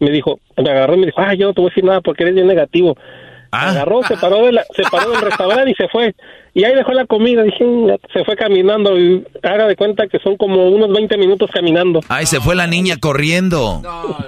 Me 0.00 0.10
dijo, 0.10 0.40
me 0.56 0.70
agarró 0.70 0.94
y 0.94 0.98
me 0.98 1.06
dijo, 1.06 1.20
ah, 1.20 1.34
yo 1.34 1.46
no 1.46 1.54
te 1.54 1.60
voy 1.60 1.68
a 1.68 1.70
decir 1.70 1.84
nada 1.84 2.00
porque 2.00 2.24
eres 2.24 2.34
bien 2.34 2.46
negativo. 2.46 2.96
Ah. 3.52 3.70
Agarró, 3.70 4.02
se 4.02 4.16
paró, 4.16 4.44
de 4.44 4.52
la, 4.52 4.64
se 4.74 4.82
paró 4.90 5.12
del 5.12 5.20
restaurante 5.20 5.70
y 5.70 5.74
se 5.74 5.86
fue. 5.88 6.14
Y 6.54 6.64
ahí 6.64 6.74
dejó 6.74 6.92
la 6.92 7.06
comida, 7.06 7.44
dije, 7.44 7.64
se 8.12 8.24
fue 8.24 8.34
caminando 8.36 8.98
y 8.98 9.24
haga 9.42 9.68
de 9.68 9.76
cuenta 9.76 10.08
que 10.08 10.18
son 10.18 10.36
como 10.36 10.68
unos 10.68 10.92
20 10.92 11.16
minutos 11.16 11.50
caminando. 11.52 12.00
Ay, 12.08 12.26
se 12.26 12.40
fue 12.40 12.56
la 12.56 12.66
niña 12.66 12.96
corriendo. 12.98 13.80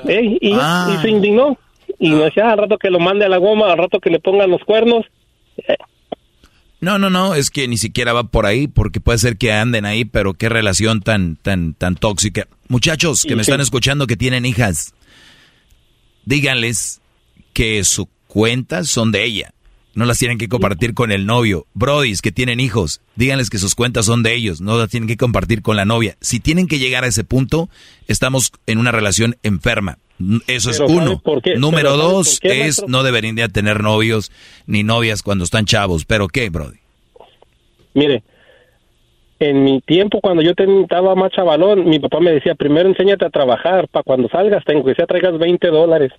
y, 0.09 0.53
ah. 0.55 0.99
se 1.03 1.11
indignó. 1.11 1.59
Y 1.99 2.11
me 2.11 2.25
decía, 2.25 2.51
al 2.51 2.59
rato 2.59 2.79
que 2.79 2.91
lo 2.91 3.01
mande 3.01 3.25
a 3.25 3.29
la 3.29 3.39
goma, 3.39 3.73
al 3.73 3.79
rato 3.79 3.99
que 3.99 4.11
le 4.11 4.21
pongan 4.21 4.51
los 4.51 4.63
cuernos. 4.63 5.05
No, 6.81 6.99
no, 6.99 7.09
no, 7.09 7.35
es 7.35 7.51
que 7.51 7.69
ni 7.69 7.79
siquiera 7.79 8.13
va 8.13 8.25
por 8.25 8.45
ahí, 8.45 8.69
porque 8.69 9.01
puede 9.01 9.19
ser 9.19 9.39
que 9.39 9.53
anden 9.53 9.87
ahí, 9.87 10.05
pero 10.05 10.35
qué 10.35 10.49
relación 10.49 11.01
tan, 11.01 11.37
tan, 11.37 11.73
tan 11.75 11.97
tóxica. 11.97 12.47
Muchachos 12.69 13.25
que 13.27 13.35
me 13.35 13.43
están 13.43 13.61
escuchando 13.61 14.07
que 14.07 14.17
tienen 14.17 14.45
hijas, 14.45 14.95
díganles 16.25 17.01
que 17.55 17.83
sus 17.85 18.07
cuentas 18.27 18.89
son 18.89 19.13
de 19.13 19.25
ella. 19.25 19.53
No 19.95 20.05
las 20.05 20.19
tienen 20.19 20.37
que 20.37 20.51
compartir 20.51 20.93
con 20.93 21.11
el 21.11 21.25
novio. 21.25 21.67
Brodis 21.73 22.21
que 22.21 22.31
tienen 22.31 22.61
hijos, 22.61 23.01
díganles 23.15 23.49
que 23.49 23.57
sus 23.57 23.75
cuentas 23.75 24.05
son 24.05 24.23
de 24.23 24.35
ellos, 24.35 24.61
no 24.61 24.77
las 24.77 24.91
tienen 24.91 25.09
que 25.09 25.17
compartir 25.17 25.63
con 25.63 25.75
la 25.75 25.87
novia. 25.87 26.19
Si 26.21 26.39
tienen 26.39 26.69
que 26.69 26.79
llegar 26.79 27.05
a 27.05 27.07
ese 27.07 27.25
punto, 27.25 27.71
estamos 28.07 28.53
en 28.67 28.77
una 28.77 28.93
relación 28.93 29.39
enferma. 29.43 29.99
Eso 30.47 30.71
es 30.71 30.81
uno. 30.81 31.23
Número 31.57 31.97
dos 31.97 32.39
es 32.43 32.87
no 32.89 33.03
deberían 33.03 33.37
de 33.37 33.49
tener 33.49 33.83
novios 33.83 34.33
ni 34.67 34.83
novias 34.83 35.23
cuando 35.23 35.45
están 35.45 35.67
chavos. 35.67 36.05
¿Pero 36.05 36.29
qué, 36.29 36.49
Brody? 36.49 36.79
Mire, 37.95 38.23
en 39.39 39.65
mi 39.65 39.81
tiempo 39.81 40.21
cuando 40.21 40.43
yo 40.43 40.53
estaba 40.57 41.15
más 41.15 41.33
chavalón, 41.33 41.89
mi 41.89 41.99
papá 41.99 42.21
me 42.21 42.33
decía, 42.33 42.55
primero 42.55 42.89
enséñate 42.89 43.25
a 43.25 43.31
trabajar, 43.31 43.89
para 43.89 44.03
cuando 44.03 44.29
salgas, 44.29 44.65
tengo 44.65 44.85
que 44.85 44.95
sea 44.95 45.07
traigas 45.07 45.39
20 45.39 45.69
dólares. 45.69 46.13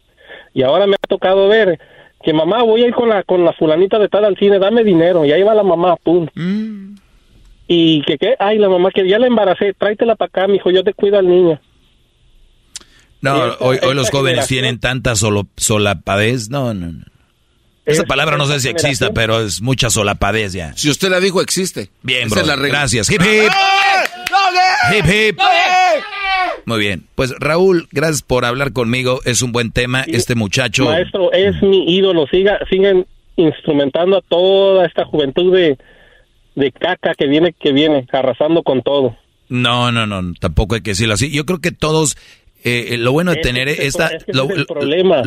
Y 0.53 0.63
ahora 0.63 0.85
me 0.85 0.95
ha 0.95 1.07
tocado 1.07 1.47
ver 1.47 1.79
que 2.23 2.33
mamá, 2.33 2.63
voy 2.63 2.83
a 2.83 2.87
ir 2.87 2.93
con 2.93 3.09
la, 3.09 3.23
con 3.23 3.43
la 3.43 3.53
fulanita 3.53 3.99
de 3.99 4.09
tal 4.09 4.25
al 4.25 4.37
cine, 4.37 4.59
dame 4.59 4.83
dinero. 4.83 5.25
Y 5.25 5.31
ahí 5.31 5.43
va 5.43 5.55
la 5.55 5.63
mamá, 5.63 5.95
pum. 5.97 6.27
Mm. 6.35 6.95
Y 7.67 8.01
que, 8.03 8.17
¿qué? 8.17 8.35
Ay, 8.39 8.57
la 8.57 8.69
mamá 8.69 8.91
que 8.91 9.07
ya 9.07 9.19
la 9.19 9.27
embaracé, 9.27 9.73
tráetela 9.73 10.15
para 10.15 10.29
acá, 10.29 10.47
mijo, 10.47 10.71
yo 10.71 10.83
te 10.83 10.93
cuido 10.93 11.17
al 11.19 11.27
niño. 11.27 11.59
No, 13.35 13.55
hoy, 13.59 13.79
hoy 13.83 13.95
los 13.95 14.09
jóvenes 14.09 14.47
tienen 14.47 14.79
tanta 14.79 15.15
solo, 15.15 15.47
solapadez. 15.57 16.49
No, 16.49 16.73
no, 16.73 16.91
no. 16.91 17.05
Esa 17.85 18.03
palabra 18.03 18.37
no 18.37 18.45
sé 18.45 18.59
si 18.59 18.67
exista, 18.67 19.13
pero 19.13 19.39
es 19.39 19.61
mucha 19.61 19.89
solapadez 19.89 20.51
ya. 20.51 20.73
Si 20.75 20.89
usted 20.89 21.09
la 21.09 21.21
dijo, 21.21 21.41
existe. 21.41 21.89
Bien, 22.03 22.27
bro. 22.29 22.43
Gracias. 22.45 23.09
Hip, 23.09 23.21
hip. 23.21 23.49
Hip, 24.93 25.05
hip. 25.05 25.39
Muy 26.65 26.79
bien. 26.79 27.05
Pues 27.15 27.33
Raúl, 27.39 27.87
gracias 27.93 28.23
por 28.23 28.43
hablar 28.43 28.73
conmigo. 28.73 29.21
Es 29.23 29.41
un 29.41 29.53
buen 29.53 29.71
tema. 29.71 30.03
Este 30.05 30.35
muchacho. 30.35 30.83
Maestro, 30.83 31.31
es 31.31 31.61
mi 31.63 31.95
ídolo. 31.95 32.27
Siga, 32.27 32.59
siguen 32.69 33.05
instrumentando 33.37 34.17
a 34.17 34.21
toda 34.21 34.85
esta 34.85 35.05
juventud 35.05 35.55
de, 35.55 35.77
de 36.55 36.71
caca 36.73 37.13
que 37.17 37.27
viene, 37.27 37.53
que 37.53 37.71
viene, 37.71 38.05
arrasando 38.11 38.63
con 38.63 38.81
todo. 38.81 39.15
No, 39.47 39.93
no, 39.93 40.05
no, 40.05 40.33
tampoco 40.41 40.75
hay 40.75 40.81
que 40.81 40.91
decirlo 40.91 41.13
así. 41.13 41.31
Yo 41.31 41.45
creo 41.45 41.59
que 41.59 41.71
todos 41.71 42.17
eh, 42.67 42.93
eh, 42.95 42.97
lo 42.97 43.11
bueno 43.13 43.31
de 43.31 43.37
tener 43.37 43.69
esta 43.69 44.11
lo, 44.27 44.47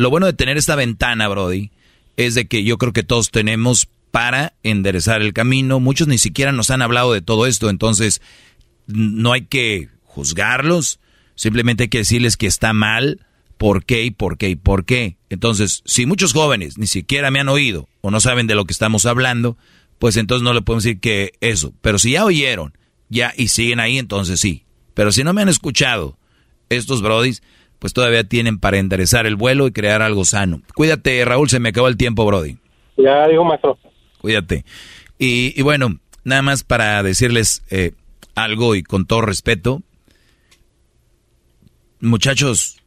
bueno 0.09 0.27
de 0.27 0.33
tener 0.33 0.57
esta 0.57 0.75
ventana, 0.75 1.27
Brody, 1.27 1.71
es 2.15 2.35
de 2.35 2.45
que 2.45 2.63
yo 2.63 2.77
creo 2.77 2.93
que 2.93 3.03
todos 3.03 3.31
tenemos 3.31 3.87
para 4.11 4.53
enderezar 4.61 5.21
el 5.21 5.33
camino. 5.33 5.79
Muchos 5.79 6.07
ni 6.07 6.17
siquiera 6.17 6.51
nos 6.51 6.69
han 6.69 6.81
hablado 6.81 7.13
de 7.13 7.21
todo 7.21 7.47
esto, 7.47 7.69
entonces 7.69 8.21
no 8.85 9.31
hay 9.31 9.43
que 9.43 9.89
juzgarlos, 10.03 10.99
simplemente 11.35 11.83
hay 11.83 11.89
que 11.89 11.99
decirles 11.99 12.37
que 12.37 12.47
está 12.47 12.73
mal, 12.73 13.25
por 13.57 13.85
qué 13.85 14.03
y 14.05 14.11
por 14.11 14.37
qué 14.37 14.49
y 14.49 14.55
por 14.55 14.85
qué. 14.85 15.17
Entonces, 15.29 15.81
si 15.85 16.05
muchos 16.05 16.33
jóvenes 16.33 16.77
ni 16.77 16.87
siquiera 16.87 17.31
me 17.31 17.39
han 17.39 17.49
oído 17.49 17.87
o 18.01 18.11
no 18.11 18.19
saben 18.19 18.47
de 18.47 18.55
lo 18.55 18.65
que 18.65 18.73
estamos 18.73 19.05
hablando, 19.05 19.57
pues 19.97 20.17
entonces 20.17 20.43
no 20.43 20.53
le 20.53 20.61
podemos 20.61 20.83
decir 20.83 20.99
que 20.99 21.33
eso. 21.41 21.73
Pero 21.81 21.97
si 21.97 22.11
ya 22.11 22.25
oyeron, 22.25 22.77
ya 23.09 23.33
y 23.35 23.47
siguen 23.47 23.79
ahí, 23.79 23.97
entonces 23.97 24.39
sí. 24.39 24.65
Pero 24.93 25.11
si 25.11 25.23
no 25.23 25.33
me 25.33 25.41
han 25.41 25.49
escuchado 25.49 26.17
estos 26.77 27.01
brodis, 27.01 27.43
pues 27.79 27.93
todavía 27.93 28.23
tienen 28.23 28.59
para 28.59 28.77
enderezar 28.77 29.25
el 29.25 29.35
vuelo 29.35 29.67
y 29.67 29.71
crear 29.71 30.01
algo 30.01 30.25
sano. 30.25 30.61
Cuídate, 30.75 31.23
Raúl, 31.25 31.49
se 31.49 31.59
me 31.59 31.69
acabó 31.69 31.87
el 31.87 31.97
tiempo, 31.97 32.25
brody. 32.25 32.57
Ya 32.97 33.27
digo, 33.27 33.43
maestro. 33.43 33.77
Cuídate. 34.19 34.65
Y, 35.17 35.61
bueno, 35.61 35.99
nada 36.23 36.41
más 36.41 36.63
para 36.63 37.01
decirles 37.03 37.63
eh, 37.69 37.93
algo 38.35 38.75
y 38.75 38.83
con 38.83 39.05
todo 39.05 39.21
respeto, 39.21 39.81
muchachos, 41.99 42.77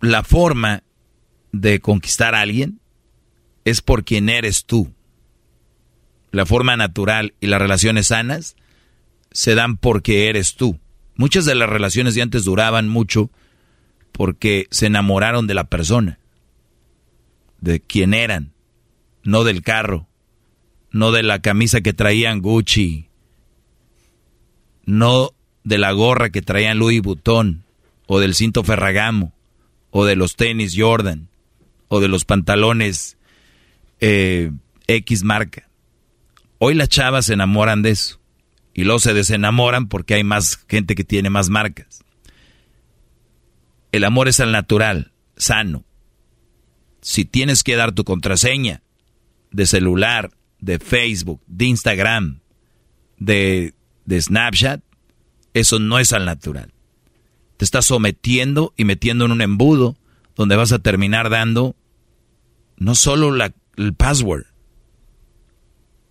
la 0.00 0.22
forma 0.22 0.82
de 1.52 1.80
conquistar 1.80 2.34
a 2.34 2.40
alguien 2.40 2.80
es 3.64 3.80
por 3.80 4.04
quien 4.04 4.28
eres 4.28 4.64
tú. 4.64 4.92
La 6.30 6.46
forma 6.46 6.76
natural 6.76 7.34
y 7.40 7.46
las 7.46 7.60
relaciones 7.60 8.08
sanas 8.08 8.56
se 9.30 9.54
dan 9.54 9.76
porque 9.76 10.28
eres 10.28 10.54
tú. 10.54 10.78
Muchas 11.16 11.44
de 11.44 11.54
las 11.54 11.68
relaciones 11.68 12.14
de 12.14 12.22
antes 12.22 12.44
duraban 12.44 12.88
mucho 12.88 13.30
porque 14.12 14.66
se 14.70 14.86
enamoraron 14.86 15.46
de 15.46 15.54
la 15.54 15.64
persona. 15.64 16.18
de 17.60 17.80
quién 17.80 18.12
eran, 18.12 18.52
no 19.24 19.42
del 19.42 19.62
carro, 19.62 20.06
no 20.90 21.10
de 21.10 21.22
la 21.22 21.40
camisa 21.40 21.80
que 21.80 21.94
traían 21.94 22.40
Gucci, 22.40 23.08
no 24.84 25.30
de 25.64 25.78
la 25.78 25.90
gorra 25.92 26.30
que 26.30 26.42
traían 26.42 26.78
Louis 26.78 27.02
Vuitton, 27.02 27.64
o 28.06 28.20
del 28.20 28.34
cinto 28.34 28.62
Ferragamo, 28.62 29.32
o 29.90 30.04
de 30.04 30.16
los 30.16 30.36
tenis 30.36 30.74
Jordan, 30.76 31.28
o 31.88 32.00
de 32.00 32.08
los 32.08 32.24
pantalones 32.24 33.16
eh, 34.00 34.52
X 34.86 35.24
marca. 35.24 35.68
Hoy 36.58 36.74
las 36.74 36.88
chavas 36.88 37.26
se 37.26 37.34
enamoran 37.34 37.82
de 37.82 37.90
eso. 37.90 38.20
Y 38.76 38.84
luego 38.84 38.98
se 38.98 39.14
desenamoran 39.14 39.88
porque 39.88 40.12
hay 40.12 40.22
más 40.22 40.58
gente 40.68 40.94
que 40.94 41.02
tiene 41.02 41.30
más 41.30 41.48
marcas. 41.48 42.04
El 43.90 44.04
amor 44.04 44.28
es 44.28 44.38
al 44.38 44.52
natural, 44.52 45.12
sano. 45.34 45.86
Si 47.00 47.24
tienes 47.24 47.64
que 47.64 47.74
dar 47.74 47.92
tu 47.92 48.04
contraseña 48.04 48.82
de 49.50 49.64
celular, 49.64 50.30
de 50.60 50.78
Facebook, 50.78 51.40
de 51.46 51.64
Instagram, 51.64 52.40
de, 53.16 53.72
de 54.04 54.20
Snapchat, 54.20 54.82
eso 55.54 55.78
no 55.78 55.98
es 55.98 56.12
al 56.12 56.26
natural. 56.26 56.74
Te 57.56 57.64
estás 57.64 57.86
sometiendo 57.86 58.74
y 58.76 58.84
metiendo 58.84 59.24
en 59.24 59.32
un 59.32 59.40
embudo 59.40 59.96
donde 60.34 60.54
vas 60.54 60.72
a 60.72 60.80
terminar 60.80 61.30
dando 61.30 61.76
no 62.76 62.94
solo 62.94 63.30
la, 63.30 63.54
el 63.76 63.94
password, 63.94 64.44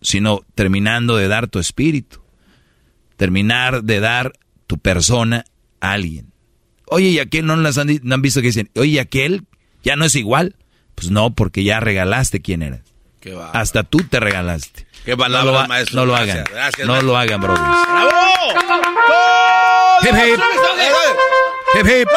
sino 0.01 0.43
terminando 0.55 1.15
de 1.15 1.27
dar 1.27 1.47
tu 1.47 1.59
espíritu, 1.59 2.24
terminar 3.17 3.83
de 3.83 3.99
dar 3.99 4.33
tu 4.67 4.77
persona 4.77 5.45
a 5.79 5.91
alguien. 5.91 6.31
Oye, 6.87 7.09
¿y 7.09 7.19
aquel 7.19 7.45
no 7.45 7.55
las 7.55 7.77
han, 7.77 7.87
visto 8.21 8.41
que 8.41 8.47
dicen, 8.47 8.69
oye, 8.75 8.91
¿y 8.91 8.99
aquel 8.99 9.45
ya 9.83 9.95
no 9.95 10.05
es 10.05 10.15
igual? 10.15 10.55
Pues 10.93 11.09
no, 11.11 11.33
porque 11.33 11.63
ya 11.63 11.79
regalaste 11.79 12.41
quién 12.41 12.61
eres. 12.61 12.81
Hasta 13.53 13.83
tú 13.83 13.99
te 13.99 14.19
regalaste. 14.19 14.85
Qué 15.03 15.15
no 15.15 15.27
lo, 15.27 15.67
maestro. 15.67 16.01
No 16.01 16.05
lo 16.05 16.15
hagan. 16.15 16.45
no 16.85 17.01
lo 17.01 17.17
hagan, 17.17 17.41
brothers. 17.41 17.63
¡Bravo! 17.63 18.11
Hip, 20.01 20.13
hip. 20.13 20.39
Hip, 21.75 21.87
hip. 21.87 22.07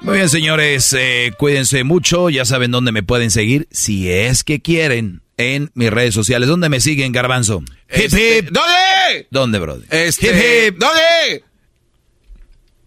Muy 0.00 0.16
bien, 0.16 0.28
señores, 0.28 0.92
eh, 0.92 1.32
cuídense 1.38 1.84
mucho. 1.84 2.30
Ya 2.30 2.44
saben 2.44 2.70
dónde 2.70 2.92
me 2.92 3.02
pueden 3.02 3.30
seguir, 3.30 3.68
si 3.70 4.10
es 4.10 4.44
que 4.44 4.60
quieren, 4.60 5.22
en 5.36 5.70
mis 5.74 5.90
redes 5.90 6.14
sociales. 6.14 6.48
¿Dónde 6.48 6.68
me 6.68 6.80
siguen, 6.80 7.12
Garbanzo? 7.12 7.58
Hip, 7.58 8.04
Este, 8.06 8.38
hip. 8.38 8.50
¿Dónde? 8.50 9.26
¿Dónde, 9.30 9.58
brother? 9.58 9.86
Este, 9.90 10.28
Hip, 10.28 10.74
hip. 10.74 10.78
¿Dónde? 10.78 11.44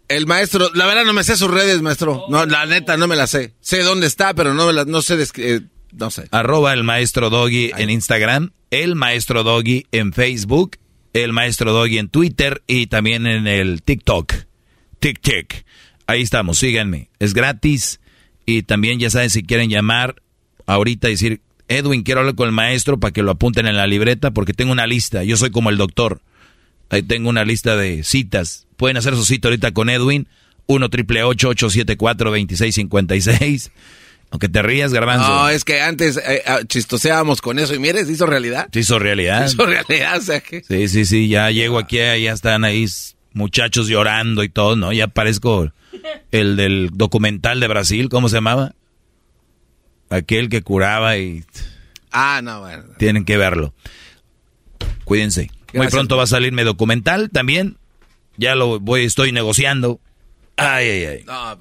El 0.07 0.27
maestro, 0.27 0.69
la 0.73 0.85
verdad 0.85 1.05
no 1.05 1.13
me 1.13 1.23
sé 1.23 1.37
sus 1.37 1.49
redes, 1.49 1.81
maestro. 1.81 2.25
No, 2.29 2.45
la 2.45 2.65
neta 2.65 2.97
no 2.97 3.07
me 3.07 3.15
la 3.15 3.27
sé. 3.27 3.53
Sé 3.61 3.79
dónde 3.81 4.07
está, 4.07 4.33
pero 4.33 4.53
no 4.53 4.67
me 4.67 4.73
la, 4.73 4.83
no 4.83 5.01
sé, 5.01 5.17
eh, 5.37 5.61
no 5.93 6.11
sé. 6.11 6.27
Arroba 6.31 6.73
el 6.73 6.83
maestro 6.83 7.29
Doggy 7.29 7.71
en 7.77 7.89
Instagram, 7.89 8.51
el 8.71 8.95
maestro 8.95 9.43
Doggy 9.43 9.85
en 9.93 10.11
Facebook, 10.11 10.77
el 11.13 11.31
maestro 11.31 11.71
Doggy 11.71 11.97
en 11.97 12.09
Twitter 12.09 12.61
y 12.67 12.87
también 12.87 13.25
en 13.25 13.47
el 13.47 13.83
TikTok. 13.83 14.33
TikTok. 14.99 15.53
Ahí 16.11 16.23
estamos, 16.23 16.57
síganme. 16.57 17.09
Es 17.19 17.33
gratis. 17.33 18.01
Y 18.45 18.63
también 18.63 18.99
ya 18.99 19.09
saben 19.09 19.29
si 19.29 19.43
quieren 19.43 19.69
llamar 19.69 20.21
ahorita 20.65 21.07
y 21.07 21.11
decir, 21.11 21.39
Edwin, 21.69 22.03
quiero 22.03 22.19
hablar 22.19 22.35
con 22.35 22.47
el 22.47 22.53
maestro 22.53 22.99
para 22.99 23.13
que 23.13 23.23
lo 23.23 23.31
apunten 23.31 23.65
en 23.65 23.77
la 23.77 23.87
libreta 23.87 24.31
porque 24.31 24.51
tengo 24.51 24.73
una 24.73 24.87
lista. 24.87 25.23
Yo 25.23 25.37
soy 25.37 25.51
como 25.51 25.69
el 25.69 25.77
doctor. 25.77 26.19
Ahí 26.89 27.01
tengo 27.01 27.29
una 27.29 27.45
lista 27.45 27.77
de 27.77 28.03
citas. 28.03 28.67
Pueden 28.75 28.97
hacer 28.97 29.15
su 29.15 29.23
cita 29.23 29.47
ahorita 29.47 29.71
con 29.71 29.89
Edwin. 29.89 30.27
1 30.67 30.89
triple 30.89 31.23
874 31.23 32.29
2656 32.29 33.71
Aunque 34.31 34.49
te 34.49 34.61
rías, 34.61 34.91
garbanzo. 34.91 35.29
No, 35.29 35.47
es 35.47 35.63
que 35.63 35.79
antes 35.79 36.17
eh, 36.17 36.43
ah, 36.45 36.59
chistoseábamos 36.67 37.39
con 37.39 37.57
eso 37.57 37.73
y 37.73 37.79
mire, 37.79 38.03
se 38.03 38.11
hizo 38.11 38.25
realidad. 38.25 38.67
Se 38.73 38.81
hizo 38.81 38.99
realidad. 38.99 39.47
Se 39.47 39.53
hizo 39.53 39.65
realidad, 39.65 40.17
o 40.17 40.21
sea 40.21 40.41
que... 40.41 40.61
Sí, 40.61 40.89
sí, 40.89 41.05
sí, 41.05 41.29
ya 41.29 41.49
llego 41.51 41.79
aquí, 41.79 41.95
ya 41.95 42.33
están 42.33 42.65
ahí 42.65 42.85
muchachos 43.33 43.87
llorando 43.87 44.43
y 44.43 44.49
todo, 44.49 44.75
¿no? 44.75 44.91
Ya 44.93 45.07
parezco 45.07 45.71
el 46.31 46.55
del 46.55 46.89
documental 46.93 47.59
de 47.59 47.67
Brasil, 47.67 48.09
¿cómo 48.09 48.29
se 48.29 48.35
llamaba? 48.37 48.73
Aquel 50.09 50.49
que 50.49 50.61
curaba 50.61 51.17
y 51.17 51.43
Ah, 52.11 52.41
no, 52.43 52.59
bueno. 52.61 52.83
tienen 52.97 53.23
que 53.25 53.37
verlo. 53.37 53.73
Cuídense. 55.05 55.49
Muy 55.73 55.87
pronto 55.87 56.17
va 56.17 56.23
a 56.23 56.27
salir 56.27 56.51
mi 56.51 56.63
documental 56.63 57.29
también. 57.29 57.77
Ya 58.37 58.55
lo 58.55 58.79
voy, 58.79 59.05
estoy 59.05 59.31
negociando. 59.31 59.99
Ay, 60.57 60.87
ay, 60.89 61.05
ay. 61.05 61.23
No, 61.25 61.57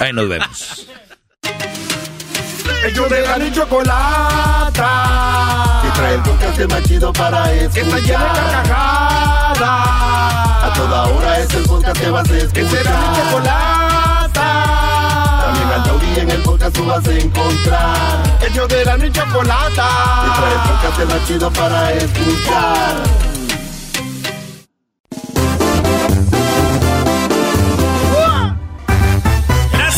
Ahí 0.00 0.12
nos 0.12 0.28
vemos. 0.28 0.86
Ellos 2.84 3.08
de 3.10 3.22
la 3.22 3.38
ni 3.38 3.52
chocolata. 3.52 4.90
Que 5.82 5.90
trae 5.90 6.14
el 6.14 6.22
podcast 6.22 6.60
más 6.70 6.82
chido 6.84 7.12
para 7.12 7.52
escuchar. 7.52 7.72
Que 7.72 7.80
está 7.80 7.98
llena 7.98 8.32
de 8.32 8.40
carcajadas. 8.40 9.60
A 10.62 10.72
toda 10.74 11.02
hora 11.04 11.38
es 11.40 11.54
el 11.54 11.62
podcast 11.64 12.00
que 12.00 12.10
vas 12.10 12.30
a 12.30 12.36
escuchar. 12.36 12.52
Que 12.52 12.68
será 12.68 12.90
mi 12.90 13.16
chocolata. 13.16 14.48
También 15.44 15.68
al 15.68 15.82
taurí 15.84 16.20
en 16.20 16.30
el 16.30 16.42
podcast 16.42 16.76
tú 16.76 16.84
vas 16.86 17.06
a 17.06 17.12
encontrar. 17.12 18.22
Ellos 18.40 18.68
de 18.68 18.84
la 18.84 18.96
ni 18.96 19.10
chocolata. 19.10 19.88
Que 20.24 20.30
trae 20.40 20.52
el 20.52 20.60
podcast 20.68 21.12
más 21.12 21.26
chido 21.26 21.50
para 21.50 21.92
escuchar. 21.92 23.29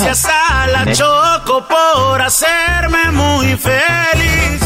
Gracias 0.05 0.25
a 0.35 0.67
la 0.67 0.93
Choco 0.93 1.65
por 1.65 2.21
hacerme 2.21 3.13
muy 3.13 3.57
feliz. 3.57 4.61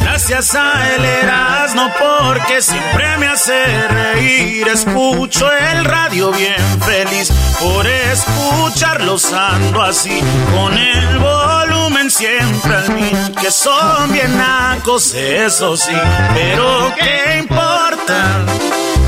Gracias 0.00 0.54
a 0.54 0.94
el 0.94 1.02
Erasmo 1.02 1.90
porque 1.98 2.60
siempre 2.60 3.16
me 3.16 3.26
hace 3.26 3.88
reír. 3.88 4.68
Escucho 4.68 5.50
el 5.50 5.86
radio 5.86 6.30
bien 6.30 6.60
feliz 6.82 7.32
por 7.58 7.86
escucharlos 7.86 9.32
ando 9.32 9.80
así. 9.80 10.20
Con 10.54 10.76
el 10.76 11.18
volumen 11.20 12.10
siempre 12.10 12.76
al 12.76 12.94
mil. 12.94 13.34
Que 13.40 13.50
son 13.50 14.12
bien 14.12 14.36
nacos, 14.36 15.14
eso 15.14 15.74
sí. 15.74 15.96
Pero 16.34 16.92
qué 17.00 17.38
importa, 17.38 18.44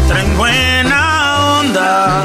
traen 0.08 0.38
buena 0.38 1.58
onda. 1.58 2.24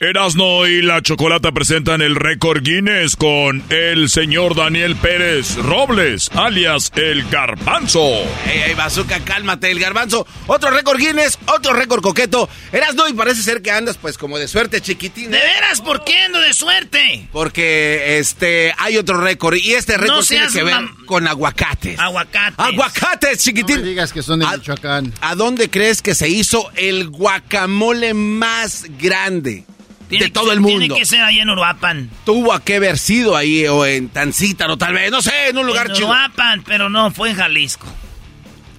Erasno 0.00 0.64
y 0.68 0.80
la 0.80 1.02
Chocolata 1.02 1.50
presentan 1.50 2.02
el 2.02 2.14
récord 2.14 2.62
Guinness 2.62 3.16
con 3.16 3.64
el 3.68 4.08
señor 4.08 4.54
Daniel 4.54 4.94
Pérez 4.94 5.56
Robles, 5.56 6.30
alias 6.34 6.92
el 6.94 7.28
Garbanzo. 7.28 8.04
Ey, 8.46 8.60
ey, 8.66 8.74
bazooka, 8.74 9.18
cálmate, 9.24 9.72
el 9.72 9.80
garbanzo. 9.80 10.24
Otro 10.46 10.70
récord 10.70 11.00
Guinness, 11.00 11.36
otro 11.46 11.72
récord 11.72 12.00
coqueto. 12.00 12.48
Eras 12.70 12.94
no 12.94 13.08
y 13.08 13.12
parece 13.12 13.42
ser 13.42 13.60
que 13.60 13.72
andas 13.72 13.96
pues 13.96 14.16
como 14.16 14.38
de 14.38 14.46
suerte, 14.46 14.80
chiquitín. 14.80 15.32
¿De 15.32 15.38
veras? 15.38 15.80
¿Por 15.80 16.04
qué 16.04 16.16
ando 16.20 16.38
de 16.38 16.52
suerte? 16.52 17.28
Porque 17.32 18.20
este 18.20 18.72
hay 18.78 18.98
otro 18.98 19.20
récord 19.20 19.56
y 19.56 19.72
este 19.72 19.96
récord 19.96 20.18
No 20.18 20.22
tiene 20.22 20.46
que 20.46 20.62
ver 20.62 20.76
con 21.06 21.26
aguacates. 21.26 21.98
Aguacates. 21.98 22.54
Aguacates, 22.56 23.42
chiquitín. 23.42 23.78
No 23.78 23.82
me 23.82 23.88
digas 23.88 24.12
que 24.12 24.22
son 24.22 24.38
de 24.38 24.46
Michoacán. 24.46 25.12
¿A 25.22 25.34
dónde 25.34 25.68
crees 25.68 26.02
que 26.02 26.14
se 26.14 26.28
hizo 26.28 26.70
el 26.76 27.08
guacamole 27.08 28.14
más 28.14 28.86
grande 28.96 29.64
Tiene 30.08 30.24
de 30.26 30.30
todo 30.30 30.44
ser- 30.46 30.54
el 30.54 30.60
mundo? 30.60 30.78
Tiene 30.78 30.94
que 30.98 31.04
ser 31.06 31.20
ahí 31.22 31.38
en 31.40 31.50
Uruapan. 31.50 32.10
Tuvo 32.24 32.58
que 32.60 32.76
haber 32.76 32.98
sido 32.98 33.36
ahí 33.36 33.66
o 33.66 33.84
en 33.86 34.08
Tancítaro 34.08 34.76
tal 34.78 34.94
vez, 34.94 35.10
no 35.10 35.20
sé, 35.22 35.48
en 35.48 35.58
un 35.58 35.66
lugar 35.66 35.88
en 35.88 35.92
chido. 35.94 36.08
Uruapan, 36.08 36.62
pero 36.64 36.88
no, 36.88 37.10
fue 37.10 37.30
en 37.30 37.36
Jalisco. 37.36 37.86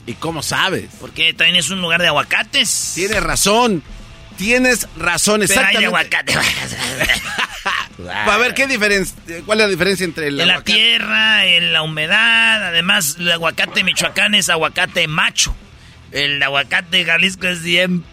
¿Y 0.08 0.14
cómo 0.14 0.42
sabes? 0.42 0.86
Porque 1.00 1.34
también 1.34 1.58
es 1.58 1.70
un 1.70 1.82
lugar 1.82 2.02
de 2.02 2.08
aguacates. 2.08 2.94
Tienes 2.96 3.22
razón. 3.22 3.84
Tienes 4.38 4.88
razón, 4.98 5.42
Pero 5.46 5.60
hay 5.62 5.76
de 5.78 5.86
exactamente. 5.86 6.18
aguacate. 6.18 6.34
A 8.32 8.38
ver, 8.38 8.54
¿qué 8.54 8.66
diferencia? 8.68 9.16
¿Cuál 9.46 9.60
es 9.60 9.66
la 9.66 9.70
diferencia 9.70 10.06
entre 10.06 10.28
el 10.28 10.40
En 10.40 10.48
la 10.48 10.62
tierra, 10.62 11.46
en 11.46 11.74
la 11.74 11.82
humedad. 11.82 12.68
Además, 12.68 13.18
el 13.20 13.30
aguacate 13.32 13.84
Michoacán 13.84 14.36
es 14.36 14.50
aguacate 14.50 15.08
macho. 15.10 15.54
El 16.14 16.42
aguacate 16.42 17.04
Jalisco 17.06 17.48
es 17.48 17.62
bien. 17.62 18.04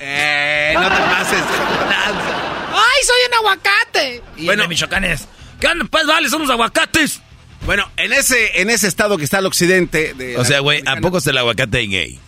Eh, 0.00 0.72
no 0.74 0.88
te 0.88 1.02
pases. 1.02 1.42
¡Ay, 2.74 3.04
soy 3.06 3.16
un 3.28 3.34
aguacate! 3.34 4.22
Y 4.36 4.46
bueno, 4.46 4.62
de 4.62 4.68
Michoacán 4.68 5.04
es. 5.04 5.28
¿Qué 5.60 5.66
onda? 5.68 5.84
Pues 5.90 6.06
vale, 6.06 6.28
somos 6.28 6.50
aguacates. 6.50 7.20
Bueno, 7.64 7.90
en 7.96 8.12
ese, 8.12 8.60
en 8.60 8.68
ese 8.70 8.88
estado 8.88 9.16
que 9.16 9.24
está 9.24 9.38
al 9.38 9.46
occidente. 9.46 10.12
De 10.14 10.36
o 10.36 10.44
sea, 10.44 10.60
güey, 10.60 10.82
¿a 10.86 10.96
poco 10.96 11.18
es 11.18 11.26
el 11.26 11.38
aguacate 11.38 11.86
gay? 11.86 12.18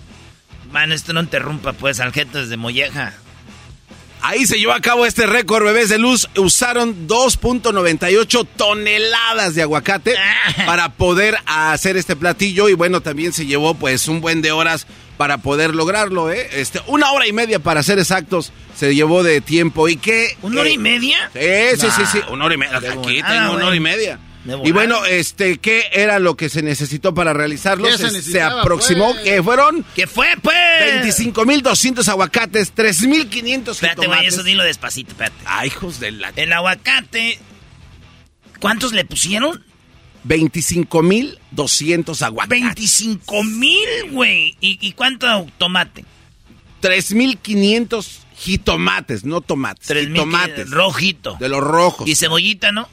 Man, 0.71 0.93
esto 0.93 1.13
no 1.13 1.21
interrumpa, 1.21 1.73
pues, 1.73 2.01
al 2.01 2.13
gente 2.13 2.39
desde 2.39 2.57
Molleja. 2.57 3.15
Ahí 4.23 4.47
se 4.47 4.59
llevó 4.59 4.73
a 4.73 4.81
cabo 4.81 5.07
este 5.07 5.27
récord, 5.27 5.65
bebés 5.65 5.89
de 5.89 5.99
luz. 5.99 6.29
Usaron 6.37 7.07
2.98 7.07 8.47
toneladas 8.57 9.55
de 9.55 9.63
aguacate 9.63 10.15
para 10.67 10.93
poder 10.93 11.37
hacer 11.47 11.97
este 11.97 12.17
platillo. 12.17 12.69
Y 12.69 12.75
bueno, 12.75 13.01
también 13.01 13.33
se 13.33 13.47
llevó 13.47 13.75
pues 13.75 14.09
un 14.09 14.21
buen 14.21 14.43
de 14.43 14.53
horas 14.53 14.87
para 15.17 15.39
poder 15.39 15.75
lograrlo, 15.75 16.31
¿eh? 16.31 16.49
Este, 16.53 16.81
una 16.87 17.11
hora 17.13 17.27
y 17.27 17.33
media 17.33 17.59
para 17.59 17.83
ser 17.83 17.99
exactos 17.99 18.53
se 18.77 18.95
llevó 18.95 19.23
de 19.23 19.41
tiempo. 19.41 19.89
¿Y 19.89 19.97
qué? 19.97 20.37
¿Una 20.43 20.61
hora 20.61 20.71
y 20.71 20.79
media? 20.79 21.31
Sí, 21.33 21.81
sí, 21.81 21.87
sí, 21.97 22.03
sí, 22.13 22.21
una 22.31 22.45
hora 22.45 22.55
y 22.55 22.59
media. 22.59 22.77
Aquí 22.77 23.23
tengo 23.23 23.53
una 23.55 23.67
hora 23.67 23.77
y 23.77 23.81
media. 23.81 24.19
Y 24.65 24.73
bueno, 24.73 25.05
este, 25.05 25.59
¿qué 25.59 25.85
era 25.93 26.19
lo 26.19 26.37
que 26.37 26.49
se 26.49 26.63
necesitó 26.63 27.15
para 27.15 27.33
realizarlo? 27.33 27.87
Se, 27.97 28.23
se, 28.23 28.41
aproximó 28.43 29.13
pues? 29.13 29.25
que 29.25 29.43
fueron. 29.43 29.85
¿Qué 29.95 30.07
fue, 30.07 30.29
pues? 30.43 30.57
25.200 31.19 32.07
aguacates, 32.09 32.75
3.500 32.75 33.71
Espérate, 33.71 34.07
güey, 34.07 34.27
eso 34.27 34.43
dilo 34.43 34.63
despacito, 34.65 35.11
espérate. 35.11 35.37
Ay, 35.47 35.69
hijos 35.69 36.01
de 36.01 36.13
la. 36.13 36.31
El 36.37 36.53
aguacate. 36.53 37.39
¿Cuántos 38.61 38.93
le 38.93 39.05
pusieron? 39.05 39.65
25.200 40.27 42.23
aguacates. 42.23 43.03
25.000, 43.03 44.11
güey. 44.13 44.57
¿Y, 44.61 44.79
¿Y 44.81 44.93
cuánto 44.93 45.47
tomate? 45.59 46.05
3.500 46.83 48.07
jitomates, 48.37 49.25
no 49.25 49.41
tomates. 49.41 49.87
3, 49.89 50.15
tomates. 50.15 50.71
Rojito. 50.71 51.37
De 51.41 51.49
los 51.49 51.61
rojos. 51.63 52.09
Y 52.09 52.15
cebollita, 52.15 52.73
¿no? 52.73 52.89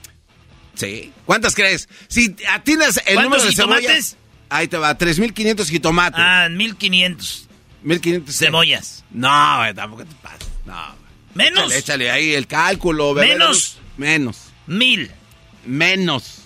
Sí. 0.76 1.12
¿Cuántas 1.26 1.56
crees? 1.56 1.88
Si 2.08 2.36
atinas 2.50 3.02
el 3.06 3.22
número 3.22 3.44
de 3.44 3.52
cebollas... 3.52 4.18
Ahí 4.50 4.68
te 4.68 4.78
va, 4.78 4.96
3.500 4.96 5.68
jitomates. 5.68 6.20
Ah, 6.20 6.48
1.500. 6.48 7.48
1.500 7.84 8.32
cebollas. 8.32 9.04
No, 9.10 9.58
güey, 9.58 9.74
tampoco 9.74 10.06
te 10.06 10.14
pases. 10.22 10.48
No. 10.66 10.96
¿Menos? 11.34 11.66
Échale, 11.66 11.78
échale, 11.80 12.12
ahí 12.12 12.36
el 12.36 12.46
cálculo. 12.46 13.16
Bebé, 13.16 13.30
¿Menos? 13.30 13.80
Menos. 13.98 14.38
Mil. 14.68 15.10
Menos. 15.66 16.40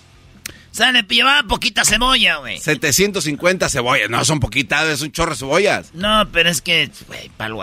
O 0.70 0.74
sea, 0.74 0.92
le 0.92 1.02
llevaba 1.02 1.42
poquita 1.46 1.84
cebolla, 1.84 2.36
güey. 2.36 2.58
750 2.58 3.68
cebollas. 3.68 4.08
No, 4.08 4.24
son 4.24 4.40
poquitas, 4.40 4.88
es 4.88 5.02
un 5.02 5.12
chorro 5.12 5.32
de 5.32 5.36
cebollas. 5.36 5.92
No, 5.92 6.28
pero 6.32 6.48
es 6.48 6.62
que, 6.62 6.90
güey, 7.08 7.28
palo. 7.36 7.56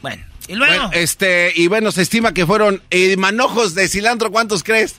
Bueno, 0.00 0.24
y 0.46 0.54
luego. 0.54 0.74
Bueno, 0.74 0.90
este, 0.94 1.52
y 1.54 1.66
bueno, 1.66 1.90
se 1.92 2.02
estima 2.02 2.32
que 2.32 2.46
fueron 2.46 2.82
eh, 2.90 3.16
manojos 3.16 3.74
de 3.74 3.88
cilantro, 3.88 4.30
¿cuántos 4.30 4.62
crees? 4.62 4.96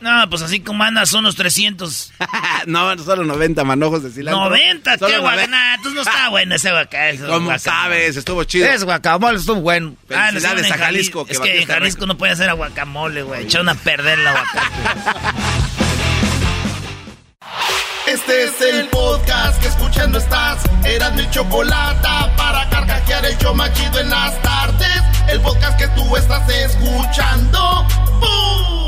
No, 0.00 0.30
pues 0.30 0.42
así 0.42 0.60
como 0.60 0.84
andas, 0.84 1.08
son 1.10 1.20
unos 1.20 1.34
300. 1.36 2.12
no, 2.66 2.98
solo 2.98 3.24
90 3.24 3.64
manojos 3.64 4.02
de 4.02 4.10
cilantro. 4.10 4.56
¿90? 4.56 4.98
¿Qué 4.98 5.18
guacamole? 5.18 5.74
Entonces 5.74 5.94
no 5.94 6.02
está 6.02 6.28
bueno 6.30 6.54
ese 6.54 6.70
guacamole. 6.70 7.18
¿Cómo 7.18 7.46
guacamole. 7.46 7.58
sabes? 7.58 8.16
Estuvo 8.16 8.44
chido. 8.44 8.66
Es 8.66 8.84
guacamole, 8.84 9.38
estuvo 9.38 9.60
bueno. 9.60 9.94
Felicidades 10.06 10.70
ah, 10.70 10.74
a 10.74 10.78
Jalisco. 10.78 11.24
Que 11.24 11.32
es 11.32 11.40
que 11.40 11.60
en 11.62 11.66
Jalisco 11.66 12.06
no 12.06 12.16
puede 12.16 12.32
hacer 12.32 12.52
guacamole, 12.54 13.22
güey. 13.22 13.44
Echaron 13.44 13.68
a 13.68 13.74
perder 13.74 14.18
la 14.18 14.30
aguacate. 14.30 14.58
Este 18.08 18.44
es 18.44 18.60
el 18.62 18.88
podcast 18.88 19.60
que 19.60 19.68
escuchando 19.68 20.18
estás. 20.18 20.62
Eran 20.82 21.14
mi 21.14 21.28
chocolate 21.28 22.08
para 22.38 22.66
carcajear 22.70 23.26
el 23.26 23.36
yo 23.36 23.52
machido 23.52 24.00
en 24.00 24.08
las 24.08 24.40
tardes. 24.40 25.02
El 25.28 25.40
podcast 25.42 25.78
que 25.78 25.88
tú 25.88 26.16
estás 26.16 26.48
escuchando. 26.48 27.86
¡Bum! 28.18 28.87